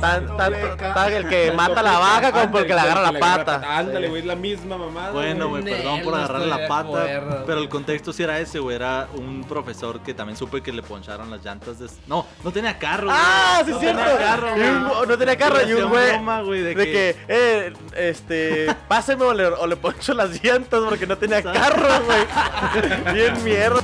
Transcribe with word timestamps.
Tan, 0.00 0.36
tanto, 0.36 0.76
tan 0.76 1.12
el 1.12 1.28
que 1.28 1.52
mata 1.52 1.82
la 1.82 1.98
vaca 1.98 2.32
como 2.32 2.50
porque 2.50 2.74
le 2.74 2.80
agarra 2.80 3.10
la 3.12 3.18
pata. 3.18 3.78
Ándale, 3.78 4.08
güey, 4.08 4.20
es 4.20 4.26
la 4.26 4.36
misma 4.36 4.76
mamada. 4.76 5.10
Bueno, 5.12 5.48
güey, 5.48 5.62
perdón 5.62 6.02
por 6.02 6.18
estoy 6.20 6.46
la 6.48 6.68
pata. 6.68 7.42
Pero 7.46 7.58
el 7.60 7.68
contexto 7.68 8.12
sí 8.12 8.22
era 8.22 8.38
ese, 8.38 8.58
güey. 8.58 8.76
Era 8.76 9.08
un 9.14 9.44
profesor 9.44 10.00
que 10.00 10.14
también 10.14 10.36
supe 10.36 10.62
que 10.62 10.72
le 10.72 10.82
poncharon 10.82 11.30
las 11.30 11.44
llantas 11.44 11.78
de. 11.78 11.86
No, 12.06 12.26
no 12.44 12.50
tenía 12.52 12.78
carro. 12.78 13.08
Ah, 13.10 13.62
sí, 13.64 13.70
no 13.70 13.78
cierto. 13.80 14.02
Tenía 14.02 14.18
carro, 14.18 14.48
Y 14.56 14.60
un- 14.60 14.88
güey. 14.88 15.06
no 15.08 15.18
tenía 15.18 15.36
carro 15.36 15.56
y 15.68 15.72
un 15.72 15.88
güey, 16.44 16.62
De 16.62 16.74
que, 16.74 17.16
eh, 17.28 17.72
este, 17.96 18.74
páseme 18.88 19.24
o 19.24 19.32
le, 19.34 19.46
o 19.46 19.66
le 19.66 19.76
poncho 19.76 20.12
las 20.14 20.42
llantas 20.42 20.80
porque 20.88 21.06
no 21.06 21.16
tenía 21.16 21.42
carro, 21.42 21.88
güey. 22.04 23.14
Bien 23.14 23.42
mierda. 23.44 23.80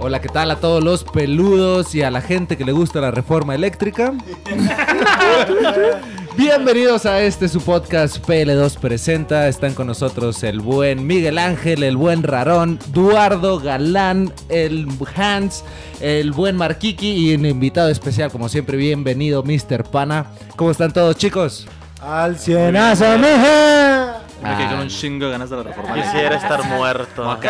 Hola, 0.00 0.20
¿qué 0.20 0.28
tal 0.28 0.50
a 0.52 0.60
todos 0.60 0.82
los 0.82 1.02
peludos 1.02 1.92
y 1.94 2.02
a 2.02 2.10
la 2.12 2.20
gente 2.20 2.56
que 2.56 2.64
le 2.64 2.70
gusta 2.70 3.00
la 3.00 3.10
reforma 3.10 3.56
eléctrica? 3.56 4.12
Bienvenidos 6.36 7.04
a 7.04 7.20
este 7.20 7.48
su 7.48 7.60
podcast 7.60 8.24
PL2 8.24 8.78
Presenta. 8.78 9.48
Están 9.48 9.74
con 9.74 9.88
nosotros 9.88 10.44
el 10.44 10.60
buen 10.60 11.04
Miguel 11.04 11.36
Ángel, 11.36 11.82
el 11.82 11.96
buen 11.96 12.22
Rarón, 12.22 12.78
Duardo 12.92 13.58
Galán, 13.58 14.32
el 14.48 14.86
Hans, 15.16 15.64
el 16.00 16.30
buen 16.30 16.54
Marquiqui 16.54 17.30
y 17.30 17.34
un 17.34 17.44
invitado 17.44 17.88
especial, 17.88 18.30
como 18.30 18.48
siempre, 18.48 18.76
bienvenido 18.76 19.42
Mr. 19.42 19.82
Pana. 19.82 20.26
¿Cómo 20.54 20.70
están 20.70 20.92
todos, 20.92 21.16
chicos? 21.16 21.66
Al 22.00 22.38
cienazo, 22.38 23.18
mija. 23.18 24.07
Me 24.42 24.56
quedé 24.56 24.68
con 24.68 24.78
Ah. 24.78 24.82
un 24.82 24.88
chingo 24.88 25.26
de 25.26 25.32
ganas 25.32 25.50
de 25.50 25.56
la 25.56 25.62
reforma. 25.64 25.94
Quisiera 25.94 26.36
estar 26.36 26.62
muerto. 26.64 27.38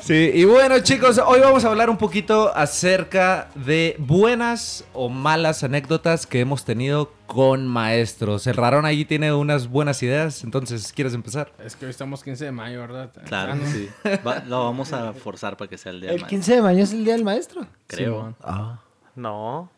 Sí, 0.00 0.30
y 0.34 0.44
bueno 0.44 0.78
chicos, 0.80 1.20
hoy 1.26 1.40
vamos 1.40 1.64
a 1.64 1.68
hablar 1.68 1.90
un 1.90 1.96
poquito 1.96 2.54
acerca 2.56 3.48
de 3.56 3.96
buenas 3.98 4.84
o 4.92 5.08
malas 5.08 5.64
anécdotas 5.64 6.28
que 6.28 6.38
hemos 6.38 6.64
tenido 6.64 7.10
con 7.26 7.66
maestros. 7.66 8.46
El 8.46 8.54
rarón 8.54 8.84
allí 8.84 9.04
tiene 9.04 9.32
unas 9.32 9.66
buenas 9.68 10.00
ideas, 10.04 10.44
entonces, 10.44 10.92
¿quieres 10.92 11.12
empezar? 11.12 11.50
Es 11.64 11.74
que 11.74 11.86
hoy 11.86 11.90
estamos 11.90 12.22
15 12.22 12.44
de 12.44 12.52
mayo, 12.52 12.80
¿verdad? 12.82 13.10
Claro, 13.24 13.54
Ah, 13.54 13.56
no. 13.56 13.66
sí. 13.66 13.88
Va- 14.24 14.44
lo 14.46 14.62
vamos 14.64 14.92
a 14.92 15.12
forzar 15.12 15.56
para 15.56 15.68
que 15.68 15.76
sea 15.76 15.90
el 15.90 16.00
día 16.00 16.10
del 16.10 16.16
El 16.18 16.22
maestro. 16.22 16.36
15 16.36 16.54
de 16.54 16.62
mayo 16.62 16.82
es 16.84 16.92
el 16.92 17.04
día 17.04 17.14
del 17.14 17.24
maestro. 17.24 17.66
Creo. 17.88 18.36
Simón. 18.44 18.78
No. 19.16 19.70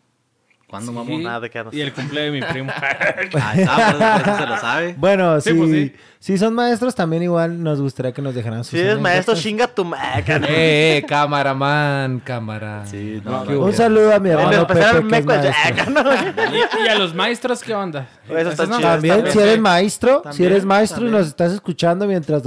¿Cuándo, 0.69 0.93
Sí. 0.93 0.99
mamón? 0.99 1.23
Nada 1.23 1.41
de 1.41 1.51
que 1.51 1.65
no 1.65 1.71
Y 1.73 1.81
el 1.81 1.95
cumple 1.95 2.21
de 2.23 2.31
mi 2.31 2.43
primo. 2.43 2.71
Ah, 2.77 3.55
está, 3.57 4.19
por 4.19 4.29
eso 4.29 4.37
se 4.39 4.47
lo 4.47 4.57
sabe. 4.59 4.95
Bueno, 4.99 5.41
Sí, 5.41 5.51
si, 5.51 5.57
pues 5.57 5.71
sí. 5.71 5.93
si 6.19 6.37
son 6.39 6.55
maestros, 6.55 6.95
también 6.95 7.23
igual 7.23 7.63
nos 7.63 7.81
gustaría 7.81 8.13
que 8.13 8.21
nos 8.21 8.35
dejaran 8.35 8.65
sus 8.65 8.73
Si 8.73 8.81
eres 8.81 9.01
maestro, 9.01 9.35
chinga 9.35 9.67
tu 9.67 9.87
maca. 9.87 10.37
eh, 10.49 10.99
eh, 10.99 11.05
camaraman, 11.09 12.21
cámara. 12.21 12.85
Sí, 12.85 13.23
no, 13.25 13.45
¿Qué 13.45 13.55
no. 13.55 13.61
Un 13.61 13.73
saludo 13.73 14.15
a 14.15 14.19
mi 14.19 14.29
hermano 14.29 14.67
Pepe, 14.67 14.81
que 14.81 15.17
es 15.19 15.25
maestro. 15.25 15.91
¿no? 15.91 16.03
¿Y, 16.83 16.85
y 16.85 16.89
a 16.89 16.99
los 16.99 17.15
maestros 17.15 17.63
qué 17.63 17.75
onda? 17.75 18.07
Eso 18.29 18.51
está 18.51 18.67
chido. 18.67 18.81
También, 18.81 19.25
si 19.33 19.39
eres 19.39 19.59
maestro, 19.61 20.23
si 20.33 20.45
eres 20.45 20.67
maestro 20.67 21.09
y 21.09 21.11
nos 21.11 21.29
estás 21.29 21.53
escuchando 21.53 22.07
mientras 22.07 22.43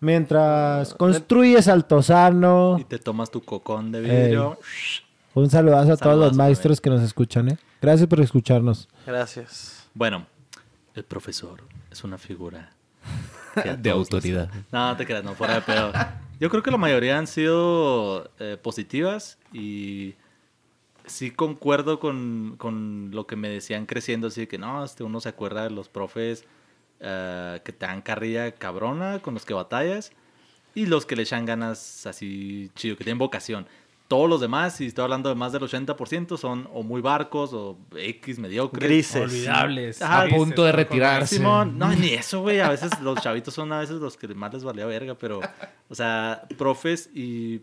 mientras 0.00 0.92
construyes 0.94 1.68
Altozano, 1.68 2.76
Y 2.78 2.84
te 2.84 2.98
tomas 2.98 3.30
tu 3.30 3.40
cocón 3.42 3.90
de 3.92 4.00
vidrio. 4.02 4.58
Un 5.34 5.50
saludazo 5.50 5.92
a 5.92 5.96
todos 5.96 6.18
los 6.18 6.34
maestros 6.36 6.80
que 6.80 6.90
nos 6.90 7.02
escuchan, 7.02 7.48
¿eh? 7.50 7.58
Gracias 7.82 8.08
por 8.08 8.20
escucharnos. 8.20 8.88
Gracias. 9.06 9.88
Bueno, 9.94 10.26
el 10.94 11.04
profesor 11.04 11.62
es 11.90 12.04
una 12.04 12.18
figura 12.18 12.70
De 13.78 13.90
autoridad. 13.90 14.48
nos- 14.52 14.72
No, 14.72 14.96
te 14.96 15.04
creas, 15.06 15.22
no, 15.24 15.34
fuera 15.34 15.54
de 15.56 15.60
pedo. 15.62 15.92
Yo 16.40 16.50
creo 16.50 16.62
que 16.62 16.70
la 16.70 16.76
mayoría 16.78 17.18
han 17.18 17.26
sido 17.26 18.30
eh, 18.38 18.56
positivas 18.60 19.38
y 19.52 20.14
sí 21.06 21.30
concuerdo 21.30 22.00
con, 22.00 22.54
con 22.58 23.10
lo 23.12 23.26
que 23.26 23.36
me 23.36 23.48
decían 23.48 23.86
creciendo, 23.86 24.28
así 24.28 24.46
que 24.46 24.58
no, 24.58 24.84
este, 24.84 25.04
uno 25.04 25.20
se 25.20 25.28
acuerda 25.28 25.64
de 25.64 25.70
los 25.70 25.88
profes 25.88 26.44
eh, 27.00 27.60
que 27.64 27.72
te 27.72 27.86
dan 27.86 28.02
carrilla 28.02 28.50
cabrona, 28.52 29.20
con 29.20 29.34
los 29.34 29.44
que 29.44 29.54
batallas, 29.54 30.10
y 30.74 30.86
los 30.86 31.06
que 31.06 31.14
le 31.14 31.22
echan 31.22 31.44
ganas 31.46 32.06
así 32.06 32.70
chido, 32.74 32.96
que 32.96 33.04
tienen 33.04 33.18
vocación. 33.18 33.66
Todos 34.08 34.28
los 34.28 34.40
demás, 34.40 34.76
si 34.76 34.86
estoy 34.86 35.04
hablando 35.04 35.30
de 35.30 35.34
más 35.34 35.52
del 35.52 35.62
80%, 35.62 36.36
son 36.36 36.68
o 36.72 36.82
muy 36.82 37.00
barcos 37.00 37.52
o 37.54 37.78
X, 37.96 38.38
mediocres. 38.38 38.82
Grises. 38.82 39.22
Olvidables. 39.22 40.02
Ajá, 40.02 40.22
A 40.22 40.28
punto 40.28 40.64
de 40.64 40.72
retirarse. 40.72 41.36
Simón, 41.36 41.78
no, 41.78 41.88
ni 41.94 42.08
eso, 42.14 42.42
güey. 42.42 42.60
A 42.60 42.68
veces 42.68 43.00
los 43.00 43.20
chavitos 43.20 43.54
son 43.54 43.72
a 43.72 43.78
veces 43.78 43.96
los 43.96 44.16
que 44.16 44.28
más 44.28 44.52
les 44.52 44.62
valía 44.62 44.84
verga, 44.84 45.14
pero, 45.14 45.40
o 45.88 45.94
sea, 45.94 46.42
profes 46.58 47.08
y, 47.14 47.62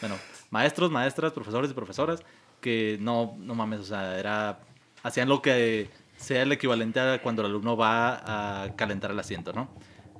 bueno, 0.00 0.16
maestros, 0.50 0.90
maestras, 0.90 1.32
profesores 1.32 1.70
y 1.70 1.74
profesoras 1.74 2.22
que 2.60 2.98
no, 3.00 3.36
no 3.38 3.54
mames, 3.54 3.80
o 3.80 3.84
sea, 3.84 4.18
era, 4.18 4.60
hacían 5.02 5.28
lo 5.28 5.42
que 5.42 5.90
sea 6.16 6.42
el 6.42 6.52
equivalente 6.52 6.98
a 6.98 7.22
cuando 7.22 7.42
el 7.42 7.48
alumno 7.48 7.76
va 7.76 8.64
a 8.64 8.74
calentar 8.74 9.10
el 9.10 9.18
asiento, 9.18 9.52
¿no? 9.52 9.68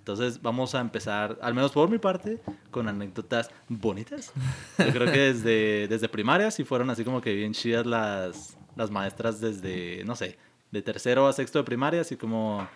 Entonces 0.08 0.41
vamos 0.41 0.74
a 0.74 0.80
empezar, 0.80 1.38
al 1.42 1.52
menos 1.52 1.70
por 1.72 1.91
mi 1.91 1.98
parte, 1.98 2.41
con 2.70 2.88
anécdotas 2.88 3.50
bonitas. 3.69 4.32
Yo 4.78 4.91
creo 4.91 5.12
que 5.12 5.34
desde, 5.34 5.86
desde 5.86 6.08
primaria 6.08 6.50
sí 6.50 6.64
fueron 6.64 6.88
así 6.88 7.04
como 7.04 7.20
que 7.20 7.34
bien 7.34 7.52
chidas 7.52 7.84
las, 7.84 8.56
las 8.74 8.91
maestras 8.91 9.38
desde, 9.38 10.02
no 10.06 10.16
sé, 10.16 10.38
de 10.70 10.80
tercero 10.80 11.28
a 11.28 11.34
sexto 11.34 11.58
de 11.58 11.64
primaria, 11.64 12.00
así 12.00 12.16
como 12.16 12.66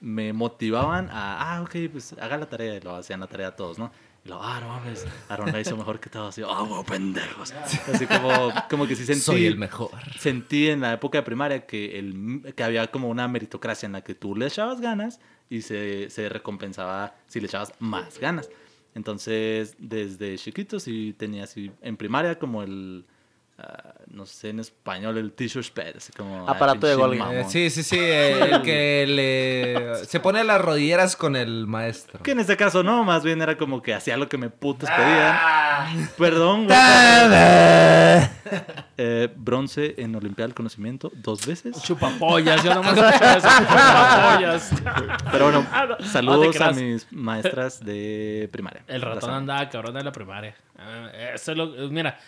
me 0.00 0.32
motivaban 0.32 1.08
a, 1.08 1.54
ah, 1.54 1.62
ok, 1.62 1.76
pues 1.92 2.14
haga 2.14 2.36
la 2.36 2.46
tarea, 2.46 2.74
y 2.74 2.80
lo 2.80 2.96
hacían 2.96 3.20
la 3.20 3.28
tarea 3.28 3.54
todos, 3.54 3.78
¿no? 3.78 3.92
Y 4.24 4.28
lo, 4.28 4.42
ah, 4.42 4.58
no 4.60 4.66
mames, 4.66 5.06
Aaron 5.28 5.52
la 5.52 5.60
hizo 5.60 5.76
mejor 5.76 6.00
que 6.00 6.10
todos, 6.10 6.30
así, 6.30 6.42
ah, 6.42 6.62
oh, 6.62 6.82
pendejos. 6.82 7.52
Así 7.92 8.08
como, 8.08 8.52
como 8.68 8.88
que 8.88 8.96
sí 8.96 9.06
sentí 9.06 9.20
Soy 9.20 9.46
el 9.46 9.56
mejor. 9.56 9.90
sentí 10.18 10.68
en 10.68 10.80
la 10.80 10.94
época 10.94 11.18
de 11.18 11.22
primaria 11.22 11.64
que, 11.64 12.00
el, 12.00 12.52
que 12.56 12.64
había 12.64 12.88
como 12.90 13.08
una 13.08 13.28
meritocracia 13.28 13.86
en 13.86 13.92
la 13.92 14.02
que 14.02 14.16
tú 14.16 14.34
le 14.34 14.46
echabas 14.46 14.80
ganas 14.80 15.20
y 15.52 15.60
se, 15.60 16.08
se 16.08 16.30
recompensaba 16.30 17.14
si 17.26 17.38
le 17.38 17.46
echabas 17.46 17.74
más 17.78 18.18
ganas. 18.18 18.48
Entonces, 18.94 19.74
desde 19.78 20.38
chiquito 20.38 20.80
sí 20.80 21.14
tenía 21.18 21.44
así, 21.44 21.70
en 21.82 21.98
primaria 21.98 22.38
como 22.38 22.62
el, 22.62 23.04
ah, 23.58 23.94
no 24.08 24.26
sé 24.26 24.50
en 24.50 24.60
español, 24.60 25.16
el 25.18 25.32
t-shirt 25.32 25.74
como... 26.16 26.46
ah, 26.48 26.52
Aparato 26.52 26.86
de 26.86 26.94
gol. 26.94 27.14
Eh, 27.14 27.44
sí, 27.48 27.70
sí, 27.70 27.82
sí, 27.82 27.98
el 27.98 28.60
que 28.62 29.06
le... 29.08 30.04
Se 30.06 30.20
pone 30.20 30.44
las 30.44 30.60
rodilleras 30.60 31.16
con 31.16 31.34
el 31.36 31.66
maestro. 31.66 32.20
Que 32.22 32.32
en 32.32 32.40
este 32.40 32.56
caso 32.56 32.82
no, 32.82 33.04
más 33.04 33.22
bien 33.24 33.40
era 33.42 33.56
como 33.56 33.80
que 33.82 33.94
hacía 33.94 34.16
lo 34.16 34.28
que 34.28 34.36
me 34.38 34.50
putos 34.50 34.88
pedían. 34.90 36.10
Perdón, 36.18 36.66
güey. 36.66 36.76
Eh, 38.98 39.28
bronce 39.34 39.94
en 39.98 40.14
Olimpiada 40.14 40.48
del 40.48 40.54
Conocimiento 40.54 41.10
dos 41.14 41.46
veces. 41.46 41.80
Chupapollas, 41.82 42.62
yo 42.62 42.74
nomás 42.74 42.96
eso. 43.36 43.48
Chupapollas. 43.58 44.70
Pero 45.32 45.44
bueno, 45.46 45.66
Ah, 45.72 45.86
no, 45.98 46.06
saludos 46.06 46.60
a 46.60 46.72
mis 46.72 47.10
maestras 47.12 47.80
de 47.84 48.48
primaria. 48.52 48.82
El 48.86 49.00
ratón 49.00 49.30
andaba 49.30 49.68
cabrón 49.70 49.94
de 49.94 50.04
la 50.04 50.12
primaria. 50.12 50.54
Ah, 50.78 51.08
Eso 51.34 51.52
es 51.52 51.56
lo, 51.58 51.66
mira, 51.90 52.18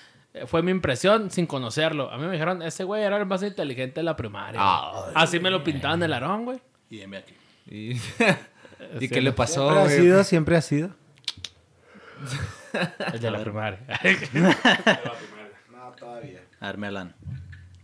fue 0.47 0.63
mi 0.63 0.71
impresión 0.71 1.31
sin 1.31 1.47
conocerlo. 1.47 2.11
A 2.11 2.19
mí 2.19 2.25
me 2.27 2.33
dijeron, 2.33 2.63
ese 2.63 2.85
güey 2.85 3.03
era 3.03 3.17
el 3.17 3.27
más 3.27 3.43
inteligente 3.43 4.01
de 4.01 4.05
la 4.05 4.17
primaria. 4.17 4.61
Así 5.15 5.39
me 5.39 5.51
lo 5.51 5.63
pintaban 5.63 6.03
el 6.03 6.13
arón, 6.13 6.45
güey. 6.45 6.61
Y 6.91 7.01
heme 7.01 7.19
aquí. 7.19 7.35
¿Y, 7.67 7.93
¿Y 9.01 9.09
qué 9.09 9.21
le 9.21 9.33
pasó? 9.33 9.69
Siempre 9.71 9.85
ha 9.85 9.97
sido, 9.97 10.25
siempre 10.25 10.57
ha 10.57 10.63
sido. 10.63 10.91
El 13.13 13.21
de 13.21 13.31
la 13.31 13.41
primaria. 13.41 13.81
Arme 16.61 16.87
Alan. 16.89 17.15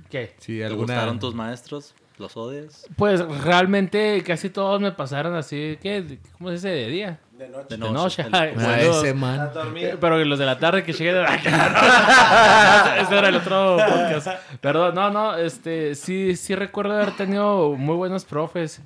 ¿Qué? 0.08 0.34
Sí, 0.38 0.58
¿Te 0.58 0.64
alguna... 0.66 0.94
gustaron 0.94 1.18
tus 1.20 1.34
maestros? 1.34 1.94
¿Los 2.20 2.36
odias? 2.36 2.86
Pues 2.96 3.20
realmente 3.42 4.22
casi 4.22 4.50
todos 4.50 4.78
me 4.80 4.92
pasaron 4.92 5.34
así, 5.34 5.78
¿qué? 5.82 6.18
¿Cómo 6.36 6.50
se 6.50 6.54
dice? 6.56 6.68
De 6.68 6.86
día. 6.88 7.18
De 7.32 7.48
De 7.68 7.78
noche. 7.78 8.20
El- 8.22 8.34
Ay, 8.34 8.52
Ah, 8.56 8.60
saludos. 8.60 9.04
ese 9.04 9.14
man. 9.14 9.50
Eh, 9.76 9.96
Pero 9.98 10.22
los 10.26 10.38
de 10.38 10.44
la 10.44 10.58
tarde 10.58 10.84
que 10.84 10.92
llegué 10.92 11.14
de... 11.14 11.24
Ese 11.24 13.16
era 13.16 13.28
el 13.28 13.36
otro 13.36 13.78
podcast. 13.78 14.28
Perdón, 14.60 14.94
no, 14.94 15.10
no, 15.10 15.36
este, 15.36 15.94
sí, 15.94 16.36
sí 16.36 16.54
recuerdo 16.54 16.92
haber 16.94 17.12
tenido 17.16 17.72
muy 17.72 17.96
buenos 17.96 18.24
profes. 18.26 18.80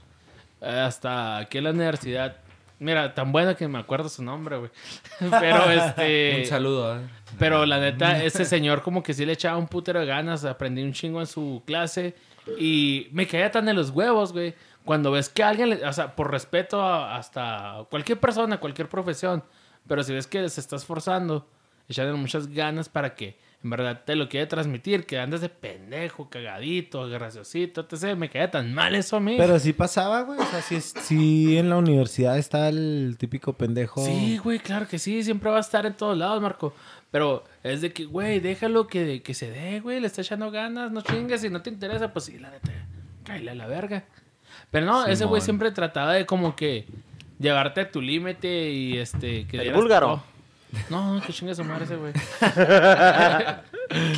eh, 0.61 0.69
hasta 0.71 1.39
aquí 1.39 1.59
en 1.59 1.65
la 1.65 1.71
universidad. 1.71 2.37
Mira, 2.79 3.15
tan 3.15 3.33
bueno 3.33 3.57
que 3.57 3.67
me 3.69 3.79
acuerdo 3.79 4.09
su 4.09 4.23
nombre, 4.23 4.59
güey. 4.59 4.71
Pero 5.41 5.71
este... 5.71 6.37
Un 6.41 6.47
saludo. 6.47 6.99
¿eh? 6.99 7.01
Pero 7.39 7.67
la 7.67 7.81
neta, 7.81 8.23
ese 8.23 8.45
señor 8.45 8.83
como 8.83 9.03
que 9.03 9.13
sí 9.13 9.27
le 9.27 9.33
echaba 9.33 9.59
un 9.59 9.67
putero 9.67 9.99
de 10.01 10.07
ganas. 10.07 10.45
Aprendí 10.45 10.83
un 10.85 10.93
chingo 10.93 11.21
en 11.21 11.27
su 11.27 11.63
clase. 11.67 12.15
Y 12.59 13.09
me 13.13 13.27
caía 13.27 13.51
tan 13.51 13.69
en 13.69 13.77
los 13.77 13.91
huevos, 13.91 14.33
güey. 14.33 14.55
Cuando 14.85 15.11
ves 15.11 15.29
que 15.29 15.43
alguien, 15.43 15.71
le- 15.71 15.87
o 15.87 15.93
sea, 15.93 16.15
por 16.15 16.31
respeto 16.31 16.83
a- 16.83 17.17
hasta 17.17 17.87
cualquier 17.91 18.21
persona, 18.21 18.59
cualquier 18.59 18.89
profesión. 18.89 19.43
Pero 19.89 20.03
si 20.03 20.13
ves 20.13 20.27
que 20.27 20.47
se 20.49 20.61
está 20.61 20.77
esforzando, 20.77 21.47
echándole 21.89 22.19
muchas 22.19 22.49
ganas 22.49 22.89
para 22.89 23.15
que 23.15 23.39
en 23.63 23.71
verdad 23.71 24.03
te 24.05 24.15
lo 24.15 24.29
quiere 24.29 24.47
transmitir, 24.47 25.07
que 25.07 25.19
andas 25.19 25.41
de 25.41 25.49
pendejo, 25.49 26.29
cagadito, 26.29 27.09
graciosito, 27.09 27.81
etc. 27.91 28.15
Me 28.15 28.29
queda 28.29 28.51
tan 28.51 28.75
mal 28.75 28.95
eso 28.95 29.17
a 29.17 29.21
mí. 29.21 29.37
Pero 29.39 29.59
sí 29.59 29.73
pasaba, 29.73 30.21
güey. 30.21 30.39
O 30.39 30.45
sea, 30.45 30.61
sí, 30.61 30.79
sí 30.83 31.57
en 31.57 31.71
la 31.71 31.77
universidad 31.79 32.37
está 32.37 32.69
el 32.69 33.17
típico 33.19 33.55
pendejo. 33.55 34.05
Sí, 34.05 34.37
güey, 34.37 34.59
claro 34.59 34.87
que 34.87 34.99
sí, 34.99 35.23
siempre 35.25 35.51
va 35.51 35.57
a 35.57 35.61
estar 35.61 35.87
en 35.87 35.95
todos 35.95 36.17
lados, 36.17 36.43
Marco. 36.43 36.75
Pero 37.15 37.45
es 37.63 37.81
de 37.81 37.93
que, 37.93 38.07
güey, 38.07 38.41
déjalo 38.41 38.89
que, 38.89 39.23
que 39.23 39.35
se 39.35 39.49
dé, 39.49 39.79
güey, 39.79 40.01
le 40.01 40.09
está 40.09 40.23
echando 40.23 40.51
ganas, 40.51 40.91
no 40.91 41.01
chingues, 41.01 41.43
si 41.43 41.49
no 41.49 41.63
te 41.63 41.71
interesa, 41.71 42.13
pues 42.13 42.25
sí, 42.25 42.41
la 42.41 42.51
neta, 42.51 42.73
cállale 43.23 43.53
a 43.53 43.55
la 43.55 43.69
verga. 43.69 44.03
Pero 44.73 44.85
no, 44.87 45.07
ese 45.07 45.25
güey 45.25 45.41
siempre 45.41 45.71
trataba 45.71 46.15
de 46.15 46.27
como 46.27 46.57
que 46.57 46.87
llevarte 47.39 47.83
a 47.83 47.91
tu 47.93 48.01
límite 48.03 48.69
y 48.73 48.99
este... 48.99 49.47
Que 49.47 49.59
El 49.59 49.63
dieras 49.63 49.81
búlgaro. 49.81 50.07
todo. 50.09 50.23
No, 50.91 51.23
que 51.25 51.33
chingue 51.33 51.55
su 51.55 51.63
madre 51.63 51.85
ese 51.85 51.95
güey. 51.95 52.13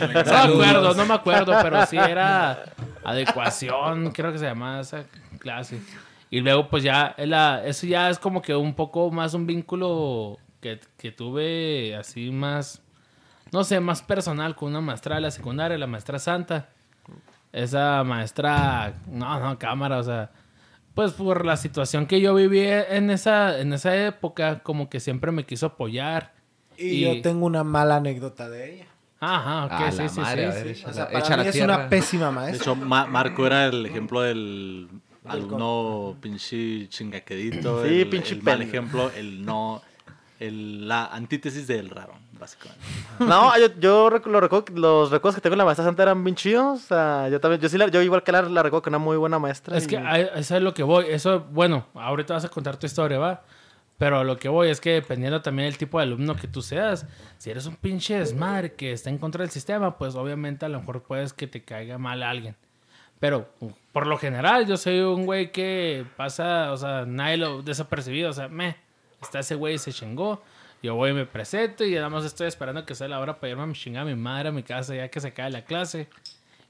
no 0.00 0.08
me 0.08 0.20
acuerdo, 0.20 0.94
no 0.94 1.04
me 1.04 1.14
acuerdo, 1.14 1.52
pero 1.62 1.84
sí 1.84 1.98
era 1.98 2.64
adecuación, 3.04 4.10
creo 4.12 4.32
que 4.32 4.38
se 4.38 4.46
llamaba 4.46 4.80
esa 4.80 5.04
clase. 5.38 5.80
Y 6.30 6.40
luego, 6.40 6.68
pues 6.70 6.82
ya, 6.82 7.14
la- 7.18 7.62
eso 7.66 7.86
ya 7.86 8.08
es 8.08 8.18
como 8.18 8.40
que 8.40 8.54
un 8.56 8.72
poco 8.74 9.10
más 9.10 9.34
un 9.34 9.46
vínculo 9.46 10.38
que, 10.62 10.80
que 10.96 11.12
tuve 11.12 11.94
así 11.94 12.30
más, 12.30 12.80
no 13.52 13.64
sé, 13.64 13.80
más 13.80 14.02
personal 14.02 14.54
con 14.56 14.70
una 14.70 14.80
maestra 14.80 15.16
de 15.16 15.20
la 15.22 15.30
secundaria, 15.30 15.76
la 15.78 15.86
maestra 15.86 16.18
Santa. 16.18 16.68
Esa 17.52 18.04
maestra, 18.04 18.94
no, 19.10 19.40
no, 19.40 19.58
cámara, 19.58 19.98
o 19.98 20.02
sea, 20.02 20.30
pues 20.94 21.12
por 21.12 21.46
la 21.46 21.56
situación 21.56 22.06
que 22.06 22.20
yo 22.20 22.34
viví 22.34 22.60
en 22.66 23.10
esa, 23.10 23.58
en 23.60 23.72
esa 23.72 23.96
época, 23.96 24.58
como 24.60 24.90
que 24.90 25.00
siempre 25.00 25.32
me 25.32 25.44
quiso 25.44 25.66
apoyar. 25.66 26.34
Y, 26.76 26.86
Y- 26.88 27.00
yo 27.00 27.22
tengo 27.22 27.46
una 27.46 27.64
mala 27.64 27.96
anécdota 27.96 28.50
de 28.50 28.74
ella. 28.74 28.86
Ajá, 29.20 29.64
ok, 29.64 29.72
A 29.72 29.90
sí, 29.92 29.98
la 30.02 30.08
sí, 30.10 30.20
madre, 30.20 30.36
sí, 30.42 30.44
a 30.44 30.50
ver, 30.64 30.74
sí. 30.76 30.82
échala- 30.82 30.90
O 30.90 30.94
sea, 30.94 31.06
para 31.06 31.18
échala 31.20 31.42
mí 31.44 31.48
es 31.48 31.60
una 31.62 31.88
pésima 31.88 32.26
De 32.26 32.32
maestra. 32.32 32.56
hecho, 32.72 32.76
Ma- 32.76 33.06
Marco 33.06 33.46
era 33.46 33.66
el 33.66 33.86
ejemplo 33.86 34.20
del 34.20 34.88
alumno 35.24 36.16
pinche 36.20 36.88
chingaquedito. 36.90 37.82
Sí, 37.84 38.00
el, 38.02 38.08
pinche 38.10 38.34
el 38.34 38.42
mal 38.42 38.60
ejemplo, 38.60 39.10
el 39.16 39.42
no. 39.44 39.80
El, 40.38 40.86
la 40.86 41.06
antítesis 41.06 41.66
del 41.66 41.88
raro, 41.88 42.12
básicamente. 42.38 42.78
No, 43.20 43.58
yo, 43.58 43.68
yo 43.80 44.10
rec- 44.10 44.26
lo 44.26 44.38
recuerdo, 44.40 44.66
los 44.74 45.10
recuerdos 45.10 45.36
que 45.36 45.40
tengo 45.40 45.54
de 45.54 45.58
la 45.58 45.64
maestra 45.64 45.84
Santa 45.84 46.02
eran 46.02 46.22
bien 46.22 46.36
chidos. 46.36 46.84
O 46.84 46.86
sea, 46.86 47.28
yo 47.30 47.40
también, 47.40 47.60
yo 47.60 47.68
sí, 47.70 47.78
la, 47.78 47.88
yo 47.88 48.02
igual 48.02 48.22
que 48.22 48.32
la, 48.32 48.42
la 48.42 48.62
recuerdo 48.62 48.82
que 48.82 48.90
era 48.90 48.98
una 48.98 49.04
muy 49.04 49.16
buena 49.16 49.38
maestra. 49.38 49.76
Es 49.76 49.84
y- 49.84 49.88
que 49.88 49.96
a 49.98 50.18
eso 50.18 50.56
es 50.56 50.62
lo 50.62 50.74
que 50.74 50.82
voy. 50.82 51.06
Eso, 51.08 51.40
bueno, 51.50 51.86
ahorita 51.94 52.34
vas 52.34 52.44
a 52.44 52.48
contar 52.50 52.76
tu 52.76 52.84
historia, 52.86 53.18
¿va? 53.18 53.42
Pero 53.98 54.24
lo 54.24 54.36
que 54.36 54.50
voy 54.50 54.68
es 54.68 54.78
que 54.78 54.90
dependiendo 54.90 55.40
también 55.40 55.68
del 55.70 55.78
tipo 55.78 55.98
de 55.98 56.02
alumno 56.02 56.36
que 56.36 56.46
tú 56.48 56.60
seas, 56.60 57.06
si 57.38 57.48
eres 57.50 57.64
un 57.64 57.76
pinche 57.76 58.18
desmadre 58.18 58.74
que 58.74 58.92
está 58.92 59.08
en 59.08 59.16
contra 59.16 59.40
del 59.42 59.50
sistema, 59.50 59.96
pues 59.96 60.14
obviamente 60.16 60.66
a 60.66 60.68
lo 60.68 60.80
mejor 60.80 61.02
puedes 61.02 61.32
que 61.32 61.46
te 61.46 61.64
caiga 61.64 61.96
mal 61.96 62.22
a 62.22 62.28
alguien. 62.28 62.54
Pero 63.20 63.48
por 63.92 64.06
lo 64.06 64.18
general, 64.18 64.66
yo 64.66 64.76
soy 64.76 65.00
un 65.00 65.24
güey 65.24 65.50
que 65.50 66.04
pasa, 66.18 66.72
o 66.72 66.76
sea, 66.76 67.06
nadie 67.06 67.38
lo 67.38 67.62
desapercibido, 67.62 68.28
o 68.28 68.32
sea, 68.34 68.48
me, 68.48 68.76
está 69.22 69.40
ese 69.40 69.54
güey 69.54 69.74
y 69.74 69.78
se 69.78 69.92
chingó. 69.92 70.42
Yo 70.82 70.94
voy 70.94 71.10
y 71.10 71.14
me 71.14 71.26
presento 71.26 71.84
y 71.84 71.94
nada 71.94 72.08
más 72.10 72.24
estoy 72.24 72.46
esperando 72.48 72.84
que 72.84 72.94
sea 72.94 73.08
la 73.08 73.18
hora 73.18 73.40
para 73.40 73.50
irme 73.50 73.64
a 73.64 73.72
chingar 73.72 74.02
a 74.02 74.04
mi 74.04 74.14
madre 74.14 74.50
a 74.50 74.52
mi 74.52 74.62
casa 74.62 74.94
ya 74.94 75.08
que 75.08 75.20
se 75.20 75.32
cae 75.32 75.50
la 75.50 75.64
clase. 75.64 76.08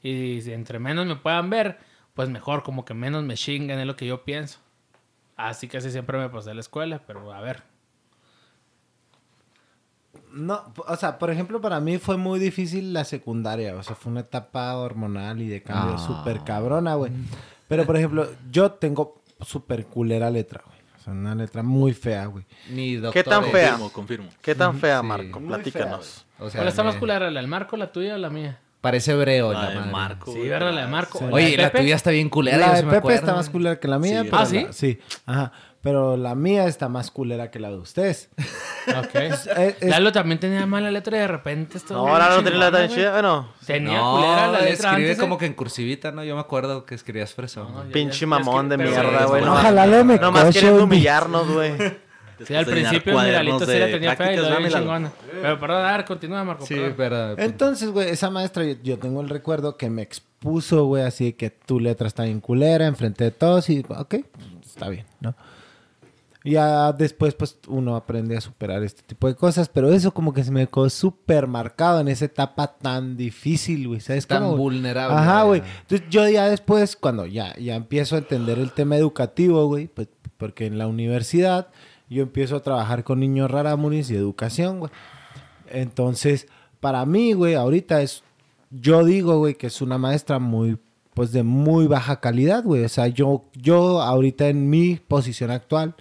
Y 0.03 0.41
si 0.43 0.53
entre 0.53 0.79
menos 0.79 1.07
me 1.07 1.17
puedan 1.17 1.51
ver, 1.51 1.79
pues 2.15 2.29
mejor, 2.29 2.63
como 2.63 2.85
que 2.85 2.95
menos 2.95 3.25
me 3.25 3.35
chingan, 3.35 3.79
es 3.79 3.87
lo 3.87 3.97
que 3.97 4.07
yo 4.07 4.25
pienso. 4.25 4.59
Así 5.37 5.69
casi 5.69 5.91
siempre 5.91 6.17
me 6.19 6.29
pasé 6.31 6.53
a 6.53 6.55
la 6.55 6.61
escuela, 6.61 7.03
pero 7.07 7.33
a 7.33 7.41
ver. 7.41 7.63
No, 10.33 10.73
o 10.87 10.97
sea, 10.97 11.19
por 11.19 11.31
ejemplo, 11.31 11.61
para 11.61 11.81
mí 11.81 11.99
fue 11.99 12.17
muy 12.17 12.39
difícil 12.39 12.93
la 12.93 13.05
secundaria. 13.05 13.75
O 13.77 13.83
sea, 13.83 13.97
fue 13.97 14.13
una 14.13 14.21
etapa 14.21 14.75
hormonal 14.77 15.41
y 15.43 15.49
de 15.49 15.63
cambio 15.63 15.95
Ah. 15.97 15.99
súper 15.99 16.43
cabrona, 16.45 16.95
güey. 16.95 17.13
Pero, 17.69 17.85
por 17.85 17.97
ejemplo, 17.97 18.29
yo 18.51 18.73
tengo 18.73 19.23
súper 19.41 19.87
culera 19.87 20.31
letra, 20.31 20.63
güey. 20.67 20.75
Sea, 21.06 21.12
una 21.14 21.35
letra 21.37 21.62
muy 21.62 21.93
fea, 21.94 22.26
güey. 22.26 22.44
Ni 22.70 22.97
doctor. 22.97 23.12
¿Qué 23.23 23.29
tan 23.31 23.44
eh. 23.44 23.49
fea? 23.50 23.69
Confirmo, 23.70 23.93
confirmo. 23.93 24.29
¿Qué 24.43 24.55
tan 24.56 24.79
fea, 24.79 25.00
Sí. 25.00 25.06
Marco? 25.06 25.38
Muy 25.41 25.49
Platícanos. 25.49 26.26
O 26.38 26.50
sea, 26.50 26.58
¿Cuál 26.58 26.69
está 26.69 26.82
más 26.82 26.94
me- 26.94 27.00
culera, 27.00 27.31
la 27.31 27.41
del 27.41 27.49
Marco, 27.49 27.76
la 27.76 27.93
tuya 27.93 28.17
o 28.17 28.19
la 28.19 28.29
mía? 28.29 28.58
Parece 28.81 29.12
hebreo 29.12 29.53
La 29.53 29.62
la 29.62 29.69
de 29.70 29.76
madre. 29.76 29.91
Marco. 29.93 30.32
Sí. 30.32 30.41
¿verdad? 30.41 30.73
La 30.73 30.81
de 30.82 30.87
Marco. 30.88 31.19
Sí. 31.19 31.25
¿O 31.25 31.35
Oye, 31.35 31.50
de 31.53 31.56
la 31.56 31.70
tuya 31.73 31.94
está 31.97 32.11
bien 32.11 32.29
culera. 32.29 32.58
la 32.58 32.75
de 32.75 32.82
me 32.82 32.88
Pepe 32.88 32.97
acuerdo. 32.99 33.19
está 33.20 33.35
más 33.35 33.50
culera 33.50 33.81
que 33.81 33.88
la 33.88 33.99
mía. 33.99 34.23
Sí. 34.23 34.29
pero 34.31 34.43
¿Ah, 34.43 34.47
sí? 34.47 34.62
la- 34.64 34.73
sí, 34.73 34.99
ajá. 35.26 35.53
Pero 35.87 36.17
la 36.17 36.35
mía 36.35 36.67
está 36.67 36.88
más 36.88 37.11
culera 37.11 37.50
que 37.50 37.61
la 37.61 37.71
de 37.71 37.77
ustedes. 37.79 38.29
Ok. 38.88 39.15
Es- 39.56 39.83
Lalo 39.83 40.11
también 40.12 40.41
tenía 40.41 40.67
mala 40.67 40.91
letra 40.91 41.17
y 41.17 41.21
de 41.21 41.29
repente 41.29 41.79
esto. 41.79 41.94
No, 41.94 42.09
ahora 42.09 42.31
no 42.31 42.43
tenía 42.43 42.59
la 42.59 42.71
tan 42.73 42.88
chida. 42.88 43.12
Bueno, 43.12 43.49
Tenía 43.65 43.99
No, 43.99 44.17
culera 44.17 44.47
la 44.49 44.61
letra 44.61 44.73
escribe 44.73 44.94
antes, 44.97 45.19
¿eh? 45.19 45.21
como 45.21 45.38
que 45.38 45.47
en 45.47 45.55
cursivita, 45.55 46.11
¿no? 46.11 46.25
Yo 46.25 46.35
me 46.35 46.41
acuerdo 46.41 46.85
que 46.85 46.94
escribías 46.97 47.33
fresón. 47.35 47.73
No, 47.73 47.83
pinche 47.93 48.21
ya- 48.21 48.27
mamón 48.27 48.69
de 48.69 48.79
mierda, 48.79 49.27
güey. 49.27 49.43
Ojalá 49.44 49.87
le 49.87 50.03
me 50.05 50.19
Nomás 50.19 50.55
un- 50.62 50.81
humillarnos, 50.81 51.49
güey. 51.50 51.73
Sí, 52.47 52.55
al 52.55 52.67
principio 52.67 53.19
mi 53.19 53.31
Lalito 53.31 53.65
sí 53.65 53.79
la 53.79 53.87
tenía 53.87 54.15
fea 54.15 54.35
y 54.35 54.37
¿verdad, 54.37 54.59
bien 54.59 54.71
Lalo? 54.71 54.79
chingona. 54.85 55.12
Pero 55.41 55.59
perdón, 55.59 55.87
a 55.87 55.97
ver, 55.97 56.05
continúa, 56.05 56.44
Marco. 56.44 56.67
Sí, 56.67 56.79
pero... 56.94 57.38
Entonces, 57.38 57.88
güey, 57.91 58.11
esa 58.11 58.29
maestra, 58.29 58.62
yo, 58.62 58.75
yo 58.83 58.99
tengo 58.99 59.23
el 59.23 59.31
recuerdo 59.31 59.79
que 59.79 59.88
me 59.88 60.03
expuso, 60.03 60.85
güey, 60.85 61.03
así 61.05 61.33
que 61.33 61.49
tu 61.49 61.81
letra 61.81 62.06
está 62.09 62.25
bien 62.25 62.41
culera 62.41 62.85
enfrente 62.87 63.25
de 63.25 63.31
todos 63.31 63.71
y, 63.71 63.87
ok, 63.88 64.17
está 64.62 64.91
bien, 64.91 65.06
¿no? 65.21 65.35
Ya 66.53 66.93
después, 66.93 67.35
pues, 67.35 67.59
uno 67.67 67.97
aprende 67.97 68.37
a 68.37 68.41
superar 68.41 68.83
este 68.83 69.03
tipo 69.03 69.27
de 69.27 69.35
cosas, 69.35 69.69
pero 69.69 69.93
eso 69.93 70.13
como 70.13 70.33
que 70.33 70.45
se 70.45 70.51
me 70.53 70.67
quedó 70.67 70.89
súper 70.89 71.47
marcado 71.47 72.01
en 72.01 72.09
esa 72.09 72.27
etapa 72.27 72.77
tan 72.77 73.17
difícil, 73.17 73.89
güey, 73.89 74.01
¿sabes 74.01 74.27
Tan 74.27 74.43
cómo, 74.43 74.57
vulnerable. 74.57 75.17
Ajá, 75.17 75.43
güey. 75.43 75.63
Entonces, 75.83 76.07
yo 76.09 76.29
ya 76.29 76.49
después, 76.49 76.97
cuando 76.97 77.27
ya, 77.27 77.57
ya 77.59 77.75
empiezo 77.75 78.15
a 78.15 78.19
entender 78.19 78.59
el 78.59 78.73
tema 78.73 78.97
educativo, 78.97 79.67
güey, 79.67 79.89
pues, 79.89 80.09
porque 80.37 80.67
en 80.67 80.79
la 80.79 80.87
universidad 80.87 81.69
yo 82.09 82.23
empiezo 82.23 82.57
a 82.57 82.63
trabajar 82.63 83.05
con 83.05 83.21
niños 83.21 83.51
raramuris 83.51 84.11
y 84.11 84.17
educación, 84.17 84.81
güey. 84.81 84.93
Entonces, 85.69 86.47
para 86.81 87.05
mí, 87.07 87.33
güey, 87.33 87.55
ahorita 87.55 88.03
es, 88.03 88.23
yo 88.71 89.05
digo, 89.05 89.39
güey, 89.39 89.55
que 89.55 89.67
es 89.67 89.81
una 89.83 89.99
maestra 89.99 90.39
muy, 90.39 90.79
pues 91.15 91.33
de 91.33 91.43
muy 91.43 91.87
baja 91.87 92.21
calidad, 92.21 92.63
güey. 92.63 92.85
O 92.85 92.89
sea, 92.89 93.09
yo, 93.09 93.45
yo 93.55 94.03
ahorita 94.03 94.49
en 94.49 94.71
mi 94.71 94.97
posición 94.97 95.51
actual, 95.51 95.97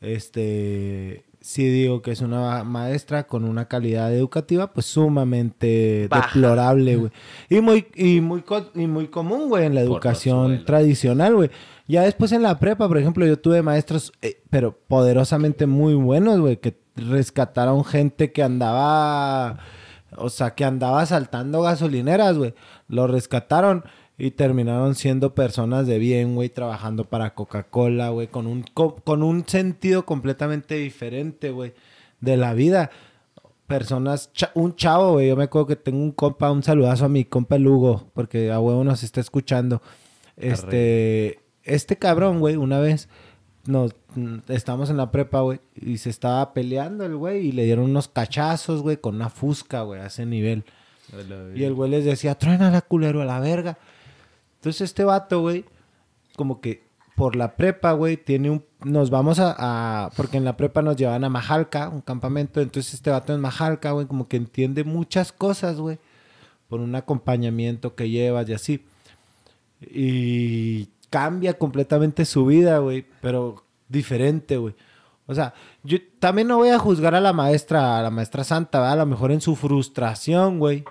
este, 0.00 1.24
sí 1.40 1.66
digo 1.68 2.02
que 2.02 2.10
es 2.10 2.20
una 2.20 2.64
maestra 2.64 3.26
con 3.26 3.44
una 3.44 3.66
calidad 3.66 4.12
educativa, 4.14 4.72
pues 4.72 4.86
sumamente 4.86 6.08
Baja. 6.10 6.26
deplorable, 6.26 6.96
güey. 6.96 7.12
Y 7.48 7.60
muy, 7.60 7.86
y 7.94 8.20
muy, 8.20 8.44
y 8.74 8.86
muy 8.86 9.08
común, 9.08 9.48
güey, 9.48 9.66
en 9.66 9.74
la 9.74 9.80
educación 9.80 10.64
tradicional, 10.64 11.34
güey. 11.34 11.50
Ya 11.86 12.02
después 12.02 12.32
en 12.32 12.42
la 12.42 12.58
prepa, 12.58 12.86
por 12.86 12.98
ejemplo, 12.98 13.26
yo 13.26 13.38
tuve 13.38 13.62
maestros, 13.62 14.12
eh, 14.20 14.42
pero 14.50 14.78
poderosamente 14.88 15.66
muy 15.66 15.94
buenos, 15.94 16.38
güey, 16.38 16.58
que 16.58 16.78
rescataron 16.96 17.84
gente 17.84 18.32
que 18.32 18.42
andaba, 18.42 19.58
o 20.16 20.28
sea, 20.28 20.54
que 20.54 20.64
andaba 20.64 21.06
saltando 21.06 21.62
gasolineras, 21.62 22.36
güey. 22.36 22.54
Lo 22.88 23.06
rescataron 23.06 23.84
y 24.18 24.32
terminaron 24.32 24.94
siendo 24.96 25.34
personas 25.34 25.86
de 25.86 25.98
bien, 25.98 26.34
güey, 26.34 26.48
trabajando 26.48 27.04
para 27.04 27.34
Coca-Cola, 27.34 28.08
güey, 28.10 28.26
con 28.26 28.46
un, 28.48 28.64
co- 28.74 28.96
con 28.96 29.22
un 29.22 29.46
sentido 29.46 30.04
completamente 30.04 30.74
diferente, 30.74 31.50
güey, 31.50 31.72
de 32.20 32.36
la 32.36 32.52
vida. 32.52 32.90
Personas, 33.68 34.32
cha- 34.32 34.50
un 34.54 34.74
chavo, 34.76 35.12
güey, 35.12 35.28
yo 35.28 35.36
me 35.36 35.44
acuerdo 35.44 35.66
que 35.68 35.76
tengo 35.76 35.98
un 36.02 36.10
compa, 36.12 36.50
un 36.50 36.62
saludazo 36.62 37.04
a 37.04 37.08
mi 37.08 37.24
compa 37.26 37.58
Lugo, 37.58 38.08
porque 38.14 38.50
a 38.50 38.58
huevo 38.60 38.82
nos 38.82 39.02
está 39.02 39.20
escuchando. 39.20 39.82
Este, 40.36 41.38
este 41.64 41.96
cabrón, 41.96 42.40
güey, 42.40 42.56
una 42.56 42.80
vez 42.80 43.08
nos 43.66 43.94
estábamos 44.48 44.88
en 44.88 44.96
la 44.96 45.10
prepa, 45.12 45.42
güey, 45.42 45.60
y 45.76 45.98
se 45.98 46.08
estaba 46.10 46.54
peleando 46.54 47.04
el 47.04 47.14
güey 47.16 47.46
y 47.48 47.52
le 47.52 47.64
dieron 47.64 47.84
unos 47.84 48.08
cachazos, 48.08 48.80
güey, 48.82 48.96
con 48.96 49.16
una 49.16 49.28
fusca, 49.28 49.82
güey, 49.82 50.00
a 50.00 50.06
ese 50.06 50.24
nivel. 50.24 50.64
Y 51.58 51.64
el 51.64 51.74
güey 51.74 51.90
les 51.90 52.04
decía, 52.06 52.34
traen 52.36 52.62
a 52.62 52.70
la 52.70 52.80
culero 52.80 53.20
a 53.20 53.26
la 53.26 53.38
verga. 53.40 53.78
Entonces 54.58 54.82
este 54.82 55.04
vato, 55.04 55.40
güey, 55.40 55.64
como 56.36 56.60
que 56.60 56.88
por 57.18 57.34
la 57.34 57.56
prepa, 57.56 57.92
güey, 57.92 58.16
tiene 58.16 58.50
un... 58.50 58.64
Nos 58.84 59.10
vamos 59.10 59.38
a, 59.40 60.10
Porque 60.16 60.36
en 60.36 60.44
la 60.44 60.56
prepa 60.56 60.82
nos 60.82 60.96
llevan 60.96 61.24
a 61.24 61.28
Majalca, 61.28 61.88
un 61.88 62.00
campamento. 62.00 62.60
Entonces 62.60 62.94
este 62.94 63.10
vato 63.10 63.34
en 63.34 63.40
Majalca, 63.40 63.90
güey, 63.90 64.06
como 64.06 64.28
que 64.28 64.36
entiende 64.36 64.84
muchas 64.84 65.32
cosas, 65.32 65.78
güey. 65.78 65.98
Por 66.68 66.80
un 66.80 66.94
acompañamiento 66.94 67.96
que 67.96 68.08
llevas 68.08 68.48
y 68.48 68.52
así. 68.52 68.84
Y 69.80 70.90
cambia 71.10 71.54
completamente 71.54 72.24
su 72.24 72.46
vida, 72.46 72.78
güey. 72.78 73.04
Pero 73.20 73.64
diferente, 73.88 74.56
güey. 74.56 74.74
O 75.26 75.34
sea, 75.34 75.54
yo 75.82 75.98
también 76.20 76.46
no 76.46 76.56
voy 76.56 76.70
a 76.70 76.78
juzgar 76.78 77.16
a 77.16 77.20
la 77.20 77.32
maestra, 77.32 77.98
a 77.98 78.02
la 78.02 78.10
maestra 78.10 78.44
Santa, 78.44 78.78
¿verdad? 78.78 78.92
A 78.94 79.04
lo 79.04 79.06
mejor 79.06 79.32
en 79.32 79.40
su 79.40 79.56
frustración, 79.56 80.60
güey. 80.60 80.84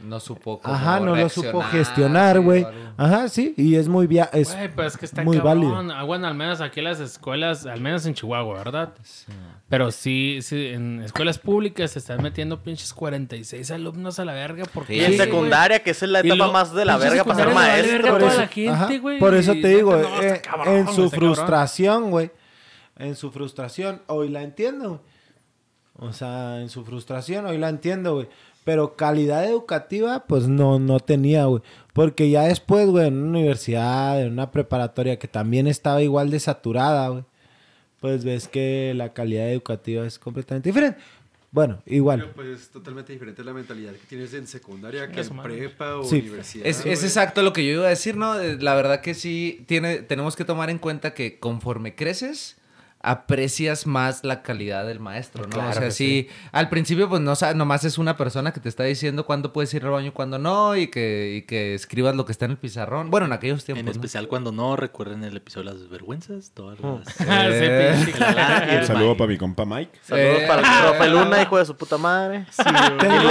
No 0.00 0.20
supo 0.20 0.60
cómo 0.60 0.74
Ajá, 0.74 1.00
no 1.00 1.16
lo 1.16 1.28
supo 1.28 1.62
gestionar, 1.62 2.40
güey. 2.40 2.66
Ajá, 2.98 3.28
sí, 3.28 3.54
y 3.56 3.76
es 3.76 3.88
muy 3.88 4.06
via 4.06 4.28
es 4.32 4.54
Güey, 4.54 4.68
pues 4.68 4.92
es 4.92 4.98
que 4.98 5.06
está 5.06 5.22
muy 5.24 5.38
cabrón. 5.38 5.78
válido. 5.78 5.94
Ah, 5.98 6.02
bueno, 6.04 6.26
al 6.26 6.34
menos 6.34 6.60
aquí 6.60 6.82
las 6.82 7.00
escuelas, 7.00 7.64
al 7.66 7.80
menos 7.80 8.04
en 8.06 8.12
Chihuahua, 8.14 8.58
¿verdad? 8.58 8.94
Pero 9.68 9.90
sí, 9.90 10.40
sí, 10.42 10.66
en 10.66 11.00
escuelas 11.02 11.38
públicas 11.38 11.90
se 11.92 11.98
están 11.98 12.22
metiendo 12.22 12.62
pinches 12.62 12.92
46 12.92 13.70
alumnos 13.70 14.18
a 14.18 14.24
la 14.26 14.34
verga. 14.34 14.64
Porque 14.72 14.96
Y 14.96 15.04
en 15.04 15.16
secundaria, 15.16 15.82
que 15.82 15.90
esa 15.90 16.04
es 16.04 16.10
la 16.10 16.20
etapa 16.20 16.34
lo- 16.46 16.52
más 16.52 16.72
de 16.74 16.84
la 16.84 16.98
verga 16.98 17.24
para 17.24 17.44
ser 17.44 17.54
maestro. 17.54 17.92
verga 17.92 18.10
por 18.10 18.18
toda 18.20 18.30
eso, 18.32 18.40
la 18.42 18.48
gente, 18.48 18.70
ajá, 18.70 18.98
güey, 18.98 19.18
por 19.18 19.34
eso 19.34 19.54
y 19.54 19.62
te 19.62 19.68
digo, 19.68 19.96
está 19.96 20.26
eh, 20.26 20.42
cabrón, 20.42 20.76
en 20.76 20.84
su 20.88 20.90
está 21.04 21.16
cabrón. 21.16 21.34
frustración, 21.34 22.10
güey. 22.10 22.30
En 22.98 23.16
su 23.16 23.30
frustración, 23.32 24.02
hoy 24.06 24.28
la 24.28 24.42
entiendo, 24.42 24.88
güey. 24.88 25.00
O 25.98 26.12
sea, 26.12 26.60
en 26.60 26.68
su 26.68 26.84
frustración, 26.84 27.46
hoy 27.46 27.56
la 27.58 27.70
entiendo, 27.70 28.14
güey. 28.16 28.28
Pero 28.66 28.96
calidad 28.96 29.44
educativa, 29.48 30.24
pues 30.26 30.48
no, 30.48 30.78
no 30.80 30.98
tenía, 30.98 31.44
güey. 31.44 31.62
Porque 31.92 32.28
ya 32.30 32.42
después, 32.42 32.88
güey, 32.88 33.06
en 33.06 33.14
una 33.22 33.38
universidad, 33.38 34.20
en 34.20 34.32
una 34.32 34.50
preparatoria 34.50 35.18
que 35.20 35.28
también 35.28 35.68
estaba 35.68 36.02
igual 36.02 36.30
de 36.30 36.40
saturada, 36.40 37.08
güey. 37.10 37.24
Pues 38.00 38.24
ves 38.24 38.48
que 38.48 38.92
la 38.96 39.12
calidad 39.12 39.48
educativa 39.50 40.04
es 40.04 40.18
completamente 40.18 40.68
diferente. 40.68 40.98
Bueno, 41.52 41.80
igual. 41.86 42.20
Pero 42.22 42.32
pues 42.34 42.48
es 42.60 42.68
totalmente 42.70 43.12
diferente 43.12 43.44
la 43.44 43.52
mentalidad 43.54 43.92
que 43.92 44.04
tienes 44.08 44.34
en 44.34 44.48
secundaria 44.48 45.02
que 45.06 45.12
Chingas, 45.12 45.30
en 45.30 45.36
madre. 45.36 45.56
prepa 45.58 45.96
o 45.98 46.02
Sí. 46.04 46.16
universidad. 46.22 46.66
Es, 46.66 46.84
es 46.84 47.04
exacto 47.04 47.42
lo 47.42 47.52
que 47.52 47.64
yo 47.64 47.72
iba 47.74 47.86
a 47.86 47.90
decir, 47.90 48.16
¿no? 48.16 48.38
Eh, 48.40 48.58
La 48.60 48.74
verdad 48.74 49.00
que 49.00 49.14
sí, 49.14 49.64
tiene, 49.66 49.98
tenemos 50.02 50.34
que 50.34 50.44
tomar 50.44 50.70
en 50.70 50.78
cuenta 50.78 51.14
que 51.14 51.38
conforme 51.38 51.94
creces, 51.94 52.55
aprecias 53.06 53.86
más 53.86 54.24
la 54.24 54.42
calidad 54.42 54.84
del 54.84 54.98
maestro, 54.98 55.44
¿no? 55.44 55.50
Claro 55.50 55.70
o 55.70 55.72
sea, 55.72 55.90
sí, 55.92 56.28
al 56.50 56.68
principio 56.68 57.08
pues 57.08 57.20
no 57.22 57.34
nomás 57.54 57.84
es 57.84 57.98
una 57.98 58.16
persona 58.16 58.52
que 58.52 58.58
te 58.58 58.68
está 58.68 58.82
diciendo 58.82 59.24
cuándo 59.24 59.52
puedes 59.52 59.72
ir 59.74 59.84
al 59.84 59.92
baño 59.92 60.08
y 60.08 60.10
cuándo 60.10 60.38
no, 60.38 60.74
y 60.74 60.88
que, 60.88 61.36
y 61.36 61.42
que 61.42 61.74
escribas 61.74 62.16
lo 62.16 62.24
que 62.26 62.32
está 62.32 62.46
en 62.46 62.50
el 62.50 62.56
pizarrón. 62.56 63.08
Bueno, 63.10 63.26
en 63.26 63.32
aquellos 63.32 63.64
tiempos, 63.64 63.80
En 63.80 63.86
¿no? 63.86 63.92
especial 63.92 64.26
cuando 64.26 64.50
no, 64.50 64.74
recuerden 64.74 65.22
el 65.22 65.36
episodio 65.36 65.70
de 65.72 65.78
las 65.78 65.88
vergüenzas, 65.88 66.50
todas 66.52 66.80
las... 66.80 67.06
Ah, 67.28 67.46
sí, 67.48 67.64
Eh. 67.64 68.04
el 68.70 68.80
Un 68.80 68.86
saludo 68.86 69.04
Mike. 69.10 69.18
para 69.18 69.28
mi 69.30 69.38
compa 69.38 69.64
Mike. 69.64 69.98
Saludos 70.02 70.38
Eh. 70.40 70.44
para 70.48 70.60
el 70.62 70.82
profe 70.82 71.10
Luna, 71.10 71.42
hijo 71.42 71.58
de 71.58 71.64
su 71.64 71.76
puta 71.76 71.98
madre. 71.98 72.46
Sí, 72.50 72.62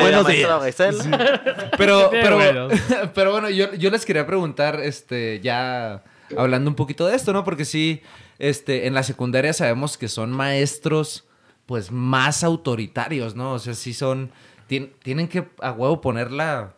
buenos 0.01 0.25
Pero, 1.77 2.09
Qué 2.11 2.19
pero, 2.21 2.35
bueno. 2.37 2.67
pero 3.13 3.31
bueno, 3.31 3.49
yo, 3.49 3.73
yo 3.73 3.89
les 3.91 4.05
quería 4.05 4.25
preguntar, 4.25 4.79
este, 4.81 5.41
ya 5.41 6.01
hablando 6.37 6.69
un 6.69 6.75
poquito 6.75 7.05
de 7.07 7.15
esto, 7.15 7.33
¿no? 7.33 7.43
Porque 7.43 7.65
sí, 7.65 8.01
este, 8.39 8.87
en 8.87 8.93
la 8.93 9.03
secundaria 9.03 9.53
sabemos 9.53 9.97
que 9.97 10.07
son 10.07 10.31
maestros, 10.31 11.25
pues, 11.65 11.91
más 11.91 12.43
autoritarios, 12.43 13.35
¿no? 13.35 13.53
O 13.53 13.59
sea, 13.59 13.73
sí 13.73 13.93
son, 13.93 14.31
tien- 14.69 14.91
tienen 15.03 15.27
que 15.27 15.47
a 15.61 15.71
huevo 15.71 16.01
poner 16.01 16.31
la, 16.31 16.73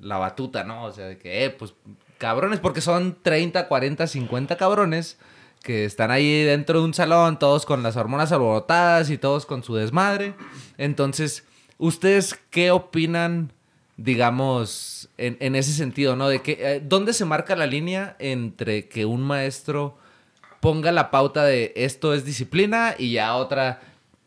la 0.00 0.18
batuta, 0.18 0.64
¿no? 0.64 0.84
O 0.84 0.92
sea, 0.92 1.06
de 1.06 1.18
que, 1.18 1.44
eh, 1.44 1.50
pues, 1.50 1.74
cabrones, 2.18 2.60
porque 2.60 2.80
son 2.80 3.16
30, 3.22 3.68
40, 3.68 4.06
50 4.06 4.56
cabrones 4.56 5.18
que 5.62 5.84
están 5.84 6.10
ahí 6.10 6.42
dentro 6.42 6.80
de 6.80 6.84
un 6.86 6.94
salón, 6.94 7.38
todos 7.38 7.66
con 7.66 7.82
las 7.84 7.96
hormonas 7.96 8.32
alborotadas 8.32 9.10
y 9.10 9.18
todos 9.18 9.46
con 9.46 9.62
su 9.62 9.74
desmadre. 9.76 10.34
Entonces, 10.76 11.44
¿ustedes 11.78 12.36
qué 12.50 12.72
opinan, 12.72 13.52
digamos, 13.96 15.08
en, 15.18 15.36
en 15.40 15.54
ese 15.54 15.72
sentido, 15.72 16.16
¿no? 16.16 16.28
De 16.28 16.42
que, 16.42 16.58
eh, 16.60 16.82
¿dónde 16.84 17.12
se 17.12 17.24
marca 17.24 17.54
la 17.56 17.66
línea 17.66 18.16
entre 18.18 18.88
que 18.88 19.04
un 19.06 19.22
maestro 19.22 19.96
ponga 20.62 20.92
la 20.92 21.10
pauta 21.10 21.44
de 21.44 21.72
esto 21.74 22.14
es 22.14 22.24
disciplina 22.24 22.94
y 22.96 23.10
ya 23.12 23.34
otra, 23.34 23.80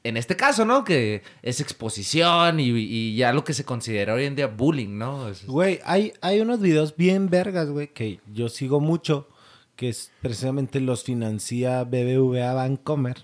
en 0.04 0.18
este 0.18 0.36
caso, 0.36 0.66
¿no? 0.66 0.84
Que 0.84 1.24
es 1.42 1.62
exposición 1.62 2.60
y, 2.60 2.66
y 2.70 3.16
ya 3.16 3.32
lo 3.32 3.46
que 3.46 3.54
se 3.54 3.64
considera 3.64 4.14
hoy 4.14 4.26
en 4.26 4.36
día 4.36 4.48
bullying, 4.48 4.98
¿no? 4.98 5.30
Es- 5.30 5.48
Güey, 5.48 5.80
hay, 5.86 6.12
hay 6.20 6.42
unos 6.42 6.60
videos 6.60 6.96
bien 6.98 7.30
vergas, 7.30 7.70
güey, 7.70 7.88
que 7.88 8.20
yo 8.34 8.50
sigo 8.50 8.82
mucho, 8.82 9.30
que 9.78 9.88
es 9.88 10.12
precisamente 10.22 10.82
los 10.82 11.04
financia 11.06 11.84
BBVA 11.86 12.54
Bancomer. 12.54 13.16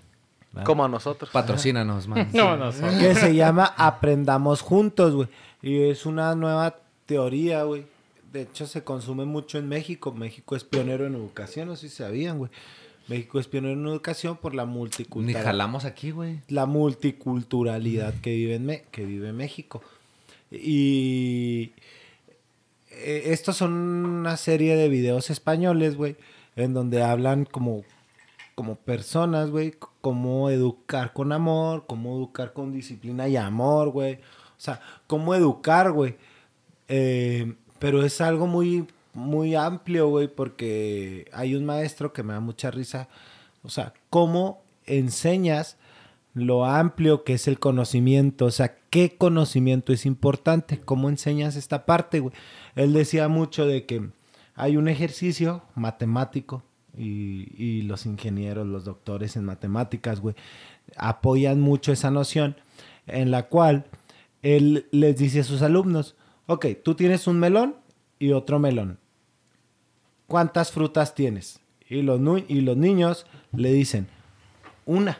¿verdad? 0.52 0.66
Como 0.66 0.84
a 0.84 0.88
nosotros. 0.88 1.30
Patrocínanos, 1.30 2.08
man. 2.08 2.28
No, 2.32 2.56
no, 2.56 2.72
son- 2.72 2.98
que 2.98 3.14
se 3.14 3.34
llama 3.34 3.74
Aprendamos 3.76 4.62
Juntos, 4.62 5.14
güey. 5.14 5.28
Y 5.60 5.82
es 5.82 6.06
una 6.06 6.34
nueva 6.34 6.78
teoría, 7.04 7.62
güey. 7.64 7.84
De 8.32 8.42
hecho, 8.42 8.66
se 8.66 8.82
consume 8.82 9.26
mucho 9.26 9.58
en 9.58 9.68
México. 9.68 10.12
México 10.12 10.56
es 10.56 10.64
pionero 10.64 11.06
en 11.06 11.14
educación, 11.14 11.76
si 11.76 11.90
sabían, 11.90 12.38
güey. 12.38 12.50
México 13.08 13.38
es 13.40 13.48
pionero 13.48 13.74
en 13.80 13.86
educación 13.86 14.36
por 14.36 14.54
la 14.54 14.64
Ni 14.64 14.72
multiculturalidad. 14.72 15.44
jalamos 15.44 15.84
aquí, 15.84 16.10
güey. 16.12 16.40
La 16.48 16.66
multiculturalidad 16.66 18.14
que 18.22 18.34
vive, 18.34 18.54
en 18.56 18.66
Me- 18.66 18.84
que 18.90 19.04
vive 19.04 19.32
México. 19.32 19.82
Y 20.50 21.72
eh, 22.90 23.22
estos 23.26 23.56
son 23.56 23.72
una 23.72 24.36
serie 24.36 24.76
de 24.76 24.88
videos 24.88 25.30
españoles, 25.30 25.96
güey, 25.96 26.16
en 26.56 26.74
donde 26.74 27.02
hablan 27.02 27.44
como, 27.44 27.84
como 28.54 28.76
personas, 28.76 29.50
güey, 29.50 29.74
cómo 30.00 30.50
educar 30.50 31.12
con 31.12 31.32
amor, 31.32 31.84
cómo 31.86 32.16
educar 32.16 32.52
con 32.52 32.72
disciplina 32.72 33.28
y 33.28 33.36
amor, 33.36 33.90
güey. 33.90 34.14
O 34.14 34.58
sea, 34.64 34.80
cómo 35.06 35.34
educar, 35.34 35.90
güey. 35.92 36.16
Eh, 36.88 37.54
pero 37.78 38.04
es 38.04 38.20
algo 38.20 38.46
muy, 38.46 38.86
muy 39.14 39.54
amplio, 39.54 40.08
güey, 40.08 40.28
porque 40.28 41.28
hay 41.32 41.54
un 41.54 41.64
maestro 41.64 42.12
que 42.12 42.22
me 42.22 42.32
da 42.32 42.40
mucha 42.40 42.70
risa. 42.70 43.08
O 43.62 43.68
sea, 43.68 43.92
cómo 44.10 44.62
enseñas 44.86 45.76
lo 46.34 46.64
amplio 46.64 47.24
que 47.24 47.34
es 47.34 47.46
el 47.46 47.58
conocimiento, 47.58 48.46
o 48.46 48.50
sea, 48.50 48.76
qué 48.90 49.16
conocimiento 49.16 49.92
es 49.92 50.06
importante, 50.06 50.80
cómo 50.80 51.08
enseñas 51.08 51.56
esta 51.56 51.84
parte, 51.84 52.20
güey. 52.20 52.34
Él 52.74 52.92
decía 52.92 53.28
mucho 53.28 53.66
de 53.66 53.84
que 53.84 54.10
hay 54.54 54.76
un 54.76 54.88
ejercicio 54.88 55.62
matemático 55.74 56.62
y, 56.96 57.52
y 57.62 57.82
los 57.82 58.06
ingenieros, 58.06 58.66
los 58.66 58.84
doctores 58.84 59.36
en 59.36 59.44
matemáticas, 59.44 60.20
güey, 60.20 60.34
apoyan 60.96 61.60
mucho 61.60 61.92
esa 61.92 62.10
noción 62.10 62.56
en 63.06 63.30
la 63.30 63.48
cual 63.48 63.86
él 64.42 64.86
les 64.90 65.18
dice 65.18 65.40
a 65.40 65.44
sus 65.44 65.62
alumnos, 65.62 66.16
ok, 66.46 66.66
tú 66.82 66.94
tienes 66.94 67.26
un 67.26 67.38
melón 67.38 67.76
y 68.18 68.32
otro 68.32 68.58
melón. 68.58 68.98
¿Cuántas 70.26 70.72
frutas 70.72 71.14
tienes? 71.14 71.60
Y 71.88 72.02
los, 72.02 72.20
y 72.48 72.60
los 72.62 72.76
niños 72.76 73.26
le 73.52 73.72
dicen, 73.72 74.08
una. 74.86 75.18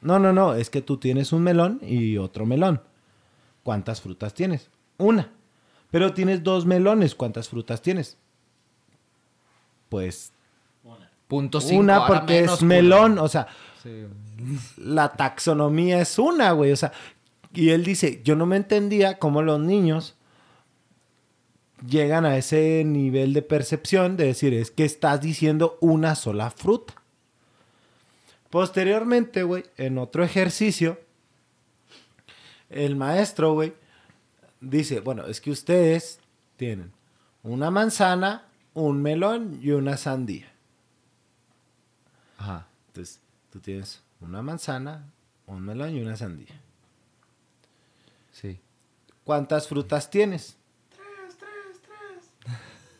No, 0.00 0.18
no, 0.18 0.32
no, 0.32 0.54
es 0.54 0.70
que 0.70 0.80
tú 0.80 0.96
tienes 0.96 1.32
un 1.32 1.42
melón 1.42 1.80
y 1.82 2.16
otro 2.16 2.46
melón. 2.46 2.80
¿Cuántas 3.62 4.00
frutas 4.00 4.32
tienes? 4.34 4.70
Una. 4.96 5.30
Pero 5.90 6.14
tienes 6.14 6.42
dos 6.42 6.66
melones, 6.66 7.14
¿cuántas 7.14 7.48
frutas 7.48 7.82
tienes? 7.82 8.16
Pues 9.88 10.32
Punto 11.26 11.60
cinco, 11.60 11.80
una 11.80 12.06
porque 12.06 12.40
menos, 12.40 12.58
es 12.58 12.62
melón, 12.62 13.18
o 13.18 13.28
sea, 13.28 13.46
Sí. 13.82 14.06
la 14.78 15.12
taxonomía 15.12 16.00
es 16.00 16.18
una, 16.18 16.50
güey, 16.52 16.72
o 16.72 16.76
sea, 16.76 16.92
y 17.54 17.70
él 17.70 17.84
dice, 17.84 18.20
yo 18.24 18.34
no 18.36 18.46
me 18.46 18.56
entendía 18.56 19.18
cómo 19.18 19.40
los 19.40 19.60
niños 19.60 20.16
llegan 21.86 22.24
a 22.24 22.36
ese 22.36 22.82
nivel 22.84 23.32
de 23.32 23.42
percepción 23.42 24.16
de 24.16 24.26
decir, 24.26 24.54
es 24.54 24.70
que 24.70 24.84
estás 24.84 25.20
diciendo 25.20 25.78
una 25.80 26.14
sola 26.14 26.50
fruta. 26.50 26.94
Posteriormente, 28.50 29.42
güey, 29.42 29.64
en 29.76 29.98
otro 29.98 30.24
ejercicio, 30.24 31.00
el 32.68 32.96
maestro, 32.96 33.54
güey, 33.54 33.74
dice, 34.60 35.00
bueno, 35.00 35.26
es 35.26 35.40
que 35.40 35.50
ustedes 35.50 36.18
tienen 36.56 36.92
una 37.42 37.70
manzana, 37.70 38.46
un 38.74 39.00
melón 39.00 39.58
y 39.62 39.70
una 39.70 39.96
sandía. 39.96 40.52
Ajá. 42.38 42.66
Entonces, 42.88 43.20
tú 43.50 43.60
tienes 43.60 44.02
una 44.20 44.42
manzana, 44.42 45.04
un 45.46 45.62
melón 45.62 45.96
y 45.96 46.00
una 46.00 46.16
sandía. 46.16 46.60
Sí. 48.32 48.58
¿Cuántas 49.24 49.68
frutas 49.68 50.10
tienes? 50.10 50.56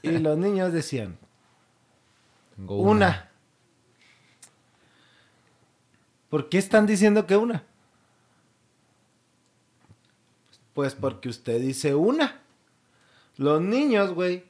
Y 0.02 0.18
los 0.18 0.38
niños 0.38 0.72
decían, 0.72 1.18
Tengo 2.56 2.76
una. 2.76 3.30
¿Por 6.28 6.48
qué 6.48 6.58
están 6.58 6.86
diciendo 6.86 7.26
que 7.26 7.36
una? 7.36 7.64
Pues 10.74 10.94
porque 10.94 11.28
usted 11.28 11.60
dice 11.60 11.94
una. 11.94 12.40
Los 13.36 13.60
niños, 13.60 14.12
güey, 14.12 14.44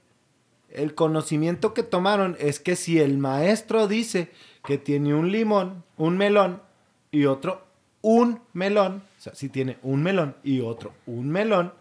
el 0.68 0.94
conocimiento 0.94 1.74
que 1.74 1.82
tomaron 1.82 2.36
es 2.38 2.60
que 2.60 2.76
si 2.76 3.00
el 3.00 3.18
maestro 3.18 3.88
dice 3.88 4.30
que 4.64 4.78
tiene 4.78 5.14
un 5.14 5.32
limón, 5.32 5.84
un 5.96 6.16
melón 6.16 6.62
y 7.10 7.24
otro 7.24 7.64
un 8.02 8.40
melón, 8.52 9.02
o 9.18 9.20
sea, 9.20 9.34
si 9.34 9.48
tiene 9.48 9.78
un 9.82 10.02
melón 10.02 10.36
y 10.42 10.60
otro 10.60 10.94
un 11.06 11.28
melón, 11.30 11.72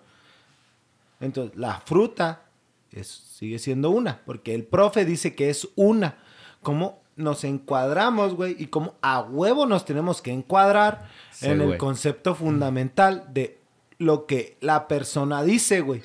entonces 1.20 1.58
la 1.58 1.80
fruta 1.80 2.49
es, 2.92 3.08
sigue 3.08 3.60
siendo 3.60 3.90
una, 3.90 4.22
porque 4.26 4.54
el 4.56 4.64
profe 4.66 5.06
dice 5.06 5.36
que 5.36 5.50
es 5.50 5.68
una. 5.76 6.18
¿Cómo 6.62 7.02
nos 7.16 7.44
encuadramos, 7.44 8.34
güey? 8.36 8.56
Y 8.58 8.68
cómo 8.68 8.96
a 9.02 9.20
huevo 9.22 9.66
nos 9.66 9.86
tenemos 9.86 10.22
que 10.22 10.32
encuadrar 10.32 11.08
Sí, 11.32 11.46
en 11.48 11.62
el 11.62 11.78
concepto 11.78 12.36
fundamental 12.36 13.26
de 13.34 13.60
lo 13.98 14.26
que 14.26 14.58
la 14.62 14.88
persona 14.88 15.44
dice, 15.44 15.82
güey. 15.82 16.00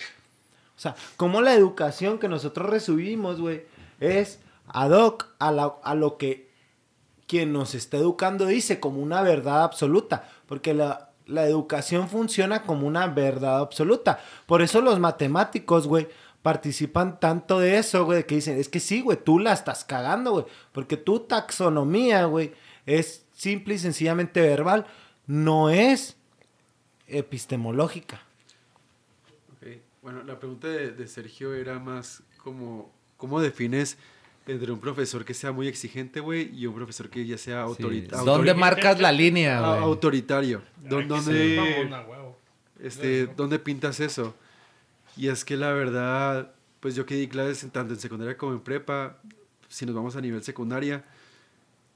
O 0.76 0.80
sea, 0.80 0.94
como 1.16 1.40
la 1.40 1.54
educación 1.54 2.18
que 2.18 2.28
nosotros 2.28 2.68
recibimos, 2.68 3.40
güey, 3.40 3.62
es 4.00 4.40
ad 4.66 4.90
hoc 4.90 5.26
a, 5.38 5.52
la- 5.52 5.74
a 5.84 5.94
lo 5.94 6.16
que 6.18 6.50
quien 7.26 7.52
nos 7.52 7.74
está 7.74 7.96
educando 7.96 8.46
dice 8.46 8.80
como 8.80 9.00
una 9.00 9.22
verdad 9.22 9.62
absoluta. 9.62 10.28
Porque 10.46 10.74
la, 10.74 11.10
la 11.26 11.46
educación 11.46 12.08
funciona 12.08 12.62
como 12.62 12.86
una 12.86 13.06
verdad 13.06 13.60
absoluta. 13.60 14.20
Por 14.46 14.62
eso 14.62 14.80
los 14.82 14.98
matemáticos, 15.00 15.86
güey, 15.86 16.08
participan 16.44 17.18
tanto 17.20 17.58
de 17.58 17.78
eso, 17.78 18.04
güey, 18.04 18.26
que 18.26 18.34
dicen, 18.34 18.58
es 18.58 18.68
que 18.68 18.78
sí, 18.78 19.00
güey, 19.00 19.16
tú 19.24 19.38
la 19.38 19.54
estás 19.54 19.82
cagando, 19.82 20.30
güey. 20.32 20.44
Porque 20.72 20.98
tu 20.98 21.20
taxonomía, 21.20 22.26
güey, 22.26 22.52
es 22.84 23.24
simple 23.32 23.76
y 23.76 23.78
sencillamente 23.78 24.42
verbal, 24.42 24.84
no 25.26 25.70
es 25.70 26.18
epistemológica. 27.08 28.20
Ok, 29.54 29.68
Bueno, 30.02 30.22
la 30.22 30.38
pregunta 30.38 30.68
de, 30.68 30.90
de 30.90 31.08
Sergio 31.08 31.54
era 31.54 31.78
más 31.78 32.22
como, 32.36 32.90
¿cómo 33.16 33.40
defines 33.40 33.96
entre 34.46 34.70
un 34.70 34.80
profesor 34.80 35.24
que 35.24 35.32
sea 35.32 35.50
muy 35.52 35.66
exigente, 35.68 36.20
güey, 36.20 36.50
y 36.54 36.66
un 36.66 36.74
profesor 36.74 37.08
que 37.08 37.24
ya 37.24 37.38
sea 37.38 37.64
Sí. 37.64 37.70
autorita- 37.82 38.18
¿Dónde 38.22 38.52
marcas 38.52 39.00
la 39.00 39.10
línea, 39.12 39.60
güey? 39.60 39.82
autoritario? 39.82 40.60
¿Dó- 40.82 41.00
Sí, 41.00 41.06
¿Dónde, 41.08 41.56
mamón, 41.56 41.94
a 41.94 42.06
huevo. 42.06 42.38
este, 42.82 43.26
¿Dónde 43.28 43.58
pintas 43.58 43.98
eso? 44.00 44.34
Y 45.16 45.28
es 45.28 45.44
que 45.44 45.56
la 45.56 45.72
verdad, 45.72 46.52
pues 46.80 46.94
yo 46.94 47.06
que 47.06 47.14
di 47.14 47.28
clases 47.28 47.70
tanto 47.72 47.94
en 47.94 48.00
secundaria 48.00 48.36
como 48.36 48.52
en 48.52 48.60
prepa, 48.60 49.18
si 49.68 49.86
nos 49.86 49.94
vamos 49.94 50.16
a 50.16 50.20
nivel 50.20 50.42
secundaria, 50.42 51.04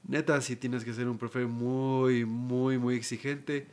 neta, 0.07 0.39
sí 0.41 0.55
tienes 0.55 0.83
que 0.85 0.93
ser 0.93 1.07
un 1.07 1.17
profe 1.17 1.45
muy, 1.45 2.25
muy, 2.25 2.77
muy 2.77 2.95
exigente, 2.95 3.67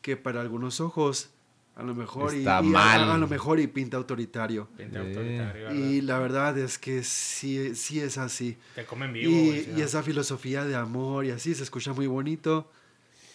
que 0.00 0.16
para 0.16 0.40
algunos 0.40 0.80
ojos, 0.80 1.30
a 1.76 1.82
lo 1.82 1.94
mejor, 1.94 2.32
y- 2.34 2.38
Está 2.38 2.60
y, 2.62 2.68
a- 2.68 2.70
mal. 2.70 3.10
a, 3.10 3.18
lo 3.18 3.26
mejor 3.26 3.58
y 3.58 3.66
pinta 3.66 3.96
autoritario. 3.96 4.68
Pinta 4.76 5.00
Sí. 5.02 5.08
autoritario. 5.08 5.74
Y 5.74 6.00
la 6.02 6.18
verdad 6.20 6.56
es 6.58 6.78
que 6.78 7.02
sí, 7.02 7.74
sí 7.74 7.98
es 8.00 8.16
así. 8.16 8.56
Te 8.76 8.84
comen 8.84 9.12
vivo, 9.12 9.30
Y, 9.32 9.70
y 9.76 9.80
esa 9.82 10.02
filosofía 10.04 10.64
de 10.64 10.76
amor 10.76 11.24
y 11.24 11.30
así 11.32 11.52
se 11.54 11.64
escucha 11.64 11.92
muy 11.92 12.06
bonito, 12.06 12.70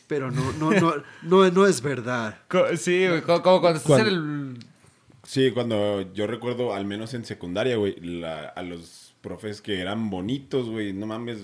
pero 0.07 0.31
no, 0.31 0.53
no, 0.53 0.71
no, 0.71 0.93
no, 1.23 1.51
no 1.51 1.67
es 1.67 1.81
verdad. 1.81 2.39
Co- 2.47 2.77
Sí, 2.77 3.05
como 3.25 3.59
cuando 3.59 3.77
estás 3.79 3.99
en 3.99 4.07
el... 4.07 4.57
Sí, 5.29 5.51
cuando 5.51 6.11
yo 6.13 6.25
recuerdo, 6.25 6.73
al 6.73 6.85
menos 6.85 7.13
en 7.13 7.23
secundaria, 7.23 7.75
güey, 7.75 7.95
la- 7.99 8.47
a 8.47 8.63
los 8.63 9.13
profes 9.21 9.61
que 9.61 9.79
eran 9.79 10.09
bonitos, 10.09 10.67
güey, 10.67 10.91
no 10.91 11.05
mames. 11.05 11.41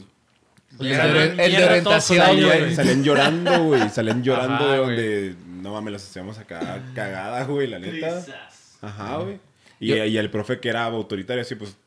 El 0.80 0.88
de, 0.90 1.46
el 1.46 1.64
orientación, 1.64 2.42
güey. 2.42 2.74
Salían 2.74 3.04
llorando, 3.04 3.64
güey, 3.66 3.88
salían 3.90 4.24
llorando 4.24 4.56
Ajá, 4.66 4.72
de 4.74 4.78
donde, 4.80 5.36
no 5.62 5.72
mames, 5.74 5.94
los 5.94 6.04
hacíamos 6.04 6.40
acá 6.40 6.82
cagadas, 6.96 7.48
güey, 7.48 7.68
la 7.68 7.78
neta. 7.78 8.26
Ajá, 8.82 9.18
güey. 9.18 9.40
Y, 9.80 9.90
Yo- 9.90 10.04
y 10.04 10.18
el 10.18 10.32
profe 10.32 10.60
que 10.60 10.70
era 10.70 10.86
autoritario, 10.86 11.44
así, 11.44 11.54
pues, 11.54 11.78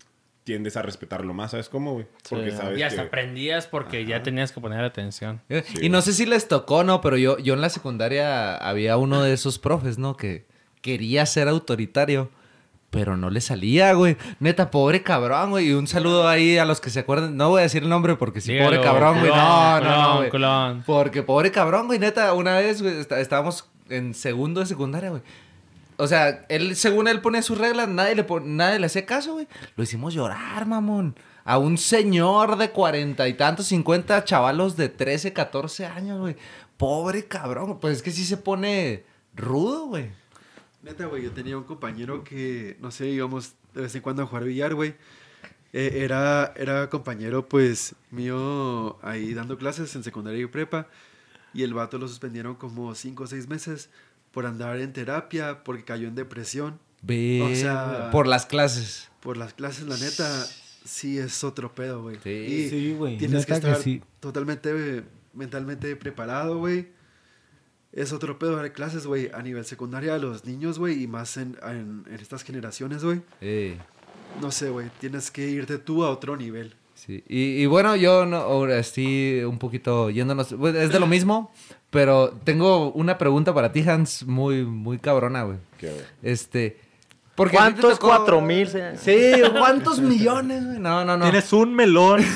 tiendes 0.44 0.76
a 0.76 0.82
respetarlo 0.82 1.34
más, 1.34 1.50
¿sabes 1.50 1.68
cómo, 1.68 1.94
güey? 1.94 2.06
Porque 2.30 2.52
sabes 2.52 2.78
Y 2.78 2.82
hasta 2.84 3.02
que... 3.02 3.08
aprendías 3.08 3.66
porque 3.66 4.06
ya 4.06 4.22
tenías 4.22 4.52
que 4.52 4.60
poner 4.60 4.84
atención. 4.84 5.42
Y 5.80 5.88
no 5.88 6.00
sé 6.00 6.12
si 6.12 6.26
les 6.26 6.46
tocó, 6.46 6.84
¿no? 6.84 7.00
Pero 7.00 7.16
yo, 7.16 7.38
yo 7.38 7.54
en 7.54 7.60
la 7.60 7.70
secundaria 7.70 8.56
había 8.56 8.96
uno 8.98 9.24
de 9.24 9.32
esos 9.32 9.58
profes, 9.58 9.98
¿no? 9.98 10.16
Que 10.16 10.46
quería 10.80 11.26
ser 11.26 11.48
autoritario, 11.48 12.30
pero 12.90 13.16
no 13.16 13.28
le 13.30 13.40
salía, 13.40 13.92
güey. 13.92 14.16
Neta, 14.40 14.70
pobre 14.70 15.02
cabrón, 15.02 15.50
güey. 15.50 15.68
Y 15.68 15.72
un 15.74 15.86
saludo 15.86 16.26
ahí 16.28 16.56
a 16.58 16.64
los 16.64 16.80
que 16.80 16.88
se 16.90 17.00
acuerdan. 17.00 17.36
No 17.36 17.50
voy 17.50 17.60
a 17.60 17.62
decir 17.64 17.82
el 17.82 17.88
nombre 17.88 18.16
porque 18.16 18.40
sí, 18.40 18.52
Dígalo, 18.52 18.70
pobre 18.70 18.82
cabrón, 18.82 19.18
güey. 19.20 19.30
No, 19.30 19.80
no, 19.80 20.02
no, 20.02 20.16
güey. 20.18 20.30
culón. 20.30 20.82
Porque 20.86 21.22
pobre 21.22 21.50
cabrón, 21.50 21.86
güey. 21.86 21.98
Neta, 21.98 22.32
una 22.32 22.54
vez, 22.56 22.80
güey, 22.80 22.98
está- 22.98 23.20
estábamos 23.20 23.68
en 23.90 24.14
segundo 24.14 24.60
de 24.60 24.66
secundaria, 24.66 25.10
güey. 25.10 25.22
O 25.98 26.06
sea, 26.06 26.46
él, 26.48 26.76
según 26.76 27.08
él 27.08 27.20
ponía 27.20 27.42
sus 27.42 27.58
reglas, 27.58 27.88
nadie 27.88 28.14
le, 28.14 28.24
nadie 28.44 28.78
le 28.78 28.86
hacía 28.86 29.04
caso, 29.04 29.34
güey. 29.34 29.48
Lo 29.76 29.82
hicimos 29.82 30.14
llorar, 30.14 30.64
mamón. 30.64 31.14
A 31.44 31.58
un 31.58 31.76
señor 31.76 32.56
de 32.56 32.70
cuarenta 32.70 33.26
y 33.26 33.34
tantos, 33.34 33.66
cincuenta 33.66 34.22
chavalos 34.24 34.76
de 34.76 34.88
13, 34.90 35.32
14 35.32 35.86
años, 35.86 36.20
güey. 36.20 36.36
Pobre 36.76 37.26
cabrón. 37.26 37.80
Pues 37.80 37.96
es 37.96 38.02
que 38.02 38.12
sí 38.12 38.24
se 38.24 38.36
pone 38.36 39.04
rudo, 39.34 39.86
güey. 39.88 40.10
Neta, 40.88 41.06
güey, 41.06 41.22
yo 41.22 41.32
tenía 41.32 41.58
un 41.58 41.64
compañero 41.64 42.24
que, 42.24 42.76
no 42.80 42.90
sé, 42.90 43.08
íbamos 43.08 43.52
de 43.74 43.82
vez 43.82 43.94
en 43.94 44.00
cuando 44.00 44.22
a 44.22 44.26
jugar 44.26 44.44
billar, 44.44 44.74
güey. 44.74 44.94
Eh, 45.74 46.00
era, 46.02 46.54
era 46.56 46.88
compañero, 46.88 47.46
pues, 47.46 47.94
mío 48.10 48.98
ahí 49.02 49.34
dando 49.34 49.58
clases 49.58 49.94
en 49.96 50.02
secundaria 50.02 50.40
y 50.42 50.46
prepa. 50.46 50.88
Y 51.52 51.62
el 51.62 51.74
vato 51.74 51.98
lo 51.98 52.08
suspendieron 52.08 52.54
como 52.54 52.94
cinco 52.94 53.24
o 53.24 53.26
seis 53.26 53.48
meses 53.48 53.90
por 54.32 54.46
andar 54.46 54.78
en 54.80 54.92
terapia, 54.94 55.62
porque 55.62 55.84
cayó 55.84 56.08
en 56.08 56.14
depresión. 56.14 56.78
Ve, 57.02 57.42
O 57.42 57.54
sea- 57.54 58.10
por 58.10 58.26
las 58.26 58.46
clases. 58.46 59.10
Por 59.20 59.36
las 59.36 59.52
clases, 59.52 59.86
la 59.86 59.96
neta, 59.98 60.46
sí 60.84 61.18
es 61.18 61.44
otro 61.44 61.74
pedo, 61.74 62.00
güey. 62.02 62.16
Sí. 62.22 62.30
Y 62.30 62.68
Sí, 62.70 62.94
güey, 62.96 63.18
Tienes 63.18 63.44
que 63.44 63.52
neta 63.52 63.66
que 63.66 63.70
estar 63.72 63.82
sí. 63.84 64.02
totalmente 64.20 65.04
mentalmente 65.34 65.94
preparado, 65.96 66.58
güey. 66.58 66.88
Es 68.00 68.12
otro 68.12 68.38
pedo 68.38 68.56
dar 68.56 68.72
clases, 68.72 69.06
güey, 69.06 69.30
a 69.34 69.42
nivel 69.42 69.64
secundaria 69.64 70.14
a 70.14 70.18
los 70.18 70.44
niños, 70.44 70.78
güey, 70.78 71.02
y 71.02 71.06
más 71.06 71.36
en, 71.36 71.56
en- 71.62 72.04
en 72.08 72.14
estas 72.20 72.42
generaciones, 72.44 73.02
güey. 73.04 73.20
Eh, 73.40 73.76
No 74.40 74.50
sé, 74.50 74.70
güey, 74.70 74.88
tienes 75.00 75.30
que 75.30 75.48
irte 75.48 75.78
tú 75.78 76.04
a 76.04 76.10
otro 76.10 76.36
nivel. 76.36 76.74
sí. 76.94 77.24
Y, 77.28 77.62
y 77.62 77.66
bueno, 77.66 77.96
yo 77.96 78.24
no, 78.26 78.36
ahora 78.36 78.82
sí, 78.82 79.40
un 79.44 79.58
poquito 79.58 80.10
yéndonos. 80.10 80.52
bueno, 80.52 80.78
es 80.78 80.92
de 80.92 81.00
lo 81.00 81.06
mismo, 81.06 81.50
pero 81.90 82.30
tengo 82.44 82.92
una 82.92 83.16
pregunta 83.18 83.52
para 83.54 83.72
ti, 83.72 83.80
Hans, 83.88 84.24
muy, 84.26 84.64
muy 84.64 84.98
cabrona, 84.98 85.42
güey, 85.44 85.58
Este. 86.22 86.76
Porque 87.38 87.56
¿Cuántos? 87.56 87.98
tocó- 88.00 88.08
¿Cuatro 88.08 88.40
mil? 88.40 88.68
Sí. 89.00 89.30
¿cuántos 89.56 90.00
millones, 90.00 90.66
güey? 90.66 90.78
No, 90.80 91.04
no, 91.04 91.16
no. 91.16 91.22
Tienes 91.24 91.52
un 91.52 91.72
melón. 91.72 92.20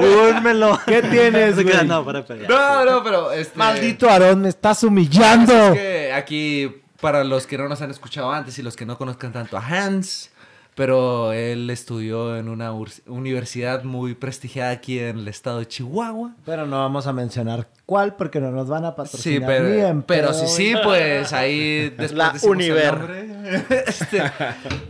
un 0.00 0.42
melón. 0.42 0.78
¿Qué 0.86 1.02
tienes, 1.02 1.54
güey? 1.62 1.86
No, 1.86 2.04
para, 2.04 2.24
para. 2.24 2.48
No, 2.48 2.84
no, 2.84 3.02
pero 3.02 3.32
este. 3.32 3.58
Maldito 3.58 4.08
Aarón, 4.08 4.42
me 4.42 4.48
estás 4.48 4.82
humillando. 4.84 5.52
Es 5.52 5.72
que 5.78 6.12
aquí, 6.12 6.82
para 7.00 7.24
los 7.24 7.46
que 7.46 7.58
no 7.58 7.68
nos 7.68 7.82
han 7.82 7.90
escuchado 7.90 8.30
antes 8.32 8.58
y 8.58 8.62
los 8.62 8.76
que 8.76 8.86
no 8.86 8.96
conozcan 8.96 9.32
tanto 9.32 9.56
a 9.56 9.60
Hans, 9.66 10.30
pero 10.74 11.32
él 11.32 11.68
estudió 11.68 12.36
en 12.36 12.48
una 12.48 12.72
universidad 13.06 13.84
muy 13.84 14.14
prestigiada 14.14 14.70
aquí 14.70 14.98
en 14.98 15.18
el 15.18 15.28
estado 15.28 15.58
de 15.58 15.68
Chihuahua. 15.68 16.34
Pero 16.46 16.66
no 16.66 16.78
vamos 16.78 17.06
a 17.06 17.12
mencionar 17.12 17.68
cuál 17.84 18.14
porque 18.16 18.40
no 18.40 18.50
nos 18.50 18.68
van 18.68 18.84
a 18.86 18.90
Sí, 18.90 18.96
patrocinar 18.96 19.46
pero, 19.48 19.68
ni 19.68 19.80
en 19.80 20.02
pero 20.02 20.28
pedo, 20.28 20.34
sí, 20.34 20.46
sí, 20.48 20.74
pues 20.82 21.32
ahí 21.34 21.90
después 21.98 22.12
La 22.12 22.34
Univer. 22.42 22.96
Este, 23.86 24.22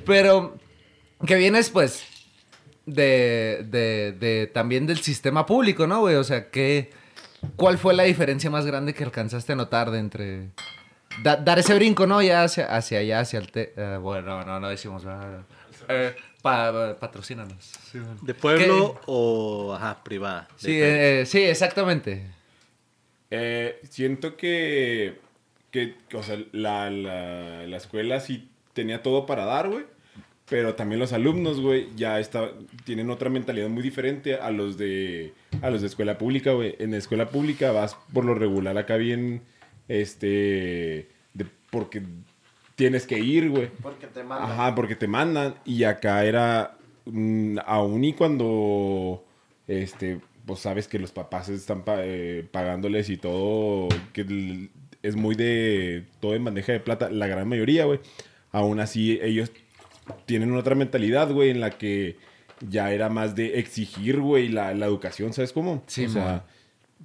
pero 0.06 0.56
que 1.26 1.34
vienes, 1.36 1.70
pues, 1.70 2.04
de, 2.86 3.66
de, 3.68 4.12
de 4.18 4.46
también 4.52 4.86
del 4.86 4.98
sistema 4.98 5.46
público, 5.46 5.86
¿no, 5.86 6.00
güey? 6.00 6.14
O 6.16 6.24
sea, 6.24 6.48
¿qué, 6.50 6.90
¿cuál 7.56 7.78
fue 7.78 7.94
la 7.94 8.04
diferencia 8.04 8.50
más 8.50 8.66
grande 8.66 8.94
que 8.94 9.02
alcanzaste 9.04 9.52
a 9.52 9.56
notar 9.56 9.90
de 9.90 9.98
entre... 9.98 10.50
da- 11.24 11.36
dar 11.36 11.58
ese 11.58 11.74
brinco, 11.74 12.06
¿no? 12.06 12.22
Ya 12.22 12.44
hacia, 12.44 12.66
hacia 12.66 12.98
allá, 13.00 13.20
hacia 13.20 13.38
el... 13.40 13.50
te- 13.50 13.72
eh, 13.76 13.96
bueno, 14.00 14.44
no, 14.44 14.60
no 14.60 14.68
decimos... 14.68 15.02
eh, 15.94 16.14
pa- 16.42 16.96
patrocínanos. 16.98 17.72
¿De 18.22 18.34
pueblo 18.34 19.00
o 19.06 19.74
ajá, 19.74 20.02
privada? 20.04 20.48
Sí, 20.56 20.72
diferente. 20.72 21.20
eh, 21.22 21.26
sí, 21.26 21.42
exactamente. 21.42 22.26
Eh, 23.30 23.80
siento 23.88 24.36
que, 24.36 25.18
que, 25.70 25.94
o 26.14 26.22
sea, 26.22 26.38
la, 26.52 26.90
la, 26.90 27.66
la 27.66 27.76
escuela 27.76 28.20
sí 28.20 28.48
tenía 28.74 29.02
todo 29.02 29.26
para 29.26 29.44
dar, 29.44 29.68
güey. 29.68 29.84
Pero 30.48 30.74
también 30.74 30.98
los 30.98 31.14
alumnos, 31.14 31.60
güey, 31.60 31.88
ya 31.96 32.20
está, 32.20 32.50
tienen 32.84 33.08
otra 33.08 33.30
mentalidad 33.30 33.68
muy 33.70 33.82
diferente 33.82 34.34
a 34.34 34.50
los 34.50 34.76
de 34.76 35.32
a 35.62 35.70
los 35.70 35.80
de 35.80 35.86
escuela 35.86 36.18
pública, 36.18 36.52
güey. 36.52 36.74
En 36.78 36.92
escuela 36.92 37.28
pública 37.30 37.72
vas 37.72 37.96
por 38.12 38.24
lo 38.26 38.34
regular 38.34 38.76
acá 38.76 38.96
bien, 38.96 39.42
este, 39.88 41.08
de- 41.32 41.46
porque 41.70 42.02
tienes 42.82 43.06
que 43.06 43.18
ir, 43.18 43.48
güey. 43.50 43.68
Porque 43.82 44.06
te 44.08 44.22
mandan. 44.24 44.50
Ajá, 44.50 44.74
porque 44.74 44.96
te 44.96 45.06
mandan. 45.06 45.54
Y 45.64 45.84
acá 45.84 46.24
era, 46.24 46.76
mm, 47.06 47.58
aún 47.64 48.04
y 48.04 48.12
cuando, 48.12 49.24
este, 49.68 50.20
pues 50.46 50.60
sabes 50.60 50.88
que 50.88 50.98
los 50.98 51.12
papás 51.12 51.48
están 51.48 51.82
pa- 51.84 52.00
eh, 52.04 52.46
pagándoles 52.50 53.08
y 53.10 53.16
todo, 53.16 53.88
que 54.12 54.68
es 55.02 55.16
muy 55.16 55.34
de, 55.34 56.04
todo 56.20 56.34
en 56.34 56.44
bandeja 56.44 56.72
de 56.72 56.80
plata, 56.80 57.10
la 57.10 57.26
gran 57.26 57.48
mayoría, 57.48 57.84
güey. 57.84 58.00
Aún 58.50 58.80
así, 58.80 59.18
ellos 59.22 59.50
tienen 60.26 60.54
otra 60.54 60.74
mentalidad, 60.74 61.30
güey, 61.30 61.50
en 61.50 61.60
la 61.60 61.70
que 61.70 62.16
ya 62.68 62.92
era 62.92 63.08
más 63.08 63.34
de 63.34 63.58
exigir, 63.58 64.20
güey, 64.20 64.48
la, 64.48 64.74
la 64.74 64.86
educación, 64.86 65.32
¿sabes 65.32 65.52
cómo? 65.52 65.82
Sí, 65.86 66.06
o 66.06 66.08
sea, 66.08 66.44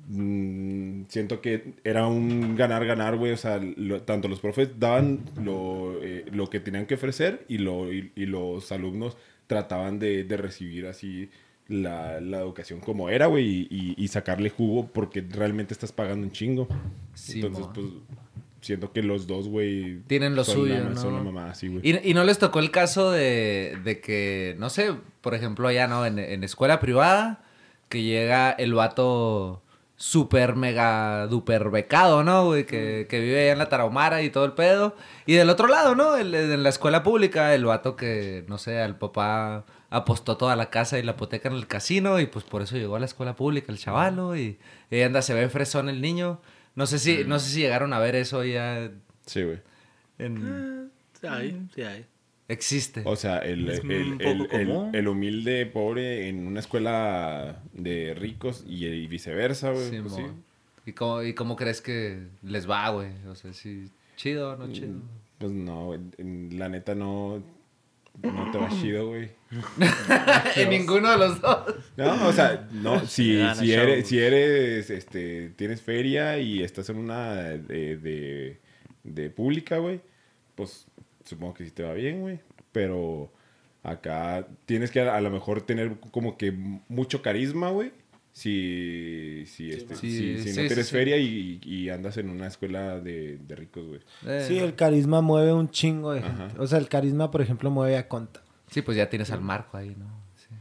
mm, 0.07 1.03
siento 1.07 1.41
que 1.41 1.73
era 1.83 2.07
un 2.07 2.55
ganar-ganar, 2.55 3.17
güey. 3.17 3.31
O 3.33 3.37
sea, 3.37 3.59
lo- 3.59 4.01
tanto 4.01 4.27
los 4.27 4.39
profes 4.39 4.79
daban 4.79 5.19
lo, 5.41 6.01
eh, 6.01 6.25
lo 6.31 6.49
que 6.49 6.59
tenían 6.59 6.85
que 6.85 6.95
ofrecer 6.95 7.45
y, 7.47 7.57
lo, 7.59 7.91
y, 7.93 8.11
y 8.15 8.25
los 8.25 8.71
alumnos 8.71 9.17
trataban 9.47 9.99
de, 9.99 10.23
de 10.23 10.37
recibir 10.37 10.87
así 10.87 11.29
la, 11.69 12.19
la 12.21 12.39
educación 12.39 12.79
como 12.79 13.09
era, 13.09 13.25
güey, 13.27 13.67
y, 13.69 14.07
sacarle 14.07 14.49
jugo 14.49 14.87
porque 14.87 15.21
realmente 15.29 15.73
estás 15.73 15.91
pagando 15.91 16.25
un 16.25 16.31
chingo. 16.31 16.67
Sí, 17.13 17.41
Entonces, 17.41 17.65
pues, 17.73 17.85
siento 18.61 18.91
que 18.93 19.03
los 19.03 19.27
dos, 19.27 19.47
güey... 19.49 19.99
Tienen 20.07 20.35
lo 20.35 20.43
son 20.45 20.55
suyo, 20.55 20.75
la- 20.75 20.89
¿no? 20.91 20.95
Son 20.97 21.13
la 21.13 21.21
mamá, 21.21 21.53
sí, 21.55 21.67
güey. 21.67 21.81
¿Y, 21.83 22.09
y 22.09 22.13
no 22.13 22.23
les 22.23 22.39
tocó 22.39 22.59
el 22.59 22.71
caso 22.71 23.11
de, 23.11 23.77
de 23.83 23.99
que, 23.99 24.55
no 24.59 24.69
sé, 24.69 24.93
por 25.21 25.33
ejemplo, 25.35 25.67
allá, 25.67 25.87
¿no? 25.87 26.05
En, 26.05 26.19
en 26.19 26.43
escuela 26.45 26.79
privada, 26.79 27.43
que 27.89 28.01
llega 28.03 28.51
el 28.51 28.73
vato 28.73 29.61
super 29.99 30.55
mega 30.55 31.25
duper 31.27 31.69
becado, 31.71 32.23
¿no? 32.23 32.45
Güey? 32.45 32.65
Que, 32.65 33.07
que 33.09 33.19
vive 33.19 33.41
allá 33.41 33.51
en 33.53 33.57
la 33.57 33.67
Tarahumara 33.69 34.21
y 34.21 34.29
todo 34.29 34.45
el 34.45 34.53
pedo. 34.53 34.95
Y 35.25 35.33
del 35.33 35.49
otro 35.49 35.67
lado, 35.67 35.95
¿no? 35.95 36.15
El- 36.15 36.33
en 36.35 36.61
la 36.63 36.69
escuela 36.69 37.01
pública, 37.03 37.53
el 37.55 37.65
vato 37.65 37.95
que, 37.95 38.45
no 38.47 38.57
sé, 38.59 38.79
al 38.79 38.97
papá 38.97 39.65
apostó 39.89 40.37
toda 40.37 40.55
la 40.55 40.69
casa 40.69 40.99
y 40.99 41.03
la 41.03 41.13
hipoteca 41.13 41.49
en 41.49 41.55
el 41.55 41.65
casino 41.67 42.19
y 42.19 42.27
pues 42.27 42.45
por 42.45 42.61
eso 42.61 42.75
llegó 42.77 42.95
a 42.95 42.99
la 42.99 43.05
escuela 43.05 43.35
pública 43.35 43.71
el 43.71 43.79
chavalo 43.79 44.35
y, 44.35 44.59
y 44.91 45.01
anda, 45.01 45.21
se 45.21 45.33
ve 45.33 45.49
fresón 45.49 45.89
el 45.89 45.99
niño. 46.01 46.41
No 46.75 46.85
sé 46.85 46.99
si, 46.99 47.23
no 47.25 47.39
sé 47.39 47.49
si 47.49 47.59
llegaron 47.61 47.91
a 47.93 47.99
ver 47.99 48.15
eso 48.15 48.43
ya 48.43 48.91
Sí, 49.25 49.43
güey. 49.43 49.59
en... 50.19 50.91
Sí 51.19 51.25
hay, 51.27 51.67
sí 51.73 51.81
hay. 51.81 52.05
Existe. 52.49 53.01
O 53.05 53.15
sea, 53.15 53.39
el, 53.39 53.67
Es 53.69 53.79
el, 53.79 54.21
el- 54.21 54.89
el- 54.93 55.07
humilde 55.07 55.65
pobre 55.65 56.29
en 56.29 56.47
una 56.47 56.61
escuela 56.61 57.61
de 57.73 58.13
ricos 58.13 58.63
y, 58.67 58.85
y 58.85 59.07
viceversa, 59.07 59.71
güey. 59.71 59.89
Sí, 59.89 59.97
pues 60.01 60.11
mo. 60.13 60.17
sí. 60.17 60.23
¿Y 60.85 60.93
cómo, 60.93 61.23
¿Y 61.23 61.33
cómo 61.33 61.55
crees 61.57 61.81
que 61.81 62.19
les 62.43 62.69
va, 62.69 62.89
güey? 62.89 63.09
O 63.29 63.35
sea, 63.35 63.51
sí, 63.51 63.89
chido, 64.15 64.55
no 64.55 64.71
chido. 64.71 64.93
Pues 65.39 65.51
no, 65.51 65.91
la 66.17 66.69
neta 66.69 66.95
no, 66.95 67.43
no 68.23 68.51
te 68.51 68.57
va 68.57 68.69
chido, 68.69 69.07
güey. 69.09 69.29
en 70.55 70.69
ninguno 70.69 71.11
de 71.11 71.17
los 71.17 71.41
dos. 71.41 71.75
No, 71.97 72.27
o 72.29 72.31
sea, 72.31 72.67
no, 72.71 72.99
si, 73.05 73.37
si 73.55 73.73
eres, 73.73 74.07
si 74.07 74.19
eres, 74.19 74.89
este, 74.89 75.49
tienes 75.57 75.81
feria 75.81 76.39
y 76.39 76.63
estás 76.63 76.89
en 76.89 76.97
una 76.97 77.33
de, 77.35 77.97
de, 77.97 78.57
de 79.03 79.29
pública, 79.29 79.77
güey, 79.79 79.99
pues 80.55 80.87
supongo 81.27 81.53
que 81.53 81.65
sí 81.65 81.71
te 81.71 81.83
va 81.83 81.93
bien, 81.93 82.21
güey. 82.21 82.39
Pero 82.71 83.31
acá 83.83 84.47
tienes 84.65 84.91
que 84.91 85.01
a, 85.01 85.15
a 85.15 85.21
lo 85.21 85.29
mejor 85.29 85.61
tener 85.61 85.97
como 86.11 86.37
que 86.37 86.51
mucho 86.87 87.21
carisma, 87.21 87.69
güey. 87.69 87.91
Si, 88.33 89.43
si, 89.47 89.71
este, 89.71 89.95
Sí, 89.95 90.11
si, 90.11 90.49
no 90.49 90.61
sí, 90.61 90.67
tienes 90.67 90.87
sí. 90.87 90.91
feria 90.95 91.17
y, 91.17 91.59
y 91.63 91.89
andas 91.89 92.17
en 92.17 92.29
una 92.29 92.45
escuela 92.47 92.99
de, 92.99 93.37
de 93.39 93.55
ricos, 93.55 93.83
güey. 93.87 93.99
Eh, 94.27 94.45
Sí, 94.47 94.59
el 94.59 94.75
carisma 94.75 95.21
mueve 95.21 95.53
un 95.53 95.69
chingo 95.71 96.13
de 96.13 96.21
gente. 96.21 96.43
Ajá. 96.43 96.53
O 96.61 96.67
sea, 96.67 96.77
el 96.77 96.87
carisma, 96.87 97.31
por 97.31 97.41
ejemplo, 97.41 97.71
mueve 97.71 97.97
a 97.97 98.07
Conta. 98.07 98.43
sí, 98.69 98.81
pues 98.83 98.95
ya 98.95 99.09
tienes 99.09 99.31
al 99.31 99.41
marco 99.41 99.75
ahí, 99.77 99.95
¿no? 99.97 100.05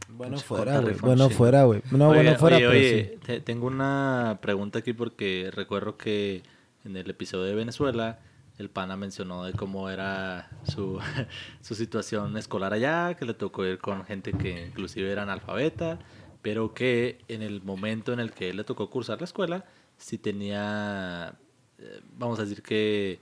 Bueno, 0.09 0.37
fuera, 0.39 0.79
güey. 0.79 0.95
Bueno, 0.95 1.29
fuera, 1.29 1.63
güey. 1.65 1.81
No, 1.91 2.09
Oye, 2.09 2.23
bueno, 2.23 2.39
fuera, 2.39 2.57
oye, 2.57 2.65
pero 2.67 2.71
oye, 2.79 3.09
sí. 3.13 3.19
te- 3.25 3.39
tengo 3.41 3.67
una 3.67 4.39
pregunta 4.41 4.79
aquí 4.79 4.93
porque 4.93 5.49
recuerdo 5.53 5.97
que 5.97 6.41
en 6.83 6.97
el 6.97 7.07
episodio 7.09 7.43
de 7.45 7.53
Venezuela 7.55 8.19
el 8.57 8.69
pana 8.69 8.97
mencionó 8.97 9.43
de 9.43 9.53
cómo 9.53 9.89
era 9.89 10.49
su, 10.63 10.99
su 11.61 11.75
situación 11.75 12.37
escolar 12.37 12.73
allá, 12.73 13.15
que 13.15 13.25
le 13.25 13.33
tocó 13.33 13.65
ir 13.65 13.77
con 13.77 14.03
gente 14.05 14.33
que 14.33 14.67
inclusive 14.67 15.11
era 15.11 15.23
analfabeta, 15.23 15.99
pero 16.41 16.73
que 16.73 17.19
en 17.27 17.41
el 17.41 17.61
momento 17.61 18.13
en 18.13 18.19
el 18.19 18.31
que 18.31 18.49
él 18.49 18.57
le 18.57 18.63
tocó 18.63 18.89
cursar 18.89 19.19
la 19.19 19.25
escuela, 19.25 19.65
sí 19.97 20.17
tenía, 20.17 21.37
eh, 21.77 22.01
vamos 22.13 22.39
a 22.39 22.43
decir 22.43 22.63
que 22.63 23.19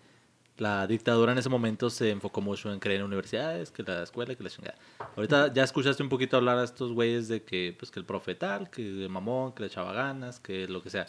la 0.58 0.88
dictadura 0.88 1.34
en 1.34 1.38
ese 1.38 1.50
momento 1.50 1.90
se 1.90 2.12
enfocó 2.12 2.40
mucho 2.40 2.72
en 2.72 2.80
creer 2.80 3.04
universidades, 3.04 3.72
que 3.72 3.84
la 3.84 4.04
escuela, 4.04 4.36
que 4.36 4.44
la 4.44 4.50
chingada. 4.50 4.78
Ahorita 5.16 5.54
ya 5.54 5.64
escuchaste 5.64 6.02
un 6.02 6.10
poquito 6.10 6.38
hablar 6.38 6.58
a 6.58 6.64
estos 6.64 6.94
güeyes 6.94 7.28
de 7.28 7.44
que, 7.44 7.76
pues, 7.78 7.92
que 7.92 8.00
el 8.00 8.06
profe 8.06 8.36
tal, 8.36 8.70
que 8.70 8.82
de 8.84 9.10
mamón, 9.10 9.54
que 9.54 9.64
le 9.64 9.68
echaba 9.68 9.92
ganas, 9.92 10.40
que 10.40 10.68
lo 10.68 10.82
que 10.82 10.90
sea. 10.90 11.08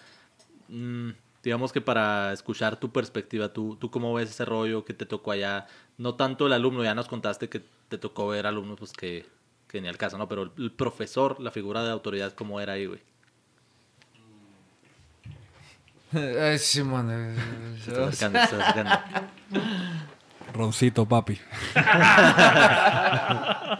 Mm, 0.69 1.11
digamos 1.47 1.73
que 1.73 1.81
para 1.81 2.33
escuchar 2.33 2.77
tu 2.77 2.91
perspectiva, 2.91 3.53
¿tú, 3.53 3.77
¿tú 3.77 3.89
cómo 3.89 4.13
ves 4.13 4.31
ese 4.31 4.45
rollo 4.45 4.85
que 4.85 4.95
te 4.95 5.07
tocó 5.07 5.31
allá? 5.31 5.69
No 5.97 6.17
tanto 6.17 6.49
el 6.49 6.53
alumno, 6.53 6.83
ya 6.83 6.93
nos 6.93 7.07
contaste 7.07 7.49
que 7.49 7.63
te 7.89 7.99
tocó 7.99 8.27
ver 8.27 8.49
alumnos 8.49 8.81
pues, 8.81 8.93
que, 8.93 9.25
que 9.69 9.81
ni 9.81 9.87
al 9.87 9.97
caso, 9.97 10.19
¿no? 10.19 10.29
Pero 10.29 10.43
el, 10.43 10.51
el 10.59 10.73
profesor, 10.73 11.39
la 11.39 11.53
figura 11.53 11.85
de 11.85 11.93
autoridad, 11.93 12.33
¿cómo 12.33 12.61
era 12.61 12.73
ahí, 12.73 12.87
güey? 12.87 13.01
Ay, 16.13 16.59
sí, 16.59 16.83
man. 16.83 17.09
eh, 17.13 17.37
Se 17.85 17.93
está 17.93 18.09
acercando, 18.09 18.39
se 18.41 18.45
está 18.45 18.71
acercando. 18.71 18.99
Roncito, 20.53 21.07
papi. 21.07 21.39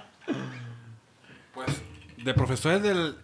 pues, 1.53 1.83
de 2.19 2.33
profesores 2.33 2.81
del, 2.81 3.17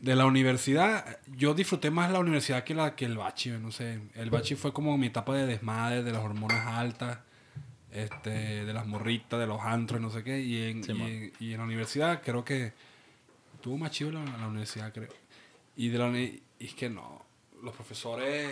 de 0.00 0.14
la 0.14 0.26
universidad, 0.26 1.18
yo 1.26 1.54
disfruté 1.54 1.90
más 1.90 2.10
la 2.10 2.18
universidad 2.18 2.64
que, 2.64 2.74
la, 2.74 2.94
que 2.94 3.04
el 3.06 3.16
bachi, 3.16 3.50
no 3.50 3.70
sé. 3.72 4.00
El 4.14 4.30
bachi 4.30 4.54
fue 4.54 4.72
como 4.72 4.96
mi 4.98 5.06
etapa 5.08 5.34
de 5.34 5.46
desmadre, 5.46 6.02
de 6.02 6.12
las 6.12 6.22
hormonas 6.22 6.66
altas, 6.66 7.18
este, 7.90 8.64
de 8.64 8.72
las 8.74 8.86
morritas, 8.86 9.40
de 9.40 9.46
los 9.46 9.60
antros, 9.62 10.00
no 10.00 10.10
sé 10.10 10.22
qué. 10.22 10.40
Y 10.40 10.62
en, 10.70 10.84
Sí, 10.84 10.92
y, 10.92 11.00
en- 11.02 11.32
y 11.40 11.52
en 11.52 11.58
la 11.58 11.64
universidad 11.64 12.22
creo 12.22 12.44
que 12.44 12.72
tuvo 13.62 13.78
más 13.78 13.90
chido 13.90 14.12
la, 14.12 14.24
la 14.24 14.46
universidad, 14.48 14.92
creo. 14.92 15.08
Y 15.76 15.88
de 15.88 15.98
la 15.98 16.08
y 16.18 16.42
es 16.60 16.74
que 16.74 16.88
no, 16.90 17.24
los 17.62 17.74
profesores... 17.74 18.50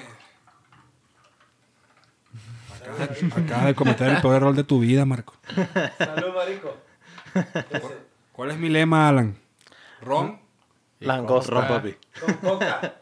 Acabas, 2.80 3.22
acabas 3.36 3.64
de 3.66 3.74
cometer 3.74 4.08
el 4.10 4.20
peor 4.20 4.34
error 4.36 4.54
de 4.54 4.64
tu 4.64 4.80
vida, 4.80 5.04
Marco. 5.04 5.34
Salud, 5.98 6.34
marico. 6.34 6.76
¿Cuál 8.32 8.50
es 8.50 8.58
mi 8.58 8.68
lema, 8.68 9.08
Alan? 9.08 9.36
Ron. 10.02 10.40
Langosta. 11.04 11.52
Ron, 11.52 11.68
papi. 11.68 11.96
Con 12.20 12.34
coca. 12.34 12.94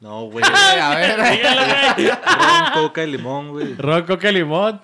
No, 0.00 0.24
güey. 0.24 0.44
A 0.80 0.94
ver. 0.94 1.18
Ron, 1.18 2.82
coca 2.82 3.04
y 3.04 3.10
limón, 3.10 3.50
güey. 3.50 3.74
Ron, 3.74 4.06
coca, 4.06 4.32
limón. 4.32 4.80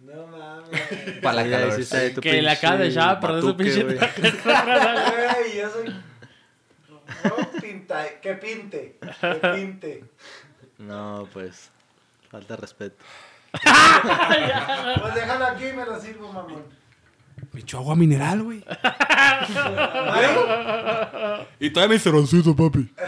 No 0.00 0.26
mames. 0.26 1.20
para 1.22 1.42
la 1.42 1.50
calor. 1.50 1.82
sí 1.82 2.14
Que 2.20 2.42
le 2.42 2.50
acaba 2.50 2.76
de 2.76 2.88
echar 2.88 3.24
a 3.24 3.40
su 3.40 3.56
pinche 3.56 3.82
güey. 3.84 3.98
Yo 3.98 5.70
soy... 5.70 5.94
No 7.24 7.60
pinta, 7.60 8.20
que 8.20 8.34
pinte, 8.34 8.98
que 9.00 9.34
pinte. 9.34 10.04
No, 10.78 11.28
pues. 11.32 11.70
Falta 12.30 12.54
de 12.54 12.60
respeto. 12.60 13.04
Pues 13.52 15.14
déjalo 15.14 15.46
aquí 15.46 15.66
y 15.66 15.72
me 15.72 15.86
lo 15.86 15.98
sirvo, 15.98 16.32
mamón. 16.32 16.64
Me 17.52 17.60
echó 17.60 17.78
agua 17.78 17.96
mineral, 17.96 18.42
güey. 18.42 18.58
y 21.60 21.70
todavía 21.70 21.88
me 21.88 21.94
dice 21.94 22.10
roncito, 22.10 22.54
papi. 22.54 22.88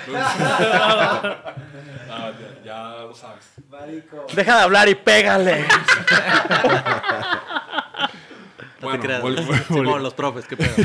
Ah, 2.12 2.33
ya, 2.64 2.64
ya 2.64 3.05
lo 3.05 3.14
sabes. 3.14 3.53
Marico. 3.71 4.27
Deja 4.35 4.57
de 4.57 4.62
hablar 4.62 4.88
y 4.88 4.97
pégale. 4.97 5.64
No 9.09 9.21
Bueno, 9.21 9.37
te 9.37 9.47
creas. 9.47 9.63
vol- 9.67 9.67
vol- 9.69 9.77
Simón, 9.77 9.87
vol- 9.87 10.03
los 10.03 10.15
profes, 10.15 10.47
qué 10.47 10.57
pedo. 10.57 10.75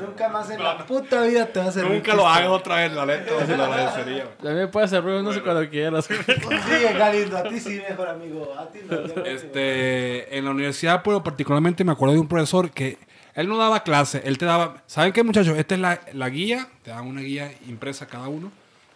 Nunca 0.00 0.28
más 0.28 0.50
en 0.50 0.62
la 0.62 0.86
puta 0.86 1.22
vida 1.22 1.46
te 1.46 1.58
vas 1.58 1.68
a 1.68 1.70
hacer 1.70 1.90
Nunca 1.90 2.14
lo 2.14 2.26
hagas 2.28 2.48
otra 2.48 2.76
vez, 2.76 2.92
la 2.92 3.06
neta. 3.06 3.46
Se 3.46 3.56
lo 3.56 3.64
agradecería. 3.64 4.24
También 4.42 4.70
puede 4.70 4.86
hacer 4.86 5.02
ruido, 5.02 5.22
no 5.22 5.32
sé 5.32 5.42
cuando 5.42 5.68
quieras. 5.68 6.06
Sigue, 6.06 6.92
Galindo. 6.96 7.36
A 7.38 7.42
ti 7.44 7.60
sí, 7.60 7.80
mejor 7.88 8.08
amigo. 8.08 8.54
A 8.58 8.68
ti 8.68 8.80
no, 8.88 9.24
Este, 9.24 10.36
en 10.36 10.44
la 10.44 10.50
universidad, 10.50 11.02
pero 11.02 11.22
particularmente 11.22 11.84
me 11.84 11.92
acuerdo 11.92 12.14
de 12.14 12.20
un 12.20 12.28
profesor 12.28 12.70
que 12.70 12.98
él 13.34 13.48
no 13.48 13.56
daba 13.56 13.82
clase, 13.84 14.20
él 14.24 14.36
te 14.36 14.46
daba, 14.46 14.82
¿saben 14.86 15.12
qué 15.12 15.22
muchachos? 15.22 15.56
Esta 15.56 15.74
es 15.76 15.80
la, 15.80 16.00
la 16.12 16.28
guía, 16.28 16.66
te 16.82 16.90
dan 16.90 17.06
una 17.06 17.20
guía 17.20 17.52
impresa 17.68 18.06
cada 18.06 18.26
uno 18.28 18.50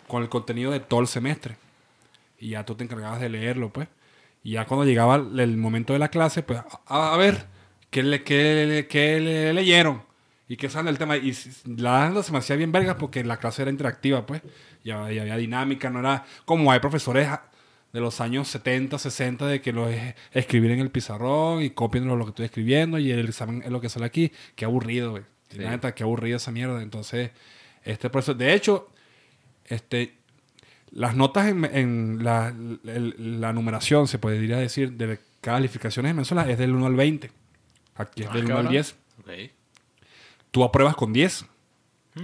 con 0.09 0.23
el 0.23 0.29
contenido 0.29 0.73
de 0.73 0.81
todo 0.81 1.01
el 1.01 1.07
semestre. 1.07 1.57
Y 2.41 2.51
ya 2.51 2.65
tú 2.65 2.75
te 2.75 2.83
encargabas 2.83 3.21
de 3.21 3.29
leerlo, 3.29 3.69
pues. 3.71 3.87
Y 4.45 4.53
ya 4.53 4.65
cuando 4.67 4.85
llegaba 4.85 5.17
el, 5.17 5.39
el 5.39 5.57
momento 5.57 5.93
de 5.93 5.99
la 5.99 6.09
clase, 6.09 6.43
pues, 6.43 6.61
a, 6.87 7.15
a 7.15 7.17
ver, 7.17 7.47
¿qué 7.91 8.03
le, 8.03 8.23
qué, 8.25 8.67
le- 8.67 8.87
qué 8.89 9.21
le 9.21 9.53
leyeron? 9.53 10.03
Y 10.49 10.57
qué 10.57 10.69
saben 10.69 10.87
del 10.87 10.99
tema. 10.99 11.17
Y 11.17 11.33
la 11.77 12.01
verdad 12.09 12.23
se 12.23 12.33
me 12.33 12.39
hacía 12.39 12.57
bien 12.57 12.73
vergas 12.73 12.97
porque 12.99 13.25
la 13.25 13.39
clase 13.39 13.63
era 13.63 13.71
interactiva, 13.71 14.27
pues. 14.27 14.43
Y 14.85 14.91
había, 14.91 15.37
dinámica, 15.37 15.89
no 15.91 16.01
era 16.01 16.25
como 16.45 16.73
hay 16.73 16.81
profesores 16.81 17.29
de 17.93 18.01
los 18.01 18.21
años 18.21 18.49
70, 18.49 18.99
60, 18.99 19.47
de 19.47 19.61
que 19.61 19.73
lo 19.73 19.89
es 19.89 20.15
escribir 20.33 20.73
en 20.73 20.81
el 20.81 20.91
pizarrón 20.91 21.63
y 21.63 21.71
copian 21.71 22.07
lo, 22.09 22.19
que 22.25 22.31
estoy 22.31 22.45
escribiendo 22.47 22.99
y 22.99 23.11
el 23.13 23.29
examen 23.29 23.63
es 23.65 23.71
lo 23.71 23.81
que 23.81 23.89
sale 23.89 24.07
aquí. 24.07 24.33
Qué 24.57 24.65
aburrido, 24.65 25.13
güey. 25.13 25.23
Neta, 25.57 25.95
qué 25.95 26.03
aburrida 26.03 26.37
esa 26.37 26.51
mierda. 26.51 26.83
Entonces, 26.83 27.31
este 27.85 28.11
profesor, 28.11 28.37
de 28.37 28.55
hecho, 28.55 28.89
este, 29.67 30.15
las 30.93 31.17
notas 31.17 31.49
en, 31.49 31.65
en 31.65 32.19
la, 32.23 32.49
el- 32.85 33.41
la 33.41 33.53
numeración, 33.53 34.07
se 34.09 34.19
podría 34.19 34.59
decir, 34.59 34.93
de 34.93 35.19
calificaciones 35.41 36.11
en 36.11 36.17
Venezuela 36.17 36.49
es 36.49 36.59
del 36.59 36.75
1 36.75 36.87
al 36.87 36.95
20. 36.95 37.31
Aquí 37.97 38.23
es 38.23 38.29
Ah, 38.31 38.35
del 38.35 38.45
1 38.45 38.55
al 38.55 38.57
cabrón. 38.65 38.73
10. 38.73 38.97
Ok. 39.21 39.31
Tú 40.51 40.65
apruebas 40.65 40.95
con 40.97 41.13
10. 41.13 41.47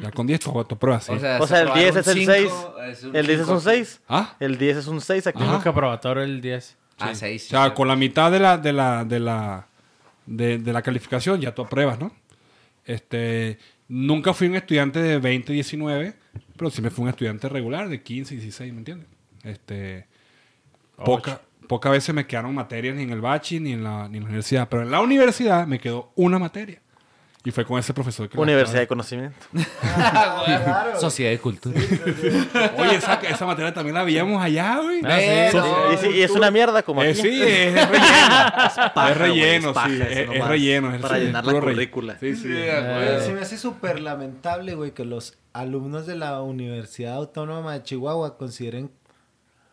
Ya 0.02 0.10
con 0.10 0.26
10 0.26 0.40
tú, 0.40 0.64
tú 0.64 0.74
apruebas, 0.74 1.04
sí. 1.04 1.12
O 1.12 1.18
sea, 1.18 1.40
se 1.46 1.60
el 1.62 1.72
10 1.72 1.96
aprobaron 1.96 1.98
es 1.98 2.06
el 2.08 2.14
cinco, 2.14 2.32
6. 2.78 2.98
es 2.98 3.04
un 3.04 3.16
El 3.16 3.26
10 3.26 3.40
es 3.40 3.48
un 3.48 3.60
6. 3.62 4.00
¿Ah? 4.08 4.36
El 4.38 4.58
10 4.58 4.76
es 4.76 4.86
un 4.86 5.00
6 5.00 5.26
aquí. 5.28 5.38
Tengo 5.38 5.62
que 5.62 5.68
aprobatorio 5.70 6.22
el 6.22 6.40
10. 6.42 6.76
Ah, 6.98 7.14
seis. 7.14 7.46
O 7.46 7.50
sea, 7.50 7.72
con 7.74 7.88
la 7.88 7.96
mitad 7.96 8.30
de 8.30 8.38
la, 8.40 8.58
de 8.58 8.72
la, 8.74 9.04
de 9.06 9.20
la, 9.20 9.66
de, 10.26 10.58
de 10.58 10.72
la 10.74 10.82
calificación, 10.82 11.40
ya 11.40 11.54
tú 11.54 11.62
apruebas, 11.62 11.98
¿no? 11.98 12.12
Este, 12.84 13.58
nunca 13.88 14.34
fui 14.34 14.48
un 14.48 14.56
estudiante 14.56 15.00
de 15.00 15.18
20, 15.18 15.52
19, 15.52 16.14
pero 16.56 16.70
sí 16.70 16.82
me 16.82 16.90
fui 16.90 17.04
un 17.04 17.08
estudiante 17.10 17.48
regular 17.48 17.88
de 17.88 18.02
15, 18.02 18.34
16, 18.34 18.72
¿me 18.72 18.78
entiendes? 18.78 19.08
Este, 19.42 20.06
poca, 20.96 21.40
pocas 21.66 21.92
veces 21.92 22.14
me 22.14 22.26
quedaron 22.26 22.54
materias 22.54 22.96
ni 22.96 23.02
en 23.02 23.10
el 23.10 23.20
bachi 23.20 23.60
ni 23.60 23.72
en, 23.72 23.84
la, 23.84 24.08
ni 24.08 24.18
en 24.18 24.24
la 24.24 24.28
universidad, 24.28 24.68
pero 24.68 24.82
en 24.82 24.90
la 24.90 25.00
universidad 25.00 25.66
me 25.66 25.78
quedó 25.78 26.12
una 26.14 26.38
materia. 26.38 26.80
Y 27.48 27.50
fue 27.50 27.64
con 27.64 27.78
ese 27.78 27.94
profesor 27.94 28.28
que 28.28 28.38
Universidad 28.38 28.80
de 28.80 28.86
conocimiento. 28.86 29.34
Sociedad 31.00 31.30
de 31.30 31.38
cultura. 31.38 31.80
Oye, 32.76 32.96
esa, 32.96 33.14
esa 33.14 33.46
materia 33.46 33.72
también 33.72 33.94
la 33.94 34.02
veíamos 34.04 34.42
allá, 34.42 34.78
güey. 34.82 35.00
Ah, 35.02 35.18
sí. 35.50 35.56
Y, 35.94 35.96
sí, 36.12 36.18
y 36.18 36.22
es 36.22 36.30
una 36.32 36.50
mierda 36.50 36.82
como 36.82 37.02
Eh, 37.02 37.12
aquí. 37.12 37.22
sí, 37.22 37.42
es, 37.42 37.74
es 37.74 37.88
relleno. 37.88 38.92
Paja, 38.92 39.10
es 39.10 39.16
relleno, 39.16 39.62
güey, 39.72 39.74
paja, 39.74 39.88
sí. 39.88 40.02
Es, 40.02 40.46
relleno. 40.46 40.94
es- 40.94 41.00
Para 41.00 41.18
llenar 41.18 41.46
la 41.46 41.52
currícula. 41.54 42.18
Sí, 42.20 42.36
sí. 42.36 42.48
Güey, 42.48 43.20
se 43.22 43.32
me 43.32 43.40
hace 43.40 43.56
súper 43.56 44.00
lamentable, 44.00 44.74
güey, 44.74 44.90
que 44.90 45.06
los 45.06 45.38
alumnos 45.54 46.06
de 46.06 46.16
la 46.16 46.42
Universidad 46.42 47.14
Autónoma 47.14 47.72
de 47.72 47.82
Chihuahua 47.82 48.36
consideren 48.36 48.90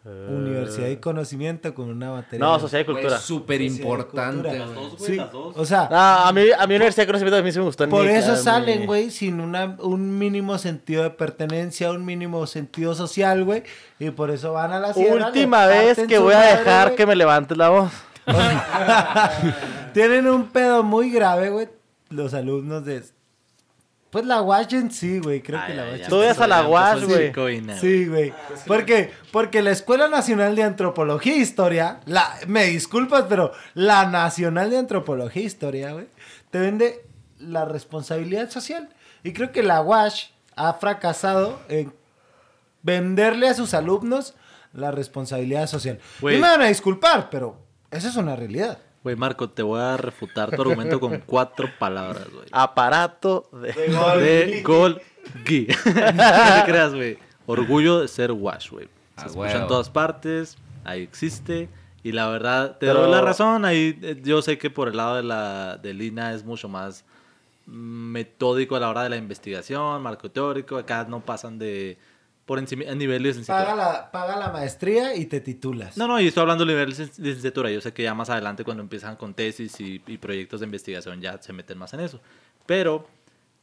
Universidad 0.06 0.88
y 0.90 0.98
Conocimiento 0.98 1.74
con 1.74 1.90
una 1.90 2.12
materia. 2.12 2.46
No, 2.46 2.60
sociedad 2.60 2.84
y 2.84 2.86
cultura. 2.86 3.18
Súper 3.18 3.60
importante. 3.62 4.62
Sí, 5.00 5.20
o 5.34 5.66
sea, 5.66 5.90
Ah, 5.92 6.28
a 6.28 6.32
mí, 6.32 6.44
a 6.58 6.68
mí 6.68 6.76
Universidad 6.76 7.04
de 7.04 7.08
conocimiento 7.08 7.38
a 7.38 7.42
mí 7.42 7.52
sí 7.52 7.58
me 7.58 7.66
gustó. 7.66 7.90
por 7.90 8.06
eso 8.08 8.32
en 8.34 8.38
salen, 8.38 8.86
güey, 8.86 9.10
sin 9.10 9.40
una, 9.40 9.76
un 9.80 10.20
mínimo 10.20 10.58
sentido 10.60 11.02
de 11.04 11.10
pertenencia, 11.10 11.90
un 11.92 12.06
mínimo 12.06 12.46
sentido 12.46 12.94
social, 12.94 13.44
güey, 13.44 13.64
y 13.98 14.12
por 14.12 14.30
eso 14.30 14.54
van 14.54 14.74
a 14.74 14.80
la 14.80 14.94
sierra. 14.94 15.28
Última 15.28 15.66
vez 15.66 15.98
que 16.08 16.20
voy 16.20 16.34
a 16.36 16.42
dejar 16.58 16.94
que 16.96 17.06
me 17.08 17.16
levantes 17.16 17.58
la 17.58 17.70
voz. 17.70 17.92
Tienen 19.94 20.28
un 20.28 20.48
pedo 20.48 20.84
muy 20.84 21.10
grave, 21.10 21.50
güey, 21.50 21.70
los 22.10 22.34
alumnos 22.34 22.86
de... 22.86 23.04
Pues 24.16 24.26
la 24.28 24.42
UASH 24.42 24.76
en 24.76 24.92
sí, 24.92 25.20
güey, 25.20 25.42
creo 25.42 25.60
que 25.68 25.74
la 25.74 25.98
ya 25.98 26.08
Tú 26.08 26.20
ves 26.20 26.40
a 26.40 26.48
la 26.48 26.66
UASH, 26.70 27.02
el 27.02 27.34
güey. 27.34 27.64
Sí, 27.82 28.08
güey. 28.08 28.34
Porque, 28.66 29.12
porque 29.34 29.62
la 29.62 29.72
Escuela 29.72 30.08
Nacional 30.08 30.56
de 30.56 30.64
Antropología 30.64 31.34
e 31.34 31.40
Historia, 31.40 32.00
la, 32.06 32.34
me 32.48 32.64
disculpas, 32.64 33.26
pero 33.28 33.52
la 33.74 34.06
Nacional 34.06 34.70
de 34.70 34.78
Antropología 34.78 35.42
e 35.42 35.46
Historia, 35.46 35.92
güey, 35.92 36.08
te 36.50 36.60
vende 36.60 37.06
la 37.40 37.66
responsabilidad 37.66 38.50
social. 38.50 38.88
Y 39.22 39.34
creo 39.34 39.52
que 39.52 39.64
la 39.64 39.82
UASH 39.82 40.28
ha 40.56 40.72
fracasado 40.76 41.60
en 41.68 41.94
venderle 42.84 43.50
a 43.50 43.54
sus 43.54 43.74
alumnos 43.74 44.34
la 44.72 44.92
responsabilidad 44.92 45.68
social. 45.68 46.00
Y 46.22 46.26
me 46.26 46.40
van 46.40 46.62
a 46.62 46.68
disculpar, 46.68 47.30
pero 47.30 47.58
esa 47.92 48.08
es 48.08 48.16
una 48.16 48.38
realidad. 48.38 48.80
Güey, 49.06 49.16
Marco, 49.16 49.48
te 49.48 49.62
voy 49.62 49.80
a 49.80 49.98
refutar 49.98 50.50
tu 50.56 50.64
argumento 50.64 51.00
con 51.00 51.20
cuatro 51.28 51.70
palabras, 51.78 52.28
güey. 52.34 52.48
Aparato 52.52 53.48
de... 53.54 53.72
De 53.72 54.62
gol 54.64 55.00
gui. 55.46 55.68
no 55.86 55.94
te 55.94 56.64
creas, 56.66 56.92
güey. 56.96 57.20
Orgullo 57.46 58.00
de 58.00 58.08
ser 58.08 58.32
wash, 58.32 58.72
güey. 58.72 58.86
Se 59.18 59.22
Ah, 59.22 59.26
escucha 59.28 59.62
en 59.62 59.68
todas 59.68 59.92
partes, 59.92 60.58
ahí 60.84 61.04
existe. 61.04 61.70
Y 62.02 62.14
la 62.14 62.28
verdad, 62.30 62.80
te 62.80 62.88
Pero- 62.88 63.02
doy 63.04 63.12
la 63.12 63.22
razón. 63.22 63.64
Ahí 63.64 63.96
eh, 64.02 64.20
yo 64.24 64.42
sé 64.42 64.58
que 64.58 64.72
por 64.72 64.88
el 64.88 64.98
lado 64.98 65.18
de 65.18 65.24
la 65.24 65.78
de 65.78 65.94
Lina 65.94 66.34
es 66.34 66.44
mucho 66.44 66.68
más 66.68 67.06
mm, 67.68 67.72
metódico 68.12 68.76
a 68.76 68.80
la 68.80 68.90
hora 68.90 69.04
de 69.04 69.10
la 69.10 69.18
investigación, 69.18 70.02
marco 70.02 70.32
teórico. 70.32 70.78
Acá 70.78 71.06
no 71.08 71.20
pasan 71.20 71.60
de 71.60 72.00
por 72.46 72.60
encima 72.60 72.86
a 72.90 72.96
nivel 72.96 73.24
de 73.24 73.30
licenciatura. 73.30 73.72
Paga 73.72 73.76
la, 73.76 74.12
paga 74.12 74.38
la 74.38 74.50
maestría 74.50 75.16
y 75.16 75.26
te 75.26 75.42
titulas. 75.42 75.98
No, 75.98 76.08
no, 76.08 76.20
y 76.20 76.28
estoy 76.28 76.42
hablando 76.42 76.66
de 76.66 76.74
nivel 76.74 76.96
de 76.96 77.06
licenciatura. 77.18 77.72
Yo 77.72 77.82
sé 77.82 77.94
que 77.94 78.04
ya 78.04 78.14
más 78.14 78.30
adelante 78.30 78.64
cuando 78.64 78.84
empiezan 78.84 79.16
con 79.16 79.34
tesis 79.34 79.80
y, 79.80 80.02
y 80.06 80.18
proyectos 80.18 80.60
de 80.60 80.66
investigación 80.66 81.22
ya 81.22 81.42
se 81.42 81.54
meten 81.54 81.78
más 81.78 81.94
en 81.94 82.02
eso. 82.02 82.22
Pero 82.66 83.08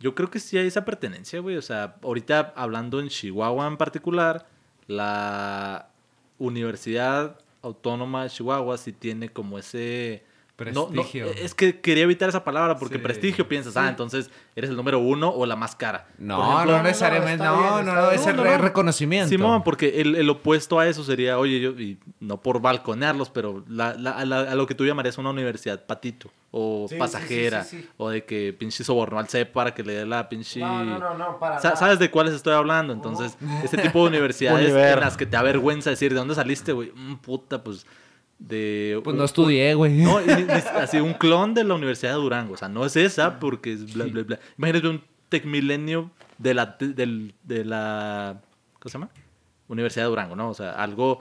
yo 0.00 0.16
creo 0.16 0.30
que 0.30 0.40
sí 0.40 0.58
hay 0.58 0.66
esa 0.66 0.84
pertenencia, 0.84 1.38
güey. 1.40 1.56
O 1.56 1.62
sea, 1.62 1.94
ahorita 2.02 2.52
hablando 2.56 2.98
en 2.98 3.08
Chihuahua 3.08 3.68
en 3.68 3.76
particular, 3.76 4.46
la 4.88 5.88
Universidad 6.38 7.38
Autónoma 7.62 8.24
de 8.24 8.30
Chihuahua 8.30 8.76
sí 8.78 8.92
tiene 8.92 9.28
como 9.28 9.58
ese... 9.58 10.24
no- 10.70 10.88
es 11.36 11.54
que 11.54 11.80
quería 11.80 12.04
evitar 12.04 12.28
esa 12.28 12.44
palabra 12.44 12.76
porque 12.76 12.96
Sí. 12.96 13.00
prestigio 13.02 13.48
piensas, 13.48 13.76
ah, 13.76 13.88
entonces 13.88 14.30
eres 14.54 14.70
el 14.70 14.76
número 14.76 14.98
uno 15.00 15.28
o 15.30 15.44
la 15.46 15.56
más 15.56 15.74
cara. 15.74 16.06
No, 16.18 16.52
ejemplo, 16.52 16.76
no 16.76 16.82
necesariamente. 16.84 17.44
No, 17.44 17.82
no, 17.82 18.10
es 18.10 18.26
el 18.26 18.36
No, 18.36 18.44
no, 18.44 18.50
re- 18.50 18.58
no. 18.58 18.64
reconocimiento. 18.64 19.28
Simón, 19.28 19.64
porque 19.64 20.00
el, 20.00 20.14
el 20.14 20.28
opuesto 20.30 20.78
a 20.78 20.86
eso 20.86 21.02
sería, 21.02 21.38
oye, 21.38 21.58
yo, 21.60 21.70
y 21.70 21.98
no 22.20 22.40
por 22.40 22.60
balconearlos, 22.60 23.30
pero 23.30 23.64
la- 23.68 23.94
la- 23.94 24.12
a, 24.12 24.24
la- 24.24 24.40
a 24.42 24.54
lo 24.54 24.66
que 24.66 24.74
tú 24.74 24.84
llamarías 24.86 25.18
una 25.18 25.30
universidad 25.30 25.84
patito, 25.86 26.30
o 26.50 26.86
Sí, 26.88 26.96
pasajera, 26.96 27.64
sí, 27.64 27.76
sí, 27.78 27.82
sí. 27.82 27.88
o 27.96 28.10
de 28.10 28.24
que 28.24 28.52
pinche 28.52 28.84
sobornó 28.84 29.18
al 29.18 29.26
CEP 29.28 29.52
para 29.52 29.72
que 29.74 29.82
le 29.82 29.94
dé 29.94 30.04
la 30.06 30.28
pinche... 30.28 30.60
No, 30.60 30.84
no, 30.84 30.98
no, 30.98 31.14
no, 31.16 31.38
para 31.38 31.58
Sa- 31.58 31.68
nada. 31.68 31.80
¿Sabes 31.80 31.98
de 31.98 32.10
cuáles 32.10 32.34
estoy 32.34 32.52
hablando? 32.52 32.92
Entonces, 32.92 33.36
este 33.64 33.78
tipo 33.78 34.02
de 34.02 34.08
universidades 34.08 34.66
Univer. 34.70 34.94
en 34.98 35.00
las 35.00 35.16
que 35.16 35.24
te 35.24 35.32
da 35.32 35.42
vergüenza 35.42 35.88
decir, 35.90 36.12
¿de 36.12 36.18
dónde 36.18 36.34
saliste, 36.34 36.72
güey? 36.72 36.92
Mm, 36.94 37.16
puta, 37.16 37.64
pues, 37.64 37.86
de... 38.48 39.00
Pues 39.04 39.12
un- 39.14 39.18
no 39.18 39.24
estudié, 39.24 39.74
güey. 39.74 39.92
no, 39.92 40.18
así 40.76 40.98
un 40.98 41.14
clon 41.14 41.54
de 41.54 41.64
la 41.64 41.74
Universidad 41.74 42.12
de 42.12 42.16
Durango. 42.20 42.54
O 42.54 42.56
sea, 42.56 42.68
no 42.68 42.84
es 42.84 42.96
esa 42.96 43.38
porque 43.38 43.72
es 43.72 43.94
bla, 43.94 44.04
bla, 44.06 44.22
bla. 44.22 44.38
Imagínate 44.58 44.88
un 44.88 45.02
Tecmilenio 45.28 46.10
de 46.38 46.54
la, 46.54 46.76
de 46.78 47.64
la... 47.64 48.40
¿Cómo 48.78 48.90
se 48.90 48.98
llama? 48.98 49.10
Universidad 49.68 50.04
de 50.04 50.10
Durango, 50.10 50.36
¿no? 50.36 50.50
O 50.50 50.54
sea, 50.54 50.72
algo 50.72 51.20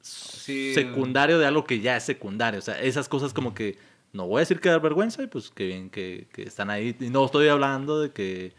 secundario 0.00 1.38
de 1.38 1.46
algo 1.46 1.64
que 1.64 1.80
ya 1.80 1.96
es 1.96 2.02
secundario. 2.04 2.58
O 2.58 2.62
sea, 2.62 2.80
esas 2.80 3.08
cosas 3.08 3.32
como 3.32 3.54
que 3.54 3.78
no 4.12 4.26
voy 4.26 4.38
a 4.38 4.40
decir 4.40 4.60
que 4.60 4.68
da 4.68 4.78
vergüenza 4.78 5.22
y 5.22 5.26
pues 5.26 5.50
que 5.50 5.66
bien 5.66 5.90
que, 5.90 6.26
que 6.32 6.42
están 6.42 6.70
ahí. 6.70 6.96
Y 7.00 7.10
no 7.10 7.24
estoy 7.24 7.48
hablando 7.48 8.00
de 8.00 8.10
que... 8.10 8.52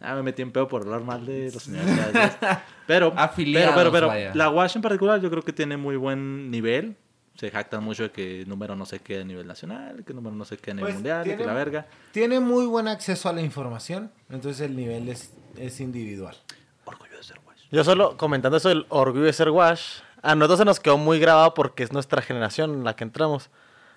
Ah, 0.00 0.14
me 0.14 0.22
metí 0.22 0.42
en 0.42 0.52
pedo 0.52 0.68
por 0.68 0.82
hablar 0.82 1.02
mal 1.02 1.26
de 1.26 1.50
las 1.52 1.66
universidades. 1.66 2.36
Pero, 2.86 3.12
Afiliados, 3.16 3.74
pero, 3.74 3.90
pero, 3.90 3.92
pero 3.92 4.06
vaya. 4.06 4.32
la 4.34 4.48
UASH 4.48 4.76
en 4.76 4.82
particular 4.82 5.20
yo 5.20 5.28
creo 5.28 5.42
que 5.42 5.52
tiene 5.52 5.76
muy 5.76 5.96
buen 5.96 6.50
nivel. 6.52 6.96
Se 7.38 7.50
jactan 7.52 7.84
mucho 7.84 8.02
de 8.02 8.10
que 8.10 8.44
número 8.48 8.74
no 8.74 8.84
sé 8.84 8.98
qué 8.98 9.20
a 9.20 9.24
nivel 9.24 9.46
nacional, 9.46 10.02
que 10.04 10.12
número 10.12 10.34
no 10.34 10.44
sé 10.44 10.56
qué 10.56 10.72
a 10.72 10.74
nivel 10.74 10.86
Pues, 10.88 10.94
mundial, 10.96 11.24
y 11.26 11.30
que 11.30 11.36
tiene- 11.36 11.46
la 11.52 11.54
verga. 11.56 11.86
Tiene 12.12 12.40
muy 12.40 12.66
buen 12.66 12.88
acceso 12.88 13.28
a 13.28 13.32
la 13.32 13.40
información, 13.42 14.10
entonces 14.28 14.60
el 14.68 14.74
nivel 14.74 15.08
es, 15.08 15.32
es 15.56 15.78
individual. 15.80 16.36
Orgullo 16.84 17.16
de 17.16 17.22
ser 17.22 17.38
UASH. 17.46 17.68
Yo 17.70 17.84
solo 17.84 18.16
comentando 18.16 18.56
eso 18.56 18.70
del 18.70 18.86
orgullo 18.88 19.24
de 19.24 19.32
ser 19.32 19.50
Wash, 19.50 20.00
a 20.20 20.34
nosotros 20.34 20.58
se 20.58 20.64
nos 20.64 20.80
quedó 20.80 20.98
muy 20.98 21.20
grabado 21.20 21.54
porque 21.54 21.84
es 21.84 21.92
nuestra 21.92 22.22
generación 22.22 22.72
en 22.72 22.82
la 22.84 22.96
que 22.96 23.04
entramos. 23.04 23.50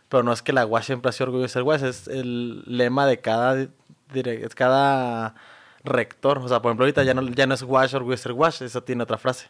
Pero 0.08 0.22
no 0.24 0.34
es 0.34 0.42
que 0.44 0.52
la 0.54 0.66
Wash 0.66 0.86
siempre 0.86 1.10
ha 1.10 1.12
sido 1.14 1.28
orgullo 1.28 1.44
de 1.44 1.50
ser 1.50 1.64
Wash, 1.64 1.84
es 1.84 2.08
el 2.10 2.62
lema 2.68 3.08
de 3.08 3.22
cada, 3.22 3.56
dire- 4.14 4.48
cada 4.54 5.34
rector. 5.84 6.38
O 6.40 6.48
sea, 6.48 6.62
por 6.62 6.70
ejemplo, 6.70 6.84
ahorita 6.84 7.02
ya 7.04 7.14
no, 7.16 7.24
ya 7.30 7.48
no 7.48 7.56
es 7.56 7.64
Wash, 7.64 7.96
orgullo 7.96 8.12
de 8.12 8.22
ser 8.22 8.34
Wash, 8.34 8.62
eso 8.62 8.84
tiene 8.84 9.02
otra 9.02 9.18
frase. 9.18 9.50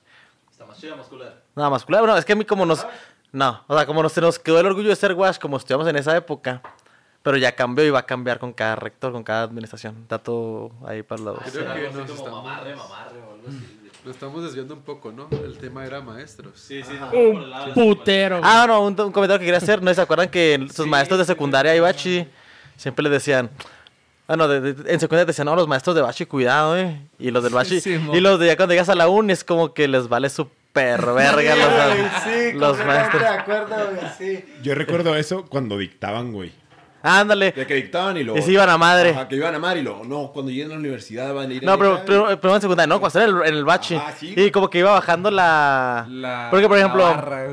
Está 0.50 0.66
más 0.66 0.80
chida, 0.80 0.96
muscular. 0.96 1.42
Nada 1.56 1.70
más. 1.72 1.84
Claro, 1.84 2.06
no, 2.08 2.16
es 2.16 2.24
que 2.24 2.34
a 2.34 2.36
mí 2.36 2.46
como 2.46 2.66
nos... 2.66 2.86
No, 3.32 3.64
o 3.68 3.76
sea, 3.78 3.86
como 3.86 4.04
nos, 4.04 4.12
se 4.12 4.22
nos 4.22 4.38
quedó 4.40 4.60
el 4.60 4.66
orgullo 4.66 4.90
de 4.90 4.96
ser 4.96 5.14
Wash, 5.14 5.38
como 5.38 5.58
estudiamos 5.58 5.88
en 5.88 5.96
esa 5.96 6.16
época, 6.18 6.62
pero 7.24 7.38
ya 7.38 7.54
cambió 7.56 7.86
y 7.86 7.90
va 7.90 8.00
a 8.00 8.06
cambiar 8.06 8.40
con 8.40 8.52
cada 8.52 8.76
rector, 8.76 9.12
con 9.14 9.24
cada 9.24 9.44
administración. 9.44 10.06
Dato 10.10 10.72
ahí 10.86 11.02
para 11.04 11.22
los... 11.22 11.40
Creo 11.52 11.74
que 11.74 11.98
nos 11.98 12.10
estamos, 12.10 12.46
nos 14.04 14.16
estamos 14.16 14.44
desviando 14.44 14.74
un 14.74 14.82
poco, 14.82 15.12
¿no? 15.12 15.28
El 15.32 15.58
tema 15.60 15.86
era 15.86 16.02
maestros. 16.02 16.54
Sí, 16.60 16.82
sí. 16.84 16.94
Un 17.14 17.74
putero. 17.74 18.42
Ah, 18.44 18.66
no, 18.68 18.82
un, 18.82 19.00
un 19.00 19.12
comentario 19.12 19.40
que 19.40 19.46
quería 19.46 19.60
hacer. 19.60 19.82
¿No 19.84 19.94
se 19.94 20.02
acuerdan 20.02 20.30
que 20.30 20.68
sus 20.74 20.88
maestros 20.88 21.20
de 21.20 21.26
secundaria 21.26 21.76
y 21.76 21.80
bachi 21.80 22.28
siempre 22.76 23.04
les 23.04 23.12
decían... 23.12 23.50
Ah, 24.28 24.36
no, 24.36 24.48
de- 24.48 24.74
de- 24.74 24.92
en 24.94 25.00
secundaria 25.00 25.26
decían, 25.26 25.46
no, 25.46 25.56
los 25.56 25.68
maestros 25.68 25.96
de 25.96 26.02
bachi, 26.02 26.26
cuidado, 26.26 26.76
eh. 26.78 27.00
Y 27.20 27.30
los 27.32 27.44
del 27.44 27.54
bachi... 27.54 27.80
Sí, 27.80 27.98
mo. 28.00 28.16
y 28.16 28.20
los 28.20 28.40
de 28.40 28.48
ya 28.48 28.56
cuando 28.58 28.74
llegas 28.74 28.90
a 28.90 28.96
la 28.96 29.08
uni 29.08 29.34
es 29.34 29.44
como 29.44 29.74
que 29.74 29.88
les 29.88 30.08
vale 30.10 30.30
súper 30.30 30.58
verga 30.74 31.56
los, 31.56 32.24
sí, 32.24 32.54
los 32.54 32.86
maestros. 32.86 33.22
de 33.22 33.28
acuerdo, 33.28 33.76
güey, 33.96 34.12
sí. 34.18 34.46
Yo 34.64 34.76
recuerdo 34.76 35.16
eso 35.16 35.46
cuando 35.48 35.78
dictaban, 35.78 36.32
güey. 36.32 36.52
Ándale. 37.04 37.52
De 37.52 37.66
que 37.66 37.74
dictaban 37.74 38.16
y 38.18 38.24
luego... 38.24 38.38
Y 38.40 38.44
se 38.44 38.52
iban 38.52 38.70
a 38.70 38.78
madre. 38.78 39.10
Ajá, 39.10 39.28
que 39.28 39.36
iban 39.36 39.56
a 39.56 39.60
madre 39.60 39.80
y 39.80 39.84
luego, 39.84 40.04
no, 40.06 40.32
cuando 40.32 40.52
lleguen 40.52 40.68
a 40.68 40.74
la 40.76 40.80
universidad 40.82 41.34
van 41.34 41.50
a 41.50 41.54
ir 41.54 41.64
a 41.64 41.66
No, 41.66 41.78
pero, 41.78 41.90
dictar. 41.98 42.06
pero, 42.06 42.40
pero 42.40 42.56
en 42.56 42.62
secundaria, 42.62 42.88
no, 42.88 43.00
cuando 43.00 43.20
estaba 43.20 43.48
en 43.48 43.56
el, 43.56 43.66
bachi. 43.66 43.96
Ajá, 43.96 44.14
sí. 44.20 44.34
Y 44.38 44.52
como 44.52 44.70
que 44.70 44.78
iba 44.80 44.92
bajando 44.92 45.32
la... 45.32 46.06
La- 46.10 46.48
Porque, 46.52 46.68
por 46.68 46.78
ejemplo, 46.78 47.04
barra, 47.04 47.48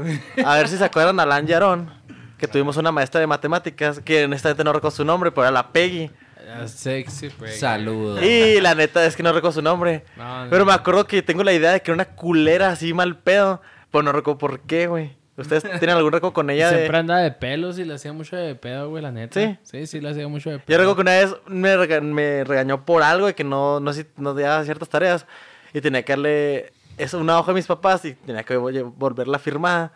a 0.44 0.56
ver 0.56 0.68
si 0.68 0.76
se 0.76 0.84
acuerdan 0.84 1.18
a 1.18 1.22
Alan 1.22 1.46
Yarón, 1.46 1.90
que 2.36 2.46
tuvimos 2.46 2.76
una 2.76 2.92
maestra 2.92 3.20
de 3.20 3.26
matemáticas, 3.26 4.00
que 4.00 4.22
en 4.24 4.34
esta 4.34 4.50
gente 4.50 4.64
no 4.64 4.72
recuerdo 4.74 4.94
su 4.96 5.04
nombre, 5.06 5.30
pero 5.30 5.44
era 5.44 5.50
la 5.50 5.72
Peggy. 5.72 6.10
Ah, 6.50 6.66
Sexy, 6.68 7.28
güey. 7.38 7.52
Saludos. 7.52 8.22
Y 8.22 8.60
la 8.60 8.74
neta 8.74 9.04
es 9.04 9.14
que 9.16 9.22
no 9.22 9.32
recuerdo 9.32 9.52
su 9.54 9.62
nombre. 9.62 10.04
No, 10.16 10.44
no. 10.44 10.50
Pero 10.50 10.64
me 10.66 10.72
acuerdo 10.72 11.06
que 11.06 11.22
tengo 11.22 11.42
la 11.44 11.52
idea 11.52 11.72
de 11.72 11.80
que 11.82 11.90
era 11.90 11.94
una 11.94 12.04
culera 12.14 12.70
así 12.70 12.92
mal 12.94 13.18
pedo. 13.18 13.60
Pero 13.90 14.02
no 14.02 14.12
recuerdo 14.12 14.38
por 14.38 14.60
qué, 14.60 14.86
güey. 14.86 15.16
¿Ustedes 15.36 15.62
tienen 15.78 15.90
algún 15.96 16.12
recuerdo 16.12 16.32
con 16.34 16.50
ella? 16.50 16.68
Siempre 16.70 16.92
De... 16.92 16.98
andaba 16.98 17.20
de 17.20 17.30
pelos 17.30 17.78
y 17.78 17.84
le 17.84 17.94
hacía 17.94 18.12
mucho 18.12 18.36
de 18.36 18.54
pedo, 18.54 18.90
güey, 18.90 19.02
la 19.02 19.12
neta. 19.12 19.40
¿Sí? 19.40 19.56
Sí, 19.62 19.86
sí, 19.86 20.00
le 20.00 20.10
hacía 20.10 20.26
mucho 20.28 20.50
de 20.50 20.56
Yo 20.58 20.64
pedo. 20.64 20.78
recuerdo 20.78 20.96
que 20.96 21.00
una 21.02 21.12
vez 21.12 21.34
me, 21.46 21.76
rega- 21.76 22.00
me 22.00 22.44
regañó 22.44 22.84
por 22.84 23.02
algo 23.02 23.26
de 23.28 23.34
que 23.34 23.44
no, 23.44 23.78
no, 23.80 23.92
no 24.16 24.34
daba 24.34 24.64
ciertas 24.64 24.88
tareas. 24.88 25.26
Y 25.72 25.80
tenía 25.80 26.02
que 26.02 26.12
darle 26.12 26.72
eso, 26.96 27.18
una 27.18 27.38
hoja 27.38 27.52
a 27.52 27.54
mis 27.54 27.66
papás 27.66 28.04
y 28.04 28.14
tenía 28.14 28.42
que 28.42 28.58
vol- 28.58 28.92
volverla 28.96 29.38
firmada. 29.38 29.92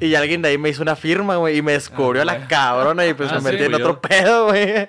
Y 0.00 0.14
alguien 0.14 0.42
de 0.42 0.48
ahí 0.50 0.58
me 0.58 0.68
hizo 0.68 0.82
una 0.82 0.94
firma, 0.96 1.36
güey, 1.36 1.56
y 1.58 1.62
me 1.62 1.72
descubrió 1.72 2.22
Ah, 2.22 2.24
la 2.24 2.34
güey. 2.36 2.48
cabrona 2.48 3.04
y 3.06 3.14
pues 3.14 3.30
Ah, 3.32 3.40
me 3.40 3.50
sí, 3.50 3.56
metí 3.56 3.64
en 3.64 3.74
otro 3.74 3.94
yo. 3.94 4.00
pedo, 4.00 4.46
güey. 4.48 4.88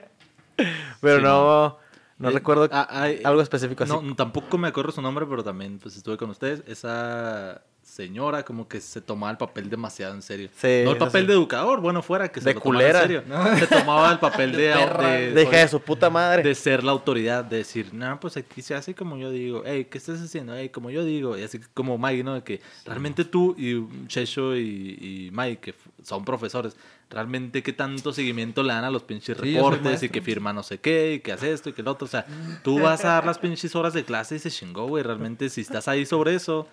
Pero 1.02 1.18
Sí, 1.18 1.24
no, 1.24 1.78
no 2.18 2.30
Eh, 2.30 2.32
recuerdo 2.32 2.70
ah, 2.72 3.08
algo 3.24 3.42
específico 3.42 3.84
así. 3.84 3.94
No, 3.94 4.16
tampoco 4.16 4.58
me 4.58 4.68
acuerdo 4.68 4.92
su 4.92 5.02
nombre, 5.02 5.26
pero 5.26 5.44
también 5.44 5.80
pues 5.80 5.96
estuve 5.98 6.18
con 6.18 6.30
ustedes. 6.30 6.64
Esa 6.68 7.64
señora 7.94 8.44
como 8.44 8.68
que 8.68 8.82
se 8.82 9.02
tomaba 9.02 9.30
el 9.32 9.38
papel 9.38 9.70
demasiado 9.70 10.16
en 10.16 10.24
serio. 10.24 10.50
Sí, 10.58 10.82
no 10.84 10.92
el 10.92 10.98
papel 10.98 11.22
sí. 11.22 11.28
de 11.28 11.34
educador, 11.34 11.80
bueno, 11.80 12.02
fuera 12.02 12.30
que 12.32 12.42
se 12.42 12.50
De 12.50 12.56
lo 12.56 12.60
culera. 12.62 13.04
en 13.04 13.08
serio. 13.08 13.24
Se 13.60 13.68
tomaba 13.68 14.12
el 14.12 14.18
papel 14.20 14.52
de, 14.58 14.70
de, 14.70 15.32
Deja 15.34 15.58
de 15.58 15.68
su 15.68 15.80
puta 15.80 16.10
madre. 16.10 16.42
de 16.42 16.56
ser 16.56 16.84
la 16.84 16.92
autoridad, 16.92 17.44
de 17.46 17.58
decir, 17.58 17.94
no, 17.94 18.20
pues 18.20 18.36
aquí 18.36 18.64
se 18.64 18.74
hace 18.74 18.96
como 18.96 19.18
yo 19.18 19.30
digo, 19.30 19.62
hey, 19.66 19.86
¿qué 19.92 20.00
estás 20.00 20.20
haciendo? 20.20 20.56
Hey, 20.56 20.70
como 20.70 20.90
yo 20.90 21.06
digo, 21.06 21.38
y 21.38 21.44
así 21.44 21.60
como 21.76 22.00
Mike, 22.00 22.24
¿no? 22.24 22.34
De 22.34 22.42
que 22.44 22.62
realmente 22.86 23.26
tú 23.26 23.56
y 23.60 23.86
Checho 24.08 24.56
y, 24.56 24.98
y 25.00 25.30
Mike, 25.32 25.60
que 25.60 25.76
son 26.04 26.26
profesores, 26.26 26.76
realmente 27.12 27.62
qué 27.62 27.74
tanto 27.74 28.12
seguimiento 28.12 28.64
le 28.64 28.74
dan 28.74 28.86
a 28.86 28.90
los 28.90 29.04
pinches 29.04 29.38
Sí, 29.38 29.54
reportes 29.54 30.02
y 30.02 30.10
que 30.10 30.22
firma 30.24 30.52
no 30.52 30.64
sé 30.64 30.80
qué, 30.80 31.14
y 31.16 31.20
que 31.20 31.32
hace 31.32 31.54
esto 31.54 31.70
y 31.70 31.74
que 31.74 31.84
lo 31.84 31.92
otro, 31.92 32.06
o 32.06 32.10
sea, 32.10 32.26
tú 32.64 32.80
vas 32.80 33.06
a 33.06 33.10
dar 33.10 33.26
las 33.26 33.38
pinches 33.38 33.76
horas 33.76 33.94
de 33.94 34.04
clase 34.04 34.38
y 34.38 34.40
se 34.40 34.50
chingó, 34.50 34.88
güey, 34.88 35.04
realmente 35.04 35.50
si 35.50 35.62
estás 35.62 35.88
ahí 35.88 36.08
sobre 36.08 36.34
eso, 36.34 36.68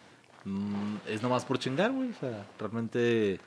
mm, 0.45 0.97
es 1.09 1.23
nomás 1.23 1.45
por 1.45 1.59
chingar, 1.59 1.93
güey, 1.93 2.11
o 2.11 2.19
sea, 2.21 2.47
realmente 2.59 3.41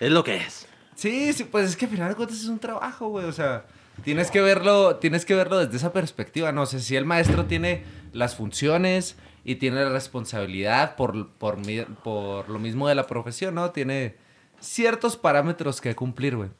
es 0.00 0.10
lo 0.10 0.24
que 0.24 0.36
es. 0.36 0.66
Sí, 0.94 1.32
sí, 1.32 1.44
pues 1.44 1.70
es 1.70 1.76
que 1.76 1.86
al 1.86 1.90
final 1.90 2.08
de 2.10 2.14
cuentas 2.14 2.38
es 2.38 2.46
un 2.46 2.58
trabajo, 2.58 3.08
güey. 3.08 3.26
O 3.26 3.32
sea, 3.32 3.64
tienes 4.02 4.30
que 4.30 4.40
verlo, 4.40 4.96
tienes 4.96 5.24
que 5.24 5.34
verlo 5.34 5.58
desde 5.58 5.76
esa 5.76 5.92
perspectiva. 5.92 6.52
No 6.52 6.66
sé 6.66 6.80
si 6.80 6.96
el 6.96 7.04
maestro 7.04 7.46
tiene 7.46 7.84
las 8.12 8.36
funciones 8.36 9.16
y 9.44 9.56
tiene 9.56 9.82
la 9.84 9.90
responsabilidad 9.90 10.96
por, 10.96 11.30
por, 11.32 12.48
lo 12.48 12.58
mismo 12.58 12.88
de 12.88 12.94
la 12.94 13.06
profesión, 13.06 13.56
¿no? 13.56 13.70
Tiene 13.70 14.16
ciertos 14.60 15.16
parámetros 15.16 15.80
que 15.80 15.94
cumplir, 15.94 16.36
güey. 16.36 16.50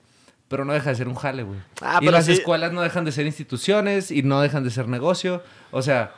Pero 0.48 0.64
no 0.64 0.74
deja 0.74 0.90
de 0.90 0.96
ser 0.96 1.08
un 1.08 1.14
jale, 1.14 1.42
güey. 1.42 1.58
Ah, 1.80 1.98
y 2.00 2.06
pero 2.06 2.12
las 2.12 2.26
sí- 2.26 2.32
escuelas 2.32 2.72
no 2.72 2.82
dejan 2.82 3.04
de 3.04 3.12
ser 3.12 3.24
instituciones 3.26 4.10
y 4.10 4.22
no 4.22 4.40
dejan 4.40 4.62
de 4.62 4.70
ser 4.70 4.88
negocio. 4.88 5.42
O 5.70 5.80
sea, 5.80 6.14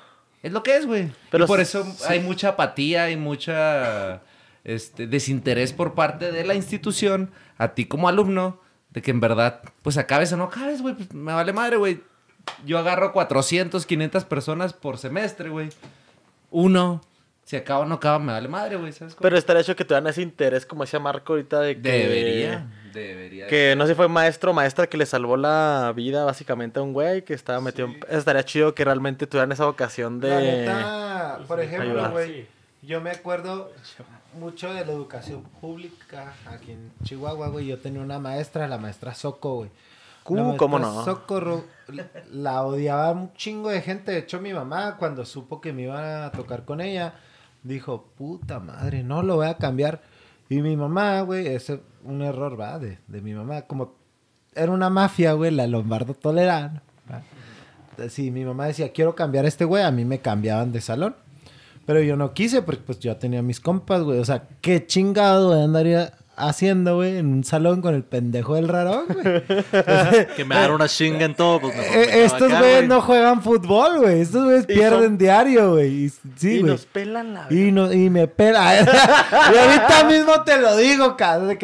es 0.47 0.53
lo 0.53 0.63
que 0.63 0.77
es, 0.77 0.87
güey. 0.87 1.11
Pero 1.31 1.45
Y 1.45 1.47
por 1.47 1.59
sí- 1.59 1.63
eso 1.63 1.87
hay 2.09 2.21
mucha 2.21 2.51
apatía 2.51 3.11
y 3.11 3.17
mucha 3.17 4.23
este, 4.65 5.07
desinterés 5.07 5.73
por 5.73 5.95
parte 5.95 6.33
de 6.33 6.45
la 6.45 6.55
institución 6.55 7.31
a 7.59 7.75
ti 7.75 7.85
como 7.87 8.09
alumno 8.09 8.61
de 8.91 9.03
que 9.03 9.11
en 9.11 9.21
verdad, 9.21 9.61
pues 9.83 9.97
acabes 9.99 10.33
o 10.33 10.37
no 10.37 10.45
acabes, 10.45 10.83
güey. 10.83 10.95
Pues 10.95 11.13
me 11.13 11.33
vale 11.33 11.53
madre, 11.53 11.77
güey. 11.77 12.01
Yo 12.65 12.79
agarro 12.79 13.13
400, 13.13 13.85
500 13.87 14.25
personas 14.25 14.73
por 14.73 14.99
semestre, 14.99 15.49
güey. 15.49 15.69
Uno. 16.51 17.03
Si 17.45 17.55
acaba 17.57 17.81
o 17.81 17.85
no 17.87 17.97
acaba, 17.97 18.19
me 18.19 18.33
vale 18.33 18.49
madre, 18.49 18.77
güey. 18.77 18.93
¿Sabes 18.93 19.15
cómo? 19.15 19.23
Pero 19.23 19.37
estaría 19.39 19.63
hecho 19.63 19.77
que 19.77 19.85
te 19.85 19.95
dan 19.95 20.07
ese 20.07 20.23
interés, 20.23 20.67
como 20.67 20.83
decía 20.85 20.99
Marco 20.99 21.33
ahorita, 21.35 21.61
de 21.61 21.75
que... 21.77 21.81
Debería. 21.81 22.67
Debería. 23.01 23.47
Que 23.47 23.75
no 23.77 23.85
sé 23.87 23.93
si 23.93 23.97
fue 23.97 24.09
maestro 24.09 24.51
o 24.51 24.55
maestra 24.55 24.87
que 24.87 24.97
le 24.97 25.07
salvó 25.07 25.37
la 25.37 25.93
vida 25.95 26.25
básicamente 26.25 26.79
a 26.79 26.83
un 26.83 26.93
güey 26.93 27.23
que 27.25 27.35
estaba 27.35 27.61
metido 27.61 27.89
en... 27.89 28.01
Estaría 28.09 28.45
chido 28.45 28.75
que 28.75 28.85
realmente 28.85 29.27
tuvieran 29.27 29.53
esa 29.53 29.65
vocación 29.67 30.21
de... 30.21 30.29
La 30.31 30.41
neta, 30.41 31.39
por 31.47 31.61
ejemplo, 31.61 31.91
ayudar. 31.91 32.11
güey, 32.13 32.47
yo 32.83 33.01
me 33.01 33.11
acuerdo 33.11 33.73
mucho 34.39 34.73
de 34.75 34.85
la 34.85 34.93
educación 34.93 35.43
pública 35.61 36.35
aquí 36.47 36.73
en 36.73 36.93
Chihuahua, 37.05 37.49
güey. 37.49 37.67
Yo 37.67 37.79
tenía 37.79 38.01
una 38.01 38.19
maestra, 38.19 38.67
la 38.69 38.79
maestra 38.79 39.15
Soco, 39.15 39.55
güey. 39.57 39.71
Maestra 40.29 40.57
¿cómo 40.59 40.79
no? 40.81 41.05
Socorro, 41.05 41.65
la- 41.87 42.09
la 42.33 42.63
odiaba 42.65 43.13
un 43.13 43.33
chingo 43.35 43.71
de 43.71 43.81
gente. 43.81 44.11
De 44.11 44.19
hecho, 44.19 44.41
mi 44.41 44.53
mamá, 44.53 44.97
cuando 44.99 45.25
supo 45.25 45.61
que 45.61 45.73
me 45.73 45.83
iba 45.83 46.27
a 46.27 46.33
tocar 46.33 46.65
con 46.65 46.81
ella, 46.81 47.15
dijo, 47.63 48.07
puta 48.19 48.59
madre, 48.59 49.05
no 49.05 49.23
lo 49.23 49.37
voy 49.37 49.47
a 49.47 49.57
cambiar. 49.57 50.01
Y 50.49 50.63
mi 50.63 50.77
mamá, 50.77 51.21
güey, 51.23 51.47
ese 51.49 51.75
es 51.75 51.81
un 52.05 52.23
error, 52.23 52.59
va, 52.59 52.79
de, 52.79 52.99
de 53.07 53.21
mi 53.21 53.35
mamá. 53.35 53.63
Como 53.63 53.95
era 54.55 54.73
una 54.73 54.91
mafia, 54.91 55.33
güey, 55.33 55.51
la 55.51 55.67
Lombardo 55.67 56.15
Tolerano. 56.15 56.81
Si 58.09 58.31
mi 58.31 58.45
mamá 58.45 58.67
decía, 58.67 58.93
quiero 58.93 59.15
cambiar 59.15 59.45
a 59.45 59.49
este 59.49 59.65
güey, 59.65 59.83
a 59.83 59.91
mí 59.91 60.05
me 60.05 60.21
cambiaban 60.21 60.73
de 60.73 60.81
salón. 60.81 61.17
Pero 61.87 62.03
yo 62.03 62.17
no 62.17 62.35
quise 62.35 62.63
porque 62.63 62.83
pues 62.83 62.99
yo 62.99 63.17
tenía 63.17 63.43
mis 63.43 63.61
compas, 63.61 64.03
güey. 64.03 64.19
O 64.19 64.25
sea, 64.25 64.49
qué 64.61 64.87
chingado 64.87 65.49
güey, 65.49 65.63
andaría 65.63 66.13
haciendo, 66.37 66.97
güey, 66.97 67.17
en 67.17 67.27
un 67.27 67.45
salón 67.45 67.81
con 67.83 67.95
el 67.95 68.03
pendejo 68.05 68.55
del 68.55 68.69
rarón, 68.69 69.07
güey. 69.09 69.43
Que 70.37 70.45
me 70.45 70.55
dan 70.55 70.71
una 70.73 70.89
chinga 70.89 71.25
en 71.25 71.35
todo, 71.35 71.61
pues 71.61 71.77
mejor 71.77 71.97
me 71.97 72.03
Eh, 72.03 72.25
estos 72.25 72.49
güeyes 72.51 72.77
güey. 72.77 72.89
no 72.89 73.01
juegan 73.01 73.43
fútbol, 73.43 73.99
güey. 74.01 74.21
Estos 74.21 74.45
güeyes 74.45 74.67
pierden 74.67 75.03
son- 75.03 75.19
diario, 75.19 75.73
güey. 75.73 76.05
Y- 76.05 76.09
Sí, 76.37 76.51
y 76.57 76.59
güey. 76.61 76.73
nos 76.73 76.87
pelan 76.87 77.35
la... 77.35 77.47
Y, 77.51 77.73
no, 77.73 77.93
y 77.93 78.11
me 78.11 78.29
pela. 78.29 78.75
y 78.83 79.57
ahorita 79.59 80.05
mismo 80.09 80.43
te 80.45 80.61
lo 80.61 80.77
digo, 80.77 81.17
cabrón. 81.17 81.57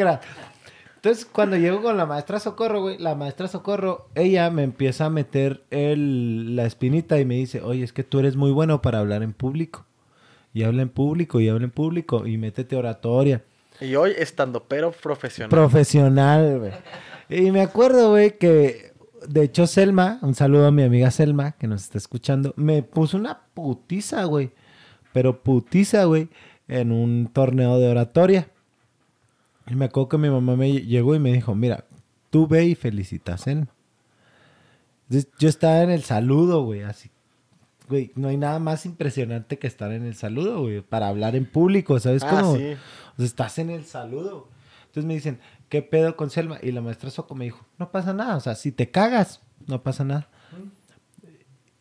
Entonces, 0.95 1.25
cuando 1.25 1.57
llego 1.57 1.81
con 1.81 1.97
la 1.97 2.05
maestra 2.05 2.39
Socorro, 2.39 2.81
güey, 2.81 2.97
la 2.97 3.13
maestra 3.13 3.47
Socorro, 3.49 4.07
ella 4.15 4.49
me 4.49 4.63
empieza 4.63 5.05
a 5.05 5.09
meter 5.09 5.61
el, 5.69 6.55
la 6.55 6.65
espinita 6.65 7.19
y 7.19 7.25
me 7.25 7.35
dice, 7.35 7.61
oye, 7.61 7.83
es 7.83 7.91
que 7.91 8.03
tú 8.03 8.19
eres 8.19 8.37
muy 8.37 8.51
bueno 8.51 8.81
para 8.81 8.99
hablar 8.99 9.21
en 9.21 9.33
público. 9.33 9.85
Y 10.53 10.63
habla 10.63 10.81
en 10.83 10.89
público, 10.89 11.39
y 11.41 11.49
habla 11.49 11.65
en 11.65 11.71
público, 11.71 12.25
y 12.25 12.37
métete 12.37 12.75
oratoria. 12.77 13.41
Y 13.81 13.95
hoy 13.95 14.13
estando 14.17 14.63
pero 14.63 14.91
profesional. 14.91 15.49
Profesional, 15.49 16.59
güey. 16.59 16.71
Y 17.29 17.51
me 17.51 17.61
acuerdo, 17.61 18.11
güey, 18.11 18.37
que 18.37 18.93
de 19.27 19.43
hecho 19.43 19.67
Selma, 19.67 20.19
un 20.21 20.35
saludo 20.35 20.67
a 20.67 20.71
mi 20.71 20.83
amiga 20.83 21.11
Selma, 21.11 21.53
que 21.53 21.67
nos 21.67 21.83
está 21.83 21.97
escuchando, 21.97 22.53
me 22.55 22.83
puso 22.83 23.17
una 23.17 23.41
putiza, 23.53 24.23
güey. 24.25 24.51
Pero 25.13 25.43
putiza, 25.43 26.05
güey, 26.05 26.29
en 26.67 26.91
un 26.91 27.29
torneo 27.31 27.79
de 27.79 27.87
oratoria. 27.89 28.49
Y 29.67 29.75
me 29.75 29.85
acuerdo 29.85 30.09
que 30.09 30.17
mi 30.17 30.29
mamá 30.29 30.55
me 30.55 30.71
llegó 30.71 31.15
y 31.15 31.19
me 31.19 31.31
dijo, 31.31 31.55
mira, 31.55 31.85
tú 32.29 32.47
ve 32.47 32.65
y 32.65 32.75
felicita 32.75 33.35
a 33.35 33.37
Selma. 33.37 33.67
Yo 35.09 35.49
estaba 35.49 35.81
en 35.81 35.91
el 35.91 36.03
saludo, 36.03 36.63
güey, 36.63 36.81
así. 36.81 37.11
Güey, 37.89 38.11
no 38.15 38.29
hay 38.29 38.37
nada 38.37 38.59
más 38.59 38.85
impresionante 38.85 39.59
que 39.59 39.67
estar 39.67 39.91
en 39.91 40.03
el 40.05 40.15
saludo, 40.15 40.61
güey, 40.61 40.81
para 40.81 41.07
hablar 41.09 41.35
en 41.35 41.45
público, 41.45 41.99
¿sabes 41.99 42.23
Ah, 42.23 42.29
cómo? 42.29 42.55
sí. 42.55 42.73
O 43.13 43.17
sea, 43.17 43.25
estás 43.25 43.59
en 43.59 43.69
el 43.69 43.85
saludo. 43.85 44.47
Entonces 44.85 45.05
me 45.05 45.13
dicen, 45.15 45.39
¿qué 45.69 45.81
pedo 45.81 46.15
con 46.15 46.29
Selma? 46.29 46.59
Y 46.61 46.71
la 46.71 46.81
maestra 46.81 47.09
Soco 47.09 47.35
me 47.35 47.45
dijo, 47.45 47.65
no 47.79 47.91
pasa 47.91 48.13
nada. 48.13 48.37
O 48.37 48.39
sea, 48.39 48.55
si 48.55 48.71
te 48.71 48.89
cagas, 48.91 49.41
no 49.67 49.81
pasa 49.83 50.03
nada. 50.03 50.29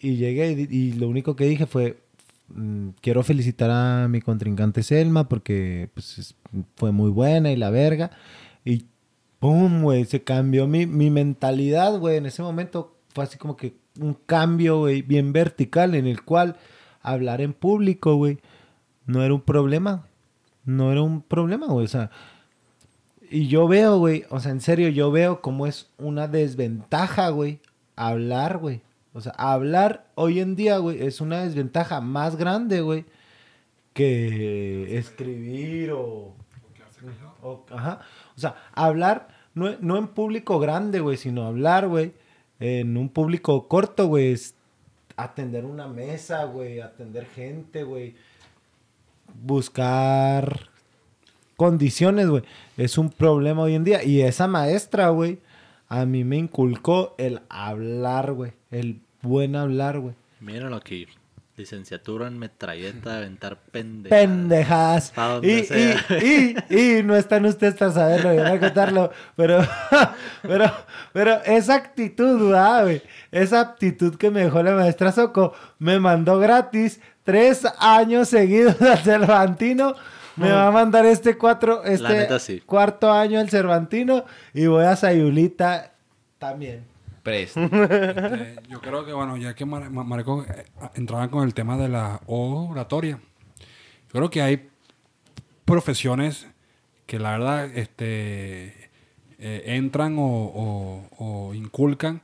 Y 0.01 0.17
llegué 0.17 0.51
y, 0.69 0.93
lo 0.95 1.09
único 1.09 1.37
que 1.37 1.45
dije 1.45 1.67
fue, 1.67 2.03
mm, 2.49 2.89
quiero 3.01 3.23
felicitar 3.23 3.71
a 3.71 4.09
mi 4.09 4.21
contrincante 4.21 4.83
Selma 4.83 5.29
porque 5.29 5.91
pues, 5.95 6.19
es- 6.19 6.35
fue 6.77 6.91
muy 6.91 7.11
buena 7.11 7.53
y 7.53 7.57
la 7.57 7.71
verga. 7.71 8.11
Y 8.65 8.87
¡pum! 9.39 9.83
güey, 9.83 10.05
se 10.05 10.23
cambió 10.25 10.67
mi, 10.67 10.87
mi 10.87 11.11
mentalidad, 11.11 11.97
güey. 11.99 12.17
En 12.17 12.27
ese 12.27 12.43
momento 12.43 12.97
fue 13.15 13.25
así 13.25 13.39
como 13.39 13.57
que 13.57 13.75
un 14.01 14.15
cambio, 14.15 14.79
güey, 14.81 15.03
bien 15.03 15.33
vertical 15.33 15.95
en 15.95 16.07
el 16.07 16.23
cual 16.23 16.57
hablar 17.03 17.41
en 17.41 17.53
público, 17.53 18.17
güey, 18.17 18.39
no 19.07 19.23
era 19.23 19.35
un 19.35 19.41
problema. 19.43 20.07
No 20.65 20.93
era 20.93 21.03
un 21.03 21.23
problema, 21.23 21.67
güey. 21.67 21.85
O 21.85 21.89
sea, 21.89 22.11
y 23.31 23.49
yo 23.49 23.67
veo, 23.67 23.99
güey, 23.99 24.25
o 24.31 24.39
sea, 24.41 24.53
en 24.53 24.61
serio, 24.61 24.89
yo 24.89 25.11
veo 25.11 25.41
cómo 25.41 25.67
es 25.67 25.91
una 25.99 26.29
desventaja, 26.29 27.31
güey, 27.31 27.61
hablar, 27.97 28.59
güey. 28.59 28.83
O 29.15 29.21
sea, 29.21 29.33
hablar 29.33 30.07
hoy 30.15 30.41
en 30.41 30.55
día, 30.57 30.79
güey, 30.79 31.03
es 31.03 31.21
una 31.21 31.43
desventaja 31.43 32.01
más 32.01 32.37
grande, 32.37 32.81
güey, 32.81 33.05
que 33.93 34.97
escribir 34.97 35.93
o... 35.93 36.35
o- 37.43 37.67
ajá. 37.71 38.01
O 38.37 38.41
sea, 38.41 38.55
hablar 38.73 39.29
no, 39.55 39.71
no 39.81 39.99
en 39.99 40.09
público 40.09 40.59
grande, 40.59 41.01
güey, 41.01 41.17
sino 41.17 41.45
hablar, 41.45 41.89
güey, 41.89 42.13
en 42.63 42.97
un 42.97 43.09
público 43.09 43.67
corto, 43.67 44.07
güey, 44.07 44.37
atender 45.17 45.65
una 45.65 45.89
mesa, 45.89 46.45
güey, 46.45 46.81
atender 46.81 47.27
gente, 47.27 47.83
güey, 47.83 48.15
buscar 49.35 50.71
condiciones, 51.57 52.29
güey. 52.29 52.45
Es 52.77 52.99
un 52.99 53.11
problema 53.11 53.63
hoy 53.63 53.75
en 53.75 53.83
día. 53.83 54.05
Y 54.05 54.23
esa 54.23 54.47
maestra, 54.47 55.09
güey, 55.09 55.41
a 55.89 56.07
mí 56.07 56.23
me 56.23 56.37
inculcó 56.37 57.17
el 57.19 57.41
hablar, 57.49 58.33
güey. 58.33 58.53
El 58.71 59.01
buen 59.23 59.57
hablar, 59.57 59.99
güey. 59.99 60.15
Mírenlo 60.41 60.77
aquí. 60.77 61.09
Licenciatura 61.63 62.27
en 62.27 62.39
metralleta, 62.39 63.17
aventar 63.19 63.57
pendejadas. 63.71 65.13
Pendejadas. 65.13 65.13
Y, 65.43 65.69
y, 65.73 66.57
y, 66.71 66.99
y 66.99 67.03
no 67.05 67.15
están 67.15 67.47
ustedes 67.47 67.75
para 67.75 67.93
saberlo, 67.93 68.35
yo 68.35 68.43
voy 68.43 68.51
a 68.51 68.61
contarlo. 68.61 69.13
Pero, 69.37 69.65
pero, 70.43 70.73
pero 71.13 71.43
esa 71.45 71.75
actitud, 71.75 72.51
¿verdad, 72.51 72.83
güey. 72.83 73.03
Esa 73.31 73.61
aptitud 73.61 74.17
que 74.17 74.31
me 74.31 74.43
dejó 74.43 74.63
la 74.63 74.73
maestra 74.73 75.13
Soco 75.13 75.55
me 75.79 76.01
mandó 76.01 76.39
gratis 76.39 77.01
tres 77.23 77.65
años 77.79 78.29
seguidos 78.29 78.83
al 78.83 78.99
Cervantino. 78.99 79.95
Me 80.35 80.51
va 80.51 80.67
a 80.67 80.71
mandar 80.71 81.07
este 81.07 81.37
cuatro, 81.37 81.85
este 81.85 82.09
neta, 82.09 82.39
sí. 82.39 82.61
cuarto 82.61 83.13
año 83.13 83.39
al 83.39 83.51
Cervantino 83.51 84.25
y 84.53 84.67
voy 84.67 84.85
a 84.85 84.97
Sayulita 84.97 85.93
también. 86.39 86.92
Presto. 87.23 87.61
Eh, 87.73 88.57
yo 88.69 88.81
creo 88.81 89.05
que, 89.05 89.13
bueno, 89.13 89.37
ya 89.37 89.55
que 89.55 89.65
Mar- 89.65 89.91
Ma- 89.91 90.05
Marco 90.05 90.45
eh, 90.45 90.65
entraba 90.95 91.31
con 91.31 91.45
el 91.47 91.55
tema 91.55 91.77
de 91.77 91.89
la 91.89 92.21
oratoria, 92.27 93.19
yo 93.19 94.11
creo 94.13 94.31
que 94.31 94.43
hay 94.43 94.69
profesiones 95.65 96.47
que 97.07 97.19
la 97.19 97.33
verdad 97.33 97.67
este, 97.77 98.91
eh, 99.39 99.63
entran 99.67 100.17
o, 100.19 100.23
o- 100.27 101.09
o 101.19 101.55
inculcan 101.55 102.21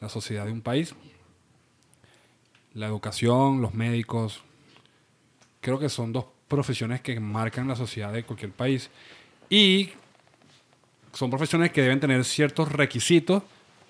la 0.00 0.08
sociedad 0.08 0.44
de 0.46 0.52
un 0.52 0.60
país. 0.62 0.94
La 2.74 2.86
educación, 2.86 3.62
los 3.62 3.72
médicos, 3.74 4.42
creo 5.62 5.78
que 5.78 5.88
son 5.88 6.12
dos 6.12 6.26
profesiones 6.48 7.00
que 7.00 7.18
marcan 7.20 7.66
la 7.68 7.76
sociedad 7.76 8.12
de 8.12 8.22
cualquier 8.24 8.52
país. 8.52 8.90
Y 9.48 9.90
son 11.12 11.30
profesiones 11.30 11.72
que 11.72 11.80
deben 11.80 12.00
tener 12.00 12.22
ciertos 12.24 12.70
requisitos 12.70 13.42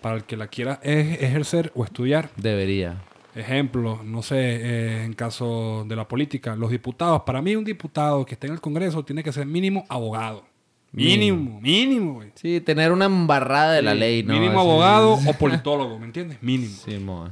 para 0.07 0.19
el 0.19 0.23
que 0.25 0.37
la 0.37 0.47
quiera 0.47 0.79
ejercer 0.85 1.73
o 1.75 1.83
estudiar. 1.83 2.31
Debería. 2.37 3.03
Ejemplo, 3.35 4.01
no 4.05 4.23
sé, 4.23 4.37
eh, 4.39 5.05
en 5.05 5.15
caso 5.15 5.85
de 5.89 5.97
la 5.97 6.07
política, 6.07 6.55
los 6.55 6.71
diputados. 6.71 7.23
Para 7.27 7.43
mí 7.43 7.57
un 7.57 7.65
diputado 7.65 8.25
que 8.25 8.35
esté 8.35 8.47
en 8.47 8.53
el 8.53 8.61
Congreso 8.61 9.05
tiene 9.05 9.25
que 9.25 9.33
ser 9.33 9.47
mínimo 9.47 9.85
abogado. 9.89 10.45
Mínimo, 10.93 11.61
mínimo, 11.61 12.15
güey. 12.15 12.29
Sí, 12.37 12.61
tener 12.61 12.93
una 12.93 13.07
embarrada 13.07 13.73
de 13.73 13.83
la 13.83 13.97
ley, 13.97 14.23
¿no? 14.23 14.35
Mínimo 14.35 14.61
abogado 14.61 15.15
o 15.27 15.33
politólogo, 15.33 15.99
¿me 15.99 16.07
entiendes? 16.07 16.41
Mínimo. 16.41 16.77
Sí, 16.85 16.99
mo. 16.99 17.29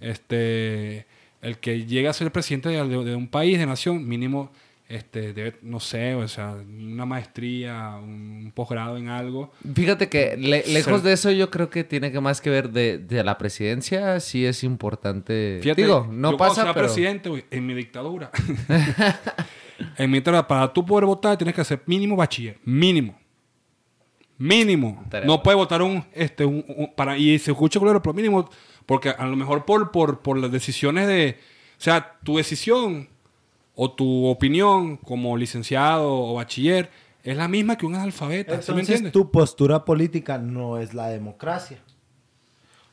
Este, 0.00 1.06
el 1.42 1.58
que 1.58 1.86
llega 1.86 2.10
a 2.10 2.12
ser 2.12 2.32
presidente 2.32 2.70
de, 2.70 2.82
de- 2.88 3.04
de 3.04 3.14
un 3.14 3.28
país, 3.28 3.56
de 3.56 3.66
nación, 3.66 4.04
mínimo, 4.08 4.50
este, 4.88 5.32
debe, 5.32 5.56
no 5.62 5.80
sé, 5.80 6.14
o 6.14 6.28
sea, 6.28 6.52
una 6.52 7.04
maestría, 7.06 7.96
un 8.00 8.52
posgrado 8.54 8.96
en 8.96 9.08
algo. 9.08 9.52
Fíjate 9.74 10.08
que 10.08 10.36
le- 10.36 10.64
lejos 10.68 11.02
de 11.02 11.12
eso 11.12 11.30
yo 11.32 11.50
creo 11.50 11.68
que 11.70 11.82
tiene 11.84 12.12
que 12.12 12.20
más 12.20 12.40
que 12.40 12.50
ver 12.50 12.70
de, 12.70 12.98
de 12.98 13.24
la 13.24 13.36
presidencia, 13.36 14.20
sí 14.20 14.46
es 14.46 14.62
importante. 14.62 15.58
Fíjate, 15.62 15.82
Digo, 15.82 16.06
no 16.10 16.32
yo 16.32 16.36
pasa, 16.36 16.62
sea 16.62 16.74
pero... 16.74 16.86
presidente, 16.86 17.46
en 17.50 17.66
mi 17.66 17.74
dictadura. 17.74 18.30
en 19.98 20.10
mi 20.10 20.18
dictadura, 20.18 20.46
para 20.46 20.72
tú 20.72 20.84
poder 20.86 21.04
votar, 21.06 21.36
tienes 21.36 21.54
que 21.54 21.64
ser 21.64 21.82
mínimo 21.86 22.14
bachiller. 22.16 22.58
Mínimo. 22.64 23.18
Mínimo. 24.38 25.02
No 25.24 25.42
puedes 25.42 25.56
votar 25.56 25.80
un, 25.82 26.04
este, 26.12 26.44
un, 26.44 26.64
un- 26.68 26.92
para, 26.94 27.16
y 27.16 27.38
se 27.38 27.50
escucha 27.52 27.80
culero, 27.80 28.02
pero 28.02 28.12
mínimo, 28.12 28.48
porque 28.84 29.08
a 29.10 29.26
lo 29.26 29.34
mejor 29.34 29.64
por, 29.64 29.90
por, 29.90 30.20
por 30.20 30.36
las 30.38 30.52
decisiones 30.52 31.06
de, 31.08 31.38
o 31.78 31.80
sea, 31.82 32.18
tu 32.22 32.36
decisión 32.36 33.08
o 33.76 33.92
tu 33.92 34.26
opinión 34.26 34.96
como 34.96 35.36
licenciado 35.36 36.12
o 36.12 36.34
bachiller 36.34 36.90
es 37.22 37.36
la 37.36 37.46
misma 37.46 37.76
que 37.76 37.86
un 37.86 37.94
analfabeta, 37.94 38.52
¿sí 38.52 38.56
me 38.56 38.60
Entonces 38.60 38.78
entiendes? 38.96 39.12
tu 39.12 39.30
postura 39.30 39.84
política 39.84 40.38
no 40.38 40.78
es 40.78 40.94
la 40.94 41.08
democracia. 41.08 41.78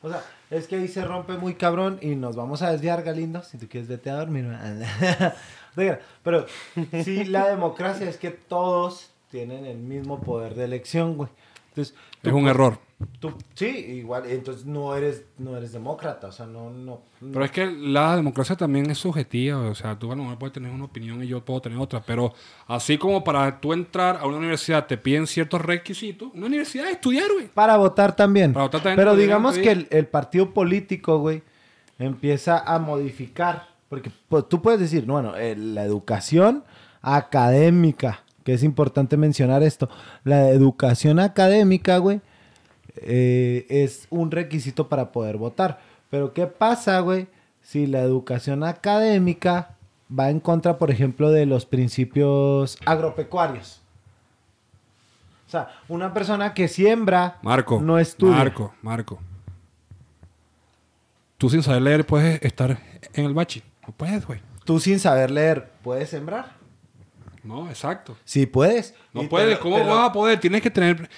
O 0.02 0.10
sea, 0.10 0.22
es 0.52 0.68
que 0.68 0.76
ahí 0.76 0.88
se 0.88 1.06
rompe 1.06 1.38
muy 1.38 1.54
cabrón 1.54 1.98
y 2.02 2.16
nos 2.16 2.36
vamos 2.36 2.62
a 2.62 2.72
desviar, 2.72 3.04
Galindo. 3.04 3.42
Si 3.42 3.58
tú 3.58 3.68
quieres, 3.70 3.88
vete 3.88 4.10
a 4.10 4.16
dormir. 4.16 4.46
Pero 6.24 6.46
sí, 7.04 7.24
la 7.24 7.48
democracia 7.48 8.10
es 8.10 8.18
que 8.18 8.32
todos 8.32 9.12
tienen 9.32 9.66
el 9.66 9.78
mismo 9.78 10.20
poder 10.20 10.56
de 10.56 10.66
elección, 10.66 11.16
güey. 11.16 11.30
Entonces, 11.70 11.96
Es 12.22 12.34
un 12.34 12.48
error. 12.48 12.80
Tú, 13.20 13.34
sí, 13.54 13.68
igual, 13.68 14.24
entonces 14.28 14.66
no 14.66 14.95
eres, 14.95 15.24
no 15.38 15.56
eres 15.58 15.72
demócrata, 15.72 16.28
o 16.28 16.32
sea, 16.32 16.45
no, 16.45 16.70
no. 16.70 17.01
no. 17.22 17.32
Pero 17.32 17.45
es 17.45 17.51
que 17.51 17.66
la 17.66 18.16
democracia 18.16 18.56
también 18.56 18.89
es 18.89 18.97
subjetiva, 18.97 19.58
o 19.58 19.76
sea, 19.76 19.97
tú 19.97 20.12
a 20.12 20.16
lo 20.16 20.24
mejor 20.24 20.38
puedes 20.38 20.54
tener 20.54 20.72
una 20.72 20.86
opinión 20.86 21.24
y 21.24 21.28
yo 21.28 21.43
puedo 21.43 21.62
tener 21.62 21.78
otra, 21.78 22.04
pero 22.06 22.34
así 22.68 22.97
como 22.97 23.24
para 23.24 23.60
tú 23.60 23.74
entrar 23.74 24.18
a 24.18 24.26
una 24.26 24.38
universidad 24.38 24.86
te 24.88 24.97
piden 24.97 25.28
ciertos 25.28 25.62
requisitos, 25.62 26.30
una 26.34 26.47
universidad 26.47 26.88
es 26.88 26.93
estudiar, 26.93 27.32
güey. 27.32 27.47
Para 27.47 27.78
votar 27.78 28.16
también. 28.16 28.54
Para 28.54 28.66
votar 28.66 28.82
también 28.82 28.97
Pero 28.97 29.16
digamos 29.16 29.58
que 29.58 29.72
el, 29.72 29.88
el 29.89 30.08
partido 30.08 30.54
político, 30.54 31.20
güey, 31.20 31.43
empieza 31.99 32.60
a 32.60 32.80
modificar. 32.80 33.68
Porque 33.89 34.12
pues, 34.28 34.49
tú 34.49 34.62
puedes 34.62 34.80
decir, 34.80 35.06
bueno, 35.06 35.36
eh, 35.38 35.56
la 35.56 35.84
educación 35.84 36.64
académica, 37.01 38.24
que 38.43 38.54
es 38.54 38.64
importante 38.64 39.18
mencionar 39.18 39.62
esto. 39.64 39.89
La 40.24 40.49
educación 40.49 41.20
académica, 41.20 41.97
güey, 41.97 42.22
eh, 43.06 43.66
es 43.70 44.08
un 44.10 44.32
requisito 44.32 44.89
para 44.89 45.12
poder 45.12 45.38
votar. 45.38 45.80
Pero 46.10 46.34
¿qué 46.34 46.47
pasa, 46.47 46.99
güey? 46.99 47.28
Si 47.62 47.88
la 47.88 48.01
educación 48.01 48.64
académica 48.64 49.76
va 50.18 50.30
en 50.30 50.39
contra, 50.39 50.78
por 50.78 50.91
ejemplo, 50.91 51.32
de 51.32 51.45
los 51.45 51.66
principios 51.66 52.78
agropecuarios. 52.86 53.82
O 55.47 55.49
sea, 55.54 55.70
una 55.88 56.14
persona 56.14 56.54
que 56.54 56.68
siembra 56.68 57.38
Marco, 57.41 57.80
no 57.82 57.99
estudia. 57.99 58.36
Marco, 58.36 58.74
Marco. 58.82 59.20
Tú 61.38 61.49
sin 61.49 61.62
saber 61.64 61.82
leer 61.82 62.06
puedes 62.06 62.41
estar 62.43 62.80
en 63.14 63.26
el 63.26 63.34
bachi. 63.34 63.62
No 63.86 63.93
puedes, 63.93 64.26
güey. 64.26 64.39
Tú 64.66 64.80
sin 64.80 64.99
saber 64.99 65.30
leer, 65.30 65.72
¿puedes 65.84 66.10
sembrar? 66.10 66.54
No, 67.43 67.68
exacto. 67.70 68.16
Sí, 68.24 68.45
puedes. 68.45 68.95
No 69.14 69.28
puedes. 69.28 69.58
lo- 69.58 69.60
¿Cómo 69.60 69.78
lo- 69.80 69.88
vas 69.88 70.10
a 70.10 70.14
poder? 70.14 70.39
Tienes 70.39 70.62
que 70.62 70.72
tener 70.72 71.10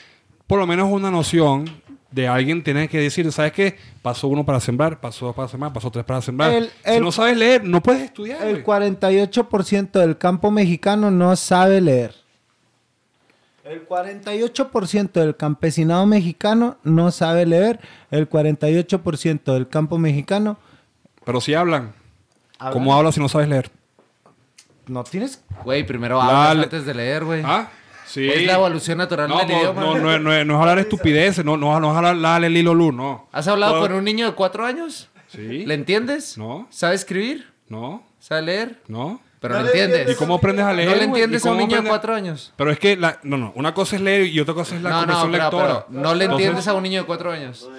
por 0.47 0.59
lo 0.59 0.67
menos 0.67 0.89
una 0.91 1.09
noción 1.11 1.65
de 2.11 2.27
alguien. 2.27 2.63
Tienes 2.63 2.89
que 2.89 2.99
decir, 2.99 3.31
¿sabes 3.31 3.51
qué? 3.51 3.77
Pasó 4.01 4.27
uno 4.27 4.45
para 4.45 4.59
sembrar, 4.59 4.99
pasó 5.01 5.27
dos 5.27 5.35
para 5.35 5.47
sembrar, 5.47 5.73
pasó 5.73 5.91
tres 5.91 6.05
para 6.05 6.21
sembrar. 6.21 6.51
El- 6.51 6.71
si 6.85 6.99
no 6.99 7.11
sabes 7.11 7.37
leer, 7.37 7.63
no 7.63 7.81
puedes 7.81 8.03
estudiar, 8.03 8.41
El 8.43 8.61
güey. 8.63 8.63
48% 8.63 9.99
del 9.99 10.17
campo 10.17 10.51
mexicano 10.51 11.11
no 11.11 11.35
sabe 11.35 11.81
leer. 11.81 12.13
El 13.63 13.87
48% 13.87 15.11
del 15.19 15.35
campesinado 15.35 16.05
mexicano 16.05 16.77
no 16.83 17.09
sabe 17.11 17.47
leer. 17.47 17.79
El 18.11 18.29
48% 18.29 19.53
del 19.53 19.67
campo 19.67 19.97
mexicano... 19.97 20.57
Pero 21.25 21.41
si 21.41 21.55
hablan. 21.55 21.91
habla- 22.59 22.73
¿Cómo 22.73 22.93
hablas 22.95 23.15
si 23.15 23.21
no 23.21 23.27
sabes 23.27 23.47
leer? 23.49 23.71
No 24.85 25.03
tienes... 25.03 25.43
Güey, 25.63 25.83
primero 25.83 26.19
La- 26.19 26.51
hablas 26.51 26.65
antes 26.65 26.85
de 26.85 26.93
leer, 26.93 27.25
güey. 27.25 27.41
¿Ah? 27.43 27.69
Sí. 28.05 28.29
Es 28.29 28.45
la 28.45 28.53
evolución 28.53 28.97
natural 28.97 29.27
No, 29.29 29.39
del 29.39 29.47
no, 29.47 29.57
idioma. 29.57 29.81
no, 29.81 29.97
no, 29.97 30.13
es- 30.15 30.21
no 30.21 30.33
es- 30.33 30.45
no 30.45 30.53
es 30.55 30.59
hablar 30.59 30.79
estupideces, 30.79 31.43
no, 31.43 31.57
no, 31.57 31.79
no 31.79 31.91
es 31.91 31.97
hablar 31.97 32.15
la, 32.15 32.39
lilo, 32.39 32.73
lu, 32.73 32.91
no. 32.91 33.27
¿Has 33.31 33.47
hablado 33.47 33.75
No, 33.75 33.81
con 33.81 33.93
un 33.93 34.03
niño 34.03 34.25
de 34.27 34.33
cuatro 34.33 34.65
años? 34.65 35.09
Sí. 35.27 35.65
¿Le 35.65 35.73
entiendes? 35.73 36.37
No. 36.37 36.67
¿Sabe 36.69 36.95
escribir? 36.95 37.47
No, 37.67 38.03
¿Sabe 38.19 38.43
leer? 38.43 38.79
no. 38.87 39.19
Pero 39.41 39.59
lo 39.61 39.67
entiendes. 39.67 40.09
¿Y 40.11 40.15
cómo 40.15 40.35
aprendes 40.35 40.65
a 40.65 40.73
leer? 40.73 40.89
¿No 40.89 40.95
le 40.95 41.03
entiendes 41.03 41.45
¿Y 41.45 41.47
a 41.47 41.51
un 41.51 41.57
niño 41.57 41.69
de 41.69 41.75
aprendes- 41.75 41.89
cuatro 41.89 42.15
años? 42.15 42.53
Pero 42.55 42.71
es 42.71 42.79
que, 42.79 42.97
la, 42.97 43.19
no, 43.21 43.37
no, 43.37 43.51
una 43.55 43.75
cosa 43.75 43.95
es 43.95 44.01
leer 44.01 44.25
y 44.27 44.39
otra 44.39 44.55
cosa 44.55 44.75
es 44.75 44.81
la 44.81 44.89
No, 44.89 44.95
no, 44.95 44.99
comprensión 45.13 45.31
pero, 45.31 45.43
lectora. 45.43 45.85
pero 45.87 46.01
no 46.01 46.15
le 46.15 46.23
Entonces- 46.25 46.45
entiendes 46.47 46.67
a 46.67 46.73
un 46.73 46.83
niño 46.83 47.01
de 47.01 47.05
cuatro 47.05 47.31
años. 47.31 47.69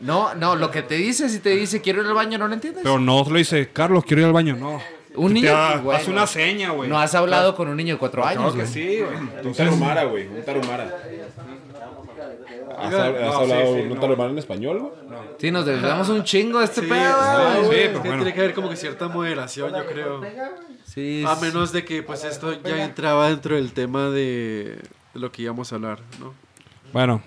No, 0.00 0.34
no, 0.34 0.56
lo 0.56 0.70
que 0.72 0.82
te 0.82 0.96
dice, 0.96 1.28
si 1.28 1.38
te 1.38 1.50
dice 1.50 1.80
quiero 1.80 2.00
ir 2.02 2.08
al 2.08 2.14
baño, 2.14 2.38
no 2.38 2.48
lo 2.48 2.54
entiendes. 2.54 2.82
Pero 2.82 2.98
no 2.98 3.24
lo 3.28 3.36
dice, 3.38 3.68
Carlos, 3.72 4.04
quiero 4.04 4.22
ir 4.22 4.26
al 4.26 4.32
baño. 4.32 4.56
No. 4.56 4.80
Un 5.16 5.32
niño. 5.34 5.50
da- 5.50 5.76
güey, 5.78 5.96
haz 5.96 6.08
una 6.08 6.26
seña, 6.26 6.70
güey. 6.70 6.88
No 6.88 6.98
has 6.98 7.14
hablado 7.14 7.54
con 7.54 7.68
un 7.68 7.76
niño 7.76 7.94
de 7.94 7.98
cuatro 7.98 8.24
años. 8.24 8.52
Claro 8.52 8.52
que 8.52 8.58
güey. 8.62 8.72
sí, 8.72 9.00
güey. 9.00 9.46
Un 9.46 9.54
tarumara, 9.54 10.04
güey. 10.04 10.26
Un 10.28 10.42
tarumara. 10.44 10.98
¿Has, 12.78 12.90
no, 12.90 12.98
hablado 12.98 13.44
sí, 13.44 13.74
sí, 13.74 13.80
un 13.82 13.88
no. 13.90 14.00
tarumara 14.00 14.30
en 14.30 14.38
español, 14.38 14.78
güey? 14.80 14.92
Sí, 15.38 15.50
nos 15.50 15.66
desviamos 15.66 16.08
un 16.08 16.24
chingo 16.24 16.58
de 16.58 16.64
este 16.64 16.80
Sí, 16.82 16.86
pedo, 16.88 17.14
sí, 17.20 17.66
güey. 17.66 17.78
sí, 17.78 17.82
es 17.84 17.88
pero 17.88 18.02
que 18.02 18.08
bueno. 18.08 18.22
tiene 18.24 18.34
que 18.34 18.40
haber 18.40 18.54
como 18.54 18.70
que 18.70 18.76
cierta 18.76 19.08
moderación, 19.08 19.72
yo 19.74 19.86
creo. 19.86 20.20
Sí, 20.84 21.24
A 21.26 21.36
menos 21.36 21.72
de 21.72 21.84
que 21.84 22.02
pues 22.02 22.24
esto 22.24 22.52
ya 22.62 22.84
entraba 22.84 23.28
dentro 23.28 23.54
del 23.56 23.72
tema 23.72 24.08
de, 24.10 24.78
de 25.14 25.20
lo 25.20 25.30
que 25.30 25.42
íbamos 25.42 25.72
a 25.72 25.76
hablar, 25.76 26.00
¿no? 26.20 26.34
Bueno, 26.92 27.22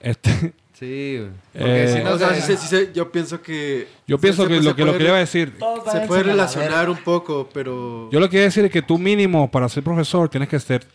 este, 0.00 0.54
Sí, 0.78 1.16
güey. 1.18 1.30
Porque 1.54 1.84
Eh, 1.84 1.88
si 1.96 2.04
no, 2.04 2.10
O 2.12 2.18
sea, 2.18 2.34
se- 2.34 2.92
yo 2.92 3.10
pienso 3.10 3.40
que... 3.40 3.88
yo 4.06 4.18
pienso 4.18 4.42
se- 4.42 4.48
que 4.48 4.58
se 4.58 4.62
lo 4.62 4.76
que 4.76 4.84
lo 4.84 4.92
que 4.92 4.98
le 4.98 5.04
iba 5.06 5.16
a 5.16 5.20
decir, 5.20 5.54
Se 5.90 6.00
puede 6.02 6.22
relacionar 6.24 6.90
un 6.90 6.98
poco, 6.98 7.48
pero... 7.54 8.10
yo 8.10 8.20
lo 8.20 8.28
que 8.28 8.36
iba 8.36 8.42
a 8.42 8.44
decir 8.46 8.64
es 8.66 8.70
que 8.70 8.82
tú 8.82 8.98
mínimo 8.98 9.50
para 9.50 9.68
ser 9.70 9.82
profesor 9.82 10.28
tienes 10.28 10.48
que 10.50 10.56
hacer 10.56 10.86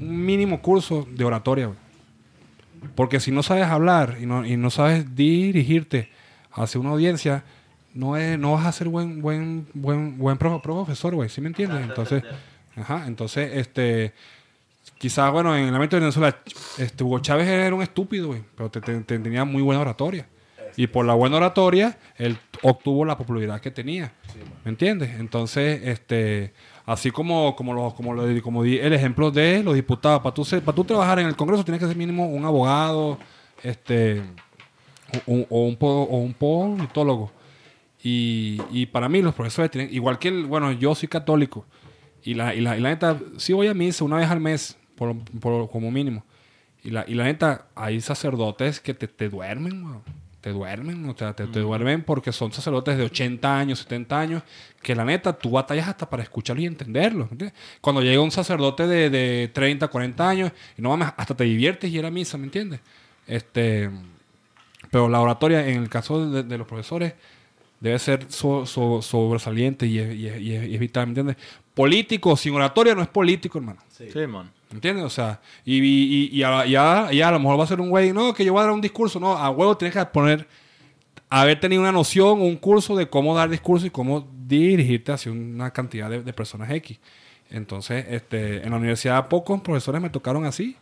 un 0.00 0.24
mínimo 0.24 0.60
curso 0.62 1.06
de 1.10 1.24
oratoria, 1.24 1.66
güey. 1.66 1.78
Porque 2.94 3.20
si 3.20 3.30
no 3.32 3.42
sabes 3.42 3.64
hablar 3.66 4.16
y 4.20 4.26
no, 4.26 4.46
y 4.46 4.56
no 4.56 4.70
sabes 4.70 5.14
dirigirte 5.14 6.08
hacia 6.52 6.80
una 6.80 6.90
audiencia, 6.90 7.44
no, 7.92 8.16
es, 8.16 8.38
no 8.38 8.52
vas 8.52 8.66
a 8.66 8.72
ser 8.72 8.88
buen 8.88 9.20
buen 9.20 9.66
buen 9.74 10.16
buen 10.16 10.38
pro- 10.38 10.62
profesor, 10.62 11.14
güey, 11.14 11.28
¿sí 11.28 11.40
me 11.40 11.48
entiendes? 11.48 11.82
Entonces, 11.82 12.22
ajá, 12.76 13.04
entonces 13.06 13.50
este 13.56 14.14
quizás 14.98 15.30
bueno, 15.32 15.56
en 15.56 15.66
el 15.68 15.74
ámbito 15.74 15.96
de 15.96 16.00
Venezuela 16.00 16.36
este 16.78 17.04
Hugo 17.04 17.18
Chávez 17.20 17.46
era 17.48 17.74
un 17.74 17.82
estúpido, 17.82 18.28
güey, 18.28 18.42
pero 18.56 18.70
te- 18.70 18.80
te- 18.80 19.00
te- 19.00 19.18
tenía 19.18 19.44
muy 19.44 19.62
buena 19.62 19.80
oratoria. 19.80 20.28
Y 20.76 20.86
por 20.86 21.04
la 21.06 21.14
buena 21.14 21.38
oratoria, 21.38 21.98
él 22.16 22.38
obtuvo 22.62 23.04
la 23.04 23.16
popularidad 23.18 23.60
que 23.60 23.70
tenía. 23.70 24.12
¿Me 24.64 24.70
entiendes? 24.70 25.18
Entonces, 25.18 25.80
este, 25.84 26.52
así 26.86 27.10
como, 27.10 27.56
como, 27.56 27.74
lo, 27.74 27.94
como, 27.94 28.14
como 28.42 28.62
di 28.62 28.78
el 28.78 28.92
ejemplo 28.92 29.30
de 29.32 29.62
los 29.64 29.74
diputados, 29.74 30.20
para 30.22 30.34
tú, 30.34 30.44
ser- 30.44 30.62
para 30.62 30.76
tú 30.76 30.84
trabajar 30.84 31.18
en 31.18 31.26
el 31.26 31.34
Congreso 31.36 31.64
tienes 31.64 31.80
que 31.80 31.88
ser 31.88 31.96
mínimo 31.96 32.28
un 32.28 32.44
abogado, 32.44 33.18
este, 33.64 34.22
o, 35.26 35.32
o- 35.48 35.64
un, 35.66 35.76
o 35.80 36.18
un 36.18 36.34
politólogo. 36.34 37.32
Y, 38.02 38.60
y 38.70 38.86
para 38.86 39.08
mí 39.08 39.20
los 39.22 39.34
profesores 39.34 39.70
tienen, 39.72 39.92
igual 39.92 40.18
que 40.20 40.28
el, 40.28 40.46
bueno, 40.46 40.70
yo 40.70 40.94
soy 40.94 41.08
católico, 41.08 41.66
y 42.22 42.34
la, 42.34 42.54
y 42.54 42.60
la, 42.60 42.76
y 42.76 42.80
la 42.80 42.90
neta, 42.90 43.18
sí 43.36 43.52
voy 43.52 43.66
a 43.66 43.74
misa 43.74 44.04
una 44.04 44.16
vez 44.18 44.28
al 44.30 44.38
mes, 44.40 44.77
por, 44.98 45.16
por- 45.40 45.70
como 45.70 45.90
mínimo. 45.90 46.24
Y 46.84 46.90
la, 46.90 47.04
y 47.08 47.14
la 47.14 47.24
neta, 47.24 47.66
hay 47.74 48.00
sacerdotes 48.00 48.80
que 48.80 48.94
te, 48.94 49.08
te 49.08 49.28
duermen, 49.28 49.84
weón. 49.84 50.02
te 50.40 50.50
duermen, 50.50 51.08
o 51.08 51.16
sea, 51.16 51.34
te, 51.34 51.46
te 51.48 51.58
duermen 51.60 52.02
porque 52.04 52.30
son 52.32 52.52
sacerdotes 52.52 52.96
de 52.96 53.04
80 53.04 53.58
años, 53.58 53.80
70 53.80 54.20
años, 54.20 54.42
que 54.82 54.94
la 54.94 55.04
neta, 55.04 55.32
tú 55.32 55.50
batallas 55.50 55.88
hasta 55.88 56.08
para 56.08 56.22
escucharlos 56.22 56.62
y 56.62 56.66
entenderlos. 56.66 57.30
¿entiendes? 57.32 57.58
Cuando 57.80 58.00
llega 58.02 58.20
un 58.22 58.30
sacerdote 58.30 58.86
de, 58.86 59.10
de 59.10 59.50
30, 59.52 59.88
40 59.88 60.28
años, 60.28 60.52
y 60.76 60.82
no 60.82 60.90
mames, 60.90 61.12
hasta 61.16 61.34
te 61.36 61.44
diviertes 61.44 61.90
y 61.90 61.98
era 61.98 62.10
misa, 62.10 62.38
¿me 62.38 62.44
entiendes? 62.44 62.80
Este, 63.26 63.90
pero 64.90 65.08
la 65.08 65.20
oratoria, 65.20 65.66
en 65.68 65.82
el 65.82 65.88
caso 65.88 66.30
de, 66.30 66.42
de 66.44 66.58
los 66.58 66.66
profesores, 66.66 67.14
debe 67.80 67.98
ser 67.98 68.26
so- 68.28 68.66
so- 68.66 69.02
sobresaliente 69.02 69.86
y 69.86 69.98
es, 69.98 70.14
y 70.14 70.26
es- 70.28 70.40
y 70.40 70.54
es- 70.54 70.68
y 70.68 70.74
es 70.74 70.80
vital, 70.80 71.06
¿me 71.06 71.10
entiendes? 71.10 71.36
Político 71.74 72.36
sin 72.36 72.54
oratoria 72.54 72.94
no 72.94 73.02
es 73.02 73.08
político, 73.08 73.58
hermano. 73.58 73.80
Sí, 74.12 74.26
man. 74.26 74.50
¿Entiendes? 74.72 75.04
O 75.04 75.10
sea, 75.10 75.40
y, 75.64 75.78
y, 75.78 76.28
y, 76.32 76.42
a, 76.42 76.66
y 76.66 76.74
a- 76.76 77.08
y 77.12 77.20
a 77.22 77.30
lo 77.30 77.38
mejor 77.38 77.58
va 77.60 77.64
a 77.64 77.66
ser 77.68 77.80
un 77.80 77.88
güey, 77.90 78.12
no, 78.12 78.34
que 78.34 78.44
yo 78.44 78.52
voy 78.52 78.60
a 78.60 78.64
dar 78.64 78.72
un 78.72 78.80
discurso. 78.80 79.18
No, 79.20 79.32
a 79.36 79.48
huevo 79.50 79.76
tienes 79.76 79.96
que 79.96 80.04
poner, 80.06 80.46
haber 81.30 81.60
tenido 81.60 81.82
una 81.82 81.92
noción, 81.92 82.40
un 82.40 82.56
curso 82.56 82.96
de 82.96 83.08
cómo 83.08 83.34
dar 83.34 83.48
discurso 83.48 83.86
y 83.86 83.90
cómo 83.90 84.28
dirigirte 84.46 85.12
hacia 85.12 85.30
una 85.32 85.70
cantidad 85.70 86.10
de, 86.10 86.22
de 86.22 86.32
personas 86.32 86.70
X. 86.70 86.98
Entonces, 87.50 88.04
este, 88.10 88.62
en 88.64 88.70
la 88.70 88.76
universidad 88.76 89.28
pocos 89.28 89.60
profesores 89.62 90.02
me 90.02 90.10
tocaron 90.10 90.44
así. 90.44 90.76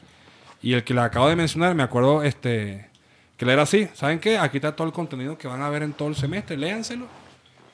Y 0.62 0.72
el 0.72 0.82
que 0.82 0.94
le 0.94 1.01
acabo 1.03 1.28
de 1.28 1.36
mencionar, 1.36 1.74
me 1.74 1.82
acuerdo 1.82 2.22
este, 2.24 2.88
que 3.37 3.45
era 3.51 3.62
así. 3.62 3.89
¿Saben 3.95 4.18
qué? 4.20 4.39
Aquí 4.39 4.59
está 4.59 4.74
todo 4.74 4.87
el 4.87 4.93
contenido 4.93 5.37
que 5.39 5.49
van 5.49 5.62
a 5.62 5.68
ver 5.68 5.82
en 5.82 5.93
todo 5.93 6.09
el 6.09 6.14
semestre, 6.16 6.57
léanselo. 6.57 7.07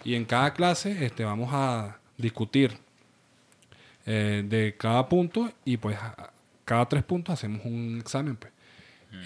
Y 0.05 0.15
en 0.15 0.25
cada 0.25 0.53
clase 0.53 1.05
este, 1.05 1.25
vamos 1.25 1.51
a 1.53 1.99
discutir 2.19 2.77
eh, 4.07 4.45
de 4.47 4.75
cada 4.77 5.09
punto 5.09 5.51
y 5.65 5.77
pues 5.77 5.97
a- 5.99 6.31
cada 6.65 6.87
tres 6.89 7.03
puntos 7.05 7.33
hacemos 7.35 7.65
un 7.65 7.99
examen. 8.01 8.37
Pues. 8.37 8.53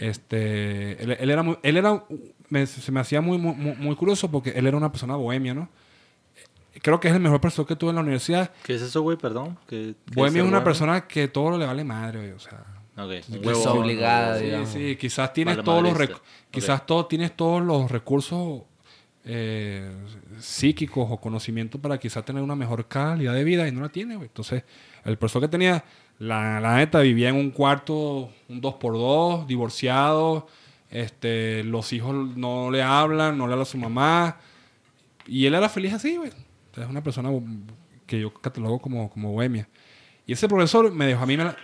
Este, 0.00 1.00
él, 1.02 1.16
él 1.20 1.30
era 1.30 1.42
muy, 1.42 1.58
él 1.62 1.76
era, 1.76 2.02
me- 2.48 2.66
se 2.66 2.90
me 2.92 3.00
hacía 3.00 3.20
muy, 3.20 3.38
muy, 3.38 3.54
muy 3.54 3.94
curioso 3.96 4.30
porque 4.30 4.50
él 4.50 4.66
era 4.66 4.76
una 4.76 4.90
persona 4.90 5.14
bohemia, 5.16 5.54
¿no? 5.54 5.68
Creo 6.82 7.00
que 7.00 7.08
es 7.08 7.14
el 7.14 7.20
mejor 7.20 7.40
profesor 7.40 7.66
que 7.66 7.76
tuve 7.76 7.90
en 7.90 7.96
la 7.96 8.02
universidad. 8.02 8.50
¿Qué 8.64 8.74
es 8.74 8.82
eso, 8.82 9.00
güey? 9.00 9.16
Perdón. 9.16 9.56
¿Qué- 9.68 9.94
qué 10.06 10.14
Bohemia 10.14 10.42
es 10.42 10.48
una 10.48 10.62
persona 10.64 11.06
que 11.06 11.28
todo 11.28 11.56
le 11.56 11.64
vale 11.66 11.84
madre, 11.84 12.18
güey, 12.18 12.32
o 12.32 12.38
sea. 12.38 12.62
Ok, 12.96 13.10
un 13.28 13.40
Que 13.40 13.48
huevo. 13.48 13.60
es 13.60 13.66
obligada, 13.66 14.26
un 14.28 14.32
huevo. 14.34 14.44
digamos. 14.46 14.68
Sí, 14.70 14.88
sí, 14.90 14.96
quizás 14.96 15.32
tienes 15.32 15.56
Vale 15.56 15.64
todos 15.64 15.82
los 15.82 16.10
quizás 16.50 16.86
todo, 16.86 17.06
tienes 17.06 17.36
todos 17.36 17.62
los 17.62 17.90
recursos 17.90 18.62
eh, 19.24 19.90
psíquicos 20.38 21.06
o 21.10 21.16
conocimientos 21.18 21.80
para 21.80 21.98
quizás 21.98 22.24
tener 22.24 22.42
una 22.42 22.54
mejor 22.54 22.86
calidad 22.86 23.34
de 23.34 23.44
vida 23.44 23.66
y 23.68 23.72
no 23.72 23.80
la 23.82 23.88
tiene, 23.88 24.16
güey. 24.16 24.28
Entonces, 24.28 24.62
el 25.04 25.18
profesor 25.18 25.42
que 25.42 25.48
tenía, 25.48 25.84
la, 26.18 26.60
la 26.60 26.76
neta, 26.76 27.00
vivía 27.00 27.28
en 27.28 27.36
un 27.36 27.50
cuarto, 27.50 28.30
un 28.48 28.62
2x2, 28.62 29.46
divorciado, 29.46 30.46
este, 30.90 31.64
los 31.64 31.92
hijos 31.92 32.14
no 32.36 32.70
le 32.70 32.82
hablan, 32.82 33.36
no 33.36 33.46
le 33.46 33.52
habla 33.54 33.64
a 33.64 33.66
su 33.66 33.78
mamá, 33.78 34.38
y 35.26 35.44
él 35.46 35.54
era 35.54 35.68
feliz 35.68 35.92
así, 35.92 36.16
güey. 36.16 36.30
Es 36.76 36.86
una 36.88 37.02
persona 37.02 37.30
que 38.06 38.20
yo 38.20 38.32
catalogo 38.32 38.78
como, 38.78 39.10
como 39.10 39.32
bohemia. 39.32 39.68
Y 40.26 40.32
ese 40.34 40.46
profesor 40.48 40.92
me 40.92 41.06
dejó 41.06 41.24
a 41.24 41.26
mí... 41.26 41.36
Me 41.36 41.44
la- 41.44 41.56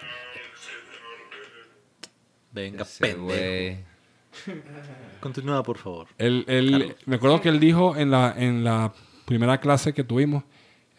Venga, 2.53 2.83
Ese 2.83 3.01
pendejo. 3.01 3.25
güey. 3.25 3.79
Continúa, 5.21 5.63
por 5.63 5.79
favor. 5.79 6.09
Él, 6.19 6.95
me 7.07 7.17
acuerdo 7.17 7.41
que 7.41 7.49
él 7.49 7.61
dijo 7.61 7.97
en 7.97 8.11
la, 8.11 8.35
en 8.37 8.65
la 8.65 8.93
primera 9.25 9.59
clase 9.61 9.93
que 9.93 10.05
tuvimos, 10.05 10.45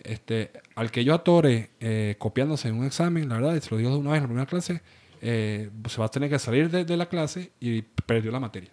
este, 0.01 0.51
al 0.75 0.91
que 0.91 1.03
yo 1.03 1.13
atore 1.13 1.71
eh, 1.79 2.15
copiándose 2.19 2.67
en 2.67 2.75
un 2.75 2.85
examen, 2.85 3.27
la 3.29 3.35
verdad, 3.35 3.55
y 3.55 3.61
se 3.61 3.69
lo 3.71 3.77
digo 3.77 3.91
de 3.91 3.97
una 3.97 4.11
vez 4.11 4.17
en 4.17 4.23
la 4.23 4.27
primera 4.27 4.45
clase, 4.45 4.81
eh, 5.21 5.69
se 5.87 5.99
va 5.99 6.05
a 6.05 6.09
tener 6.09 6.29
que 6.29 6.39
salir 6.39 6.69
de, 6.69 6.85
de 6.85 6.97
la 6.97 7.07
clase 7.07 7.51
y 7.59 7.81
perdió 7.81 8.31
la 8.31 8.39
materia. 8.39 8.71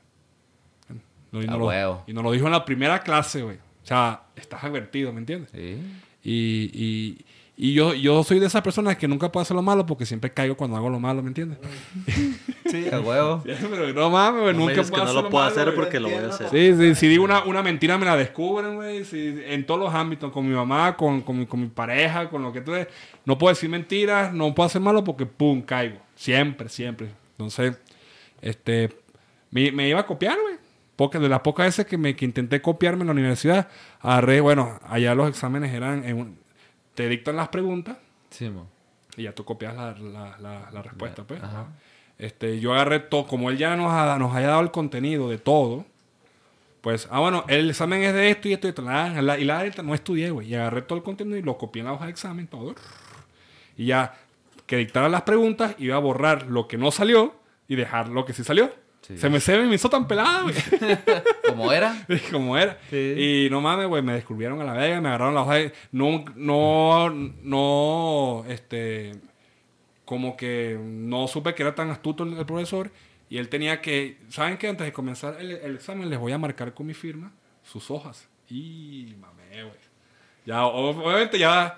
No, 1.33 1.41
y, 1.41 1.47
no 1.47 1.59
lo, 1.59 1.66
huevo. 1.66 2.03
y 2.09 2.12
nos 2.12 2.24
lo 2.24 2.33
dijo 2.33 2.47
en 2.47 2.53
la 2.53 2.64
primera 2.64 3.01
clase, 3.01 3.43
güey. 3.43 3.57
O 3.57 3.87
sea, 3.87 4.24
estás 4.35 4.64
advertido, 4.64 5.12
¿me 5.12 5.20
entiendes? 5.20 5.51
Sí. 5.53 5.81
Y, 6.22 6.70
y, 6.74 7.24
y 7.62 7.74
yo, 7.74 7.92
yo 7.94 8.22
soy 8.24 8.38
de 8.38 8.46
esas 8.46 8.62
personas 8.62 8.96
que 8.96 9.06
nunca 9.06 9.30
puedo 9.30 9.42
hacer 9.42 9.54
lo 9.54 9.61
malo 9.62 9.84
porque 9.84 10.06
siempre 10.06 10.30
caigo 10.30 10.56
cuando 10.56 10.76
hago 10.76 10.88
lo 10.88 10.98
malo, 10.98 11.22
¿me 11.22 11.28
entiendes? 11.28 11.58
Sí, 12.70 12.86
a 12.92 13.00
huevo. 13.00 13.42
Pero 13.44 13.92
no 13.92 14.11
mames, 14.11 14.42
güey, 14.42 14.54
No 14.54 14.61
nunca 14.61 14.82
que 14.82 14.82
puedo 14.90 15.04
no 15.04 15.12
lo 15.12 15.28
puedo 15.28 15.44
hacer 15.44 15.74
porque 15.74 16.00
lo 16.00 16.08
voy 16.08 16.18
a 16.24 16.28
hacer. 16.28 16.48
Sí, 16.48 16.74
sí, 16.78 16.94
si 16.94 17.08
digo 17.08 17.22
una, 17.24 17.44
una 17.44 17.62
mentira 17.62 17.98
me 17.98 18.06
la 18.06 18.16
descubren, 18.16 18.76
güey. 18.76 19.04
si- 19.04 19.40
en 19.46 19.66
todos 19.66 19.78
los 19.80 19.92
ámbitos, 19.94 20.32
con 20.32 20.48
mi 20.48 20.54
mamá, 20.54 20.96
con, 20.96 21.20
con, 21.22 21.38
mi, 21.38 21.46
con 21.46 21.61
mi 21.61 21.66
pareja, 21.66 22.28
con 22.30 22.42
lo 22.42 22.52
que 22.52 22.61
tú 22.61 22.72
No 23.24 23.36
puedo 23.36 23.52
decir 23.54 23.68
mentiras, 23.68 24.32
no 24.32 24.54
puedo 24.54 24.66
hacer 24.66 24.80
malo 24.80 25.04
porque 25.04 25.26
pum, 25.26 25.61
caigo. 25.62 25.98
Siempre, 26.14 26.68
siempre. 26.68 27.08
Entonces, 27.32 27.76
este, 28.40 28.90
me, 29.50 29.70
me 29.72 29.88
iba 29.88 30.00
a 30.00 30.06
copiar, 30.06 30.38
güey. 30.40 30.54
Porque 30.96 31.18
de 31.18 31.28
las 31.28 31.40
pocas 31.40 31.66
veces 31.66 31.86
que, 31.86 31.96
me, 31.98 32.14
que 32.14 32.24
intenté 32.26 32.61
copiarme 32.61 33.02
en 33.02 33.06
la 33.08 33.12
universidad, 33.12 33.68
agarré, 34.00 34.40
bueno, 34.40 34.78
allá 34.86 35.14
los 35.14 35.28
exámenes 35.28 35.72
eran, 35.74 36.04
en 36.04 36.16
un- 36.18 36.39
te 37.01 37.09
dictan 37.09 37.36
las 37.36 37.48
preguntas 37.48 37.96
Sí, 38.30 38.48
mo. 38.51 38.66
y 39.16 39.22
ya 39.24 39.32
tú 39.34 39.44
copias 39.44 39.74
la, 39.74 39.92
la, 39.92 40.36
la, 40.38 40.70
la 40.70 40.82
respuesta, 40.82 41.24
pues. 41.24 41.42
Ajá. 41.42 41.66
Este, 42.18 42.61
yo 42.61 42.74
agarré 42.74 43.01
todo, 43.01 43.26
como 43.26 43.48
él 43.51 43.57
ya 43.57 43.74
nos, 43.76 43.90
ha- 43.92 44.18
nos 44.18 44.34
haya 44.34 44.48
dado 44.48 44.61
el 44.61 44.70
contenido 44.70 45.28
de 45.30 45.38
todo, 45.38 45.86
pues, 46.82 47.09
ah, 47.11 47.18
bueno, 47.20 47.44
el 47.48 47.70
examen 47.70 48.03
es 48.03 48.12
de 48.14 48.30
esto 48.30 48.48
y 48.48 48.53
esto 48.53 48.66
y 48.66 48.70
esto. 48.70 48.82
La- 48.82 49.22
la- 49.22 49.38
y 49.38 49.44
la 49.44 49.64
no 49.82 49.94
estudié, 49.94 50.30
güey. 50.30 50.48
Y 50.48 50.55
agarré 50.55 50.82
todo 50.82 50.98
el 50.98 51.05
contenido 51.05 51.36
y 51.38 51.42
lo 51.42 51.57
copié 51.59 51.80
en 51.80 51.86
la 51.86 51.92
hoja 51.94 52.05
de 52.07 52.11
examen, 52.11 52.46
todo. 52.46 52.74
Y 53.76 53.86
ya 53.86 54.14
que 54.66 54.76
dictara 54.76 55.09
las 55.09 55.22
preguntas, 55.22 55.74
iba 55.78 55.96
a 55.96 55.98
borrar 55.98 56.46
lo 56.46 56.68
que 56.68 56.76
no 56.78 56.90
salió 56.90 57.34
y 57.68 57.74
dejar 57.76 58.09
lo 58.09 58.24
que 58.24 58.32
sí 58.34 58.44
salió. 58.44 58.70
Sí. 59.11 59.18
Se 59.18 59.28
me, 59.28 59.40
se 59.40 59.58
me 59.58 59.74
hizo 59.74 59.90
tan 59.90 60.06
pelada, 60.06 60.42
güey. 60.42 60.54
¿Cómo 61.48 61.72
era? 61.72 62.06
como 62.30 62.56
era. 62.56 62.78
Y 62.92 63.48
no 63.50 63.61
mames, 63.61 63.88
güey, 63.88 64.02
me 64.02 64.12
descubrieron 64.12 64.61
a 64.61 64.64
la 64.64 64.74
vega, 64.74 65.00
me 65.00 65.08
agarraron 65.08 65.34
la 65.34 65.42
hoja 65.42 65.54
de... 65.54 65.72
No, 65.90 66.24
no, 66.36 67.11
no, 67.11 68.44
este... 68.48 69.12
Como 70.04 70.36
que 70.36 70.78
no 70.80 71.26
supe 71.26 71.54
que 71.54 71.62
era 71.62 71.74
tan 71.74 71.90
astuto 71.90 72.22
el, 72.22 72.38
el 72.38 72.46
profesor. 72.46 72.90
Y 73.28 73.38
él 73.38 73.48
tenía 73.48 73.80
que... 73.80 74.18
¿Saben 74.28 74.58
qué? 74.58 74.68
Antes 74.68 74.86
de 74.86 74.92
comenzar 74.92 75.36
el, 75.40 75.50
el 75.50 75.74
examen 75.74 76.08
les 76.08 76.18
voy 76.18 76.30
a 76.32 76.38
marcar 76.38 76.72
con 76.72 76.86
mi 76.86 76.94
firma 76.94 77.32
sus 77.64 77.90
hojas. 77.90 78.28
Y 78.48 79.14
mamé, 79.18 79.64
güey. 79.64 79.78
Ya, 80.46 80.64
obviamente 80.66 81.36
ya... 81.38 81.76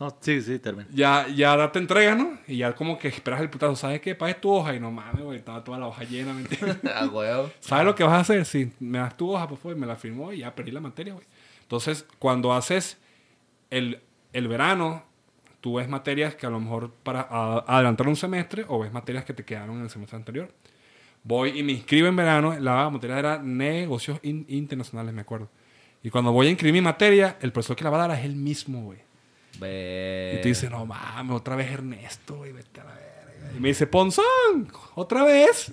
No, 0.00 0.16
sí, 0.20 0.40
sí, 0.40 0.58
termina. 0.58 0.88
Ya, 0.92 1.28
ya 1.28 1.70
te 1.70 1.78
entregas, 1.78 2.16
¿no? 2.16 2.38
Y 2.48 2.56
ya 2.56 2.74
como 2.74 2.98
que 2.98 3.08
esperas 3.08 3.40
el 3.42 3.50
putazo. 3.50 3.76
¿Sabes 3.76 4.00
qué? 4.00 4.14
Pagues 4.14 4.40
tu 4.40 4.50
hoja. 4.50 4.74
Y 4.74 4.80
no 4.80 4.90
mames, 4.90 5.22
güey. 5.22 5.36
Estaba 5.38 5.62
toda 5.62 5.78
la 5.78 5.86
hoja 5.88 6.04
llena, 6.04 6.32
¿me 6.32 6.40
entiendes? 6.40 6.78
A 6.94 7.06
huevo. 7.12 7.50
¿Sabes 7.60 7.84
lo 7.84 7.94
que 7.94 8.02
vas 8.02 8.14
a 8.14 8.20
hacer? 8.20 8.46
Si 8.46 8.72
me 8.80 8.98
das 8.98 9.14
tu 9.16 9.30
hoja, 9.30 9.46
pues 9.46 9.60
fue, 9.60 9.74
me 9.74 9.86
la 9.86 9.96
firmó 9.96 10.32
y 10.32 10.38
ya 10.38 10.54
perdí 10.54 10.70
la 10.70 10.80
materia, 10.80 11.12
güey. 11.12 11.26
Entonces, 11.62 12.06
cuando 12.18 12.54
haces 12.54 12.96
el, 13.68 14.00
el 14.32 14.48
verano, 14.48 15.04
tú 15.60 15.74
ves 15.74 15.86
materias 15.86 16.34
que 16.34 16.46
a 16.46 16.50
lo 16.50 16.60
mejor 16.60 16.90
para 17.02 17.20
a- 17.28 17.64
adelantar 17.68 18.08
un 18.08 18.16
semestre 18.16 18.64
o 18.68 18.78
ves 18.78 18.90
materias 18.92 19.26
que 19.26 19.34
te 19.34 19.44
quedaron 19.44 19.76
en 19.76 19.82
el 19.82 19.90
semestre 19.90 20.16
anterior. 20.16 20.50
Voy 21.24 21.58
y 21.58 21.62
me 21.62 21.72
inscribo 21.72 22.08
en 22.08 22.16
verano, 22.16 22.58
la 22.58 22.88
materia 22.88 23.18
era 23.18 23.38
negocios 23.42 24.18
in- 24.22 24.46
internacionales, 24.48 25.12
me 25.12 25.20
acuerdo. 25.20 25.50
Y 26.02 26.08
cuando 26.08 26.32
voy 26.32 26.46
a 26.46 26.50
inscribir 26.50 26.72
mi 26.72 26.80
materia, 26.80 27.36
el 27.42 27.52
profesor 27.52 27.76
que 27.76 27.84
la 27.84 27.90
va 27.90 28.02
a 28.02 28.08
dar 28.08 28.18
es 28.18 28.24
el 28.24 28.34
mismo, 28.34 28.80
güey. 28.84 29.09
Y 29.56 30.40
tú 30.42 30.48
dices, 30.48 30.70
no 30.70 30.86
mames, 30.86 31.36
otra 31.36 31.56
vez 31.56 31.70
Ernesto, 31.70 32.36
güey, 32.36 32.52
vete 32.52 32.80
a 32.80 32.84
la 32.84 32.94
verga. 32.94 33.52
Y 33.56 33.60
me 33.60 33.68
dice, 33.68 33.86
Ponzón, 33.86 34.24
otra 34.94 35.24
vez. 35.24 35.70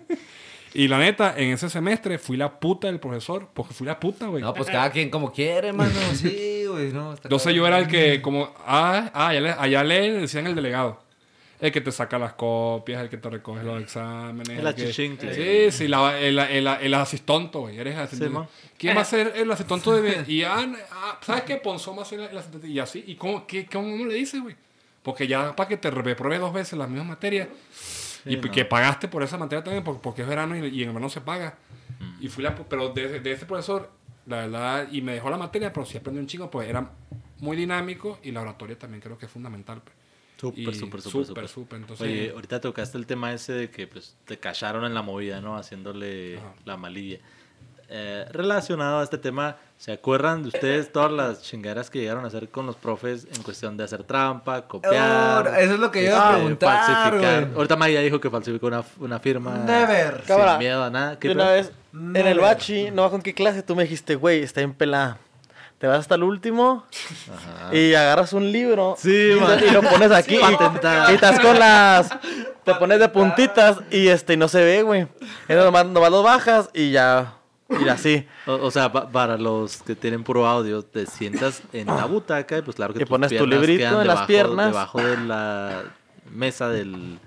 y 0.74 0.88
la 0.88 0.98
neta, 0.98 1.34
en 1.36 1.52
ese 1.52 1.68
semestre 1.68 2.18
fui 2.18 2.36
la 2.36 2.58
puta 2.60 2.86
del 2.86 3.00
profesor, 3.00 3.48
porque 3.52 3.74
fui 3.74 3.86
la 3.86 3.98
puta, 4.00 4.26
güey. 4.26 4.42
No, 4.42 4.54
pues 4.54 4.68
cada 4.70 4.90
quien 4.90 5.10
como 5.10 5.32
quiere, 5.32 5.72
mano. 5.72 5.92
Sí, 6.14 6.64
güey. 6.66 6.92
No, 6.92 7.12
Entonces 7.12 7.54
yo 7.54 7.66
era 7.66 7.78
el 7.78 7.88
que, 7.88 8.22
como, 8.22 8.54
ah, 8.66 9.10
ah 9.12 9.28
allá, 9.28 9.40
le, 9.40 9.50
allá 9.50 9.84
le 9.84 10.12
decían 10.12 10.46
el 10.46 10.54
delegado. 10.54 11.09
El 11.60 11.70
que 11.72 11.80
te 11.82 11.92
saca 11.92 12.18
las 12.18 12.32
copias, 12.34 13.02
el 13.02 13.10
que 13.10 13.18
te 13.18 13.28
recoge 13.28 13.62
los 13.62 13.82
exámenes. 13.82 14.48
El 14.48 14.62
que- 14.62 14.68
achichincle. 14.84 15.34
Sí, 15.70 15.76
sí, 15.76 15.88
la- 15.88 16.18
el, 16.18 16.38
el, 16.38 16.66
el 16.66 16.94
asistonto, 16.94 17.60
güey. 17.60 17.78
Eres 17.78 17.96
asistente. 17.98 18.38
¿Quién 18.78 18.96
va 18.96 19.02
a 19.02 19.04
ser 19.04 19.34
el 19.36 19.50
asistonto 19.50 19.92
de 20.00 20.24
Y 20.26 20.42
ah, 20.42 20.66
ah, 20.92 21.18
¿sabes 21.20 21.42
qué? 21.42 21.56
Ponzón 21.56 21.98
va 21.98 22.02
a 22.02 22.06
ser 22.06 22.20
el 22.20 22.36
asistente. 22.38 22.66
Y 22.66 22.78
así. 22.78 23.04
¿Y 23.06 23.14
cómo, 23.16 23.46
qué, 23.46 23.66
cómo 23.66 24.06
le 24.06 24.14
dices, 24.14 24.40
güey? 24.40 24.56
Porque 25.02 25.26
ya 25.26 25.54
para 25.54 25.68
que 25.68 25.76
te 25.76 25.90
repruebe 25.90 26.38
dos 26.38 26.52
veces 26.52 26.78
las 26.78 26.88
mismas 26.88 27.08
materias. 27.08 27.48
y 28.24 28.36
no. 28.36 28.50
que 28.50 28.64
pagaste 28.64 29.08
por 29.08 29.22
esa 29.22 29.36
materia 29.38 29.62
también, 29.62 29.84
por- 29.84 30.00
porque 30.00 30.22
es 30.22 30.28
verano 30.28 30.56
y, 30.56 30.66
y 30.68 30.82
en 30.82 30.88
verano 30.90 31.08
se 31.10 31.20
paga. 31.20 31.56
Mm. 31.98 32.24
Y 32.24 32.28
fui 32.28 32.42
la... 32.44 32.54
Pero 32.54 32.88
de, 32.90 33.20
de 33.20 33.32
ese 33.32 33.44
profesor, 33.46 33.90
la 34.26 34.36
verdad, 34.38 34.88
y 34.90 35.02
me 35.02 35.12
dejó 35.12 35.28
la 35.30 35.36
materia, 35.38 35.72
pero 35.72 35.84
sí 35.84 35.98
aprendí 35.98 36.20
un 36.20 36.26
chingo, 36.26 36.50
pues 36.50 36.68
era 36.68 36.90
muy 37.38 37.56
dinámico 37.56 38.18
y 38.22 38.30
la 38.30 38.42
oratoria 38.42 38.78
también 38.78 39.00
creo 39.02 39.16
que 39.18 39.26
es 39.26 39.32
fundamental. 39.32 39.80
pues. 39.82 39.96
Súper, 40.40 40.74
súper, 40.74 41.00
súper, 41.02 41.48
súper. 41.48 41.80
Entonces, 41.80 42.06
Oye, 42.06 42.30
ahorita 42.34 42.60
tocaste 42.60 42.96
el 42.96 43.04
tema 43.06 43.32
ese 43.32 43.52
de 43.52 43.70
que 43.70 43.86
pues, 43.86 44.16
te 44.24 44.38
cacharon 44.38 44.84
en 44.86 44.94
la 44.94 45.02
movida, 45.02 45.40
¿no? 45.42 45.56
Haciéndole 45.56 46.38
Ajá. 46.38 46.54
la 46.64 46.76
malilla. 46.78 47.18
eh, 47.92 48.24
relacionado 48.30 49.00
a 49.00 49.02
este 49.02 49.18
tema, 49.18 49.56
¿se 49.76 49.90
acuerdan 49.92 50.42
de 50.42 50.48
ustedes 50.48 50.92
todas 50.92 51.10
las 51.10 51.42
chingaderas 51.42 51.90
que 51.90 51.98
llegaron 51.98 52.22
a 52.24 52.28
hacer 52.28 52.48
con 52.48 52.64
los 52.64 52.76
profes 52.76 53.26
en 53.34 53.42
cuestión 53.42 53.76
de 53.76 53.82
hacer 53.84 54.04
trampa, 54.04 54.68
copiar? 54.68 55.48
Oh, 55.48 55.54
eso 55.56 55.74
es 55.74 55.80
lo 55.80 55.90
que 55.90 56.04
yo 56.04 56.10
iba 56.10 56.20
a 56.20 56.30
este, 56.30 56.38
preguntar, 56.40 56.86
falsificar? 56.86 57.48
Ahorita 57.56 57.76
Maya 57.76 58.00
dijo 58.00 58.20
que 58.20 58.30
falsificó 58.30 58.68
una, 58.68 58.84
una 59.00 59.18
firma. 59.18 59.58
Never. 59.58 60.18
Sin 60.18 60.26
Cámara. 60.26 60.56
miedo 60.58 60.84
a 60.84 60.90
nada. 60.90 61.18
¿Qué 61.18 61.30
una 61.30 61.50
vez 61.50 61.72
en 61.92 62.16
el 62.16 62.38
bachi, 62.38 62.90
no 62.92 63.10
con 63.10 63.20
qué 63.22 63.34
clase, 63.34 63.62
tú 63.64 63.74
me 63.74 63.82
dijiste, 63.82 64.14
güey, 64.14 64.42
está 64.44 64.60
bien 64.60 64.72
pelada. 64.72 65.18
Te 65.80 65.86
vas 65.86 66.00
hasta 66.00 66.14
el 66.16 66.24
último 66.24 66.84
y 67.72 67.94
agarras 67.94 68.34
un 68.34 68.52
libro 68.52 68.96
Sí, 68.98 69.10
y, 69.10 69.70
lo 69.72 69.80
pones 69.80 70.12
aquí 70.12 70.36
y, 70.36 71.14
estás 71.14 71.40
con 71.40 71.58
las... 71.58 72.10
Te 72.64 72.74
pones 72.74 73.00
de 73.00 73.08
puntitas 73.08 73.78
y 73.90 74.08
este 74.08 74.36
no 74.36 74.46
se 74.46 74.62
ve, 74.62 74.82
güey. 74.82 75.00
Entonces 75.48 75.64
nomás, 75.64 75.86
nomás 75.86 76.10
lo 76.10 76.22
bajas 76.22 76.68
y 76.74 76.90
ya... 76.90 77.32
Y 77.82 77.88
así. 77.88 78.26
O, 78.46 78.52
o 78.56 78.70
sea, 78.70 78.92
pa- 78.92 79.08
para 79.08 79.38
los 79.38 79.82
que 79.82 79.94
tienen 79.94 80.22
puro 80.22 80.46
audio, 80.46 80.82
te 80.82 81.06
sientas 81.06 81.62
en 81.72 81.86
la 81.86 82.04
butaca 82.04 82.58
y 82.58 82.62
pues 82.62 82.76
claro 82.76 82.92
que 82.92 83.04
Y 83.04 83.06
pones 83.06 83.34
tu 83.34 83.46
librito 83.46 84.02
en 84.02 84.06
las 84.06 84.26
piernas. 84.26 84.66
Debajo 84.66 85.00
de 85.00 85.16
la 85.16 85.84
mesa 86.30 86.68
del, 86.68 87.18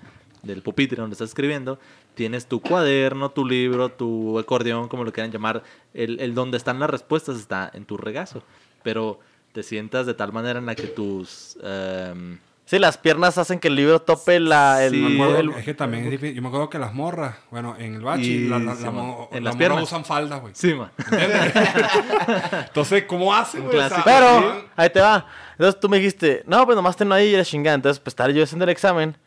del 0.44 0.62
pupitre 0.62 0.98
donde 0.98 1.16
estás 1.16 1.30
escribiendo, 1.30 1.80
tienes 2.16 2.46
tu 2.48 2.62
cuaderno, 2.62 3.30
tu 3.32 3.46
libro, 3.46 3.90
tu 3.90 4.38
acordeón, 4.40 4.88
como 4.88 5.04
lo 5.04 5.12
quieran 5.12 5.32
llamar. 5.32 5.64
El, 5.94 6.20
el 6.20 6.34
donde 6.36 6.58
están 6.58 6.80
las 6.80 6.90
respuestas 6.90 7.38
está 7.38 7.70
en 7.74 7.86
tu 7.86 7.98
regazo. 7.98 8.44
Pero 8.84 9.20
te 9.54 9.64
sientas 9.64 10.06
de 10.06 10.14
tal 10.14 10.32
manera 10.34 10.60
en 10.60 10.66
la 10.66 10.76
que 10.76 10.88
tus... 10.88 11.58
em, 11.64 12.40
Sí, 12.66 12.80
las 12.80 12.98
piernas 12.98 13.38
hacen 13.38 13.60
que 13.60 13.68
el 13.68 13.76
libro 13.76 14.02
tope 14.02 14.40
la... 14.40 14.84
El, 14.86 14.92
Sí. 14.94 14.98
Me 15.02 15.14
acuerdo 15.16 15.38
el- 15.42 15.52
que- 15.54 15.60
es 15.60 15.66
que 15.66 15.74
también 15.74 16.06
es 16.06 16.12
difícil. 16.12 16.36
Yo 16.38 16.42
me 16.42 16.48
acuerdo 16.48 16.70
que 16.70 16.80
las 16.80 16.94
morras, 16.94 17.36
bueno, 17.52 17.76
en 17.78 17.96
el 17.96 18.02
bachi, 18.02 18.24
Y- 18.46 18.48
la, 18.48 18.58
la, 18.58 18.76
sí, 18.76 18.84
la 18.86 18.92
mo- 18.92 19.30
En 19.34 19.44
las 19.44 19.56
morras 19.58 19.84
usan 19.84 20.06
faldas, 20.06 20.40
güey. 20.40 20.54
sí, 20.56 20.74
man. 20.74 20.90
Entonces, 22.68 23.04
¿cómo 23.04 23.34
hacen, 23.34 23.66
güey? 23.66 23.78
Pero, 24.06 24.64
ahí 24.76 24.90
te 24.90 25.02
va. 25.02 25.28
Entonces 25.54 25.80
tú 25.80 25.90
me 25.90 25.98
dijiste, 25.98 26.44
no, 26.48 26.66
pues 26.66 26.76
nomás 26.76 26.96
tengo 26.96 27.14
ahí 27.14 27.30
y 27.34 27.38
la 27.38 27.46
chingada. 27.46 27.76
Entonces, 27.76 28.00
pues 28.00 28.12
estaba 28.14 28.30
yo 28.32 28.44
haciendo 28.44 28.64
el 28.66 28.70
examen. 28.72 29.18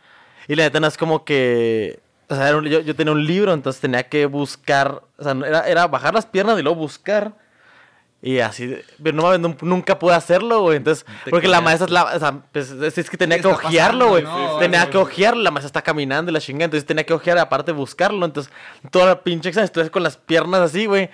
Y 0.49 0.55
la 0.55 0.65
neta 0.65 0.81
no 0.81 0.87
es 0.87 0.97
como 0.97 1.25
que. 1.25 2.01
O 2.29 2.35
sea, 2.35 2.51
yo, 2.51 2.61
yo 2.63 2.97
tenía 2.97 3.13
un 3.13 3.25
libro, 3.25 3.53
entonces 3.53 3.81
tenía 3.81 4.09
que 4.09 4.27
buscar. 4.27 5.03
O 5.17 5.23
sea, 5.23 5.33
era, 5.33 5.69
era 5.69 5.87
bajar 5.87 6.15
las 6.15 6.27
piernas 6.27 6.59
y 6.59 6.63
luego 6.63 6.79
buscar. 6.79 7.35
Y 8.27 8.41
así. 8.41 8.77
Pero 9.01 9.17
no 9.17 9.23
mames, 9.23 9.39
nun- 9.41 9.57
nunca 9.63 9.99
pude 10.01 10.15
hacerlo, 10.15 10.61
güey. 10.63 10.79
Entonces, 10.79 11.07
porque 11.31 11.47
la 11.47 11.61
maestra 11.61 11.87
es 11.87 11.93
la. 11.93 12.05
O 12.05 12.19
sea, 12.19 12.41
pues, 12.53 12.71
es, 12.73 13.09
que 13.09 13.17
tenía 13.17 13.37
¿Qué 13.37 13.43
que 13.43 13.49
ojearlo, 13.49 14.09
güey. 14.09 14.25
no? 14.25 14.57
tenía 14.59 14.83
Sí, 14.83 14.91
que 14.91 14.99
ojearlo. 14.99 15.43
La 15.43 15.53
maestra 15.53 15.69
está 15.69 15.83
caminando 15.83 16.31
y 16.31 16.35
la 16.35 16.41
chingada. 16.41 16.65
Entonces 16.65 16.85
tenía 16.85 17.05
que 17.07 17.15
ojear 17.15 17.39
aparte 17.39 17.71
buscarlo. 17.71 18.27
Entonces, 18.27 18.53
toda 18.91 19.07
la 19.07 19.23
pinche 19.23 19.51
examen 19.51 19.67
estuve 19.67 19.91
con 19.91 20.03
las 20.03 20.17
piernas 20.17 20.61
así, 20.61 20.87
güey. 20.87 21.09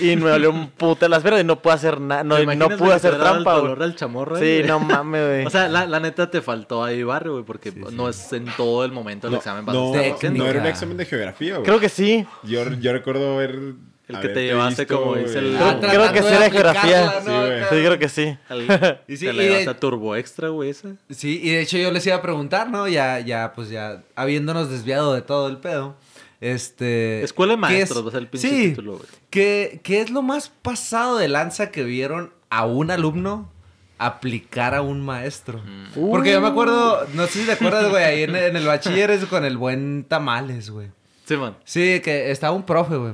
Y 0.00 0.14
me 0.14 0.30
dolió 0.30 0.50
un 0.50 0.68
puto 0.70 1.08
las 1.08 1.22
piernas 1.22 1.40
y 1.42 1.44
no 1.44 1.60
pude 1.60 1.72
hacer 1.72 2.00
nada. 2.00 2.22
No, 2.22 2.36
¿Te 2.36 2.46
no 2.54 2.66
pude 2.68 2.76
güey, 2.78 2.92
hacer 2.92 3.18
trampa, 3.18 3.56
el 3.56 3.60
güey. 3.62 3.76
del 3.76 3.96
chamorro, 3.96 4.38
Sí, 4.38 4.62
no 4.64 4.78
mames, 4.78 5.26
güey. 5.26 5.46
O 5.46 5.50
sea, 5.50 5.66
la, 5.66 5.86
la 5.86 5.98
neta 5.98 6.30
te 6.30 6.40
faltó 6.40 6.84
ahí 6.84 7.02
barrio, 7.02 7.32
güey, 7.32 7.44
porque 7.44 7.72
no 7.72 8.08
es 8.08 8.32
en 8.32 8.44
todo 8.56 8.84
el 8.84 8.92
momento 8.92 9.26
el 9.26 9.32
No, 9.32 9.38
examen. 9.38 9.64
no, 9.66 9.92
no 9.92 10.46
era 10.46 10.60
un 10.60 10.66
examen 10.66 10.96
de 10.96 11.04
geografía, 11.04 11.54
güey. 11.54 11.64
Creo 11.64 11.80
que 11.80 11.88
sí. 11.88 12.24
Yo, 12.44 12.62
yo 12.74 12.92
recuerdo 12.92 13.36
ver... 13.38 13.58
El 14.06 14.20
que 14.20 14.28
te 14.28 14.44
llevaste 14.44 14.86
como 14.86 15.14
dice 15.16 15.38
el- 15.38 15.56
Creo, 15.56 15.66
Ah, 15.68 15.78
creo 15.80 16.12
que 16.12 16.22
sí 16.22 16.28
era 16.28 16.50
geografía. 16.50 17.12
Sí, 17.24 17.26
güey. 17.30 17.60
Sí, 17.62 17.68
creo 17.86 17.98
que 17.98 18.08
sí. 18.08 18.36
Al- 18.50 19.00
Y 19.08 19.16
sí, 19.16 19.26
te 19.26 19.32
la 19.32 19.42
y 19.42 19.46
de- 19.46 19.50
llevaste 19.50 19.70
a 19.70 19.80
turbo 19.80 20.14
extra, 20.16 20.48
güey, 20.50 20.70
esa. 20.70 20.90
Sí, 21.10 21.40
y 21.42 21.50
de 21.50 21.60
hecho 21.62 21.78
yo 21.78 21.90
les 21.90 22.06
iba 22.06 22.16
a 22.16 22.22
preguntar, 22.22 22.68
¿no? 22.68 22.86
Ya, 22.86 23.18
ya, 23.20 23.52
pues 23.54 23.70
ya, 23.70 24.02
habiéndonos 24.14 24.70
desviado 24.70 25.14
de 25.14 25.22
todo 25.22 25.48
el 25.48 25.56
pedo. 25.56 25.96
Este. 26.40 27.22
Escuela 27.22 27.52
de 27.52 27.56
¿qué 27.56 27.60
maestros, 27.60 27.98
es- 28.00 28.04
va 28.04 28.08
a 28.08 28.12
ser 28.12 28.20
el 28.20 28.28
pinche 28.28 28.48
sí, 28.48 28.68
título, 28.70 28.92
güey. 28.98 29.04
¿qué, 29.30 29.80
¿Qué 29.82 30.00
es 30.02 30.10
lo 30.10 30.20
más 30.20 30.50
pasado 30.50 31.16
de 31.16 31.28
lanza 31.28 31.70
que 31.70 31.84
vieron 31.84 32.32
a 32.50 32.66
un 32.66 32.90
alumno 32.90 33.50
aplicar 33.98 34.74
a 34.74 34.82
un 34.82 35.00
maestro? 35.00 35.58
Mm. 35.64 36.10
Porque 36.10 36.32
yo 36.32 36.42
me 36.42 36.48
acuerdo, 36.48 37.06
no 37.14 37.26
sé 37.26 37.40
si 37.40 37.46
te 37.46 37.52
acuerdas, 37.52 37.88
güey, 37.88 38.04
ahí 38.04 38.22
en, 38.24 38.36
en 38.36 38.56
el 38.56 38.66
bachiller 38.66 39.10
es 39.12 39.24
con 39.24 39.46
el 39.46 39.56
buen 39.56 40.04
tamales, 40.04 40.68
güey. 40.68 40.88
Sí, 41.24 41.36
man. 41.38 41.56
Sí, 41.64 42.00
que 42.04 42.30
estaba 42.30 42.54
un 42.54 42.64
profe, 42.64 42.96
güey. 42.96 43.12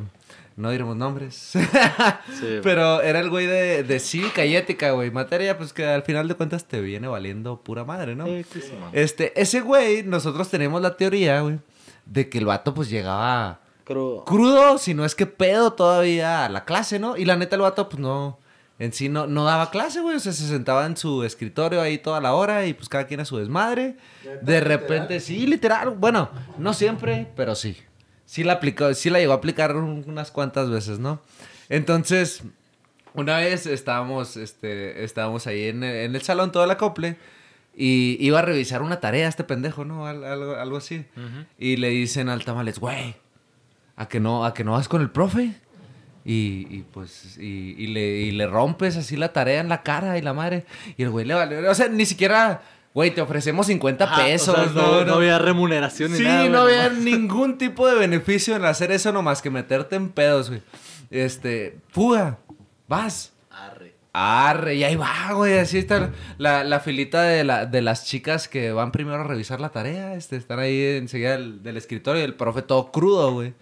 No 0.61 0.71
diremos 0.71 0.97
nombres. 0.97 1.53
Sí, 2.39 2.61
Pero 2.63 3.01
era 3.03 3.21
el 3.21 3.29
güey 3.31 3.47
de, 3.47 3.83
de 3.83 3.99
cívica 4.01 4.45
y 4.45 4.55
ética, 4.57 4.93
güey. 4.93 5.11
Materia, 5.11 5.57
pues 5.59 5.73
que 5.73 5.85
al 5.87 6.03
final 6.03 6.29
de 6.29 6.35
cuentas 6.35 6.65
te 6.67 6.81
viene 6.81 7.09
valiendo 7.09 7.61
pura 7.63 7.85
madre, 7.85 8.15
¿no? 8.15 8.27
Sí, 8.27 8.45
sí, 8.53 8.73
man. 8.81 8.91
Este, 8.93 9.39
ese 9.41 9.61
güey, 9.61 10.03
nosotros 10.03 10.49
tenemos 10.49 10.81
la 10.81 10.97
teoría, 10.97 11.41
güey, 11.41 11.59
de 12.07 12.29
que 12.29 12.39
el 12.39 12.47
vato 12.47 12.73
pues 12.75 12.89
llegaba 12.91 13.61
Creo. 13.85 14.25
crudo, 14.25 14.79
si 14.79 14.95
no 14.95 15.05
es 15.05 15.15
que 15.15 15.27
pedo 15.27 15.73
todavía 15.73 16.45
a 16.45 16.49
la 16.49 16.65
clase, 16.65 16.99
¿no? 16.99 17.17
Y 17.17 17.25
la 17.25 17.37
neta 17.37 17.57
el 17.57 17.63
vato 17.63 17.89
pues 17.89 18.01
no, 18.01 18.39
en 18.79 18.93
sí 18.93 19.09
no, 19.09 19.27
no 19.27 19.45
daba 19.45 19.71
clase, 19.71 20.01
güey. 20.01 20.17
O 20.17 20.21
sea, 20.21 20.33
se 20.33 20.47
sentaba 20.47 20.87
en 20.87 20.97
su 20.97 21.25
escritorio 21.25 21.81
ahí 21.83 21.99
toda 21.99 22.21
la 22.21 22.35
hora 22.35 22.67
y 22.67 22.75
pues 22.75 22.89
cada 22.89 23.07
quien 23.07 23.21
a 23.21 23.25
su 23.25 23.37
desmadre. 23.39 23.97
De 24.43 24.61
repente, 24.61 25.21
sí, 25.21 25.47
literal. 25.47 25.91
Bueno, 25.91 26.31
no 26.59 26.73
siempre, 26.73 27.29
pero 27.37 27.55
sí. 27.55 27.77
Sí 28.31 28.45
la 28.45 28.53
aplicó, 28.55 28.95
sí 28.95 29.11
la 29.11 29.18
llegó 29.18 29.33
a 29.33 29.37
aplicar 29.37 29.74
un- 29.74 30.05
unas 30.07 30.31
cuantas 30.31 30.70
veces, 30.70 31.01
¿no? 31.01 31.20
Entonces, 31.68 32.45
una 33.14 33.39
vez 33.39 33.66
estábamos, 33.66 34.37
este, 34.37 35.03
estábamos 35.03 35.49
ahí 35.49 35.64
en 35.66 35.83
el, 35.83 35.97
en 35.97 36.14
el 36.14 36.22
salón 36.22 36.53
todo 36.53 36.62
el 36.62 36.70
acople 36.70 37.16
y 37.76 38.16
iba 38.20 38.39
a 38.39 38.43
revisar 38.43 38.83
una 38.83 39.01
tarea 39.01 39.26
este 39.28 39.43
pendejo, 39.43 39.85
¿no? 39.85 40.07
Al- 40.07 40.22
Algo, 40.24 40.55
algo 40.55 40.76
así. 40.76 41.05
Y 41.59 41.76
le 41.78 41.89
dicen 41.89 42.28
al 42.28 42.45
tamales, 42.45 42.78
güey, 42.78 43.16
¿a 43.97 44.07
que 44.07 44.20
no, 44.20 44.45
a 44.45 44.55
que 44.55 44.62
no 44.62 44.72
vas 44.72 44.87
con 44.89 45.01
el 45.03 45.11
profe? 45.11 45.55
Y, 46.24 46.66
y, 46.70 46.85
pues, 46.93 47.37
y, 47.39 47.74
y 47.78 47.89
le, 47.89 48.01
y 48.20 48.31
le 48.31 48.47
rompes 48.47 48.97
así 48.97 49.16
la 49.16 49.33
tarea 49.33 49.61
en 49.61 49.68
la 49.68 49.83
cara 49.83 50.18
y 50.18 50.22
la 50.22 50.35
madre. 50.35 50.66
Y 50.97 51.03
el 51.03 51.11
güey 51.11 51.26
le 51.26 51.35
vale. 51.35 51.66
O 51.68 51.74
sea, 51.74 51.89
ni 51.89 52.07
siquiera, 52.07 52.62
güey, 52.95 53.11
te 53.12 53.20
ofrecemos 53.20 53.66
50 53.66 54.05
Ajá, 54.05 54.22
o 54.22 54.24
pesos. 54.24 54.55
sea, 54.55 54.66
no, 54.74 55.05
no 55.05 55.14
había 55.14 55.38
remuneración 55.38 56.12
ni 56.12 56.18
Sí, 56.18 56.24
nada. 56.24 56.49
no 56.49 56.62
güey, 56.62 56.74
había 56.76 56.88
nomás. 56.91 57.05
ningún 57.05 57.59
tipo 57.59 57.86
de 57.88 57.95
beneficio 57.97 58.57
en 58.57 58.64
hacer 58.64 58.91
eso 58.93 59.12
nomás 59.12 59.43
que 59.43 59.51
meterte 59.51 59.97
en 59.97 60.09
pedos, 60.11 60.49
güey. 60.51 60.62
Este, 61.11 61.78
fuga, 61.91 62.38
vas. 62.88 63.32
Arre. 63.51 63.95
Arre, 64.12 64.74
y 64.74 64.82
ahí 64.84 64.97
va, 64.97 65.32
güey, 65.34 65.59
así 65.59 65.78
está 65.78 66.11
la, 66.38 66.64
la 66.64 66.80
filita 66.80 67.22
de, 67.22 67.45
la, 67.45 67.66
de 67.66 67.80
las 67.80 68.05
chicas 68.07 68.49
que 68.49 68.72
van 68.72 68.91
primero 68.91 69.20
a 69.20 69.24
revisar 69.24 69.61
la 69.61 69.68
tarea, 69.68 70.14
este, 70.14 70.36
están 70.36 70.59
ahí 70.59 70.82
enseguida 70.97 71.32
del, 71.32 71.62
del 71.62 71.76
escritorio 71.76 72.20
y 72.20 72.24
el 72.24 72.34
profe 72.34 72.62
todo 72.62 72.91
crudo, 72.91 73.32
güey. 73.32 73.55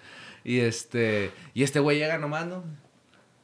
Y 0.44 0.60
este, 0.60 1.32
y 1.52 1.64
este 1.64 1.80
güey 1.80 1.98
llega 1.98 2.16
nomás, 2.16 2.46
¿no? 2.46 2.64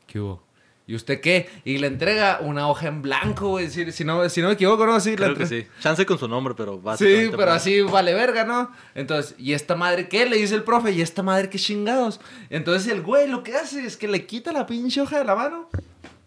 ¿Qué 0.07 0.19
hubo? 0.21 0.43
¿Y 0.87 0.95
usted 0.95 1.21
qué? 1.23 1.49
Y 1.65 1.79
le 1.79 1.87
entrega 1.87 2.41
una 2.43 2.69
hoja 2.69 2.89
en 2.89 3.01
blanco, 3.01 3.49
güey, 3.49 3.71
si, 3.71 3.91
si 3.91 4.05
no, 4.05 4.29
si 4.29 4.43
no 4.43 4.49
me 4.49 4.53
equivoco, 4.55 4.85
¿no? 4.85 5.01
Sí, 5.01 5.17
Creo 5.17 5.35
que 5.35 5.43
entre- 5.45 5.63
sí. 5.63 5.67
Chance 5.81 6.05
con 6.05 6.19
su 6.19 6.29
nombre, 6.29 6.53
pero 6.55 6.75
Sí, 6.75 6.81
básicamente. 6.83 7.37
pero 7.39 7.53
así 7.53 7.81
vale 7.81 8.13
verga, 8.13 8.45
¿no? 8.45 8.71
Entonces, 8.95 9.35
¿y 9.39 9.55
esta 9.55 9.77
madre 9.77 10.09
qué? 10.09 10.27
Le 10.27 10.37
dice 10.37 10.55
el 10.55 10.63
profe, 10.63 10.93
¿y 10.93 11.01
esta 11.01 11.23
madre 11.23 11.49
qué 11.49 11.59
chingados? 11.59 12.21
Entonces 12.51 12.93
el 12.93 13.01
güey 13.01 13.29
lo 13.29 13.43
que 13.43 13.55
hace 13.57 13.83
es 13.87 13.97
que 13.97 14.09
le 14.09 14.27
quita 14.27 14.53
la 14.53 14.67
pinche 14.67 15.01
hoja 15.01 15.19
de 15.19 15.25
la 15.25 15.35
mano. 15.35 15.71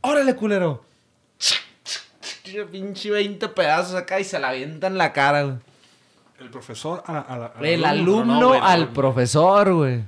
¡Órale, 0.01 0.35
culero! 0.35 0.83
Pinche 2.71 3.11
20 3.11 3.49
pedazos 3.49 3.93
acá 3.95 4.19
y 4.19 4.23
se 4.23 4.39
la 4.39 4.49
avienta 4.49 4.87
en 4.87 4.97
la 4.97 5.11
cara, 5.13 5.43
güey. 5.43 5.55
El 6.39 6.49
profesor 6.49 7.03
a 7.05 7.13
la- 7.13 7.19
a 7.19 7.37
la- 7.37 7.45
al 7.47 7.65
El 7.65 7.83
alumno. 7.85 8.21
alumno 8.21 8.39
no, 8.41 8.47
güey, 8.49 8.59
no, 8.61 8.65
al 8.65 8.81
no. 8.87 8.93
profesor, 8.93 9.73
güey. 9.73 10.03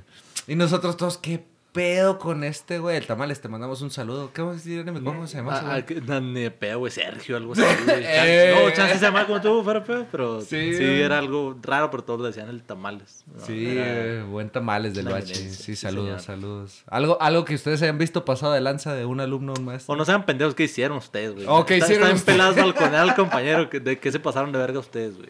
Y 0.46 0.54
nosotros 0.56 0.96
todos, 0.96 1.18
¿qué 1.18 1.44
pedo 1.72 2.18
con 2.18 2.42
este, 2.44 2.78
güey? 2.78 2.96
El 2.96 3.06
tamales, 3.06 3.40
te 3.40 3.48
mandamos 3.48 3.80
un 3.82 3.90
saludo. 3.90 4.32
¿Qué 4.32 4.40
vamos 4.42 4.54
a 4.54 4.58
decir? 4.58 4.84
¿Cómo 5.04 5.26
se 5.26 5.36
llama? 5.38 5.60
Ah, 5.64 5.82
ah, 6.08 6.20
ni 6.20 6.42
de 6.42 6.50
pedo, 6.50 6.80
güey, 6.80 6.90
Sergio, 6.92 7.36
algo 7.36 7.52
así. 7.54 7.62
güey. 7.62 8.02
Eh. 8.04 8.54
no, 8.64 8.70
chance 8.74 8.94
se 8.98 9.00
llama 9.04 9.26
como 9.26 9.40
tú, 9.40 9.62
fuera 9.62 9.84
pedo, 9.84 10.06
pero 10.10 10.40
Sí, 10.40 10.74
sí, 10.74 10.82
era 10.84 11.18
algo 11.18 11.56
raro, 11.62 11.90
pero 11.90 12.02
todos 12.04 12.20
le 12.20 12.26
decían 12.28 12.48
el 12.48 12.62
tamales. 12.62 13.24
No, 13.32 13.44
Sí, 13.46 13.76
era- 13.78 14.24
buen 14.24 14.50
tamales 14.50 14.94
del 14.94 15.06
bache. 15.08 15.34
Sí, 15.34 15.76
saludos, 15.76 16.22
saludos. 16.24 16.82
Algo, 16.88 17.20
algo 17.20 17.44
que 17.44 17.54
ustedes 17.54 17.80
hayan 17.82 17.98
visto 17.98 18.24
pasado 18.24 18.52
de 18.52 18.60
lanza 18.60 18.94
de 18.94 19.04
un 19.04 19.20
alumno 19.20 19.54
un 19.56 19.64
maestro. 19.64 19.94
O 19.94 19.96
no 19.96 20.04
sean 20.04 20.26
pendejos, 20.26 20.54
¿qué 20.54 20.64
hicieron 20.64 20.98
ustedes, 20.98 21.34
güey? 21.34 21.46
Oh, 21.48 21.64
¿qué 21.66 21.74
Está- 21.74 21.86
hicieron 21.86 22.08
Están 22.08 22.16
ustedes? 22.18 22.34
pelados 22.36 22.56
balconear 22.74 23.02
al 23.08 23.14
compañero. 23.14 23.70
que- 23.70 23.80
¿De 23.80 23.98
qué 23.98 24.10
se 24.12 24.18
pasaron 24.20 24.52
de 24.52 24.58
verga 24.58 24.78
ustedes, 24.80 25.16
güey? 25.16 25.28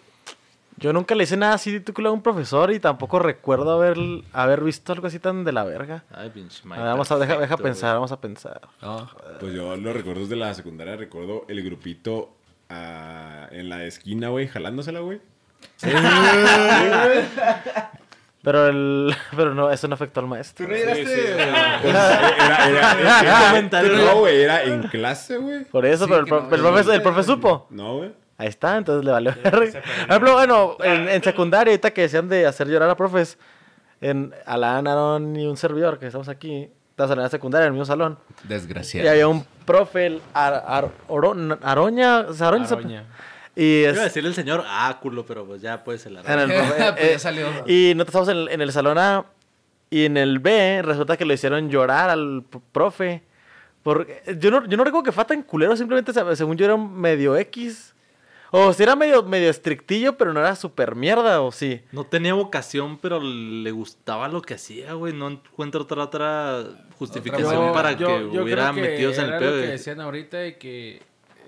Yo 0.81 0.93
nunca 0.95 1.15
le 1.15 1.25
hice 1.25 1.37
nada 1.37 1.55
así 1.55 1.71
de 1.73 1.81
título 1.81 2.09
a 2.09 2.13
un 2.13 2.23
profesor 2.23 2.73
y 2.73 2.81
tampoco 2.81 3.19
recuerdo 3.19 3.73
haber, 3.73 3.99
haber 4.33 4.63
visto 4.65 4.93
algo 4.95 5.07
así 5.09 5.19
tan 5.19 5.45
de 5.45 5.53
la 5.53 5.63
verga. 5.65 6.05
Ay, 6.11 6.31
pinche 6.31 6.63
A 6.65 6.69
Mike, 6.69 6.81
ver, 6.81 6.91
vamos 6.91 7.11
a 7.13 7.19
deja, 7.19 7.57
pensar, 7.59 7.91
güey. 7.91 7.95
vamos 7.97 8.13
a 8.13 8.21
pensar. 8.21 8.61
No. 8.81 9.09
Pues 9.41 9.53
yo 9.53 9.77
los 9.77 9.95
recuerdos 9.95 10.29
de 10.31 10.37
la 10.37 10.55
secundaria, 10.55 10.97
recuerdo 10.97 11.45
el 11.49 11.63
grupito 11.63 12.31
ah, 12.71 13.47
en 13.51 13.69
la 13.69 13.85
esquina, 13.85 14.29
güey, 14.31 14.49
jalándosela, 14.49 15.01
güey. 15.01 15.21
Pero 18.43 18.69
el, 18.69 19.15
pero 19.37 19.55
no, 19.55 19.71
eso 19.71 19.87
no 19.87 19.95
afectó 19.95 20.21
al 20.21 20.27
maestro. 20.27 20.67
¿Tú 20.67 20.73
no 20.73 20.79
Sí, 20.79 20.83
sí, 20.83 20.93
llegaste? 21.05 21.33
era, 21.43 21.79
era, 21.85 23.21
era- 23.21 23.83
no, 24.15 24.21
güey, 24.21 24.41
era 24.43 24.63
en 24.63 24.83
clase, 24.85 25.37
güey. 25.37 25.65
Por 25.65 25.85
eso, 25.85 26.05
Sí, 26.07 26.11
pero 26.11 26.25
el, 26.25 26.27
no, 26.31 26.39
el 26.39 26.63
profe, 26.63 26.95
el 26.95 27.03
profe 27.03 27.23
supo. 27.23 27.67
No, 27.71 27.99
güey. 27.99 28.13
Ahí 28.41 28.49
está, 28.49 28.79
entonces 28.79 29.05
le 29.05 29.11
valió. 29.11 29.35
Por 29.43 29.65
ejemplo, 29.65 30.33
bueno, 30.33 30.77
en, 30.83 31.09
en 31.11 31.23
secundaria, 31.23 31.73
ahorita 31.73 31.91
que 31.91 32.03
decían 32.03 32.27
de 32.29 32.47
hacer 32.47 32.69
llorar 32.69 32.89
a 32.89 32.97
profes, 32.97 33.37
en 34.01 34.33
Alan, 34.47 34.87
Aaron 34.87 35.37
y 35.37 35.47
un 35.47 35.59
servidor 35.59 35.99
que 35.99 36.07
estamos 36.07 36.29
aquí, 36.31 36.71
estábamos 36.93 37.17
en 37.19 37.23
la 37.23 37.29
secundaria, 37.29 37.67
en 37.67 37.75
el 37.75 37.79
mismo 37.79 37.85
salón. 37.85 38.19
Y 38.45 38.49
Desgraciado. 38.49 39.11
había 39.11 39.29
un 39.29 39.45
profe, 39.67 40.07
el 40.07 40.23
Ar- 40.33 40.65
Ar- 40.67 40.89
Oro- 41.09 41.33
Aroña, 41.63 42.21
Aroña, 42.21 42.65
Aroña. 42.67 43.05
Y 43.55 43.83
es, 43.83 43.93
Iba 43.93 44.03
a 44.03 44.05
decirle 44.05 44.31
el 44.31 44.35
señor 44.35 44.65
áculo, 44.67 45.27
pero 45.27 45.45
pues 45.45 45.61
ya 45.61 45.85
puede 45.85 45.99
ser 45.99 46.13
la 46.13 46.23
en 46.23 46.39
el 46.39 46.47
profe, 46.55 46.73
Pues 46.77 46.79
ya 46.79 46.97
eh, 47.15 47.19
salió. 47.19 47.47
Y 47.67 47.93
nosotros 47.95 48.27
estábamos 48.27 48.29
en 48.31 48.37
el, 48.39 48.49
en 48.49 48.61
el 48.63 48.73
salón 48.73 48.97
A 48.97 49.27
y 49.91 50.07
en 50.07 50.17
el 50.17 50.39
B 50.39 50.81
resulta 50.83 51.19
que 51.19 51.27
lo 51.27 51.35
hicieron 51.35 51.69
llorar 51.69 52.09
al 52.09 52.43
profe. 52.73 53.23
Porque 53.83 54.23
yo 54.39 54.51
no, 54.51 54.67
yo 54.67 54.77
no 54.79 54.85
recuerdo 54.85 55.03
que 55.05 55.13
fue 55.13 55.25
tan 55.27 55.43
culero, 55.43 55.77
simplemente 55.77 56.13
se- 56.15 56.37
según 56.37 56.57
yo 56.57 56.65
era 56.65 56.75
un 56.75 56.99
medio 56.99 57.37
X. 57.37 57.90
O 58.53 58.73
si 58.73 58.83
era 58.83 58.97
medio, 58.97 59.23
medio 59.23 59.49
estrictillo, 59.49 60.17
pero 60.17 60.33
no 60.33 60.41
era 60.41 60.57
super 60.57 60.95
mierda, 60.97 61.41
o 61.41 61.53
sí. 61.53 61.81
No 61.93 62.05
tenía 62.05 62.35
vocación, 62.35 62.99
pero 62.99 63.21
le 63.21 63.71
gustaba 63.71 64.29
lo 64.29 64.43
que 64.43 64.55
hacía, 64.55 64.95
güey. 64.95 65.13
No 65.13 65.29
encuentro 65.29 65.83
otra, 65.83 66.03
otra 66.03 66.65
justificación 66.99 67.73
para 67.73 67.93
yo- 67.93 68.07
que 68.09 68.35
yo 68.35 68.43
hubiera 68.43 68.71
creo 68.73 68.75
que 68.75 68.81
metidos 68.91 69.19
en 69.19 69.25
el 69.27 69.39
pedo. 69.39 69.51
lo 69.51 69.57
que 69.61 69.67
de- 69.67 69.73
decían 69.73 70.01
ahorita 70.01 70.37
de 70.39 70.59
que 70.59 71.03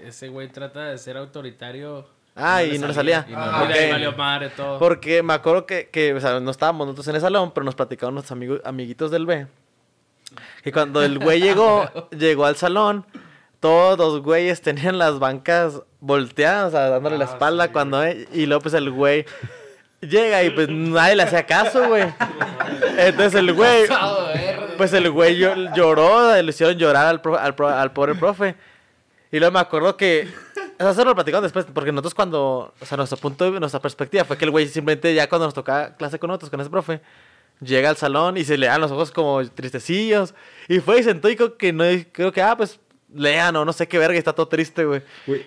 ese 0.05 0.29
güey 0.29 0.49
trata 0.49 0.85
de 0.91 0.99
ser 0.99 1.17
autoritario. 1.17 2.07
Ah, 2.35 2.63
y 2.65 2.79
no 2.79 2.87
le 2.87 2.95
salía. 2.95 3.27
Y, 3.29 3.33
no, 3.33 3.39
Ah, 3.39 3.69
valió 3.91 4.13
madre 4.17 4.49
todo. 4.51 4.79
Porque 4.79 5.23
me 5.23 5.35
acuerdo 5.35 5.67
que, 5.67 5.89
que, 5.91 6.15
o 6.15 6.21
sea, 6.21 6.41
no 6.41 6.51
estábamos 6.51 6.87
nosotros 6.87 7.09
en 7.09 7.17
el 7.17 7.21
salón, 7.21 7.51
pero 7.53 7.65
nos 7.65 7.75
platicaban 7.75 8.15
nuestros 8.15 8.33
amigos, 8.33 8.61
amiguitos 8.65 9.11
del 9.11 9.27
B. 9.27 9.47
Y 10.65 10.73
cuando 10.73 11.03
el 11.03 11.19
güey 11.19 11.41
llegó, 11.43 11.91
llegó 12.11 12.47
al 12.47 12.57
salón, 12.57 13.05
todos 13.63 13.97
los 13.97 14.21
güeyes 14.23 14.61
tenían 14.61 14.99
las 14.99 15.19
bancas 15.21 15.81
volteadas, 16.01 16.69
o 16.69 16.71
sea, 16.73 16.89
dándole 16.91 17.17
la 17.17 17.25
espalda 17.27 17.71
cuando... 17.71 18.03
eh, 18.05 18.27
y 18.35 18.47
luego 18.47 18.61
pues 18.63 18.75
el 18.75 18.91
güey 18.91 19.25
llega 20.01 20.43
y 20.43 20.51
pues 20.51 20.69
nadie 20.69 21.15
le 21.15 21.23
hacía 21.23 21.47
caso, 21.47 21.87
güey. 21.89 22.05
Entonces 22.99 23.35
el 23.37 23.53
güey... 23.55 23.85
Pues 24.77 24.93
el 24.95 25.09
güey 25.11 25.39
llo- 25.39 25.73
lloró, 25.77 26.35
le 26.43 26.51
hicieron 26.51 26.77
llorar 26.77 27.07
al, 27.07 27.21
pro- 27.21 27.39
al, 27.39 27.55
pro- 27.55 27.69
al 27.69 27.93
pobre 27.93 28.15
profe. 28.17 28.57
Y 29.31 29.39
luego 29.39 29.53
me 29.53 29.61
acuerdo 29.61 29.97
que. 29.97 30.29
O 30.79 30.83
sea, 30.83 30.91
eso 30.91 31.05
lo 31.05 31.15
platicamos 31.15 31.45
después, 31.45 31.67
porque 31.73 31.93
nosotros 31.93 32.15
cuando. 32.15 32.75
O 32.81 32.85
sea, 32.87 32.97
nuestro 32.97 33.17
punto, 33.19 33.51
de- 33.53 33.61
nuestra 33.61 33.81
perspectiva 33.81 34.25
fue 34.25 34.37
que 34.37 34.45
el 34.45 34.51
güey 34.51 34.67
simplemente 34.67 35.15
ya 35.15 35.29
cuando 35.29 35.47
nos 35.47 35.55
tocaba 35.55 35.95
clase 35.97 36.19
con 36.19 36.29
nosotros, 36.29 36.51
con 36.51 36.61
ese 36.61 36.71
profe, 36.71 37.01
llega 37.61 37.91
al 37.91 37.97
salón 37.97 38.37
y 38.39 38.45
se 38.45 38.59
le 38.59 38.67
dan 38.67 38.81
los 38.81 38.91
ojos 38.91 39.11
como 39.13 39.47
tristecillos. 39.51 40.35
Y 40.69 40.81
fue 40.81 41.01
y 41.01 41.03
sentó 41.05 41.29
y 41.31 41.37
creo 41.37 41.57
que 41.57 41.73
no. 41.73 41.85
Creo 42.11 42.33
que, 42.33 42.43
ah, 42.43 42.57
pues 42.57 42.81
lean 43.15 43.55
o 43.57 43.65
no 43.65 43.73
sé 43.73 43.89
qué 43.89 43.99
verga, 43.99 44.15
y 44.15 44.19
está 44.19 44.33
todo 44.33 44.49
triste, 44.49 44.85
güey. 44.85 45.03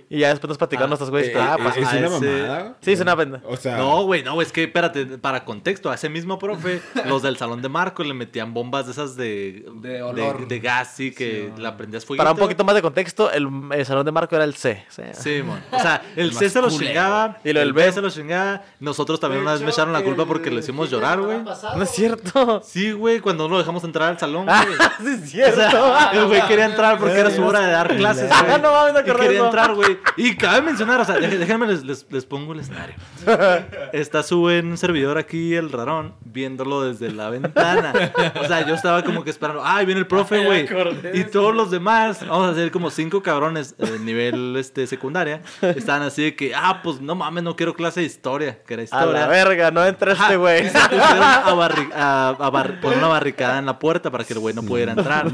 Y 0.09 0.19
ya 0.19 0.29
después 0.29 0.49
nos 0.49 0.57
platicaron 0.57 0.87
Ah, 0.87 0.89
nuestros 0.89 1.09
güeyes. 1.09 1.29
Eh, 1.29 1.37
ah, 1.39 1.55
eh, 1.59 1.63
pues, 1.63 1.77
es 1.77 1.87
a 1.87 1.97
una 1.97 2.09
mamada. 2.09 2.77
Sí, 2.81 2.91
es 2.91 2.99
una 2.99 3.15
penda. 3.17 3.41
O 3.45 3.57
sea, 3.57 3.77
No, 3.77 4.03
güey, 4.03 4.23
no, 4.23 4.41
es 4.41 4.51
que 4.51 4.63
espérate, 4.63 5.05
para 5.17 5.43
contexto, 5.45 5.89
a 5.89 5.95
ese 5.95 6.09
mismo 6.09 6.37
profe, 6.39 6.81
los 7.05 7.21
del 7.23 7.37
salón 7.37 7.61
de 7.61 7.69
Marco 7.69 8.03
le 8.03 8.13
metían 8.13 8.53
bombas 8.53 8.85
de 8.85 8.91
esas 8.91 9.15
de, 9.15 9.65
De 9.75 10.01
olor. 10.03 10.47
de, 10.47 10.59
gas, 10.59 10.93
sí, 10.95 11.11
que 11.11 11.51
la 11.57 11.75
prendías 11.77 12.05
fuego. 12.05 12.17
Para 12.19 12.31
un 12.31 12.37
poquito 12.37 12.63
más 12.63 12.75
de 12.75 12.81
contexto, 12.81 13.31
el, 13.31 13.47
el 13.71 13.85
salón 13.85 14.05
de 14.05 14.11
Marco 14.11 14.35
era 14.35 14.45
el 14.45 14.55
C. 14.55 14.83
sí. 14.89 15.01
Sí, 15.13 15.41
mon. 15.43 15.59
O 15.71 15.79
sea, 15.79 16.01
el, 16.15 16.27
El 16.27 16.33
C 16.33 16.49
se 16.49 16.61
lo 16.61 16.69
chingaba, 16.69 17.37
Y 17.43 17.51
lo 17.53 17.59
del 17.59 17.69
el 17.69 17.73
B 17.73 17.85
B. 17.85 17.91
se 17.91 18.01
lo 18.01 18.09
chingaba. 18.09 18.63
Nosotros 18.79 19.19
también 19.19 19.41
una 19.41 19.53
vez 19.53 19.61
me 19.61 19.69
echaron 19.71 19.91
la 19.93 20.01
culpa 20.03 20.25
porque 20.25 20.51
le 20.51 20.59
hicimos 20.59 20.89
llorar, 20.89 21.19
güey. 21.21 21.39
No 21.43 21.83
es 21.83 21.89
cierto. 21.89 22.61
Sí, 22.63 22.91
güey, 22.91 23.19
cuando 23.19 23.45
no 23.47 23.53
lo 23.53 23.57
dejamos 23.59 23.83
entrar 23.83 24.09
al 24.09 24.19
salón, 24.19 24.45
Ah, 24.49 24.65
güey. 24.65 25.17
sí 25.25 25.41
es 25.41 25.53
O 25.53 25.55
cierto. 25.55 25.71
sea, 25.71 26.11
el 26.13 26.25
güey 26.27 26.41
quería 26.47 26.65
entrar 26.65 26.97
porque 26.99 27.19
era 27.19 27.31
su 27.31 27.43
hora 27.43 27.54
de 27.61 27.71
dar 27.71 27.87
clases, 27.97 28.29
güey. 28.29 28.51
Ah, 28.53 28.57
no 28.57 28.71
mames, 28.71 28.93
me 28.93 28.99
acordé 28.99 29.23
Y 29.23 29.27
quería 29.27 29.37
eso. 29.37 29.45
entrar, 29.45 29.73
güey. 29.73 29.97
Y 30.17 30.35
cabe 30.35 30.61
mencionar, 30.61 31.01
o 31.01 31.05
sea, 31.05 31.15
déjenme 31.15 31.67
les, 31.67 31.83
les, 31.83 32.05
les 32.11 32.25
pongo 32.25 32.53
el 32.53 32.59
escenario. 32.61 32.95
Está 33.93 34.23
su 34.23 34.39
buen 34.39 34.77
servidor 34.77 35.17
aquí, 35.17 35.55
el 35.55 35.71
rarón, 35.71 36.13
viéndolo 36.23 36.83
desde 36.83 37.11
la 37.11 37.29
ventana. 37.29 37.93
O 38.41 38.45
sea, 38.47 38.65
yo 38.67 38.75
estaba 38.75 39.03
como 39.03 39.23
que 39.23 39.29
esperando, 39.29 39.61
ay, 39.63 39.85
viene 39.85 39.99
el 39.99 40.07
profe, 40.07 40.43
güey. 40.45 40.67
Y 41.13 41.23
todos 41.25 41.55
los 41.55 41.71
demás, 41.71 42.19
vamos 42.27 42.47
a 42.47 42.51
hacer 42.51 42.71
como 42.71 42.89
cinco 42.89 43.21
cabrones 43.23 43.77
de 43.77 43.99
nivel 43.99 44.55
este, 44.57 44.87
secundaria, 44.87 45.41
estaban 45.61 46.01
así 46.03 46.23
de 46.23 46.35
que, 46.35 46.53
ah, 46.55 46.81
pues 46.83 47.01
no 47.01 47.15
mames, 47.15 47.43
no 47.43 47.55
quiero 47.55 47.73
clase 47.73 48.01
de 48.01 48.05
historia, 48.05 48.59
que 48.65 48.73
era 48.73 48.81
A 48.81 48.85
historia. 48.85 49.21
la 49.21 49.27
verga, 49.27 49.71
no 49.71 49.85
entra 49.85 50.13
este 50.13 50.35
güey. 50.37 50.69
se 50.69 50.79
pusieron 50.79 51.23
a 51.23 51.53
barri- 51.53 51.91
a- 51.93 52.29
a 52.39 52.49
bar- 52.49 52.79
poner 52.81 52.97
una 52.99 53.07
barricada 53.07 53.59
en 53.59 53.65
la 53.65 53.79
puerta 53.79 54.11
para 54.11 54.23
que 54.23 54.33
el 54.33 54.39
güey 54.39 54.53
no 54.53 54.63
pudiera 54.63 54.91
entrar. 54.91 55.27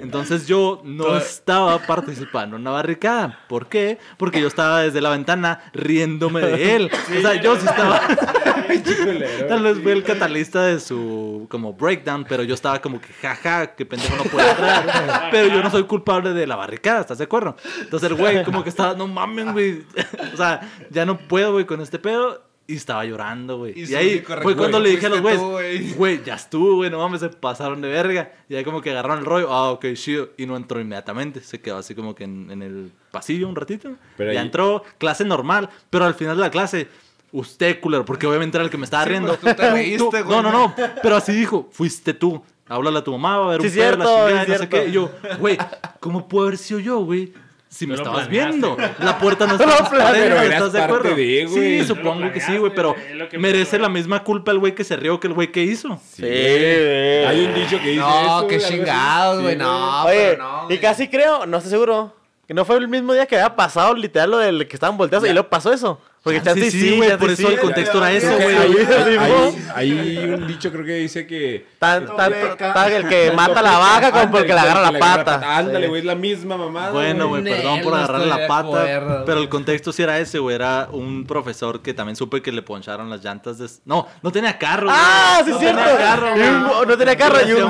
Entonces 0.00 0.46
yo 0.46 0.80
no 0.84 1.16
estaba 1.16 1.63
participando 1.86 2.56
en 2.56 2.62
una 2.62 2.70
barricada. 2.70 3.40
¿Por 3.48 3.68
qué? 3.68 3.98
Porque 4.16 4.40
yo 4.40 4.48
estaba 4.48 4.82
desde 4.82 5.00
la 5.00 5.10
ventana 5.10 5.60
riéndome 5.72 6.40
de 6.40 6.76
él. 6.76 6.90
O 7.16 7.20
sea, 7.20 7.40
yo 7.40 7.56
sí 7.56 7.66
estaba... 7.66 8.00
Tal 9.48 9.62
vez 9.62 9.78
fue 9.82 9.92
el 9.92 10.02
catalista 10.02 10.62
de 10.62 10.80
su 10.80 11.46
como 11.50 11.74
breakdown, 11.74 12.24
pero 12.28 12.42
yo 12.42 12.54
estaba 12.54 12.80
como 12.80 13.00
que 13.00 13.12
jaja, 13.12 13.74
que 13.74 13.84
pendejo 13.84 14.16
no 14.16 14.24
puede 14.24 14.50
entrar. 14.50 15.28
Pero 15.30 15.48
yo 15.48 15.62
no 15.62 15.70
soy 15.70 15.84
culpable 15.84 16.32
de 16.32 16.46
la 16.46 16.56
barricada, 16.56 17.00
¿estás 17.00 17.18
de 17.18 17.24
acuerdo? 17.24 17.56
Entonces 17.80 18.10
el 18.10 18.16
güey 18.16 18.42
como 18.44 18.62
que 18.62 18.70
estaba, 18.70 18.94
no 18.94 19.06
mames, 19.06 19.52
güey. 19.52 19.84
O 20.32 20.36
sea, 20.36 20.60
ya 20.90 21.04
no 21.06 21.18
puedo, 21.18 21.52
güey, 21.52 21.64
con 21.64 21.80
este 21.80 21.98
pedo. 21.98 22.42
Y 22.66 22.76
estaba 22.76 23.04
llorando, 23.04 23.58
güey. 23.58 23.78
Y 23.78 23.90
Y, 23.90 23.94
ahí 23.94 24.20
fue 24.42 24.56
cuando 24.56 24.80
le 24.80 24.88
dije 24.90 25.04
a 25.04 25.08
los 25.10 25.20
fuiste 25.20 25.38
güeyes, 25.44 25.96
güey. 25.98 26.24
ya 26.24 26.34
estuvo, 26.34 26.76
güey, 26.76 26.90
no 26.90 26.98
mames, 26.98 27.20
se 27.20 27.28
pasaron 27.28 27.80
de 27.82 27.88
verga. 27.88 28.32
Y 28.48 28.54
ahí 28.54 28.64
como 28.64 28.80
que 28.80 28.90
agarraron 28.90 29.18
el 29.18 29.26
rollo, 29.26 29.52
ah, 29.52 29.70
ok, 29.72 29.84
chido. 29.94 30.30
Y 30.38 30.46
no 30.46 30.56
entró 30.56 30.80
inmediatamente, 30.80 31.40
se 31.42 31.60
quedó 31.60 31.76
así 31.76 31.94
como 31.94 32.14
que 32.14 32.24
en, 32.24 32.50
en 32.50 32.62
el 32.62 32.90
pasillo 33.10 33.48
un 33.48 33.54
ratito. 33.56 33.90
Pero 34.16 34.32
ya 34.32 34.40
ahí- 34.40 34.46
entró, 34.46 34.82
clase 34.96 35.24
normal, 35.26 35.68
pero 35.90 36.06
al 36.06 36.14
final 36.14 36.36
de 36.36 36.40
la 36.40 36.50
clase, 36.50 36.88
usted, 37.32 37.80
culero, 37.80 38.04
porque 38.06 38.26
obviamente 38.26 38.56
era 38.56 38.64
el 38.64 38.70
que 38.70 38.78
me 38.78 38.84
estaba 38.84 39.04
Sí, 39.04 39.10
riendo. 39.10 39.36
pues, 39.36 39.56
tú 39.56 39.62
te 39.62 39.70
reíste, 39.72 40.22
güey. 40.22 40.24
No, 40.36 40.42
no, 40.42 40.50
no, 40.52 40.74
pero 41.02 41.16
así 41.16 41.32
dijo, 41.32 41.68
fuiste 41.70 42.14
tú. 42.14 42.42
Háblale 42.66 42.96
a 43.00 43.04
tu 43.04 43.12
mamá, 43.12 43.36
va 43.40 43.44
a 43.52 43.58
ver 43.58 43.60
Sí, 43.60 43.66
un 43.68 43.74
pedo, 43.74 43.84
la 43.84 43.96
cierto, 43.96 44.04
chingada, 44.14 44.30
no 44.30 44.38
sé 44.40 44.46
cierto. 44.56 44.68
qué. 44.70 44.88
Y 44.88 44.92
yo, 44.92 45.10
güey, 45.38 45.58
¿cómo 46.00 46.26
puedo 46.26 46.46
haber 46.46 46.56
sido 46.56 46.80
yo, 46.80 47.00
güey? 47.00 47.30
Si 47.74 47.86
me 47.86 47.94
estabas 47.94 48.28
viendo. 48.28 48.76
La 49.00 49.18
puerta 49.20 49.46
no 49.46 49.54
está 49.56 49.66
transparente, 49.66 50.46
¿estás 50.46 50.72
de 50.72 50.82
acuerdo? 50.82 51.14
de. 51.14 51.48
Sí, 51.48 51.84
supongo 51.84 52.30
que 52.32 52.40
sí, 52.40 52.56
güey, 52.56 52.72
pero 52.74 52.94
merece 53.38 53.78
la 53.78 53.88
misma 53.88 54.22
culpa 54.22 54.52
el 54.52 54.58
güey 54.60 54.74
que 54.74 54.84
se 54.84 54.96
rió 54.96 55.18
que 55.18 55.26
el 55.26 55.32
güey 55.34 55.50
que 55.50 55.62
hizo. 55.62 55.88
Sí, 55.96 56.22
Sí, 56.22 56.22
güey. 56.22 57.24
Hay 57.24 57.44
un 57.46 57.54
dicho 57.54 57.78
que 57.78 57.88
dice 57.88 58.00
No, 58.00 58.38
eso, 58.38 58.46
qué 58.48 58.58
chingados, 58.58 59.38
Sí, 59.38 59.42
güey. 59.42 59.56
No, 59.56 60.04
Oye, 60.04 60.14
pero 60.38 60.42
no. 60.42 60.66
y 60.70 60.78
casi 60.78 61.08
creo, 61.08 61.46
no 61.46 61.56
estoy 61.56 61.70
seguro, 61.70 62.14
que 62.46 62.54
no 62.54 62.64
fue 62.64 62.76
el 62.76 62.86
mismo 62.88 63.12
día 63.12 63.26
que 63.26 63.36
había 63.36 63.56
pasado 63.56 63.94
literal 63.94 64.30
lo 64.30 64.38
del 64.38 64.68
que 64.68 64.76
estaban 64.76 64.96
volteados 64.96 65.28
y 65.28 65.32
luego 65.32 65.48
pasó 65.48 65.72
eso. 65.72 66.00
Porque 66.24 66.40
Chance 66.40 66.60
chance 66.62 66.70
sí, 66.70 66.80
sí, 66.80 66.96
güey, 66.96 67.18
por 67.18 67.30
eso 67.30 67.46
sí. 67.46 67.52
el 67.52 67.60
contexto 67.60 67.98
era 68.02 68.18
que 68.18 68.34
güey. 68.34 69.54
hay, 69.74 69.92
un 70.32 70.46
dicho 70.46 70.72
creo 70.72 70.82
que 70.86 70.94
dice 70.94 71.26
que 71.26 71.66
Tan, 71.78 72.16
tan, 72.16 72.32
tan 72.56 72.92
el 72.94 73.06
que 73.08 73.30
mata 73.32 73.60
la 73.60 73.76
vaca 73.76 74.10
como 74.10 74.30
porque 74.30 74.54
le 74.54 74.58
agarra 74.58 74.90
la 74.90 74.98
pata. 74.98 75.58
Ándale, 75.58 75.86
güey, 75.86 76.00
es 76.00 76.06
la 76.06 76.14
misma 76.14 76.56
mamada. 76.56 76.92
Bueno, 76.92 77.28
güey, 77.28 77.44
perdón 77.44 77.82
por 77.82 78.00
estoy 78.00 78.26
la 78.26 78.46
pata. 78.46 79.22
pero 79.26 79.38
el 79.40 79.50
contexto 79.50 79.92
sí 79.92 80.02
era 80.02 80.18
ese, 80.18 80.38
güey. 80.38 80.54
Era 80.54 80.88
un 80.90 81.26
profesor 81.26 81.82
que 81.82 81.92
también 81.92 82.16
supe 82.16 82.40
que 82.40 82.52
le 82.52 82.62
poncharon 82.62 83.10
las 83.10 83.22
llantas 83.22 83.58
de. 83.58 83.68
No, 83.84 84.06
no 84.22 84.32
tenía 84.32 84.56
carro, 84.56 84.84
güey. 84.86 84.96
Ah, 84.98 85.42
sí, 85.44 85.50
es 85.50 85.58
cierto. 85.58 85.78
Tenía 85.82 85.98
carro, 85.98 86.28
Y 86.38 86.40
un- 86.40 86.64
güey. 86.64 86.86
no 86.86 86.96
tenía 86.96 87.16
carro 87.18 87.38
y 87.46 87.52
un 87.52 87.68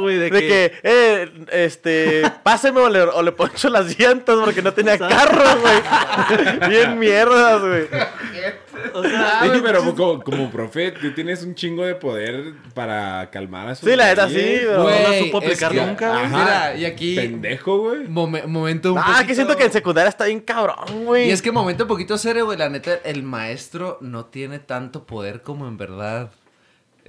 güey. 0.00 0.16
de, 0.16 0.30
que. 0.30 0.72
eh, 0.82 1.32
este, 1.52 2.22
páseme 2.42 2.80
o 2.80 2.88
le, 2.88 3.02
o 3.02 3.22
le 3.22 3.32
poncho 3.32 3.68
las 3.68 3.98
llantas 3.98 4.36
porque 4.42 4.62
no 4.62 4.72
tenía 4.72 4.96
carro, 4.98 5.44
güey. 5.60 6.68
Bien 6.70 6.98
mierdas, 6.98 7.60
güey. 7.60 7.89
O 8.94 9.02
sea, 9.02 9.40
Sí, 9.42 9.60
pero 9.62 9.94
como, 9.94 10.22
como 10.22 10.50
profe, 10.50 10.92
tú 10.92 11.12
tienes 11.12 11.42
un 11.42 11.54
chingo 11.54 11.84
de 11.84 11.94
poder 11.94 12.54
para 12.74 13.28
calmar 13.30 13.68
a 13.68 13.74
sus 13.74 13.88
Sí, 13.88 13.96
la 13.96 14.06
neta, 14.06 14.28
sí, 14.28 14.34
pero- 14.62 14.78
no 14.84 14.88
la 14.90 15.18
supo 15.18 15.38
es 15.38 15.44
aplicar 15.44 15.72
que- 15.72 15.80
nunca. 15.86 16.20
Ajá. 16.24 16.38
Mira, 16.38 16.76
y 16.76 16.84
aquí. 16.86 17.16
Pendejo, 17.16 17.78
güey. 17.78 18.06
momen- 18.08 18.46
momento 18.46 18.92
un 18.92 18.98
Ah, 18.98 19.04
poquito- 19.06 19.26
que 19.26 19.34
siento 19.34 19.56
que 19.56 19.64
en 19.64 19.72
secundaria 19.72 20.08
está 20.08 20.24
bien 20.26 20.40
cabrón, 20.40 21.04
güey. 21.04 21.28
Y 21.28 21.30
es 21.32 21.42
que 21.42 21.52
momento 21.52 21.84
un 21.84 21.88
poquito 21.88 22.16
serio, 22.18 22.46
güey. 22.46 22.56
La 22.58 22.68
neta, 22.68 22.94
el 23.04 23.22
maestro 23.22 23.98
no 24.00 24.26
tiene 24.26 24.58
tanto 24.58 25.04
poder 25.06 25.42
como 25.42 25.66
en 25.68 25.76
verdad. 25.76 26.30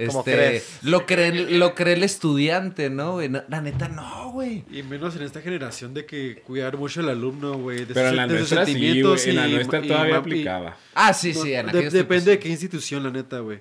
¿Cómo 0.07 0.19
Este, 0.19 0.33
crees? 0.33 0.79
lo 0.83 1.05
cree, 1.05 1.57
lo 1.57 1.75
cree 1.75 1.93
el 1.93 2.03
estudiante, 2.03 2.89
¿no, 2.89 3.13
güey? 3.13 3.29
No, 3.29 3.43
la 3.49 3.61
neta, 3.61 3.87
no, 3.89 4.31
güey. 4.31 4.63
Y 4.71 4.83
menos 4.83 5.15
en 5.15 5.23
esta 5.23 5.41
generación 5.41 5.93
de 5.93 6.05
que 6.05 6.41
cuidar 6.45 6.77
mucho 6.77 7.01
al 7.01 7.09
alumno, 7.09 7.53
güey. 7.57 7.85
de 7.85 7.93
Pero 7.93 8.07
en 8.07 8.09
sus- 8.09 8.15
la 8.17 8.27
nuestra 8.27 8.65
sí, 8.65 8.73
güey. 8.75 9.29
En 9.29 9.35
la 9.35 9.47
nuestra 9.47 9.81
todavía 9.81 10.13
y- 10.15 10.17
aplicaba. 10.17 10.77
Ah, 10.93 11.13
sí, 11.13 11.33
sí. 11.33 11.53
en 11.53 11.67
de- 11.67 11.89
depende 11.89 12.31
de 12.31 12.39
qué 12.39 12.49
institución, 12.49 13.03
la 13.03 13.09
neta, 13.11 13.39
güey. 13.39 13.59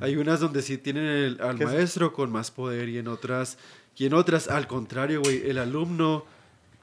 Hay 0.00 0.16
unas 0.16 0.40
donde 0.40 0.60
sí 0.62 0.76
tienen 0.78 1.04
el- 1.06 1.40
al 1.40 1.58
maestro 1.58 2.12
con 2.12 2.30
más 2.30 2.50
poder 2.50 2.88
y 2.88 2.98
en 2.98 3.08
otras, 3.08 3.56
y 3.96 4.06
en 4.06 4.14
otras, 4.14 4.48
al 4.48 4.66
contrario, 4.66 5.22
güey, 5.22 5.48
el 5.48 5.58
alumno, 5.58 6.24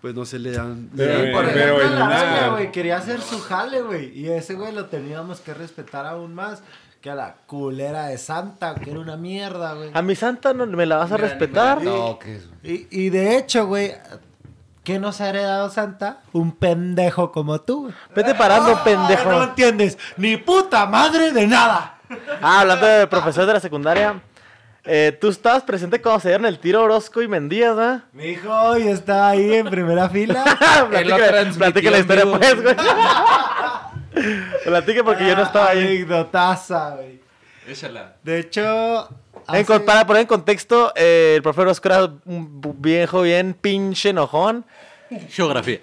pues 0.02 0.14
no 0.16 0.26
se 0.26 0.38
le 0.40 0.52
dan. 0.52 0.90
le 0.94 1.06
Pero, 1.06 1.14
dan- 1.14 1.28
eh, 1.28 1.32
Por 1.32 1.46
pero 1.46 1.78
ejemplo, 1.78 1.84
en 1.84 2.00
la 2.00 2.50
güey, 2.52 2.72
quería 2.72 2.98
hacer 2.98 3.22
su 3.22 3.40
jale, 3.40 3.82
güey. 3.82 4.18
Y 4.20 4.28
ese 4.30 4.54
güey 4.56 4.74
lo 4.74 4.86
teníamos 4.86 5.40
que 5.40 5.54
respetar 5.54 6.06
aún 6.06 6.34
más 6.36 6.62
que 7.06 7.12
a 7.12 7.16
la 7.16 7.36
culera 7.46 8.08
de 8.08 8.18
Santa, 8.18 8.74
que 8.74 8.90
era 8.90 9.00
una 9.00 9.16
mierda, 9.16 9.74
güey. 9.76 9.92
A 9.94 10.02
mi 10.02 10.16
santa 10.16 10.56
no 10.56 10.66
me 10.66 10.88
la 10.88 10.98
vas 10.98 11.12
a 11.12 11.18
Mira, 11.18 11.28
respetar. 11.28 11.78
ni 11.78 11.84
me 11.86 11.92
la 11.92 11.98
toques, 11.98 12.48
güey. 12.64 12.88
Y, 12.90 13.06
y 13.06 13.10
de 13.12 13.38
hecho, 13.38 13.68
güey, 13.68 13.94
¿qué 14.84 14.98
nos 14.98 15.22
ha 15.22 15.30
heredado 15.30 15.70
Santa? 15.70 16.22
Un 16.34 16.52
pendejo 16.54 17.32
como 17.32 17.62
tú, 17.62 17.82
güey. 17.84 17.94
Vete 18.16 18.34
parando, 18.34 18.72
Ah, 18.72 18.84
pendejo. 18.84 19.30
No 19.30 19.44
entiendes 19.44 20.00
ni 20.18 20.38
puta 20.38 20.88
madre 20.88 21.32
de 21.32 21.46
nada. 21.46 22.00
Ah, 22.42 22.62
hablando 22.62 22.88
de 22.88 23.06
profesores 23.06 23.46
de 23.50 23.54
la 23.54 23.60
secundaria, 23.60 24.20
Eh, 24.88 25.16
tú 25.22 25.30
estabas 25.30 25.62
presente 25.62 26.02
cuando 26.02 26.20
se 26.22 26.30
dieron 26.30 26.48
el 26.48 26.58
tiro 26.60 26.84
Orozco 26.84 27.22
y 27.22 27.28
Mendías, 27.28 27.76
¿verdad? 27.76 28.04
Mi 28.14 28.26
hijo, 28.30 28.78
yo 28.78 28.90
estaba 28.90 29.30
ahí 29.30 29.54
en 29.56 29.68
primera 29.68 30.10
fila. 30.10 30.44
platica, 30.90 31.18
transmitió 31.28 31.58
platica 31.60 31.92
la 31.92 31.98
en 31.98 32.02
historia, 32.02 32.26
vivo. 32.26 32.38
pues, 32.40 32.62
güey. 32.64 32.76
platique 34.64 35.04
porque 35.04 35.28
yo 35.28 35.36
no 35.36 35.44
estaba 35.44 35.70
ahí. 35.70 35.80
Anecdotaza, 35.86 36.96
güey. 36.96 37.20
Échala. 37.68 38.16
De 38.24 38.40
hecho, 38.40 39.10
En 39.10 39.56
hace- 39.56 39.66
con- 39.66 39.86
para 39.86 40.06
poner 40.06 40.22
en 40.22 40.28
contexto, 40.28 40.94
eh, 40.96 41.34
el 41.38 41.42
profe 41.44 41.62
Orozco 41.62 41.88
era 41.88 42.04
un 42.26 42.62
viejo 42.80 43.22
bien 43.22 43.54
pinche 43.60 44.10
enojón. 44.10 44.66
Geografía. 45.30 45.80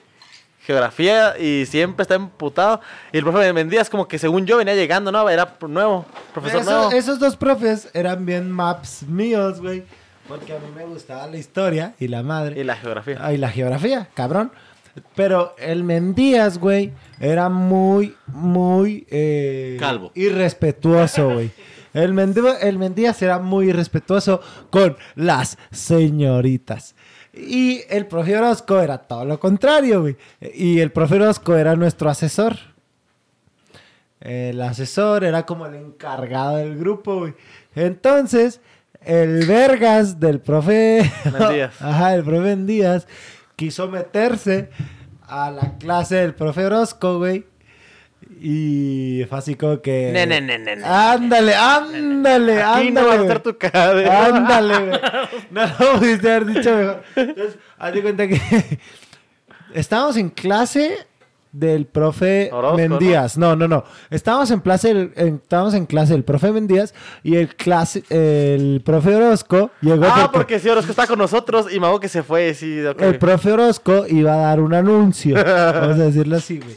Geografía 0.64 1.37
y 1.39 1.66
siempre 1.66 2.03
está 2.03 2.14
emputado. 2.14 2.80
Y 3.12 3.18
el 3.18 3.24
profe 3.24 3.53
Mendías 3.53 3.91
como 3.91 4.07
que 4.07 4.18
según 4.18 4.47
yo 4.47 4.59
venía 4.59 4.74
llegando, 4.76 5.11
¿no? 5.11 5.28
Era 5.28 5.57
nuevo, 5.68 6.07
profesor 6.33 6.61
Eso- 6.61 6.70
nuevo. 6.70 6.93
esos 6.93 7.18
dos 7.18 7.37
profes 7.37 7.89
eran 7.95 8.24
bien 8.24 8.49
maps 8.51 9.03
míos, 9.03 9.61
güey. 9.61 9.83
Porque 10.28 10.53
a 10.55 10.59
mí 10.61 10.66
me 10.76 10.85
gustaba 10.85 11.26
la 11.26 11.37
historia 11.37 11.95
y 11.99 12.07
la 12.07 12.22
madre. 12.22 12.61
Y 12.61 12.62
la 12.64 12.76
geografía. 12.76 13.18
Ah, 13.20 13.33
y 13.33 13.39
la 13.39 13.51
geografía, 13.51 14.09
cabrón. 14.14 14.53
Pero 15.14 15.55
el 15.59 15.84
Mendías, 15.84 16.59
güey, 16.59 16.93
era 17.20 17.49
muy, 17.49 18.14
muy... 18.26 19.07
eh, 19.11 19.76
Calvo. 19.80 20.12
Irrespetuoso, 20.14 21.30
güey. 21.34 21.51
El, 21.95 22.14
Mendi- 22.14 22.57
el 22.61 22.78
Mendías 22.78 23.20
era 23.22 23.38
muy 23.38 23.68
irrespetuoso 23.68 24.40
con 24.70 24.97
las 25.14 25.59
señoritas. 25.70 26.95
Y 27.34 27.82
el 27.88 28.07
profe 28.07 28.36
Orozco 28.36 28.80
era 28.80 28.99
todo 28.99 29.24
lo 29.24 29.38
contrario, 29.40 30.03
güey. 30.03 30.16
Y 30.55 30.80
el 30.80 30.90
profe 30.93 31.14
Orozco 31.16 31.57
era 31.57 31.74
nuestro 31.76 32.11
asesor. 32.11 32.57
El 34.20 34.61
asesor 34.62 35.24
era 35.24 35.45
como 35.45 35.66
el 35.66 35.74
encargado 35.74 36.57
del 36.57 36.78
grupo, 36.78 37.20
güey. 37.20 37.34
Entonces, 37.74 38.61
el 39.01 39.47
vergas 39.47 40.20
del 40.20 40.40
profe... 40.40 41.11
Mendías. 41.38 41.74
Ajá, 41.82 42.14
el 42.14 42.22
profe 42.22 42.40
Mendías 42.43 43.09
quiso 43.62 43.86
meterse 43.86 44.70
a 45.28 45.48
la 45.52 45.78
clase 45.78 46.16
del 46.16 46.34
profe 46.34 46.66
Orozco, 46.66 47.18
güey. 47.18 47.46
Y 48.40 49.24
fue 49.28 49.38
así 49.38 49.54
como 49.54 49.80
que... 49.80 50.10
Ne, 50.12 50.26
ne, 50.26 50.40
ne, 50.40 50.58
ne, 50.58 50.74
ne. 50.76 50.84
Ándale, 50.84 51.54
ándale, 51.54 52.60
Aquí 52.60 52.90
no 52.90 53.00
ándale. 53.02 53.06
va 53.06 53.12
a 53.12 53.16
güey. 53.18 53.28
estar 53.28 53.40
tu 53.40 53.56
cadera. 53.56 54.26
Ándale, 54.26 54.78
güey. 54.86 55.00
No 55.52 55.62
lo 55.66 55.98
pudiste 56.00 56.28
haber 56.28 56.46
dicho 56.46 56.76
mejor. 56.76 57.02
Entonces, 57.14 57.58
haz 57.78 57.94
de 57.94 58.02
cuenta 58.02 58.26
que 58.26 58.40
estábamos 59.74 60.16
en 60.16 60.30
clase 60.30 60.96
del 61.53 61.84
profe 61.86 62.48
Orozco, 62.53 62.76
Mendías. 62.78 63.36
¿no? 63.36 63.55
no, 63.55 63.68
no, 63.68 63.84
Estábamos 64.11 64.50
en 64.50 64.61
clase, 64.61 64.90
en- 65.14 65.40
estábamos 65.42 65.74
en 65.74 65.84
clase 65.86 66.14
del 66.14 66.24
profe 66.24 66.50
Mendías 66.50 66.94
y 67.22 67.36
el 67.36 67.55
clase, 67.55 68.03
el 68.09 68.80
profe 68.84 69.14
Orozco 69.14 69.70
llegó 69.82 70.05
Ah, 70.07 70.14
porque, 70.32 70.38
porque 70.38 70.59
sí, 70.61 70.68
Orozco 70.70 70.90
está 70.90 71.07
con 71.07 71.18
nosotros 71.18 71.72
y 71.72 71.78
Mago 71.78 72.00
que 72.00 72.09
se 72.09 72.22
fue, 72.22 72.55
sí, 72.55 72.78
el 72.98 73.18
profe 73.18 73.53
Orozco 73.53 74.07
iba 74.09 74.32
a 74.32 74.36
dar 74.38 74.61
un 74.61 74.72
anuncio. 74.74 75.34
vamos 75.44 75.98
a 76.00 76.05
decirlo 76.05 76.36
así, 76.36 76.59
güey. 76.59 76.74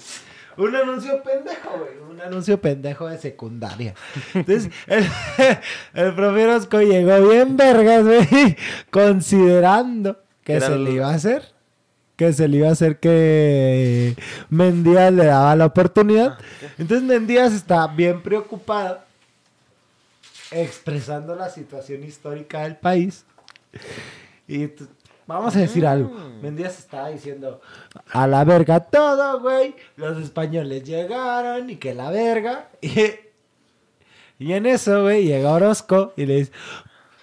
Un 0.57 0.73
anuncio 0.75 1.21
pendejo, 1.23 1.69
güey. 1.77 1.91
Un 2.11 2.21
anuncio 2.21 2.59
pendejo 2.61 3.07
de 3.07 3.17
secundaria. 3.17 3.93
Entonces, 4.33 4.71
el, 4.87 5.05
el 5.93 6.13
profe 6.15 6.43
Orozco 6.45 6.81
llegó 6.81 7.29
bien 7.29 7.57
vergas, 7.57 8.03
güey. 8.05 8.55
Considerando 8.89 10.17
que 10.43 10.59
se 10.61 10.77
le 10.77 10.91
iba 10.91 11.09
a 11.09 11.13
hacer. 11.15 11.54
Que 12.15 12.31
se 12.31 12.47
le 12.47 12.57
iba 12.57 12.69
a 12.69 12.71
hacer 12.71 12.99
que 12.99 14.15
Mendías 14.49 15.11
le 15.11 15.25
daba 15.25 15.55
la 15.55 15.65
oportunidad. 15.65 16.37
Entonces 16.77 17.03
Mendías 17.03 17.53
está 17.53 17.87
bien 17.87 18.21
preocupado. 18.21 18.99
Expresando 20.51 21.35
la 21.35 21.49
situación 21.49 22.03
histórica 22.03 22.61
del 22.61 22.77
país. 22.77 23.25
Y 24.47 24.69
vamos 25.27 25.55
a 25.55 25.59
decir 25.59 25.85
algo. 25.85 26.11
Mendías 26.41 26.79
estaba 26.79 27.09
diciendo 27.09 27.59
a 28.11 28.27
la 28.27 28.43
verga 28.45 28.79
todo, 28.79 29.41
güey. 29.41 29.75
Los 29.97 30.17
españoles 30.19 30.83
llegaron 30.83 31.69
y 31.69 31.75
que 31.77 31.93
la 31.93 32.09
verga. 32.11 32.69
Y, 34.37 34.47
y 34.47 34.51
en 34.51 34.65
eso, 34.65 35.03
güey, 35.03 35.23
llega 35.23 35.51
Orozco 35.51 36.11
y 36.17 36.25
le 36.25 36.35
dice, 36.35 36.51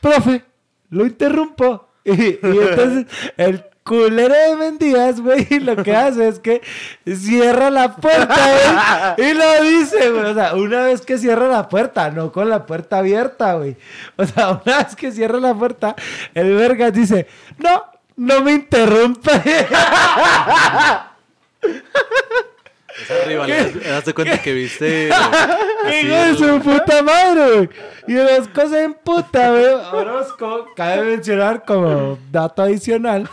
profe, 0.00 0.44
lo 0.90 1.06
interrumpo. 1.06 1.88
Y, 2.04 2.14
y 2.14 2.38
entonces 2.42 3.06
el 3.36 3.64
culero 3.84 4.34
de 4.34 4.56
Mendías, 4.56 5.20
güey, 5.20 5.46
lo 5.60 5.82
que 5.82 5.94
hace 5.94 6.28
es 6.28 6.38
que 6.38 6.62
cierra 7.06 7.70
la 7.70 7.96
puerta, 7.96 9.14
güey. 9.16 9.30
Y 9.30 9.34
lo 9.34 9.62
dice, 9.62 10.10
güey. 10.10 10.24
O 10.24 10.34
sea, 10.34 10.54
una 10.54 10.84
vez 10.84 11.02
que 11.02 11.18
cierra 11.18 11.48
la 11.48 11.68
puerta, 11.68 12.10
no 12.10 12.32
con 12.32 12.48
la 12.48 12.66
puerta 12.66 12.98
abierta, 12.98 13.54
güey. 13.54 13.76
O 14.16 14.24
sea, 14.24 14.60
una 14.64 14.78
vez 14.78 14.96
que 14.96 15.12
cierra 15.12 15.40
la 15.40 15.54
puerta, 15.54 15.94
el 16.34 16.54
vergas 16.54 16.92
dice, 16.92 17.26
no, 17.58 17.84
no 18.16 18.40
me 18.42 18.52
interrumpa. 18.52 19.32
Esa 23.00 23.24
rivalidad, 23.26 23.70
¿te 23.70 23.88
das 23.88 24.12
cuenta 24.14 24.42
que 24.42 24.52
viste? 24.52 25.08
¡Hijo 26.02 26.14
de 26.14 26.34
su 26.36 26.60
puta 26.60 27.02
madre, 27.02 27.56
güey! 27.56 27.68
Y 28.08 28.16
Orozco 28.16 28.68
se 28.68 28.82
emputa, 28.84 29.50
güey. 29.50 29.64
Orozco, 29.64 30.66
cabe 30.76 31.04
mencionar 31.04 31.64
como 31.64 32.18
dato 32.30 32.62
adicional, 32.62 33.28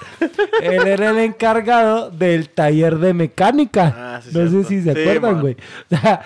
él 0.62 0.88
era 0.88 1.10
el 1.10 1.18
encargado 1.20 2.12
del 2.12 2.50
taller 2.50 2.98
de 3.00 3.14
mecánica. 3.14 3.96
Ah, 3.98 4.22
sí, 4.24 4.30
no 4.32 4.44
sé 4.44 4.50
cierto. 4.50 4.68
si 4.70 4.82
se 4.84 4.94
Sí, 4.94 5.02
acuerdan, 5.02 5.42
güey. 5.42 5.58
O 5.92 5.96
sea, 5.98 6.22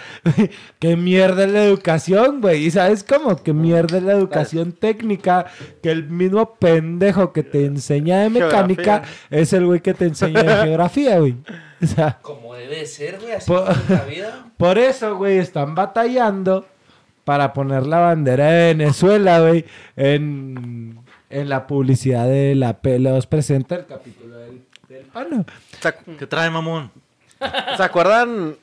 qué 0.80 0.96
mierda 0.98 1.46
es 1.46 1.52
la 1.52 1.64
educación, 1.64 2.42
güey. 2.42 2.66
Y 2.66 2.72
sabes 2.72 3.04
cómo, 3.04 3.42
qué 3.42 3.54
mierda 3.54 3.98
es 3.98 4.04
la 4.04 4.14
educación 4.14 4.74
técnica, 4.74 5.46
que 5.82 5.90
el 5.92 6.10
mismo 6.10 6.56
pendejo 6.56 7.32
que 7.34 7.44
te 7.44 7.66
enseña 7.66 8.20
de 8.22 8.30
mecánica 8.30 8.84
Geografía. 9.04 9.18
es 9.32 9.54
el 9.54 9.66
güey 9.66 9.80
que 9.80 9.94
te 9.94 10.06
enseña 10.06 10.44
de 10.44 10.56
geografía, 10.64 11.18
güey. 11.20 11.36
O 11.84 11.88
sea, 11.88 12.20
Como 12.22 12.54
debe 12.56 12.86
ser, 12.86 13.20
güey, 13.20 13.34
así 13.34 13.52
Po- 13.52 13.68
es 13.70 13.90
la 13.90 14.04
vida. 14.06 14.46
por 14.58 14.78
eso, 14.78 15.18
güey, 15.18 15.38
están 15.38 15.76
batallando 15.76 16.66
para 17.24 17.54
poner 17.54 17.86
la 17.88 18.00
bandera 18.00 18.48
de 18.48 18.74
Venezuela, 18.74 19.40
güey, 19.40 19.66
en, 19.96 21.00
en 21.30 21.50
la 21.50 21.68
publicidad 21.68 22.26
de 22.28 22.54
la 22.56 22.82
PL2 22.82 23.28
presenta 23.28 23.76
el 23.76 23.86
capítulo 23.86 24.38
del, 24.38 24.62
del 24.90 25.06
pano. 25.06 25.46
¿Se, 25.82 25.90
ac- 25.90 26.18
¿Qué 26.18 26.28
trae, 26.28 26.50
mamón? 26.50 26.92
se 27.78 27.84
acuerdan 27.84 28.56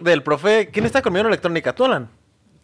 del 0.00 0.22
profe? 0.22 0.68
¿Quién 0.72 0.86
está 0.86 1.02
conmigo 1.02 1.22
en 1.22 1.26
electrónica? 1.28 1.72
¿Tú, 1.72 1.84
Alan? 1.84 2.08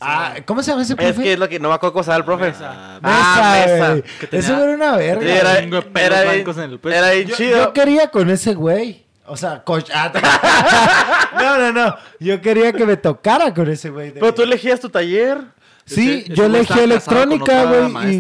Ah, 0.01 0.35
¿cómo 0.45 0.63
se 0.63 0.71
llama 0.73 0.83
ese 0.83 0.97
profe? 0.97 1.11
Es 1.11 1.17
que 1.19 1.33
es 1.35 1.39
lo 1.39 1.49
que 1.49 1.59
no 1.61 1.69
me 1.69 1.75
acuerdo 1.77 1.93
cómo 1.95 2.03
se 2.03 2.13
el 2.13 2.25
profe. 2.25 2.47
Mesa. 2.47 2.99
Ah, 3.03 3.65
Mesa, 3.67 3.97
Eso 4.33 4.57
era 4.63 4.75
una 4.75 4.97
verga. 4.97 5.25
Era, 5.25 5.55
pelos 5.61 5.85
era, 5.95 6.23
blancos 6.33 6.57
en 6.59 6.63
el 6.65 6.69
bien, 6.71 6.81
pecho. 6.81 6.97
era 6.97 7.11
bien 7.13 7.27
yo, 7.29 7.37
chido. 7.37 7.57
yo 7.59 7.73
quería 7.73 8.09
con 8.11 8.29
ese 8.31 8.55
güey. 8.55 9.04
O 9.27 9.37
sea, 9.37 9.63
coach. 9.65 9.91
ah, 9.95 10.13
no, 11.35 11.59
no, 11.59 11.73
no. 11.73 11.97
Yo 12.21 12.41
quería 12.41 12.73
que 12.73 12.85
me 12.87 12.97
tocara 12.97 13.53
con 13.55 13.69
ese 13.71 13.91
güey. 13.91 14.11
de- 14.11 14.21
Pero 14.21 14.35
tú 14.35 14.43
elegías 14.43 14.81
tu 14.81 14.89
taller. 14.91 15.39
Sí, 15.87 16.11
Ese- 16.11 16.19
ese 16.33 16.35
yo 16.35 16.45
elegí 16.47 16.63
estaba 16.63 16.83
electrónica, 16.83 17.65
güey. 17.65 18.17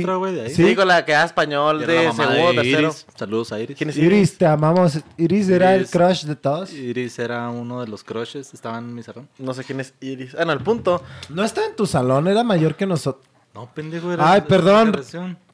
y-. 0.46 0.50
Sí, 0.54 0.76
con 0.76 0.86
la 0.86 1.02
que 1.04 1.12
era 1.12 1.24
español 1.24 1.82
era 1.82 1.92
de 1.94 2.12
segundo, 2.12 2.50
de 2.52 2.54
tercero. 2.56 2.88
Iris. 2.88 3.06
Saludos 3.16 3.52
a 3.52 3.60
Iris. 3.60 3.76
¿Quién 3.78 3.88
es 3.90 3.96
Iris, 3.96 4.36
te 4.36 4.46
amamos. 4.46 4.98
Iris 5.16 5.48
era 5.48 5.74
el 5.74 5.86
crush 5.86 6.24
de 6.24 6.36
todos. 6.36 6.72
Iris 6.74 7.18
era 7.18 7.48
uno 7.48 7.80
de 7.80 7.86
los 7.88 8.04
crushes, 8.04 8.52
estaba 8.52 8.76
en 8.78 8.94
mi 8.94 9.02
salón. 9.02 9.28
No 9.38 9.54
sé 9.54 9.64
quién 9.64 9.80
es 9.80 9.94
Iris. 10.00 10.36
Ah, 10.38 10.44
no, 10.44 10.52
el 10.52 10.60
punto. 10.60 11.02
No 11.30 11.42
está 11.42 11.64
en 11.64 11.74
tu 11.74 11.86
salón, 11.86 12.28
era 12.28 12.44
mayor 12.44 12.74
que 12.76 12.86
nosotros. 12.86 13.24
No, 13.54 13.66
pendejo, 13.72 14.12
era 14.12 14.30
Ay, 14.30 14.42
perdón. 14.42 15.00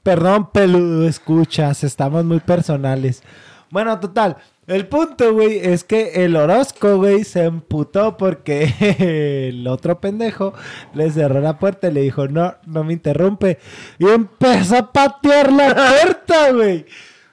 Perdón, 0.03 0.51
peludo, 0.51 1.07
escuchas, 1.07 1.85
estamos 1.85 2.25
muy 2.25 2.41
personales. 2.41 3.23
Bueno, 3.71 3.99
total, 4.01 4.37
el 4.67 4.87
punto, 4.89 5.33
güey, 5.33 5.59
es 5.59 5.85
que 5.85 6.25
el 6.25 6.35
Orozco, 6.37 6.97
güey, 6.97 7.23
se 7.25 7.45
emputó 7.45 8.17
porque 8.17 9.49
el 9.51 9.67
otro 9.69 10.01
pendejo 10.01 10.53
le 10.95 11.11
cerró 11.11 11.41
la 11.41 11.59
puerta 11.59 11.89
y 11.89 11.93
le 11.93 12.01
dijo, 12.03 12.27
no, 12.29 12.55
no 12.67 12.83
me 12.85 12.93
interrumpe. 12.95 13.59
Y 13.99 14.09
empezó 14.09 14.77
a 14.77 14.93
patear 14.93 15.53
la 15.53 15.75
puerta, 16.03 16.53
güey. 16.53 16.85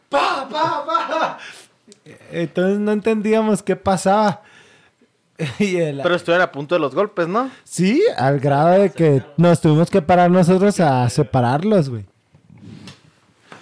Pa, 0.10 0.48
pa, 0.50 0.86
pa. 0.86 1.38
Entonces 2.32 2.80
no 2.80 2.92
entendíamos 2.92 3.64
qué 3.64 3.76
pasaba. 3.76 4.42
Y 5.60 5.78
el- 5.78 6.02
Pero 6.02 6.16
estuvieron 6.16 6.44
a 6.48 6.52
punto 6.52 6.74
de 6.76 6.80
los 6.82 6.96
golpes, 6.96 7.28
¿no? 7.28 7.50
Sí, 7.64 8.02
al 8.18 8.40
grado 8.40 8.70
de 8.80 8.90
que 8.92 9.24
nos 9.38 9.62
tuvimos 9.62 9.90
que 9.90 10.02
parar 10.02 10.32
nosotros 10.32 10.80
a 10.80 11.08
separarlos, 11.10 11.90
güey. 11.90 12.06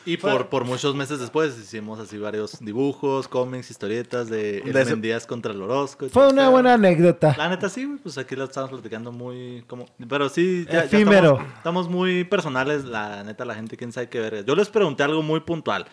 Y 0.05 0.17
por, 0.17 0.47
por 0.49 0.65
muchos 0.65 0.93
meses 0.95 1.19
después 1.19 1.57
hicimos 1.57 1.99
así 1.99 2.17
varios 2.17 2.59
dibujos, 2.59 3.27
cómics, 3.27 3.71
historietas 3.71 4.29
de, 4.29 4.61
De 4.61 4.81
ese- 4.81 4.91
Mendías 4.91 5.25
contra 5.25 5.51
el 5.51 5.61
Orozco. 5.61 6.05
y 6.05 6.09
Fue 6.09 6.23
todo 6.23 6.31
una 6.33 6.49
buena 6.49 6.75
anécdota. 6.75 7.33
La 7.37 7.49
neta 7.49 7.69
sí, 7.69 7.87
pues 8.03 8.17
aquí 8.17 8.35
lo 8.35 8.43
estamos 8.45 8.69
platicando 8.69 9.11
muy 9.11 9.63
como... 9.67 9.85
Pero 10.07 10.29
sí, 10.29 10.65
ya, 10.71 10.83
estamos, 10.83 11.39
estamos 11.57 11.89
muy 11.89 12.23
personales, 12.23 12.85
la 12.85 13.23
neta, 13.23 13.45
la 13.45 13.55
gente 13.55 13.77
quién 13.77 13.91
sabe 13.91 14.09
qué 14.09 14.19
ver. 14.19 14.45
Yo 14.45 14.55
les 14.55 14.69
pregunté 14.69 15.03
algo 15.03 15.21
muy 15.23 15.39
puntual. 15.39 15.85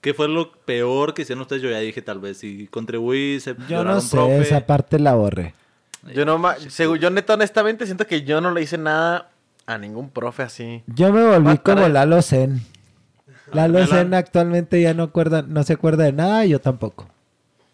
¿Qué 0.00 0.14
fue 0.14 0.28
lo 0.28 0.50
peor 0.52 1.12
que 1.14 1.22
hicieron 1.22 1.42
ustedes? 1.42 1.60
Yo 1.62 1.68
ya 1.70 1.78
dije 1.78 2.00
tal 2.02 2.20
vez, 2.20 2.38
si 2.38 2.66
contribuí, 2.68 3.38
se 3.38 3.54
Yo 3.68 3.84
no 3.84 4.00
sé, 4.00 4.16
profe. 4.16 4.40
esa 4.40 4.66
parte 4.66 4.98
la 4.98 5.14
borré. 5.14 5.54
Yo 6.14 6.24
no 6.24 6.38
ma- 6.38 6.56
segu- 6.56 6.98
yo 6.98 7.10
neta 7.10 7.34
honestamente 7.34 7.84
siento 7.84 8.06
que 8.06 8.22
yo 8.22 8.40
no 8.40 8.50
le 8.50 8.62
hice 8.62 8.78
nada 8.78 9.30
a 9.66 9.76
ningún 9.76 10.08
profe 10.08 10.42
así. 10.42 10.82
Yo 10.86 11.12
me 11.12 11.22
volví 11.22 11.58
como. 11.58 11.86
Lalo 11.86 12.22
Zen. 12.22 12.62
Lalo. 13.52 13.86
Zen 13.86 14.14
actualmente 14.14 14.80
ya 14.80 14.94
no, 14.94 15.04
acuerda, 15.04 15.42
no 15.42 15.62
se 15.64 15.72
acuerda 15.72 16.04
de 16.04 16.12
nada, 16.12 16.44
yo 16.46 16.60
tampoco. 16.60 17.06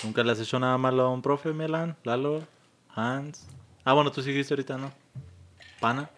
¿Nunca 0.04 0.22
le 0.22 0.32
has 0.32 0.40
hecho 0.40 0.58
nada 0.58 0.76
malo 0.78 1.02
a 1.04 1.10
un 1.12 1.22
profe, 1.22 1.52
Milan? 1.52 1.96
Lalo, 2.04 2.42
Hans. 2.94 3.46
Ah, 3.84 3.92
bueno, 3.92 4.10
tú 4.10 4.22
seguiste 4.22 4.52
ahorita, 4.54 4.78
¿no? 4.78 4.92
Pana. 5.80 6.10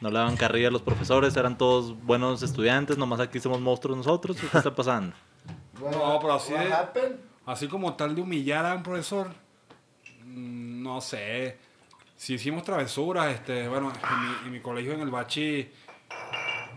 No 0.00 0.08
le 0.08 0.18
daban 0.18 0.36
carrilla 0.36 0.68
a 0.68 0.70
los 0.70 0.82
profesores, 0.82 1.36
eran 1.36 1.58
todos 1.58 1.94
buenos 2.04 2.42
estudiantes, 2.42 2.96
nomás 2.96 3.20
aquí 3.20 3.38
somos 3.38 3.60
monstruos 3.60 3.98
nosotros. 3.98 4.36
¿Qué 4.40 4.46
está 4.56 4.74
pasando? 4.74 5.14
No, 5.80 6.18
pero 6.20 6.34
así, 6.34 6.52
de- 6.52 7.16
así 7.46 7.68
como 7.68 7.94
tal 7.94 8.14
de 8.14 8.22
humillar 8.22 8.64
a 8.66 8.74
un 8.74 8.82
profesor, 8.82 9.28
mm, 10.24 10.82
no 10.82 11.00
sé. 11.00 11.58
Si 12.16 12.34
hicimos 12.34 12.62
travesuras, 12.62 13.32
este, 13.34 13.68
bueno, 13.68 13.90
en 13.92 14.20
mi, 14.20 14.46
en 14.46 14.52
mi 14.52 14.60
colegio 14.60 14.92
en 14.92 15.00
el 15.00 15.10
Bachi 15.10 15.70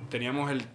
teníamos 0.10 0.52
el, 0.52 0.66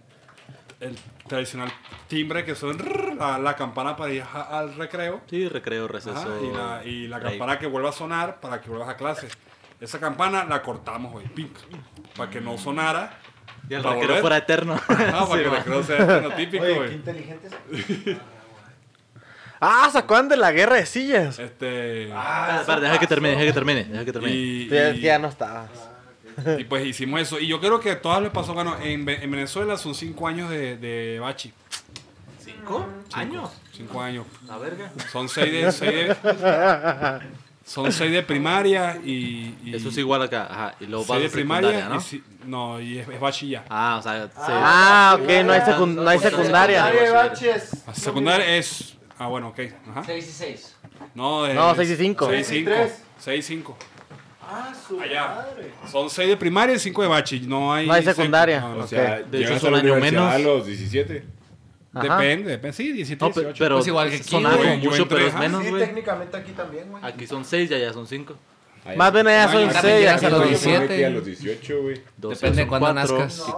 el 0.79 0.97
tradicional 1.27 1.71
timbre 2.07 2.45
que 2.45 2.55
son 2.55 2.77
la, 3.17 3.37
la 3.37 3.55
campana 3.55 3.95
para 3.95 4.11
ir 4.13 4.21
a- 4.23 4.59
al 4.59 4.75
recreo. 4.75 5.21
Sí, 5.29 5.47
recreo, 5.49 5.87
receso. 5.87 6.17
Ajá, 6.17 6.29
y 6.41 6.51
la, 6.55 6.81
y 6.85 7.07
la 7.07 7.17
break. 7.19 7.31
campana 7.31 7.59
que 7.59 7.67
vuelva 7.67 7.89
a 7.89 7.93
sonar 7.93 8.39
para 8.39 8.61
que 8.61 8.69
vuelvas 8.69 8.89
a 8.89 8.95
clase. 8.97 9.27
Esa 9.81 9.99
campana 9.99 10.43
la 10.45 10.61
cortamos, 10.61 11.11
güey, 11.11 11.25
pink, 11.27 11.55
para 12.17 12.29
que 12.29 12.41
no 12.41 12.57
sonara. 12.57 13.17
Y 13.69 13.73
el 13.75 13.81
para 13.81 13.95
recreo 13.95 14.07
volver. 14.09 14.21
fuera 14.21 14.37
eterno. 14.37 14.79
Ah, 14.89 15.25
para 15.25 15.25
Sí, 15.27 15.31
que 15.33 15.43
el 15.43 15.51
recreo 15.51 15.83
sea 15.83 15.97
eterno 15.97 16.29
típico, 16.35 16.63
güey. 16.65 16.93
inteligentes. 16.93 17.51
Ah, 19.61 19.89
¿se 19.91 19.97
acuerdan 19.97 20.29
de 20.29 20.37
la 20.37 20.51
guerra 20.53 20.77
de 20.77 20.85
sillas? 20.85 21.37
Este. 21.37 22.09
Ah, 22.13 22.57
espera, 22.61 22.79
deja 22.79 22.97
que 22.97 23.07
termine, 23.07 23.33
deja 23.35 23.45
que 23.45 23.53
termine, 23.53 23.83
deja 23.83 24.05
que 24.05 24.13
termine. 24.13 24.33
y, 24.35 24.69
Ya, 24.69 24.91
ya 24.93 25.19
no 25.19 25.27
estabas. 25.27 25.69
Y 26.59 26.63
pues 26.65 26.85
hicimos 26.85 27.21
eso. 27.21 27.39
Y 27.39 27.47
yo 27.47 27.59
creo 27.59 27.79
que 27.79 27.91
a 27.91 28.01
todas 28.01 28.21
les 28.21 28.31
pasó. 28.31 28.53
Bueno, 28.53 28.75
en, 28.81 29.07
en 29.07 29.31
Venezuela 29.31 29.77
son 29.77 29.93
cinco 29.95 30.27
años 30.27 30.49
de, 30.49 30.77
de 30.77 31.19
bachi. 31.19 31.51
¿Cinco 32.43 32.85
años? 33.13 33.49
Cinco 33.75 34.01
años. 34.01 34.25
La 34.47 34.57
verga. 34.57 34.91
Son 35.11 35.29
seis 35.29 35.51
de. 35.51 35.71
seis 35.71 35.91
de- 35.93 37.19
son 37.65 37.91
seis 37.91 38.11
de 38.11 38.23
primaria 38.23 38.99
y. 39.05 39.55
y 39.63 39.75
Eso 39.75 39.89
es 39.89 39.97
igual 39.97 40.21
acá. 40.23 40.47
Ajá. 40.49 40.75
Y 40.79 40.85
luego 40.87 41.05
Seis 41.05 41.21
de 41.23 41.29
primaria. 41.29 41.87
¿no? 41.87 41.97
y 41.97 42.01
si- 42.01 42.23
no, 42.45 42.79
y 42.81 42.97
es, 42.99 43.07
es 43.07 43.19
bachi 43.19 43.49
ya. 43.49 43.65
Ah, 43.69 43.97
o 43.99 44.01
sea, 44.01 44.25
sí. 44.27 44.31
Ah, 44.47 45.17
ok, 45.19 45.27
no 45.45 45.53
hay, 45.53 45.61
no 45.95 46.09
hay 46.09 46.19
secundaria. 46.19 46.91
Secundaria 47.93 48.57
es. 48.57 48.95
Ah, 49.17 49.27
bueno, 49.27 49.49
ok. 49.49 49.59
Ajá. 49.91 50.03
6 50.05 50.27
y 50.27 50.31
6. 50.31 50.75
No, 51.13 51.43
de, 51.43 51.53
No, 51.53 51.75
seis 51.75 51.89
y 51.91 51.95
cinco. 51.97 52.27
6 52.29 52.51
y 52.51 52.55
5. 52.65 52.71
6 53.19 53.39
y 53.39 53.47
5. 53.55 53.77
Allá. 55.01 55.47
Son 55.91 56.09
6 56.09 56.29
de 56.29 56.37
primaria 56.37 56.75
y 56.75 56.79
5 56.79 57.01
de 57.01 57.07
bachi. 57.07 57.39
No 57.41 57.73
hay, 57.73 57.87
No 57.87 57.93
hay 57.93 58.03
sec- 58.03 58.15
secundaria. 58.15 58.59
no, 58.61 58.75
no. 58.75 58.83
O 58.83 58.87
sea. 58.87 59.21
De 59.21 59.41
hecho, 59.41 59.53
a 59.53 59.67
un 59.67 59.73
la 59.73 59.79
año 59.79 59.95
menos. 59.97 60.33
a 60.33 60.39
los 60.39 60.65
17. 60.65 61.23
Ajá. 61.93 62.17
Depende, 62.17 62.51
depende. 62.51 62.73
Sí, 62.77 62.91
17, 62.91 63.25
No, 63.25 63.31
pe- 63.31 63.39
18. 63.41 63.59
pero 63.63 63.75
Pues 63.77 63.87
igual 63.87 64.09
que 64.09 64.15
aquí, 64.17 64.35
mucho, 64.85 65.07
pero 65.07 65.21
es 65.25 65.33
ajá. 65.33 65.39
menos, 65.39 65.67
güey. 65.67 65.83
técnicamente 65.85 66.37
aquí 66.37 66.51
también, 66.51 66.89
güey. 66.89 67.03
Aquí 67.03 67.25
son 67.25 67.43
seis, 67.45 67.69
ya 67.69 67.77
ya 67.79 67.91
son 67.93 68.05
cinco. 68.07 68.35
Más 68.95 69.11
bien 69.13 69.27
allá 69.27 69.51
son 69.51 69.67
te 69.67 69.73
seis. 69.81 69.99
llegas 69.99 70.15
aquí 70.15 70.25
a 70.25 70.29
los 70.29 70.39
son- 70.39 70.47
17. 70.49 71.05
A 71.05 71.09
los 71.09 71.25
18, 71.25 71.81
güey. 71.81 72.01
Doce 72.17 72.35
Depende 72.35 72.55
de 72.57 72.61
son 72.63 72.69
cuándo 72.69 72.85
cuatro, 72.93 73.17
nazcas. 73.19 73.47
Y 73.47 73.51
y 73.51 73.53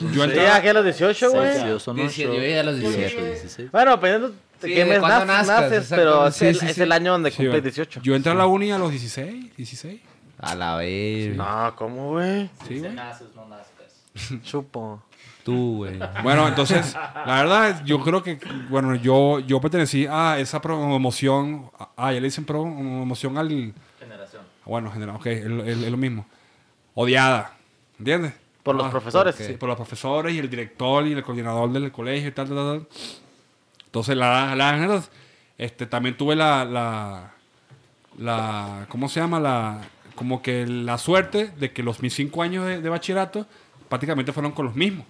son 0.00 0.12
Yo. 0.12 0.24
Sí, 0.24 0.30
entré- 0.30 0.48
aquí 0.48 0.68
a 0.68 0.72
los 0.74 0.84
18, 0.84 1.30
güey. 1.30 1.52
Seis 1.52 1.64
y 1.64 1.68
dos 1.68 1.82
son 1.82 1.96
17, 1.96 2.28
ocho. 2.30 2.36
yo 2.36 2.42
llegué 2.42 2.58
a 2.58 2.62
los 2.64 2.78
18. 2.80 2.98
18, 2.98 3.24
16. 3.26 3.70
Bueno, 3.70 3.90
dependiendo 3.92 4.28
de 4.28 4.34
Sí, 4.68 4.74
qué 4.74 4.84
mes 4.84 4.98
cuándo 4.98 5.20
nac- 5.20 5.26
nazcas, 5.26 5.60
naces, 5.70 5.86
pero 5.90 6.26
es, 6.26 6.42
el, 6.42 6.54
Sí, 6.54 6.60
sí, 6.60 6.66
es 6.66 6.74
sí. 6.76 6.82
el 6.82 6.92
año 6.92 7.12
donde 7.12 7.30
Sí, 7.30 7.36
cumples 7.36 7.52
güey. 7.62 7.62
18. 7.62 8.00
Yo 8.02 8.14
entré 8.14 8.32
a 8.32 8.34
la 8.34 8.46
uni 8.46 8.72
a 8.72 8.78
los 8.78 8.90
16, 8.90 9.54
16. 9.56 10.00
A 10.38 10.54
la 10.54 10.76
vez. 10.76 11.34
No, 11.36 11.72
¿cómo, 11.76 12.10
güey? 12.10 12.50
Sí, 12.66 12.78
güey. 12.80 12.92
naces, 12.92 13.28
no 13.34 13.46
nazcas. 13.46 14.42
Chupo. 14.42 15.02
Tú, 15.44 15.76
güey. 15.78 15.98
Bueno, 16.22 16.48
entonces, 16.48 16.94
la 16.94 17.36
verdad, 17.42 17.82
yo 17.84 18.00
creo 18.00 18.22
que, 18.22 18.38
bueno, 18.70 18.94
yo, 18.94 19.40
yo 19.40 19.60
pertenecí 19.60 20.06
a 20.08 20.38
esa 20.38 20.60
promoción, 20.62 21.70
ah, 21.96 22.12
ya 22.12 22.20
le 22.20 22.22
dicen 22.22 22.44
promoción 22.46 23.36
al, 23.36 23.74
Generación. 24.00 24.42
bueno, 24.64 24.90
general, 24.90 25.16
ok, 25.16 25.26
es, 25.26 25.44
es- 25.44 25.78
es 25.82 25.90
lo 25.90 25.96
mismo. 25.98 26.24
Odiada, 26.94 27.52
¿entiendes? 27.98 28.32
Por 28.62 28.74
los 28.74 28.86
Ah, 28.86 28.90
profesores. 28.90 29.34
Sí, 29.34 29.52
por 29.54 29.68
los 29.68 29.76
profesores 29.76 30.34
y 30.34 30.38
el 30.38 30.48
director 30.48 31.06
y 31.06 31.12
el 31.12 31.22
coordinador 31.22 31.70
del 31.72 31.92
colegio 31.92 32.28
y 32.28 32.32
tal, 32.32 32.48
tal, 32.48 32.56
tal. 32.56 32.88
Entonces, 33.84 34.16
la, 34.16 34.54
la 34.56 35.02
este, 35.58 35.84
también 35.86 36.16
tuve 36.16 36.34
la, 36.34 36.64
la, 36.64 37.34
la, 38.16 38.86
¿cómo 38.88 39.08
se 39.10 39.20
llama? 39.20 39.38
La, 39.38 39.80
como 40.14 40.42
que 40.42 40.66
la 40.66 40.98
suerte 40.98 41.48
de 41.58 41.72
que 41.72 41.82
los 41.82 42.00
mis 42.02 42.14
cinco 42.14 42.42
años 42.42 42.66
de, 42.66 42.80
de 42.80 42.88
bachillerato 42.88 43.46
prácticamente 43.88 44.32
fueron 44.32 44.52
con 44.52 44.66
los 44.66 44.74
mismos, 44.74 45.06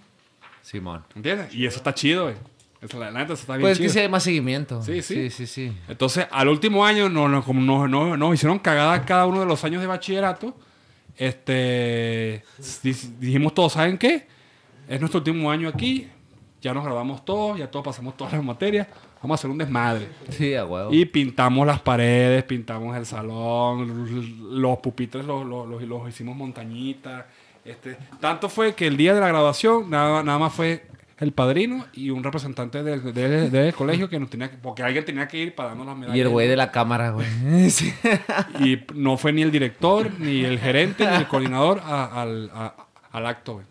Simón. 0.62 1.04
¿entiendes? 1.14 1.54
Y 1.54 1.66
eso 1.66 1.76
está 1.78 1.94
chido, 1.94 2.24
güey. 2.24 2.36
Eso, 2.82 2.98
la 3.00 3.10
neta, 3.10 3.32
eso 3.32 3.42
está 3.42 3.54
bien 3.54 3.62
Pues 3.62 3.72
es 3.72 3.78
que 3.78 3.84
chido. 3.84 3.92
sí 3.94 3.98
hay 4.00 4.08
más 4.08 4.22
seguimiento. 4.22 4.82
Sí, 4.82 5.00
sí. 5.00 5.14
Sí, 5.14 5.30
sí, 5.30 5.46
sí. 5.46 5.76
Entonces, 5.88 6.26
al 6.30 6.48
último 6.48 6.84
año, 6.84 7.08
no, 7.08 7.28
no, 7.28 7.42
como 7.42 7.60
no, 7.62 7.88
no, 7.88 8.14
nos 8.16 8.34
hicieron 8.34 8.58
cagada 8.58 9.04
cada 9.06 9.24
uno 9.26 9.40
de 9.40 9.46
los 9.46 9.64
años 9.64 9.80
de 9.80 9.86
bachillerato. 9.86 10.54
Este, 11.16 12.44
di- 12.82 12.94
dijimos 13.20 13.54
todos, 13.54 13.72
¿saben 13.74 13.96
qué? 13.98 14.26
Es 14.88 15.00
nuestro 15.00 15.18
último 15.18 15.50
año 15.50 15.68
aquí. 15.68 16.08
Ya 16.60 16.74
nos 16.74 16.84
graduamos 16.84 17.24
todos, 17.24 17.58
ya 17.58 17.70
todos 17.70 17.84
pasamos 17.84 18.16
todas 18.16 18.32
las 18.34 18.44
materias. 18.44 18.86
Vamos 19.24 19.38
a 19.38 19.40
hacer 19.40 19.50
un 19.50 19.56
desmadre. 19.56 20.06
Sí, 20.28 20.54
a 20.54 20.66
huevo. 20.66 20.92
Y 20.92 21.06
pintamos 21.06 21.66
las 21.66 21.80
paredes, 21.80 22.44
pintamos 22.44 22.94
el 22.94 23.06
salón, 23.06 24.60
los 24.60 24.78
pupitres 24.80 25.24
los, 25.24 25.46
los, 25.46 25.66
los- 25.66 25.82
los 25.82 26.06
hicimos 26.10 26.36
montañitas. 26.36 27.24
Este, 27.64 27.96
tanto 28.20 28.50
fue 28.50 28.74
que 28.74 28.86
el 28.86 28.98
día 28.98 29.14
de 29.14 29.20
la 29.20 29.28
graduación 29.28 29.88
nada, 29.88 30.22
nada 30.22 30.38
más 30.38 30.52
fue 30.52 30.84
el 31.20 31.32
padrino 31.32 31.86
y 31.94 32.10
un 32.10 32.22
representante 32.22 32.82
del, 32.82 33.14
del- 33.14 33.50
del 33.50 33.72
colegio 33.72 34.10
que 34.10 34.20
nos 34.20 34.28
tenía 34.28 34.50
que, 34.50 34.58
porque 34.58 34.82
alguien 34.82 35.06
tenía 35.06 35.26
que 35.26 35.38
ir 35.38 35.54
para 35.54 35.70
darnos 35.70 35.86
las 35.86 35.96
medallas. 35.96 36.18
Y 36.18 36.20
el 36.20 36.28
güey 36.28 36.46
de 36.46 36.56
la 36.56 36.70
cámara, 36.70 37.12
güey. 37.12 37.26
Sí. 37.70 37.94
Y 38.60 38.80
no 38.94 39.16
fue 39.16 39.32
ni 39.32 39.40
el 39.40 39.50
director, 39.50 40.10
ni 40.20 40.44
el 40.44 40.58
gerente, 40.58 41.08
ni 41.08 41.16
el 41.16 41.26
coordinador 41.28 41.80
a- 41.82 42.20
al, 42.20 42.50
a- 42.52 42.74
al 43.10 43.26
acto, 43.26 43.54
güey. 43.54 43.66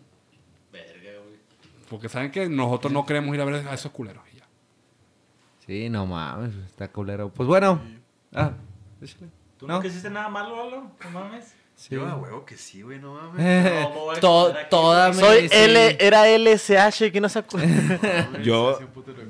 Porque 1.89 2.09
saben 2.09 2.31
que 2.31 2.49
nosotros 2.49 2.91
no 2.91 3.05
queremos 3.05 3.35
ir 3.35 3.41
a 3.41 3.45
ver 3.45 3.67
a 3.67 3.73
esos 3.75 3.91
culeros. 3.91 4.23
Sí, 5.65 5.89
no 5.89 6.05
mames, 6.05 6.53
está 6.65 6.89
culero. 6.91 7.29
Pues 7.29 7.47
bueno. 7.47 7.81
Ah, 8.33 8.51
échale. 9.01 9.27
¿Tú 9.57 9.67
No. 9.67 9.83
hiciste 9.83 10.09
nada 10.09 10.29
malo, 10.29 10.55
Lalo? 10.57 10.91
No 11.03 11.09
mames. 11.11 11.53
Sí. 11.75 11.95
Yo 11.95 12.05
a 12.05 12.15
huevo 12.15 12.45
que 12.45 12.55
sí, 12.55 12.81
güey, 12.83 12.99
no 12.99 13.13
mames. 13.15 13.41
Eh, 13.45 13.87
No, 13.93 14.19
to- 14.19 14.47
aquí, 14.49 14.59
toda. 14.69 15.13
Soy 15.13 15.49
sí. 15.49 15.55
L, 15.55 15.97
era 15.99 16.27
LSH, 16.29 17.11
que 17.11 17.19
no 17.21 17.29
se 17.29 17.39
acuerda. 17.39 17.67
Yo, 18.43 18.77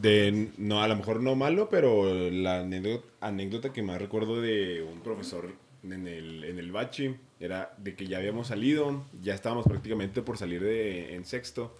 de, 0.01 0.49
no, 0.57 0.81
a 0.81 0.87
lo 0.87 0.95
mejor 0.95 1.21
no 1.21 1.35
malo, 1.35 1.69
pero 1.69 2.03
la 2.31 2.59
anécdota, 2.59 3.05
anécdota 3.21 3.71
que 3.71 3.81
más 3.83 3.99
recuerdo 3.99 4.41
de 4.41 4.81
un 4.83 4.99
profesor 5.01 5.53
en 5.83 6.07
el, 6.07 6.43
en 6.45 6.59
el 6.59 6.71
bachi 6.71 7.15
era 7.39 7.73
de 7.77 7.95
que 7.95 8.07
ya 8.07 8.17
habíamos 8.17 8.47
salido, 8.47 9.03
ya 9.21 9.33
estábamos 9.33 9.65
prácticamente 9.65 10.21
por 10.21 10.37
salir 10.37 10.61
de, 10.63 11.15
en 11.15 11.25
sexto, 11.25 11.77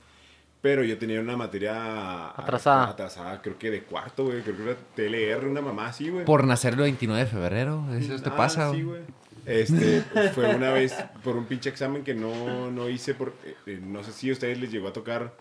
pero 0.64 0.82
yo 0.82 0.98
tenía 0.98 1.20
una 1.20 1.36
materia 1.36 2.30
Atrasada. 2.30 2.86
atrasada, 2.88 3.42
creo 3.42 3.58
que 3.60 3.70
de 3.70 3.84
cuarto, 3.84 4.24
güey, 4.24 4.42
creo 4.44 4.56
que 4.56 4.64
era 4.64 4.76
TLR, 4.96 5.46
una 5.50 5.60
mamá 5.60 5.88
así, 5.88 6.08
güey. 6.10 6.24
Por 6.24 6.48
nacer 6.48 6.74
el 6.76 6.80
29 6.80 7.26
de 7.26 7.30
febrero. 7.30 7.84
Eso 7.94 8.16
te 8.22 8.30
Ah, 8.30 8.38
pasa, 8.38 8.72
sí, 8.72 8.82
güey. 8.82 9.02
Este, 9.46 10.02
fue 10.34 10.56
una 10.56 10.72
vez 10.72 10.96
por 11.22 11.36
un 11.36 11.44
pinche 11.48 11.70
examen 11.70 12.02
que 12.06 12.16
no, 12.16 12.72
no 12.72 12.88
hice, 12.88 13.14
por, 13.14 13.34
eh, 13.44 13.56
eh, 13.66 13.80
no 13.84 14.02
sé 14.06 14.14
si 14.14 14.30
a 14.30 14.34
ustedes 14.34 14.58
les 14.58 14.72
llegó 14.72 14.88
a 14.88 14.94
tocar, 14.94 15.34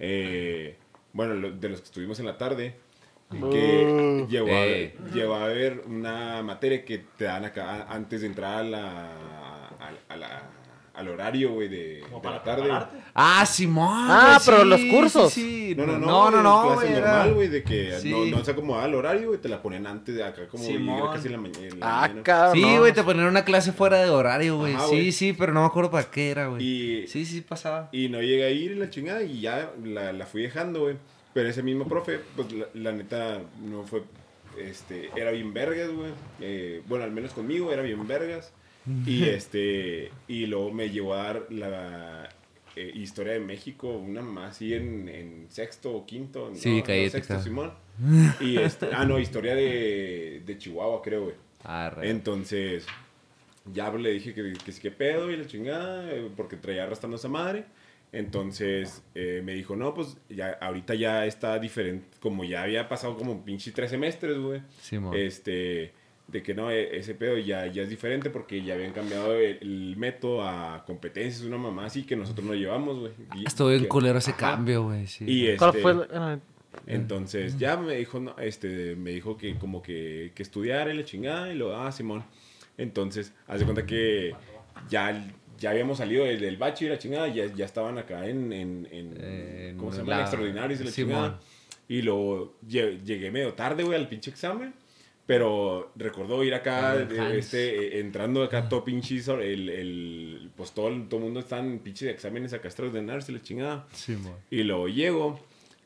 eh, 0.00 0.76
bueno, 1.12 1.34
lo- 1.34 1.52
de 1.52 1.68
los 1.68 1.78
que 1.80 1.84
estuvimos 1.86 2.18
en 2.18 2.26
la 2.26 2.36
tarde, 2.36 2.74
que 3.30 4.26
llevó, 4.28 4.48
a, 4.48 4.66
Eh. 4.66 4.96
llevó 5.14 5.34
a 5.36 5.46
ver 5.46 5.84
una 5.86 6.42
materia 6.42 6.84
que 6.84 6.98
te 7.16 7.26
dan 7.26 7.44
acá 7.44 7.86
antes 7.88 8.22
de 8.22 8.26
entrar 8.26 8.58
a 8.58 8.62
la, 8.64 9.06
a, 9.78 9.90
a 10.12 10.16
la- 10.16 10.42
al 10.94 11.08
horario, 11.08 11.50
güey, 11.52 11.68
de, 11.68 11.76
de 12.02 12.30
la 12.30 12.42
tarde. 12.42 12.70
Ah, 13.14 13.44
Simón. 13.46 14.06
Ah, 14.08 14.38
güey, 14.38 14.46
pero 14.46 14.62
sí, 14.62 14.68
los 14.68 14.80
cursos. 14.94 15.32
Sí, 15.32 15.68
sí. 15.70 15.74
No, 15.74 15.86
no, 15.86 15.98
no, 15.98 16.06
No, 16.06 16.30
no, 16.30 16.42
no. 16.42 16.62
clase 16.74 16.86
güey, 16.86 16.98
era- 16.98 17.08
normal, 17.10 17.34
güey, 17.34 17.48
de 17.48 17.62
que 17.64 17.98
Sí. 18.00 18.10
no, 18.10 18.24
no 18.26 18.44
se 18.44 18.50
acomodaba 18.52 18.86
el 18.86 18.94
horario, 18.94 19.34
y 19.34 19.38
te 19.38 19.48
la 19.48 19.60
ponían 19.60 19.86
antes 19.86 20.14
de 20.14 20.22
acá, 20.22 20.46
como 20.48 20.62
y 20.62 20.68
era 20.68 20.76
Simón. 20.78 21.12
casi 21.12 21.26
en 21.26 21.32
la, 21.32 21.38
maña- 21.38 21.58
en 21.60 21.80
la 21.80 21.86
Ah, 21.86 22.00
mañana. 22.02 22.22
cabrón. 22.22 22.54
Sí, 22.54 22.72
no. 22.74 22.78
güey, 22.80 22.92
te 22.92 23.02
ponían 23.02 23.26
una 23.26 23.44
clase 23.44 23.72
fuera 23.72 23.98
de 24.02 24.10
horario, 24.10 24.56
güey. 24.58 24.74
Ajá, 24.74 24.84
Sí, 24.84 24.90
güey. 24.94 25.12
sí, 25.12 25.32
pero 25.32 25.52
no 25.52 25.60
me 25.60 25.66
acuerdo 25.66 25.90
para 25.90 26.10
qué 26.10 26.30
era, 26.30 26.46
güey. 26.46 26.62
Y, 26.64 27.06
Sí, 27.08 27.24
sí, 27.26 27.40
pasaba. 27.40 27.88
Y 27.92 28.08
no 28.08 28.20
llegué 28.22 28.44
a 28.44 28.50
ir 28.50 28.70
y 28.70 28.74
la 28.76 28.88
chingada 28.90 29.22
y 29.22 29.40
ya 29.40 29.72
la, 29.82 30.12
la 30.12 30.26
fui 30.26 30.42
dejando, 30.42 30.80
güey. 30.80 30.96
Pero 31.32 31.48
ese 31.48 31.62
mismo 31.64 31.88
profe, 31.88 32.20
pues 32.36 32.52
la, 32.52 32.66
la 32.74 32.92
neta 32.92 33.40
no 33.60 33.82
fue, 33.82 34.04
este, 34.58 35.10
era 35.16 35.32
bien 35.32 35.52
vergas, 35.52 35.90
güey. 35.90 36.12
Eh, 36.40 36.82
bueno, 36.86 37.04
al 37.04 37.10
menos 37.10 37.32
conmigo 37.32 37.72
era 37.72 37.82
bien 37.82 38.06
vergas. 38.06 38.52
Y 39.06 39.24
este, 39.24 40.10
y 40.28 40.46
luego 40.46 40.72
me 40.72 40.90
llevó 40.90 41.14
a 41.14 41.24
dar 41.24 41.46
la 41.50 42.28
eh, 42.76 42.92
historia 42.94 43.32
de 43.34 43.40
México, 43.40 43.88
una 43.88 44.20
mamá 44.20 44.48
así 44.48 44.74
en, 44.74 45.08
en 45.08 45.46
sexto 45.48 45.92
o 45.94 46.04
quinto. 46.06 46.50
no, 46.50 46.56
Sí, 46.56 46.78
no, 46.78 46.84
cállate, 46.84 47.10
sexto. 47.10 47.40
Simón. 47.40 47.72
Y 48.40 48.58
este, 48.58 48.88
ah, 48.92 49.04
no, 49.04 49.18
historia 49.18 49.54
de, 49.54 50.42
de 50.44 50.58
Chihuahua, 50.58 51.00
creo, 51.02 51.24
güey. 51.24 51.36
Ah. 51.62 51.94
Entonces, 52.02 52.86
ya 53.72 53.90
le 53.92 54.10
dije 54.10 54.34
que, 54.34 54.52
que 54.52 54.72
sí 54.72 54.80
que 54.80 54.90
pedo 54.90 55.30
y 55.30 55.36
la 55.36 55.46
chingada, 55.46 56.12
eh, 56.12 56.30
porque 56.36 56.56
traía 56.56 56.84
arrastrando 56.84 57.16
a 57.16 57.18
esa 57.18 57.28
madre. 57.28 57.64
Entonces 58.12 59.02
eh, 59.16 59.42
me 59.44 59.54
dijo, 59.54 59.74
no, 59.74 59.92
pues 59.92 60.16
ya 60.28 60.56
ahorita 60.60 60.94
ya 60.94 61.26
está 61.26 61.58
diferente, 61.58 62.06
como 62.20 62.44
ya 62.44 62.62
había 62.62 62.88
pasado 62.88 63.16
como 63.16 63.44
pinche 63.44 63.72
tres 63.72 63.90
semestres, 63.90 64.38
güey. 64.38 64.62
Simón. 64.80 65.16
este, 65.16 65.92
de 66.26 66.42
que 66.42 66.54
no, 66.54 66.70
e- 66.70 66.96
ese 66.96 67.14
pedo 67.14 67.36
ya, 67.38 67.66
ya 67.66 67.82
es 67.82 67.88
diferente 67.90 68.30
porque 68.30 68.62
ya 68.62 68.74
habían 68.74 68.92
cambiado 68.92 69.34
el, 69.34 69.58
el 69.60 69.94
método 69.96 70.42
a 70.42 70.82
competencias, 70.86 71.44
una 71.44 71.58
mamá 71.58 71.86
así 71.86 72.04
que 72.04 72.16
nosotros 72.16 72.46
no 72.46 72.54
llevamos, 72.54 72.98
güey. 72.98 73.12
Estuvo 73.46 73.68
bien 73.68 73.84
culero 73.86 74.18
ese 74.18 74.30
Ajá. 74.32 74.40
cambio, 74.52 74.84
güey. 74.84 75.06
Sí. 75.06 75.24
Y 75.26 75.56
¿Cuál 75.56 75.70
este, 75.70 75.82
fue? 75.82 75.92
el- 75.92 76.06
ah, 76.12 76.38
entonces 76.86 77.56
ya 77.58 77.76
me 77.76 77.94
dijo, 77.96 78.18
no, 78.20 78.36
este, 78.38 78.96
me 78.96 79.10
dijo 79.10 79.36
que 79.36 79.56
como 79.56 79.80
que, 79.82 80.32
que 80.34 80.42
estudiara 80.42 80.92
y 80.92 80.96
la 80.96 81.04
chingada 81.04 81.52
y 81.52 81.56
lo, 81.56 81.76
ah, 81.76 81.92
Simón. 81.92 82.24
Entonces, 82.76 83.32
haz 83.46 83.60
de 83.60 83.64
cuenta 83.64 83.86
que 83.86 84.34
ya, 84.88 85.24
ya 85.58 85.70
habíamos 85.70 85.98
salido 85.98 86.24
del, 86.24 86.40
del 86.40 86.56
bachi 86.56 86.86
y 86.86 86.88
la 86.88 86.98
chingada, 86.98 87.28
ya, 87.28 87.46
ya 87.54 87.64
estaban 87.64 87.96
acá 87.98 88.26
en, 88.26 88.52
en, 88.52 88.88
en- 88.90 89.24
En 89.24 89.76
¿cómo 89.78 89.92
se 89.92 89.98
la- 89.98 90.02
llama? 90.04 90.14
En 90.16 90.20
Extraordinarios 90.22 90.80
y 90.80 90.84
la 90.84 90.90
Simón. 90.90 91.14
chingada. 91.14 91.40
Y 91.86 92.02
luego 92.02 92.56
lle- 92.66 93.02
llegué 93.04 93.30
medio 93.30 93.52
tarde, 93.52 93.84
güey, 93.84 93.96
al 93.98 94.08
pinche 94.08 94.30
examen. 94.30 94.74
Pero 95.26 95.90
recordó 95.96 96.44
ir 96.44 96.52
acá, 96.52 96.92
Ah, 96.92 96.96
de- 96.96 97.18
Hans. 97.18 97.34
este, 97.36 97.96
eh, 97.96 98.00
entrando 98.00 98.42
acá 98.42 98.68
todo 98.68 98.84
pinche, 98.84 99.16
el, 99.16 99.70
el, 99.70 100.50
pues 100.54 100.72
todo, 100.72 100.88
el- 100.88 101.08
todo 101.08 101.20
mundo 101.20 101.40
está 101.40 101.58
en 101.60 101.78
pinches 101.78 102.10
exámenes 102.10 102.52
acá 102.52 102.68
extraordinarios 102.68 103.28
y 103.30 103.32
la 103.32 103.40
chingada. 103.42 103.86
Simón. 103.92 104.34
Y 104.50 104.64
luego 104.64 104.88
llego 104.88 105.40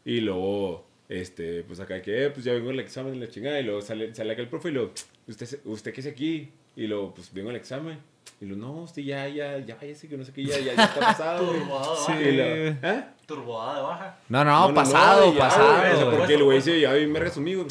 y 0.04 0.20
luego, 0.22 0.84
este, 1.08 1.62
pues 1.62 1.78
acá 1.78 2.02
que, 2.02 2.30
pues 2.30 2.44
ya 2.44 2.52
vengo 2.52 2.70
el 2.70 2.80
examen 2.80 3.12
de 3.12 3.26
la 3.26 3.28
chingada 3.30 3.60
y 3.60 3.62
luego 3.62 3.80
sale, 3.80 4.12
sale 4.12 4.32
acá 4.32 4.42
el 4.42 4.48
profe 4.48 4.70
y 4.70 4.72
luego, 4.72 4.92
¿usted, 5.28 5.46
se- 5.46 5.60
usted 5.64 5.92
qué 5.92 6.00
es 6.00 6.06
aquí? 6.06 6.50
Y 6.76 6.86
luego, 6.86 7.14
pues 7.14 7.32
vengo 7.32 7.50
al 7.50 7.56
examen. 7.56 7.98
Y 8.40 8.44
luego, 8.46 8.62
no, 8.66 8.72
usted 8.82 9.02
ya, 9.02 9.26
ya, 9.28 9.58
ya, 9.58 9.80
ya 9.80 9.94
sé 9.94 10.08
que 10.08 10.16
no 10.16 10.24
sé 10.24 10.32
qué, 10.32 10.44
ya, 10.44 10.58
ya, 10.58 10.74
ya 10.74 10.84
está 10.84 11.00
pasado, 11.00 11.46
güey. 11.46 11.60
Sí. 12.06 12.12
Y 12.28 12.32
luego, 12.36 12.76
¿eh? 12.82 13.04
Turbada 13.26 13.76
de 13.76 13.82
baja. 13.82 14.18
No, 14.28 14.44
no, 14.44 14.74
pasado, 14.74 15.32
ya, 15.32 15.38
pasado. 15.40 15.76
güey, 15.78 15.92
o 15.92 15.96
sea, 15.96 16.04
güey. 16.04 16.18
porque 16.18 16.34
el 16.34 16.44
güey 16.44 16.60
se 16.60 16.78
llevaba 16.78 16.98
bien 16.98 17.12
vergas 17.12 17.32
conmigo. 17.34 17.66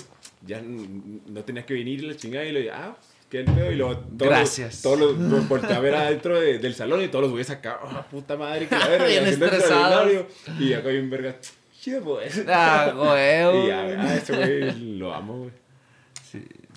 Ya 0.45 0.61
no 0.61 1.41
tenía 1.43 1.65
que 1.65 1.73
venir 1.73 2.03
la 2.03 2.15
chingada 2.15 2.45
y 2.45 2.51
lo 2.51 2.73
ah, 2.73 2.95
qué 3.29 3.39
el 3.39 3.45
pedo. 3.45 3.71
Y 3.71 3.75
luego 3.75 3.97
todos 3.97 4.29
Gracias. 4.29 4.73
Los, 4.73 4.81
todos 4.99 5.17
los, 5.17 5.47
volteé 5.49 5.73
a 5.75 5.79
ver 5.79 5.95
adentro 5.95 6.39
de- 6.39 6.59
del 6.59 6.75
salón 6.75 7.01
y 7.01 7.07
todos 7.07 7.23
los 7.23 7.31
güeyes 7.31 7.49
acá, 7.49 7.79
oh, 7.83 8.01
puta 8.11 8.35
madre, 8.37 8.67
que 8.67 8.75
la 8.77 8.87
verga. 8.89 9.07
y 9.09 9.11
Bien 9.11 9.25
estresados. 9.25 9.61
extraordinario. 10.11 10.27
Y 10.59 10.73
acá 10.73 10.89
bien 10.89 11.09
vergas, 11.09 11.35
chido, 11.79 12.01
pues. 12.01 12.43
Ah, 12.47 12.91
güey. 12.95 13.63
Y 13.63 13.67
ya, 13.67 13.81
ah, 13.99 14.15
ese 14.15 14.35
güey 14.35 14.97
lo 14.97 15.13
amo, 15.13 15.37
güey. 15.39 15.51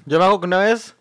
Yo 0.06 0.18
me 0.18 0.24
hago 0.24 0.40
que 0.40 0.46
una 0.46 0.58
vez 0.58 0.94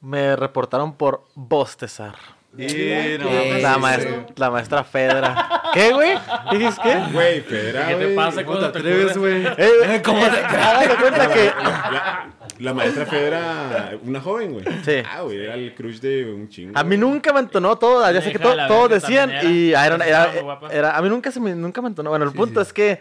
me 0.00 0.36
reportaron 0.36 0.94
por 0.94 1.24
bostezar. 1.34 2.14
La, 2.56 3.76
maestra, 3.78 4.26
la 4.34 4.50
maestra 4.50 4.84
Fedra. 4.84 5.62
¿Qué, 5.74 5.92
güey? 5.92 6.14
¿Qué 6.50 6.58
dices 6.58 6.78
qué? 6.82 7.02
Güey, 7.12 7.40
Fedra, 7.42 7.88
¿Qué 7.88 7.94
te 7.96 8.14
pasa 8.14 8.44
¿Cómo 8.44 8.58
te 8.58 8.64
atreves, 8.66 9.18
güey? 9.18 9.46
Eh, 9.58 10.00
¿Cómo 10.04 10.20
te 10.24 10.36
de 10.88 10.96
cuenta 10.96 11.28
que... 11.32 11.52
La, 11.62 12.30
la 12.58 12.72
maestra 12.72 13.04
Fedra, 13.04 13.98
una 14.02 14.20
joven, 14.20 14.54
güey. 14.54 14.64
Sí. 14.84 15.02
Ah, 15.10 15.20
güey, 15.22 15.44
era 15.44 15.54
el 15.54 15.74
crush 15.74 16.00
de 16.00 16.32
un 16.32 16.48
chingo. 16.48 16.78
A 16.78 16.82
mí 16.82 16.96
nunca 16.96 17.32
me 17.32 17.40
entonó 17.40 17.76
todo, 17.76 18.10
ya 18.10 18.22
sé 18.22 18.32
que 18.32 18.38
todos 18.38 18.88
decían 18.88 19.30
y 19.42 19.72
era. 19.72 20.96
a 20.96 21.02
mí 21.02 21.08
nunca 21.08 21.30
se 21.30 21.40
me, 21.40 21.54
nunca 21.54 21.82
me 21.82 21.88
entonó. 21.88 22.10
Bueno, 22.10 22.24
el 22.24 22.32
punto 22.32 22.60
es 22.60 22.72
que 22.72 22.98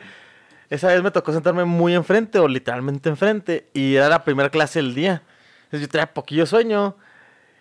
esa 0.69 0.87
vez 0.87 1.03
me 1.03 1.11
tocó 1.11 1.31
sentarme 1.31 1.65
muy 1.65 1.93
enfrente 1.93 2.39
o 2.39 2.47
literalmente 2.47 3.09
enfrente 3.09 3.69
y 3.73 3.95
era 3.95 4.09
la 4.09 4.23
primera 4.23 4.49
clase 4.49 4.79
del 4.79 4.95
día. 4.95 5.21
Entonces 5.65 5.81
yo 5.81 5.89
tenía 5.89 6.13
poquillo 6.13 6.45
sueño 6.45 6.95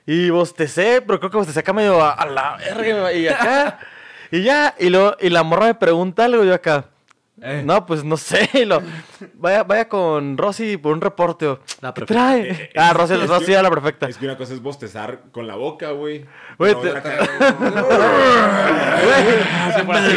y 0.07 0.31
bostecé, 0.31 1.03
pero 1.03 1.19
creo 1.19 1.31
que 1.31 1.37
bostecé 1.37 1.61
acá 1.61 1.73
medio 1.73 2.03
a, 2.03 2.13
a 2.13 2.27
la 2.27 2.57
verga 2.57 3.13
y 3.13 3.29
acá 3.29 3.79
y 4.31 4.43
ya 4.43 4.75
y 4.79 4.91
luego 4.91 5.17
y 5.21 5.31
la 5.31 5.43
morra 5.43 5.67
me 5.67 5.75
pregunta 5.75 6.25
algo 6.25 6.45
yo 6.45 6.55
acá. 6.55 6.87
Eh. 7.43 7.63
No, 7.65 7.85
pues 7.85 8.05
no 8.05 8.17
sé. 8.17 8.49
lo, 8.67 8.81
vaya, 9.35 9.65
vaya 9.65 9.89
con 9.89 10.39
Rosy 10.39 10.77
por 10.77 10.93
un 10.93 11.01
reporte. 11.01 11.47
o, 11.49 11.59
La 11.81 11.93
¿Qué 11.93 12.01
perfecta. 12.05 12.15
trae? 12.15 12.71
Ah, 12.77 12.93
Rosy, 12.93 13.15
Es 13.15 13.21
que- 13.21 13.27
Rosy 13.27 13.53
era 13.53 13.63
la 13.63 13.71
perfecta. 13.71 14.07
Es 14.09 14.17
que 14.19 14.25
una 14.27 14.37
cosa 14.37 14.55
es 14.55 14.63
bostezar 14.63 15.23
con 15.33 15.47
la 15.47 15.57
boca, 15.57 15.91
güey. 15.91 16.25
Güey, 16.59 16.75
te- 16.81 16.91
acá- 16.91 17.27
Sí, 19.75 19.83
fue 19.85 19.95
así. 19.97 20.11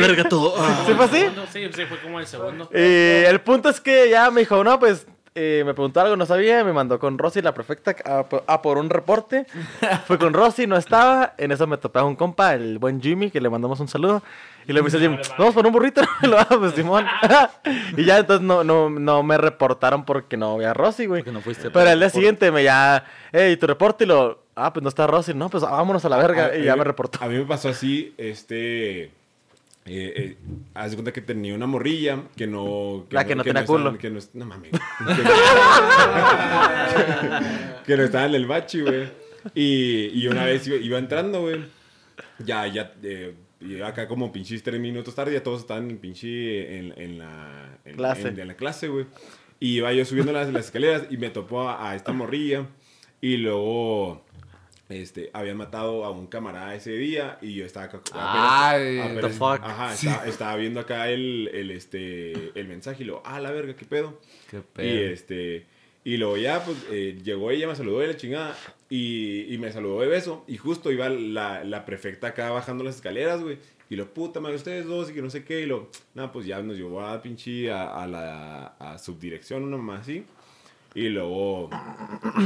¿Sí 0.86 0.94
fue 0.94 1.06
así? 1.06 1.26
Sí, 1.52 1.70
sí, 1.74 1.86
fue 1.86 2.00
como 2.02 2.20
el 2.20 2.28
segundo. 2.28 2.70
Y 2.74 3.26
el 3.26 3.42
punto 3.42 3.70
es 3.70 3.80
que 3.82 4.10
ya 4.10 4.30
me 4.32 4.42
dijo, 4.42 4.64
no, 4.64 4.80
pues 4.80 5.08
eh, 5.40 5.64
me 5.64 5.76
preguntó 5.76 6.02
algo, 6.02 6.16
no 6.16 6.26
sabía, 6.26 6.64
me 6.64 6.74
mandó 6.74 6.98
con 6.98 7.20
Rosy, 7.20 7.44
la 7.44 7.54
perfecta, 7.54 7.96
a, 8.04 8.26
a 8.48 8.62
por 8.64 8.80
un 8.80 8.90
reporte. 8.90 9.46
Fue 10.08 10.18
con 10.18 10.34
Rosy, 10.34 10.66
no 10.66 10.76
estaba. 10.78 11.36
En 11.38 11.52
eso 11.52 11.68
me 11.68 11.78
topé 11.78 12.00
a 12.00 12.04
un 12.04 12.16
compa, 12.16 12.56
el 12.56 12.80
buen 12.80 13.00
Jimmy, 13.02 13.30
que 13.30 13.40
le 13.40 13.50
mandamos 13.50 13.80
un 13.80 13.88
saludo. 13.88 14.24
Y 14.68 14.74
le 14.74 14.82
dice 14.82 15.00
Jimmy, 15.00 15.18
vamos 15.38 15.54
por 15.54 15.66
un 15.68 15.72
burrito. 15.72 16.02
Y 16.24 16.28
lo 16.28 16.40
hago, 16.40 16.60
pues 16.60 16.74
Simón. 16.74 17.06
y 17.98 18.04
ya 18.04 18.18
entonces 18.18 18.46
no, 18.46 18.64
no, 18.64 18.90
no 18.90 19.22
me 19.24 19.38
reportaron 19.38 20.04
porque 20.06 20.38
no 20.38 20.56
había 20.56 20.74
Rosy, 20.74 21.06
güey. 21.06 21.22
Porque 21.22 21.32
no 21.32 21.42
fuiste 21.42 21.70
Pero 21.70 21.88
al 21.90 22.00
día 22.00 22.08
por- 22.08 22.14
siguiente 22.16 22.52
me 22.52 22.64
ya, 22.64 23.06
hey, 23.32 23.56
tu 23.58 23.68
reporte 23.68 24.06
y 24.06 24.08
lo, 24.08 24.40
ah, 24.56 24.74
pues 24.74 24.82
no 24.82 24.90
está 24.90 25.06
Rosy, 25.06 25.34
no, 25.36 25.50
pues 25.50 25.64
vámonos 25.64 26.04
a 26.04 26.10
la 26.10 26.18
verga. 26.18 26.48
A- 26.48 26.58
y 26.58 26.64
ya 26.64 26.76
me 26.76 26.84
reportó. 26.84 27.20
A 27.24 27.28
mí 27.28 27.38
me 27.38 27.46
pasó 27.46 27.70
así, 27.70 28.14
este... 28.18 29.12
Eh, 29.88 30.14
eh, 30.18 30.38
haz 30.74 30.92
de 30.92 30.98
cuenta 30.98 31.14
que 31.14 31.22
tenía 31.22 31.56
una 31.56 31.66
morrilla 31.66 32.24
que 32.36 32.46
no... 32.46 33.06
La 33.10 33.26
que 33.26 33.36
no 33.36 33.44
tenía 33.44 33.62
estaba- 33.62 33.80
culo. 33.92 33.98
que 33.98 34.10
no, 34.10 34.20
no 34.34 34.46
mames. 34.46 34.72
Que 34.72 34.78
no, 37.80 37.84
que 37.86 37.98
no 37.98 38.04
estaba 38.04 38.26
en 38.26 38.36
el 38.36 38.46
bachi, 38.46 38.82
güey. 38.82 39.08
Y, 39.56 40.08
y 40.14 40.28
una 40.28 40.46
vez 40.46 40.68
iba, 40.68 40.76
iba 40.78 40.98
entrando, 40.98 41.42
güey. 41.42 41.62
Ya, 42.40 42.68
ya... 42.68 42.94
eh, 43.04 43.34
iba 43.62 43.88
acá 43.88 44.08
como 44.08 44.32
pinches 44.32 44.62
tres 44.62 44.80
minutos 44.80 45.16
tarde, 45.16 45.34
ya 45.34 45.42
todos 45.44 45.62
estaban 45.62 45.90
en 45.90 45.98
pinche 45.98 46.78
en, 46.78 46.94
en 46.98 47.18
la... 47.20 47.80
En, 47.86 47.96
Clase. 47.96 48.28
En, 48.28 48.40
en 48.40 48.48
la 48.50 48.56
clase, 48.56 48.88
güey. 48.90 49.06
Y 49.60 49.78
iba 49.78 49.92
yo 49.94 50.06
subiendo 50.06 50.32
las, 50.34 50.52
las 50.52 50.66
escaleras 50.66 51.04
y 51.10 51.18
me 51.18 51.30
topó 51.30 51.68
a, 51.70 51.90
a 51.92 51.96
esta 51.96 52.12
morrilla. 52.14 52.66
Y 53.22 53.38
luego... 53.38 54.24
Este, 54.90 55.30
habían 55.34 55.58
matado 55.58 56.06
a 56.06 56.12
un 56.12 56.28
camarada 56.28 56.74
ese 56.74 56.92
día 56.92 57.38
y 57.42 57.56
yo 57.56 57.66
estaba 57.66 57.88
acá. 57.88 58.00
Ay, 58.14 59.00
apenas- 59.00 59.22
the 59.22 59.30
fuck. 59.30 59.60
Ajá, 59.62 59.94
estaba, 59.94 60.26
estaba 60.28 60.56
viendo 60.56 60.80
acá 60.80 61.10
el, 61.10 61.50
el, 61.54 61.72
este, 61.72 62.32
el 62.58 62.68
mensaje 62.70 63.04
y 63.04 63.06
luego, 63.06 63.22
ah, 63.26 63.40
la 63.42 63.52
verga, 63.52 63.76
qué 63.76 63.86
pedo. 63.86 64.20
Qué 64.50 64.58
Y 64.58 64.62
pedo. 64.74 65.12
este, 65.14 65.66
y 66.06 66.16
luego 66.16 66.38
ya, 66.38 66.64
pues, 66.64 66.78
eh, 66.90 67.20
llegó 67.22 67.52
ella, 67.52 67.68
me 67.68 67.76
saludó 67.76 68.00
de 68.00 68.08
la 68.08 68.16
chingada 68.16 68.56
y, 68.90 69.54
y 69.54 69.58
me 69.58 69.74
saludó 69.74 70.00
de 70.00 70.08
beso. 70.08 70.46
Y 70.48 70.56
justo 70.56 70.90
iba 70.90 71.10
la, 71.10 71.66
la 71.66 71.84
prefecta 71.84 72.28
acá 72.28 72.50
bajando 72.52 72.86
las 72.86 72.96
escaleras, 72.96 73.42
güey. 73.42 73.58
Y 73.90 73.96
lo, 73.98 74.06
puta 74.14 74.40
madre, 74.40 74.56
ustedes 74.56 74.86
dos 74.86 75.10
y 75.10 75.14
que 75.14 75.22
no 75.22 75.30
sé 75.30 75.44
qué. 75.44 75.62
Y 75.62 75.66
lo, 75.66 75.90
nada, 76.14 76.32
pues 76.32 76.46
ya 76.46 76.62
nos 76.62 76.78
llevó 76.78 77.02
a 77.02 77.22
pinche 77.22 77.70
a, 77.72 78.04
a 78.04 78.08
la 78.08 78.68
a 78.80 78.98
subdirección, 78.98 79.64
una 79.64 79.76
más 79.78 80.02
así. 80.02 80.24
Y 80.96 81.10
luego, 81.10 81.70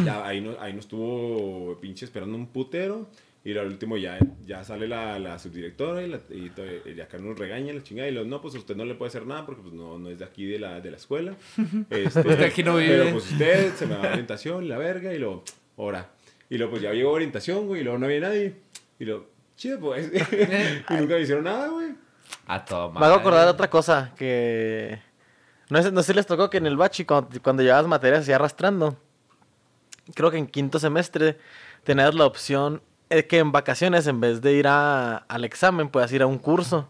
ya 0.05 0.25
ahí 0.25 0.41
nos, 0.41 0.57
ahí 0.59 0.73
nos 0.73 0.85
estuvo 0.85 1.77
pinche 1.79 2.05
esperando 2.05 2.35
un 2.35 2.47
putero. 2.47 3.07
Y 3.43 3.57
al 3.57 3.67
último 3.67 3.97
ya, 3.97 4.19
ya 4.45 4.63
sale 4.63 4.87
la, 4.87 5.17
la 5.17 5.39
subdirectora 5.39 6.03
y, 6.03 6.07
la, 6.07 6.19
y, 6.29 6.51
y 6.95 7.01
acá 7.01 7.17
nos 7.17 7.39
regaña 7.39 7.73
la 7.73 7.81
chingada. 7.81 8.07
Y 8.07 8.11
lo, 8.11 8.23
no, 8.23 8.39
pues 8.39 8.53
usted 8.53 8.75
no 8.75 8.85
le 8.85 8.93
puede 8.93 9.09
hacer 9.09 9.25
nada 9.25 9.47
porque 9.47 9.63
pues, 9.63 9.73
no, 9.73 9.97
no 9.97 10.09
es 10.09 10.19
de 10.19 10.25
aquí 10.25 10.45
de 10.45 10.59
la, 10.59 10.79
de 10.79 10.91
la 10.91 10.97
escuela. 10.97 11.35
Este, 11.89 12.19
Usted 12.19 12.43
aquí 12.43 12.63
no 12.63 12.75
vive. 12.75 12.97
Pero 12.97 13.11
pues 13.13 13.31
usted 13.31 13.73
se 13.73 13.87
me 13.87 13.95
va 13.95 14.09
a 14.09 14.11
orientación 14.11 14.69
la 14.69 14.77
verga. 14.77 15.13
Y 15.13 15.17
lo, 15.17 15.43
ahora. 15.77 16.11
Y 16.49 16.57
luego 16.57 16.71
pues 16.71 16.83
ya 16.83 16.93
llegó 16.93 17.11
orientación, 17.11 17.65
güey. 17.65 17.81
Y 17.81 17.83
luego 17.83 17.97
no 17.97 18.05
había 18.05 18.19
nadie. 18.19 18.57
Y 18.99 19.05
lo, 19.05 19.25
chido 19.57 19.79
pues. 19.79 20.11
y 20.89 20.93
nunca 20.93 21.15
me 21.15 21.21
hicieron 21.21 21.45
nada, 21.45 21.67
güey. 21.69 21.95
A 22.45 22.63
todo 22.63 22.91
Me 22.91 23.05
hago 23.05 23.15
acordar 23.15 23.45
de 23.45 23.51
otra 23.51 23.69
cosa 23.69 24.13
que... 24.17 24.99
No 25.71 25.81
sé, 25.81 25.91
no 25.91 26.01
sé 26.03 26.07
si 26.07 26.13
les 26.15 26.25
tocó 26.27 26.49
que 26.49 26.57
en 26.57 26.65
el 26.67 26.75
bachi, 26.77 27.05
cuando, 27.05 27.29
cuando 27.41 27.63
llevabas 27.63 27.87
materias 27.87 28.21
así 28.21 28.31
arrastrando, 28.33 28.97
creo 30.13 30.29
que 30.31 30.37
en 30.37 30.47
quinto 30.47 30.79
semestre 30.79 31.39
tenías 31.83 32.13
la 32.13 32.25
opción 32.25 32.81
eh, 33.09 33.25
que 33.27 33.39
en 33.39 33.51
vacaciones, 33.51 34.07
en 34.07 34.19
vez 34.21 34.41
de 34.41 34.53
ir 34.53 34.67
a- 34.67 35.17
al 35.17 35.43
examen, 35.45 35.89
puedas 35.89 36.11
ir 36.13 36.21
a 36.21 36.27
un 36.27 36.37
curso. 36.37 36.87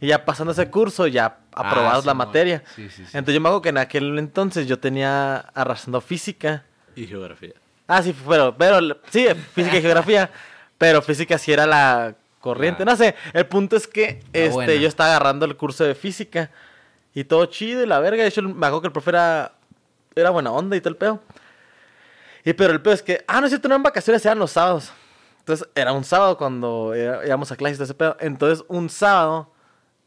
Y 0.00 0.08
ya 0.08 0.24
pasando 0.24 0.52
ese 0.52 0.70
curso, 0.70 1.06
ya 1.06 1.38
aprobabas 1.52 2.04
la 2.04 2.14
materia. 2.14 2.62
Sí, 2.76 2.88
sí, 2.90 3.04
sí. 3.04 3.16
Entonces 3.16 3.34
yo 3.34 3.40
me 3.40 3.48
acuerdo 3.48 3.62
que 3.62 3.68
en 3.70 3.78
aquel 3.78 4.18
entonces 4.18 4.66
yo 4.68 4.78
tenía 4.78 5.36
arrastrando 5.54 6.00
física. 6.00 6.64
Y 6.94 7.06
geografía. 7.06 7.54
Ah, 7.88 8.02
sí, 8.02 8.14
pero, 8.28 8.56
pero 8.56 8.78
sí, 9.10 9.26
física 9.54 9.78
y 9.78 9.82
geografía. 9.82 10.30
Pero 10.78 11.00
física 11.00 11.38
sí 11.38 11.52
era 11.52 11.66
la 11.66 12.14
corriente. 12.40 12.82
Ah. 12.82 12.86
No 12.86 12.96
sé, 12.96 13.14
el 13.32 13.46
punto 13.46 13.76
es 13.76 13.86
que 13.86 14.20
La 14.32 14.40
este, 14.40 14.50
buena. 14.50 14.74
yo 14.74 14.86
estaba 14.88 15.10
agarrando 15.10 15.46
el 15.46 15.56
curso 15.56 15.84
de 15.84 15.94
física. 15.94 16.50
Y 17.16 17.24
todo 17.24 17.46
chido 17.46 17.82
y 17.82 17.86
la 17.86 17.98
verga. 17.98 18.22
De 18.22 18.28
hecho, 18.28 18.42
me 18.42 18.66
acuerdo 18.66 18.82
que 18.82 18.86
el 18.88 18.92
profe 18.92 19.08
era, 19.10 19.52
era 20.14 20.28
buena 20.28 20.52
onda 20.52 20.76
y 20.76 20.80
todo 20.82 20.90
el 20.90 20.96
pedo. 20.96 21.22
Y 22.44 22.52
pero 22.52 22.72
el 22.74 22.82
pedo 22.82 22.92
es 22.92 23.02
que, 23.02 23.24
ah, 23.26 23.40
no 23.40 23.46
es 23.46 23.50
cierto, 23.50 23.68
no 23.68 23.74
eran 23.74 23.82
vacaciones, 23.82 24.24
eran 24.26 24.38
los 24.38 24.50
sábados. 24.50 24.92
Entonces 25.38 25.66
era 25.74 25.92
un 25.92 26.04
sábado 26.04 26.36
cuando 26.36 26.92
era- 26.94 27.26
íbamos 27.26 27.50
a 27.50 27.56
clases 27.56 27.76
y 27.76 27.78
todo 27.78 27.84
ese 27.84 27.94
pedo. 27.94 28.16
Entonces 28.20 28.64
un 28.68 28.90
sábado 28.90 29.50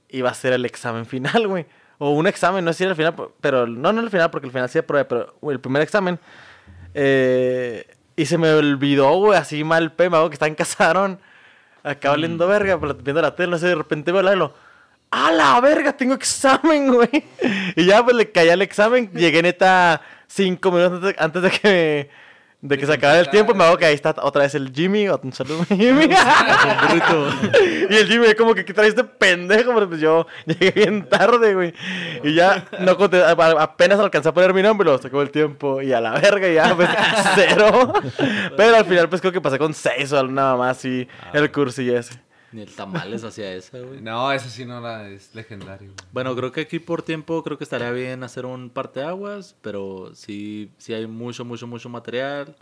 iba 0.10 0.30
a 0.30 0.34
ser 0.36 0.54
el 0.54 0.66
examen 0.66 1.06
final, 1.08 1.48
güey. 1.48 1.66
O 1.98 2.12
un 2.12 2.28
examen, 2.28 2.64
no 2.64 2.72
sé 2.74 2.78
si 2.78 2.84
era 2.84 2.92
el 2.92 2.96
final, 2.96 3.16
pero 3.42 3.66
no, 3.66 3.92
no 3.92 4.02
el 4.02 4.10
final, 4.12 4.30
porque 4.30 4.46
el 4.48 4.54
final 4.54 4.70
sí 4.70 4.78
aprobé, 4.78 5.04
pero 5.06 5.36
el 5.50 5.60
primer 5.60 5.82
examen 5.82 6.20
eh, 6.94 7.86
Y 8.16 8.26
se 8.26 8.38
me 8.38 8.52
olvidó, 8.54 9.12
güey, 9.18 9.38
así 9.38 9.64
mal 9.64 9.92
pe, 9.94 10.10
me 10.10 10.18
hago 10.18 10.30
que 10.30 10.36
está 10.36 10.48
en 10.48 10.56
casarón. 10.56 11.20
Acá 11.84 12.12
oliendo 12.12 12.48
verga, 12.48 12.80
pero 12.80 12.94
viendo 12.94 13.22
la 13.22 13.36
tele, 13.36 13.52
no 13.52 13.58
sé, 13.58 13.68
de 13.68 13.76
repente 13.76 14.12
veo 14.12 14.22
la 14.22 14.36
lo. 14.36 14.54
¡A 15.12 15.32
la 15.32 15.60
verga! 15.60 15.94
Tengo 15.98 16.14
examen, 16.14 16.94
güey. 16.94 17.24
Y 17.76 17.86
ya 17.86 18.04
pues 18.04 18.16
le 18.16 18.32
caí 18.32 18.50
al 18.50 18.62
examen. 18.62 19.10
Llegué 19.14 19.42
neta 19.42 20.02
cinco 20.28 20.72
minutos 20.72 21.14
antes 21.18 21.42
de, 21.42 21.50
de 21.50 21.58
que, 21.60 22.10
de 22.62 22.78
que 22.78 22.86
se 22.86 22.94
acabara 22.94 23.20
el 23.20 23.30
tiempo. 23.30 23.56
Me 23.56 23.64
hago 23.64 23.78
que 23.78 23.86
ahí 23.86 23.96
está 23.96 24.14
otra 24.22 24.44
vez 24.44 24.54
el 24.54 24.72
Jimmy. 24.72 25.08
Un 25.10 25.34
saludo, 25.34 25.66
Jimmy. 25.70 26.10
y 27.90 27.96
el 27.96 28.08
Jimmy 28.08 28.34
como 28.36 28.54
que, 28.54 28.64
¿qué 28.66 28.74
trae 28.74 28.88
este 28.90 29.04
pendejo? 29.04 29.74
Pero 29.74 29.90
pues 29.90 30.00
yo 30.00 30.28
llegué 30.46 30.72
bien 30.72 31.08
tarde, 31.10 31.56
güey. 31.56 31.74
Y 32.24 32.36
ya 32.36 32.66
no 32.80 32.96
conté- 32.98 33.24
apenas 33.60 34.00
alcancé 34.00 34.30
a 34.30 34.34
poner 34.34 34.54
mi 34.54 34.62
nombre, 34.62 34.86
lo 34.88 34.98
sacó 35.00 35.22
el 35.22 35.32
tiempo. 35.32 35.82
Y 35.82 35.92
a 35.94 36.02
la 36.02 36.12
verga, 36.20 36.48
ya, 36.50 36.76
pues, 36.76 36.90
cero. 37.36 37.94
Pero 38.56 38.76
al 38.76 38.86
final, 38.86 39.10
pues 39.10 39.22
creo 39.22 39.34
que 39.34 39.42
pasé 39.42 39.58
con 39.58 39.74
seis 39.74 40.12
o 40.14 40.24
nada 40.28 40.56
más 40.56 40.78
así 40.78 41.08
el 41.34 41.52
curso 41.52 41.82
y 41.82 41.90
ese. 41.90 42.20
Ni 42.52 42.62
el 42.62 42.74
tamales 42.74 43.24
hacía 43.24 43.54
esa, 43.54 43.80
güey. 43.80 44.02
No, 44.02 44.32
ese 44.32 44.50
sí 44.50 44.66
no 44.66 44.82
la 44.82 45.08
es 45.10 45.34
legendario. 45.36 45.92
güey. 45.94 46.10
Bueno, 46.12 46.36
creo 46.36 46.52
que 46.52 46.62
aquí 46.62 46.80
por 46.80 47.02
tiempo 47.04 47.44
creo 47.44 47.58
que 47.58 47.64
estaría 47.64 47.92
bien 47.92 48.24
hacer 48.24 48.46
un 48.46 48.70
parteaguas, 48.70 49.56
pero 49.62 50.12
sí, 50.14 50.72
sí 50.78 50.94
hay 50.94 51.06
mucho, 51.08 51.46
mucho, 51.46 51.68
mucho 51.68 51.90
material. 51.90 52.56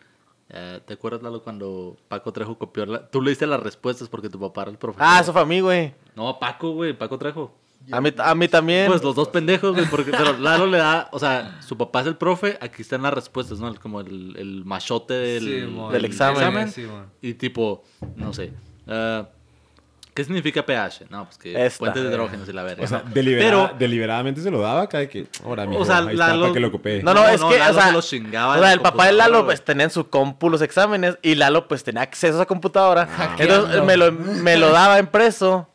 Eh, 0.50 0.80
¿Te 0.86 0.94
acuerdas, 0.94 1.22
Lalo, 1.22 1.42
cuando 1.44 1.98
Paco 2.08 2.32
Trejo 2.32 2.58
copió 2.58 2.86
la... 2.86 3.08
Tú 3.10 3.22
leíste 3.22 3.46
las 3.48 3.62
respuestas 3.62 4.08
porque 4.08 4.30
tu 4.30 4.40
papá 4.40 4.64
era 4.64 4.72
el 4.72 4.78
profesor. 4.78 5.06
Ah, 5.06 5.20
eso 5.22 5.34
fue 5.34 5.42
a 5.42 5.46
mí, 5.46 5.60
güey. 5.60 5.94
No, 6.16 6.38
Paco, 6.40 6.72
güey, 6.72 6.94
Paco 6.98 7.18
Trejo. 7.18 7.54
A 7.92 8.02
mí, 8.02 8.12
a 8.18 8.36
mí 8.36 8.48
también. 8.50 8.88
Pues 8.88 9.02
los 9.02 9.16
dos 9.16 9.30
pendejos, 9.30 9.74
güey, 9.74 9.86
porque 9.90 10.12
pero 10.12 10.38
Lalo 10.38 10.66
le 10.68 10.78
da, 10.78 11.08
o 11.14 11.20
sea, 11.20 11.62
su 11.62 11.78
papá 11.78 12.02
es 12.02 12.08
el 12.08 12.18
profe, 12.18 12.58
aquí 12.60 12.82
están 12.82 13.02
las 13.02 13.14
respuestas, 13.14 13.60
¿no? 13.60 13.74
Como 13.76 14.02
el, 14.02 14.36
el 14.38 14.66
machote 14.66 15.14
del, 15.14 15.44
Sí, 15.44 15.72
mon. 15.72 15.94
Del 15.94 16.04
examen. 16.04 16.70
Sí, 16.70 16.82
mon. 16.82 17.06
Y 17.22 17.36
tipo, 17.36 17.84
no 18.18 18.34
sé. 18.34 18.52
ah, 18.88 19.30
¿Qué 20.18 20.24
significa 20.24 20.66
pH? 20.66 21.06
No, 21.12 21.26
pues 21.26 21.38
que 21.38 21.64
Esta. 21.64 21.78
puentes 21.78 22.02
de 22.02 22.10
hidrógenos 22.10 22.50
y 22.50 22.52
la 22.54 22.64
verga. 22.64 22.84
O 22.84 22.88
sea, 22.88 23.04
¿no? 23.06 23.12
delibera- 23.14 23.46
Pero, 23.46 23.72
deliberadamente 23.78 24.42
se 24.42 24.50
lo 24.50 24.60
daba 24.60 24.90
cada 24.90 25.08
que. 25.08 25.28
Ahora, 25.46 25.68
mijo, 25.68 25.84
O 25.84 25.86
sea, 25.86 26.00
ahí 26.00 26.14
está, 26.14 26.30
Lalo- 26.30 26.42
para 26.42 26.54
que 26.56 26.60
lo 26.60 26.68
ocupé. 26.70 27.04
No, 27.04 27.14
no, 27.14 27.22
No, 27.22 27.30
es 27.30 27.40
no, 27.40 27.50
que, 27.50 27.60
Lalo 27.60 27.72
o 27.72 27.74
sea, 27.76 27.86
se 27.88 27.92
los 27.94 28.10
chingaba 28.10 28.58
o 28.58 28.60
sea, 28.60 28.74
el 28.74 28.82
papá 28.82 29.06
de 29.06 29.12
Lalo 29.12 29.46
pues 29.46 29.64
tenía 29.64 29.84
en 29.84 29.92
su 29.92 30.10
compu 30.10 30.50
los 30.50 30.64
exámenes 30.64 31.20
y 31.22 31.36
Lalo 31.36 31.68
pues 31.68 31.84
tenía 31.84 32.02
acceso 32.02 32.34
a 32.34 32.38
esa 32.38 32.46
computadora. 32.48 33.08
Ah, 33.16 33.36
Entonces 33.38 33.84
me 33.84 33.96
lo, 33.96 34.12
me 34.12 34.58
lo 34.58 34.72
daba 34.72 34.98
impreso 34.98 35.70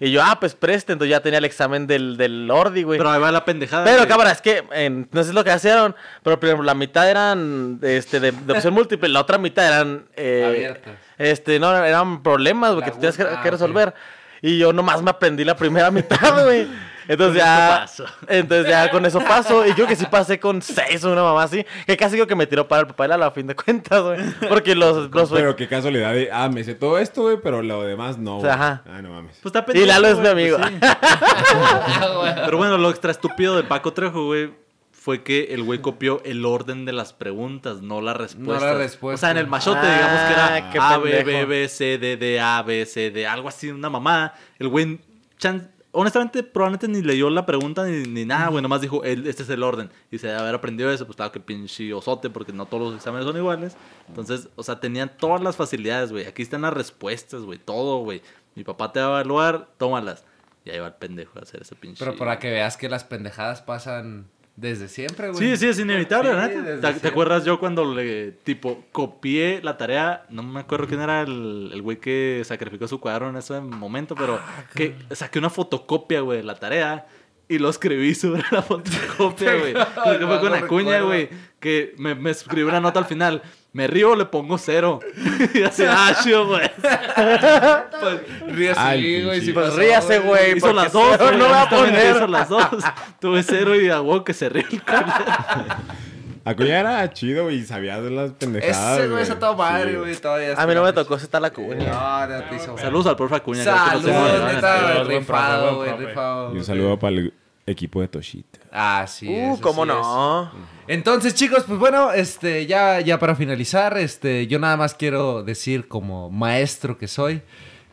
y 0.00 0.10
yo, 0.10 0.22
ah, 0.22 0.38
pues 0.40 0.54
preste, 0.54 0.92
entonces 0.92 1.10
ya 1.10 1.20
tenía 1.20 1.38
el 1.38 1.44
examen 1.44 1.86
del, 1.86 2.16
del 2.16 2.50
Ordi, 2.50 2.82
güey. 2.82 2.98
pero 2.98 3.10
ahí 3.10 3.20
va 3.20 3.32
la 3.32 3.44
pendejada. 3.44 3.84
Pero 3.84 3.98
güey. 3.98 4.08
cámara, 4.08 4.30
es 4.32 4.40
que 4.42 4.62
en- 4.72 5.08
no 5.12 5.24
sé 5.24 5.32
lo 5.32 5.42
que 5.44 5.54
hicieron, 5.54 5.94
pero 6.22 6.38
por 6.38 6.48
ejemplo, 6.48 6.64
la 6.64 6.74
mitad 6.74 7.08
eran 7.08 7.78
este, 7.82 8.20
de, 8.20 8.32
de 8.32 8.52
opción 8.52 8.74
múltiple, 8.74 9.08
la 9.08 9.20
otra 9.20 9.38
mitad 9.38 9.66
eran... 9.66 10.06
eh, 10.16 10.44
Abiertas. 10.46 10.94
Este, 11.18 11.58
no, 11.58 11.74
eran 11.84 12.22
problemas, 12.22 12.72
güey, 12.74 12.84
que 12.84 12.90
tú 12.90 12.98
tienes 12.98 13.16
que 13.16 13.22
ah, 13.22 13.40
resolver. 13.44 13.94
Y 14.42 14.58
yo 14.58 14.72
nomás 14.72 15.00
me 15.02 15.10
aprendí 15.10 15.44
la 15.44 15.56
primera 15.56 15.90
mitad, 15.92 16.44
güey. 16.44 16.68
Entonces 17.08 17.42
ya... 17.42 17.86
Entonces 18.28 18.68
ya 18.68 18.90
con 18.90 19.04
eso 19.06 19.20
paso. 19.20 19.66
Y 19.66 19.74
yo 19.74 19.86
que 19.86 19.96
sí 19.96 20.06
pasé 20.10 20.38
con 20.40 20.60
seis 20.62 21.04
o 21.04 21.12
una 21.12 21.22
mamá 21.22 21.44
así. 21.44 21.64
Que 21.86 21.96
casi 21.96 22.14
digo 22.14 22.26
que 22.26 22.34
me 22.34 22.46
tiró 22.46 22.66
para 22.66 22.82
el 22.82 22.86
papá 22.88 23.04
de 23.04 23.08
Lalo 23.08 23.24
a 23.26 23.30
fin 23.30 23.46
de 23.46 23.54
cuentas, 23.54 24.02
güey. 24.02 24.18
Porque 24.48 24.74
los... 24.74 25.10
los 25.10 25.30
Pero 25.30 25.54
qué 25.56 25.68
casualidad 25.68 26.12
de. 26.12 26.30
Ah, 26.32 26.48
me 26.48 26.64
sé 26.64 26.74
todo 26.74 26.98
esto, 26.98 27.22
güey, 27.22 27.38
pero 27.42 27.62
lo 27.62 27.82
demás 27.82 28.18
no. 28.18 28.44
Ajá. 28.44 28.82
Ah, 28.86 29.00
no 29.02 29.10
mames. 29.10 29.38
Pues 29.42 29.46
está 29.54 29.60
Y 29.60 29.72
pendejo, 29.72 29.86
Lalo 29.86 30.08
es 30.08 30.18
mi 30.18 30.28
amigo. 30.28 30.58
pues 30.58 30.70
sí. 30.70 30.78
Pero 32.44 32.56
bueno, 32.56 32.78
lo 32.78 32.90
extra 32.90 33.10
estúpido 33.10 33.56
de 33.56 33.62
Paco 33.64 33.92
Trejo, 33.92 34.24
güey, 34.26 34.50
fue 34.92 35.22
que 35.22 35.54
el 35.54 35.62
güey 35.62 35.80
copió 35.80 36.20
el 36.24 36.44
orden 36.44 36.84
de 36.84 36.92
las 36.92 37.12
preguntas, 37.12 37.80
no 37.82 38.00
la 38.00 38.14
respuesta. 38.14 38.74
respuesta. 38.74 39.14
O 39.14 39.18
sea, 39.18 39.30
en 39.30 39.36
el 39.38 39.46
machote, 39.46 39.78
Ah, 39.82 39.94
digamos 39.94 40.20
que 40.20 40.32
era 40.32 40.70
qué 40.72 40.78
A, 40.80 40.98
B, 40.98 41.10
pendejo. 41.10 41.38
B, 41.38 41.44
B, 41.46 41.68
C, 41.68 41.98
D, 41.98 42.16
D, 42.16 42.40
A, 42.40 42.62
B, 42.62 42.84
C, 42.86 43.10
D, 43.10 43.26
algo 43.26 43.48
así, 43.48 43.70
una 43.70 43.88
mamada. 43.90 44.34
El 44.58 44.68
güey, 44.68 45.00
chan- 45.38 45.70
honestamente, 45.98 46.42
probablemente 46.42 46.88
ni 46.88 47.02
leyó 47.02 47.30
la 47.30 47.46
pregunta 47.46 47.84
ni, 47.84 48.04
ni 48.04 48.24
nada, 48.24 48.48
güey, 48.48 48.62
nomás 48.62 48.80
dijo, 48.80 49.02
"El- 49.04 49.26
este 49.26 49.42
es 49.42 49.50
el 49.50 49.62
orden. 49.62 49.90
Y 50.10 50.18
se 50.18 50.26
debe 50.28 50.38
haber 50.40 50.54
aprendido 50.54 50.90
eso, 50.90 51.06
pues 51.06 51.16
claro 51.16 51.32
que 51.32 51.40
pinche 51.40 51.92
osote, 51.94 52.30
porque 52.30 52.52
no 52.52 52.66
todos 52.66 52.82
los 52.84 52.94
exámenes 52.96 53.26
son 53.26 53.36
iguales. 53.36 53.76
Entonces, 54.08 54.48
o 54.56 54.62
sea, 54.62 54.78
tenían 54.80 55.10
todas 55.18 55.40
las 55.42 55.56
facilidades, 55.56 56.12
güey. 56.12 56.26
Aquí 56.26 56.42
están 56.42 56.62
las 56.62 56.72
respuestas, 56.74 57.42
güey, 57.42 57.58
todo, 57.58 57.98
güey. 57.98 58.22
Mi 58.54 58.64
papá 58.64 58.92
te 58.92 59.00
va 59.00 59.06
a 59.06 59.10
evaluar, 59.20 59.68
tómalas. 59.78 60.24
Y 60.64 60.70
ahí 60.70 60.78
va 60.80 60.88
el 60.88 60.94
pendejo 60.94 61.38
a 61.38 61.42
hacer 61.42 61.62
ese 61.62 61.74
pinche. 61.76 62.04
Pero 62.04 62.16
para 62.18 62.38
que 62.38 62.50
veas 62.50 62.76
que 62.76 62.88
las 62.88 63.04
pendejadas 63.04 63.62
pasan 63.62 64.26
desde 64.56 64.88
siempre, 64.88 65.28
güey. 65.30 65.38
Sí, 65.38 65.56
sí, 65.56 65.68
es 65.68 65.78
inevitable, 65.78 66.30
Sí, 66.30 66.36
¿verdad? 66.60 66.94
¿Te, 66.94 67.00
te 67.00 67.08
acuerdas 67.08 67.44
yo 67.44 67.60
cuando 67.60 67.94
le, 67.94 68.32
tipo, 68.32 68.84
copié 68.90 69.60
la 69.62 69.76
tarea? 69.76 70.24
No 70.30 70.42
me 70.42 70.60
acuerdo 70.60 70.86
quién 70.86 71.00
era 71.00 71.22
el 71.22 71.70
el 71.72 71.82
güey 71.82 71.98
que 71.98 72.42
sacrificó 72.44 72.88
su 72.88 73.00
cuaderno 73.00 73.30
en 73.30 73.36
ese 73.36 73.60
momento, 73.60 74.14
pero 74.14 74.40
que 74.74 74.94
saqué 75.12 75.38
una 75.38 75.50
fotocopia, 75.50 76.20
güey, 76.20 76.38
de 76.38 76.44
la 76.44 76.56
tarea 76.56 77.06
y 77.48 77.58
lo 77.58 77.68
escribí 77.68 78.14
sobre 78.14 78.42
la 78.50 78.62
fotocopia, 78.62 79.54
güey. 79.56 79.74
Creo 79.74 80.18
que 80.18 80.26
fue 80.26 80.40
con 80.40 80.54
Acuña, 80.54 81.00
güey, 81.00 81.28
que 81.60 81.94
me, 81.98 82.14
me 82.14 82.30
escribió 82.30 82.68
una 82.68 82.80
nota 82.80 82.98
al 82.98 83.06
final. 83.06 83.42
Me 83.76 83.86
río, 83.86 84.16
le 84.16 84.24
pongo 84.24 84.56
cero. 84.56 85.00
y 85.54 85.62
así, 85.62 85.84
ah, 85.86 86.18
chido, 86.24 86.46
güey. 86.48 86.62
Ríe 88.46 88.72
Ay, 88.74 89.16
así, 89.18 89.22
güey. 89.22 89.40
pinche. 89.40 89.46
sí 89.48 89.52
Pues 89.52 89.74
ríase, 89.74 90.18
güey. 90.20 90.56
Hizo 90.56 90.72
las 90.72 90.90
dos, 90.94 91.18
güey, 91.18 91.36
no 91.36 91.44
a 91.44 91.68
poner. 91.68 92.16
Hizo 92.16 92.26
las 92.26 92.48
dos. 92.48 92.64
Tuve 93.20 93.42
cero 93.42 93.78
y 93.78 93.90
a 93.90 94.00
huevo 94.00 94.24
que 94.24 94.32
se 94.32 94.48
ríe 94.48 94.64
el. 94.70 94.82
Acuña 96.46 96.80
era 96.80 97.12
chido, 97.12 97.44
güey, 97.44 97.56
y 97.56 97.66
sabía 97.66 98.00
de 98.00 98.08
las 98.08 98.30
pendejadas. 98.30 98.98
Ese 98.98 99.08
güey 99.08 99.22
está 99.22 99.38
todo 99.38 99.54
madre, 99.56 99.98
güey. 99.98 100.16
Todavía 100.16 100.54
A 100.56 100.66
mí 100.66 100.74
no 100.74 100.82
me 100.82 100.94
tocó 100.94 101.16
ese 101.16 101.28
tal 101.28 101.42
la 101.42 101.50
cuña. 101.50 101.84
No, 101.86 102.26
no 102.28 102.44
te 102.44 102.56
hizo. 102.56 102.78
Saludos 102.78 103.08
al 103.08 103.16
profe 103.16 103.34
Acuña. 103.34 103.58
neta, 103.58 103.88
Saludos, 103.90 105.06
buen 105.06 105.20
rifado, 105.20 105.76
güey, 105.76 105.96
rifado. 105.98 106.54
Y 106.54 106.56
un 106.56 106.64
saludo 106.64 106.98
para 106.98 107.14
el 107.14 107.34
equipo 107.66 108.00
de 108.00 108.08
Toshita. 108.08 108.60
Ah, 108.72 109.06
sí. 109.08 109.28
Uh, 109.28 109.58
cómo 109.60 109.84
sí 109.84 109.90
es. 109.90 109.96
no. 109.96 110.50
Entonces, 110.86 111.34
chicos, 111.34 111.64
pues 111.66 111.78
bueno, 111.78 112.12
este, 112.12 112.66
ya, 112.66 113.00
ya 113.00 113.18
para 113.18 113.34
finalizar, 113.34 113.98
este, 113.98 114.46
yo 114.46 114.58
nada 114.58 114.76
más 114.76 114.94
quiero 114.94 115.42
decir 115.42 115.88
como 115.88 116.30
maestro 116.30 116.96
que 116.96 117.08
soy, 117.08 117.42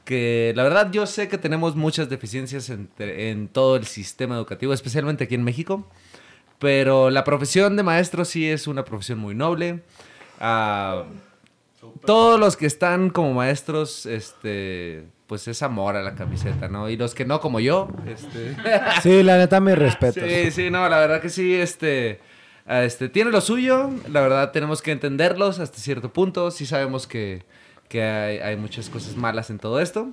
que 0.06 0.54
la 0.56 0.64
verdad 0.64 0.92
yo 0.92 1.06
sé 1.08 1.28
que 1.28 1.38
tenemos 1.38 1.76
muchas 1.76 2.10
deficiencias 2.10 2.70
entre- 2.70 3.32
en 3.32 3.48
todo 3.48 3.76
el 3.78 3.86
sistema 3.88 4.36
educativo, 4.36 4.74
especialmente 4.74 5.24
aquí 5.24 5.36
en 5.36 5.44
México, 5.44 5.88
pero 6.60 7.10
la 7.10 7.24
profesión 7.24 7.76
de 7.76 7.84
maestro 7.84 8.26
sí 8.26 8.48
es 8.48 8.68
una 8.68 8.86
profesión 8.86 9.18
muy 9.20 9.34
noble. 9.34 9.82
Ah, 10.40 11.06
todos 12.06 12.40
los 12.40 12.56
que 12.58 12.66
están 12.66 13.10
como 13.10 13.34
maestros, 13.34 14.06
este, 14.06 15.06
pues 15.28 15.48
es 15.48 15.62
amor 15.64 15.96
a 15.96 16.02
la 16.02 16.16
camiseta, 16.16 16.68
¿no? 16.68 16.90
Y 16.90 16.98
los 16.98 17.16
que 17.16 17.26
no, 17.26 17.40
como 17.40 17.60
yo, 17.60 17.88
este... 18.06 18.56
Sí, 19.02 19.24
la 19.24 19.38
neta, 19.38 19.60
mis 19.60 19.78
respetos. 19.78 20.24
Sí, 20.24 20.52
sí, 20.52 20.70
no, 20.70 20.88
la 20.90 21.00
verdad 21.00 21.22
que 21.22 21.30
sí, 21.30 21.54
este, 21.56 22.20
ah, 22.66 22.84
este, 22.84 23.10
tiene 23.10 23.32
lo 23.32 23.42
suyo, 23.42 23.90
la 24.12 24.22
verdad 24.22 24.52
tenemos 24.52 24.82
que 24.82 24.92
entenderlos 24.92 25.60
hasta 25.60 25.78
cierto 25.78 26.12
punto, 26.12 26.52
sí 26.52 26.66
sabemos 26.66 27.08
que, 27.08 27.44
que 27.88 28.04
hay, 28.04 28.38
hay 28.40 28.56
muchas 28.58 28.90
cosas 28.90 29.16
malas 29.16 29.50
en 29.50 29.60
todo 29.60 29.80
esto. 29.80 30.10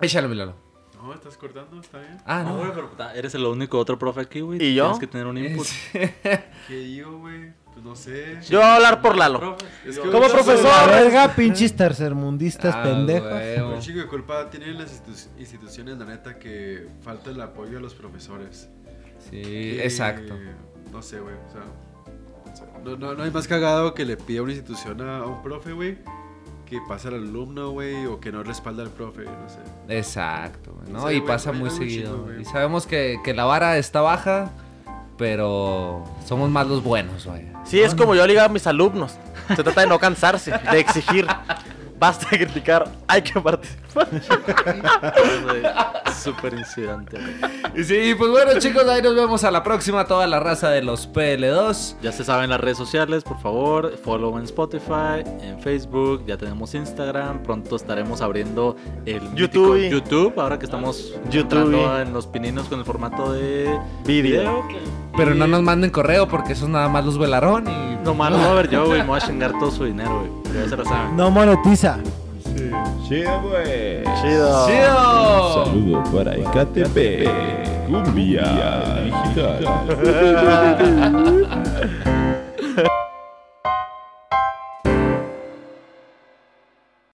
Échale, 0.00 0.26
Milano. 0.28 0.56
No, 1.00 1.12
estás 1.12 1.36
cortando, 1.36 1.78
está 1.80 1.98
bien. 1.98 2.16
Ah, 2.24 2.42
No, 2.42 2.54
no. 2.54 2.58
güey, 2.60 2.70
pero 2.74 2.88
puta, 2.88 3.14
eres 3.14 3.34
el 3.34 3.44
único 3.44 3.78
otro 3.78 3.98
profe 3.98 4.22
aquí, 4.22 4.40
güey. 4.40 4.62
¿Y 4.62 4.74
yo? 4.74 4.84
Tienes 4.84 5.00
que 5.00 5.06
tener 5.06 5.26
un 5.26 5.36
input. 5.36 5.66
¿Qué 5.92 6.76
digo, 6.76 7.18
güey? 7.18 7.52
No 7.84 7.94
sé. 7.94 8.38
Yo 8.48 8.60
voy 8.60 8.66
a 8.66 8.76
hablar 8.76 9.02
por 9.02 9.14
Lalo. 9.16 9.56
Es 9.86 9.98
que 9.98 10.10
Como 10.10 10.26
profesor. 10.28 10.88
verga, 10.88 11.34
pinches 11.36 11.76
tercermundistas 11.76 12.74
Ah, 12.74 12.82
pendejos. 12.82 13.74
Un 13.74 13.80
chingo 13.80 14.00
de 14.00 14.06
culpa 14.06 14.48
tienen 14.48 14.78
las 14.78 14.90
institu- 14.90 15.28
instituciones, 15.38 15.98
la 15.98 16.06
neta, 16.06 16.38
que 16.38 16.88
falta 17.02 17.30
el 17.30 17.40
apoyo 17.42 17.76
a 17.78 17.80
los 17.82 17.92
profesores. 17.94 18.68
Sí, 19.30 19.42
Que, 19.42 19.84
exacto. 19.84 20.34
No 20.90 21.02
sé, 21.02 21.20
güey. 21.20 21.34
O 21.34 21.52
sea, 21.52 21.60
no. 21.60 22.90
No, 22.90 22.96
no- 22.96 23.14
no 23.14 23.22
hay 23.22 23.30
más 23.30 23.46
cagado 23.48 23.92
que 23.94 24.04
le 24.06 24.16
pida 24.16 24.40
una 24.42 24.52
institución 24.52 25.00
a, 25.02 25.18
a 25.18 25.26
un 25.26 25.42
profe, 25.42 25.72
güey, 25.72 25.98
que 26.66 26.78
pasa 26.88 27.08
al 27.08 27.14
alumno, 27.16 27.70
güey, 27.70 28.06
o 28.06 28.18
que 28.20 28.32
no 28.32 28.42
respalda 28.42 28.82
al 28.82 28.90
profe, 28.90 29.24
no 29.24 29.48
sé. 29.48 29.58
Exacto, 29.88 30.72
güey, 30.72 30.90
¿no? 30.92 31.08
Sí, 31.08 31.16
y 31.16 31.20
pasa 31.20 31.52
muy 31.52 31.68
seguido. 31.70 32.28
y 32.40 32.44
sabemos 32.46 32.86
que, 32.86 33.18
que 33.24 33.34
la 33.34 33.44
vara 33.44 33.76
está 33.76 34.00
baja, 34.02 34.52
pero 35.16 36.04
somos 36.26 36.50
más 36.50 36.66
los 36.66 36.82
buenos, 36.82 37.26
vaya. 37.26 37.52
Sí, 37.64 37.80
es 37.80 37.94
como 37.94 38.14
yo 38.14 38.26
le 38.26 38.32
digo 38.32 38.44
a 38.44 38.48
mis 38.48 38.66
alumnos. 38.66 39.18
Se 39.48 39.62
trata 39.62 39.82
de 39.82 39.86
no 39.86 39.98
cansarse, 39.98 40.52
de 40.70 40.78
exigir. 40.78 41.26
Basta 41.98 42.28
de 42.30 42.38
criticar, 42.38 42.90
hay 43.06 43.22
que 43.22 43.40
participar. 43.40 43.83
Súper 46.22 46.54
incidente. 46.54 47.18
Y 47.76 47.84
sí, 47.84 48.14
pues 48.16 48.30
bueno, 48.30 48.58
chicos, 48.58 48.86
ahí 48.88 49.02
nos 49.02 49.14
vemos 49.14 49.44
a 49.44 49.50
la 49.50 49.62
próxima, 49.62 50.06
toda 50.06 50.26
la 50.26 50.40
raza 50.40 50.70
de 50.70 50.82
los 50.82 51.10
PL2. 51.12 51.96
Ya 52.02 52.12
se 52.12 52.24
saben 52.24 52.50
las 52.50 52.60
redes 52.60 52.78
sociales, 52.78 53.24
por 53.24 53.40
favor. 53.40 53.92
Follow 54.02 54.38
en 54.38 54.44
Spotify, 54.44 55.22
en 55.42 55.60
Facebook. 55.60 56.24
Ya 56.26 56.36
tenemos 56.36 56.74
Instagram. 56.74 57.42
Pronto 57.42 57.76
estaremos 57.76 58.20
abriendo 58.20 58.76
el 59.06 59.34
YouTube. 59.34 59.88
YouTube. 59.88 60.38
Ahora 60.38 60.58
que 60.58 60.64
estamos 60.64 61.12
YouTube. 61.30 61.40
entrando 61.40 62.00
en 62.00 62.12
los 62.12 62.26
pininos 62.26 62.68
con 62.68 62.78
el 62.78 62.84
formato 62.84 63.32
de 63.32 63.78
Video. 64.04 64.62
video. 64.62 64.82
Pero 65.16 65.34
no 65.34 65.46
nos 65.46 65.62
manden 65.62 65.90
correo 65.90 66.26
porque 66.26 66.54
eso 66.54 66.64
es 66.64 66.70
nada 66.70 66.88
más 66.88 67.04
los 67.04 67.18
velarón 67.18 67.68
y 67.68 67.94
Nomás 68.04 68.32
lo 68.32 68.38
voy 68.38 68.46
a 68.48 68.52
ver 68.54 68.70
yo, 68.70 68.86
güey. 68.86 69.00
Me 69.00 69.06
voy 69.06 69.18
a 69.18 69.20
chingar 69.26 69.52
todo 69.58 69.70
su 69.70 69.84
dinero, 69.84 70.20
güey. 70.20 70.30
Pero 70.44 70.64
ya 70.64 70.68
se 70.68 70.76
lo 70.76 70.84
saben. 70.84 71.16
No 71.16 71.30
monetiza. 71.30 71.98
Chido, 73.06 73.42
güey. 73.42 74.02
Chido. 74.22 74.66
¡Chido! 74.66 75.64
Saludo 75.66 76.02
para 76.12 76.36
Ecatepec. 76.36 77.28
Cumbia 77.86 78.46
digital. 79.04 79.62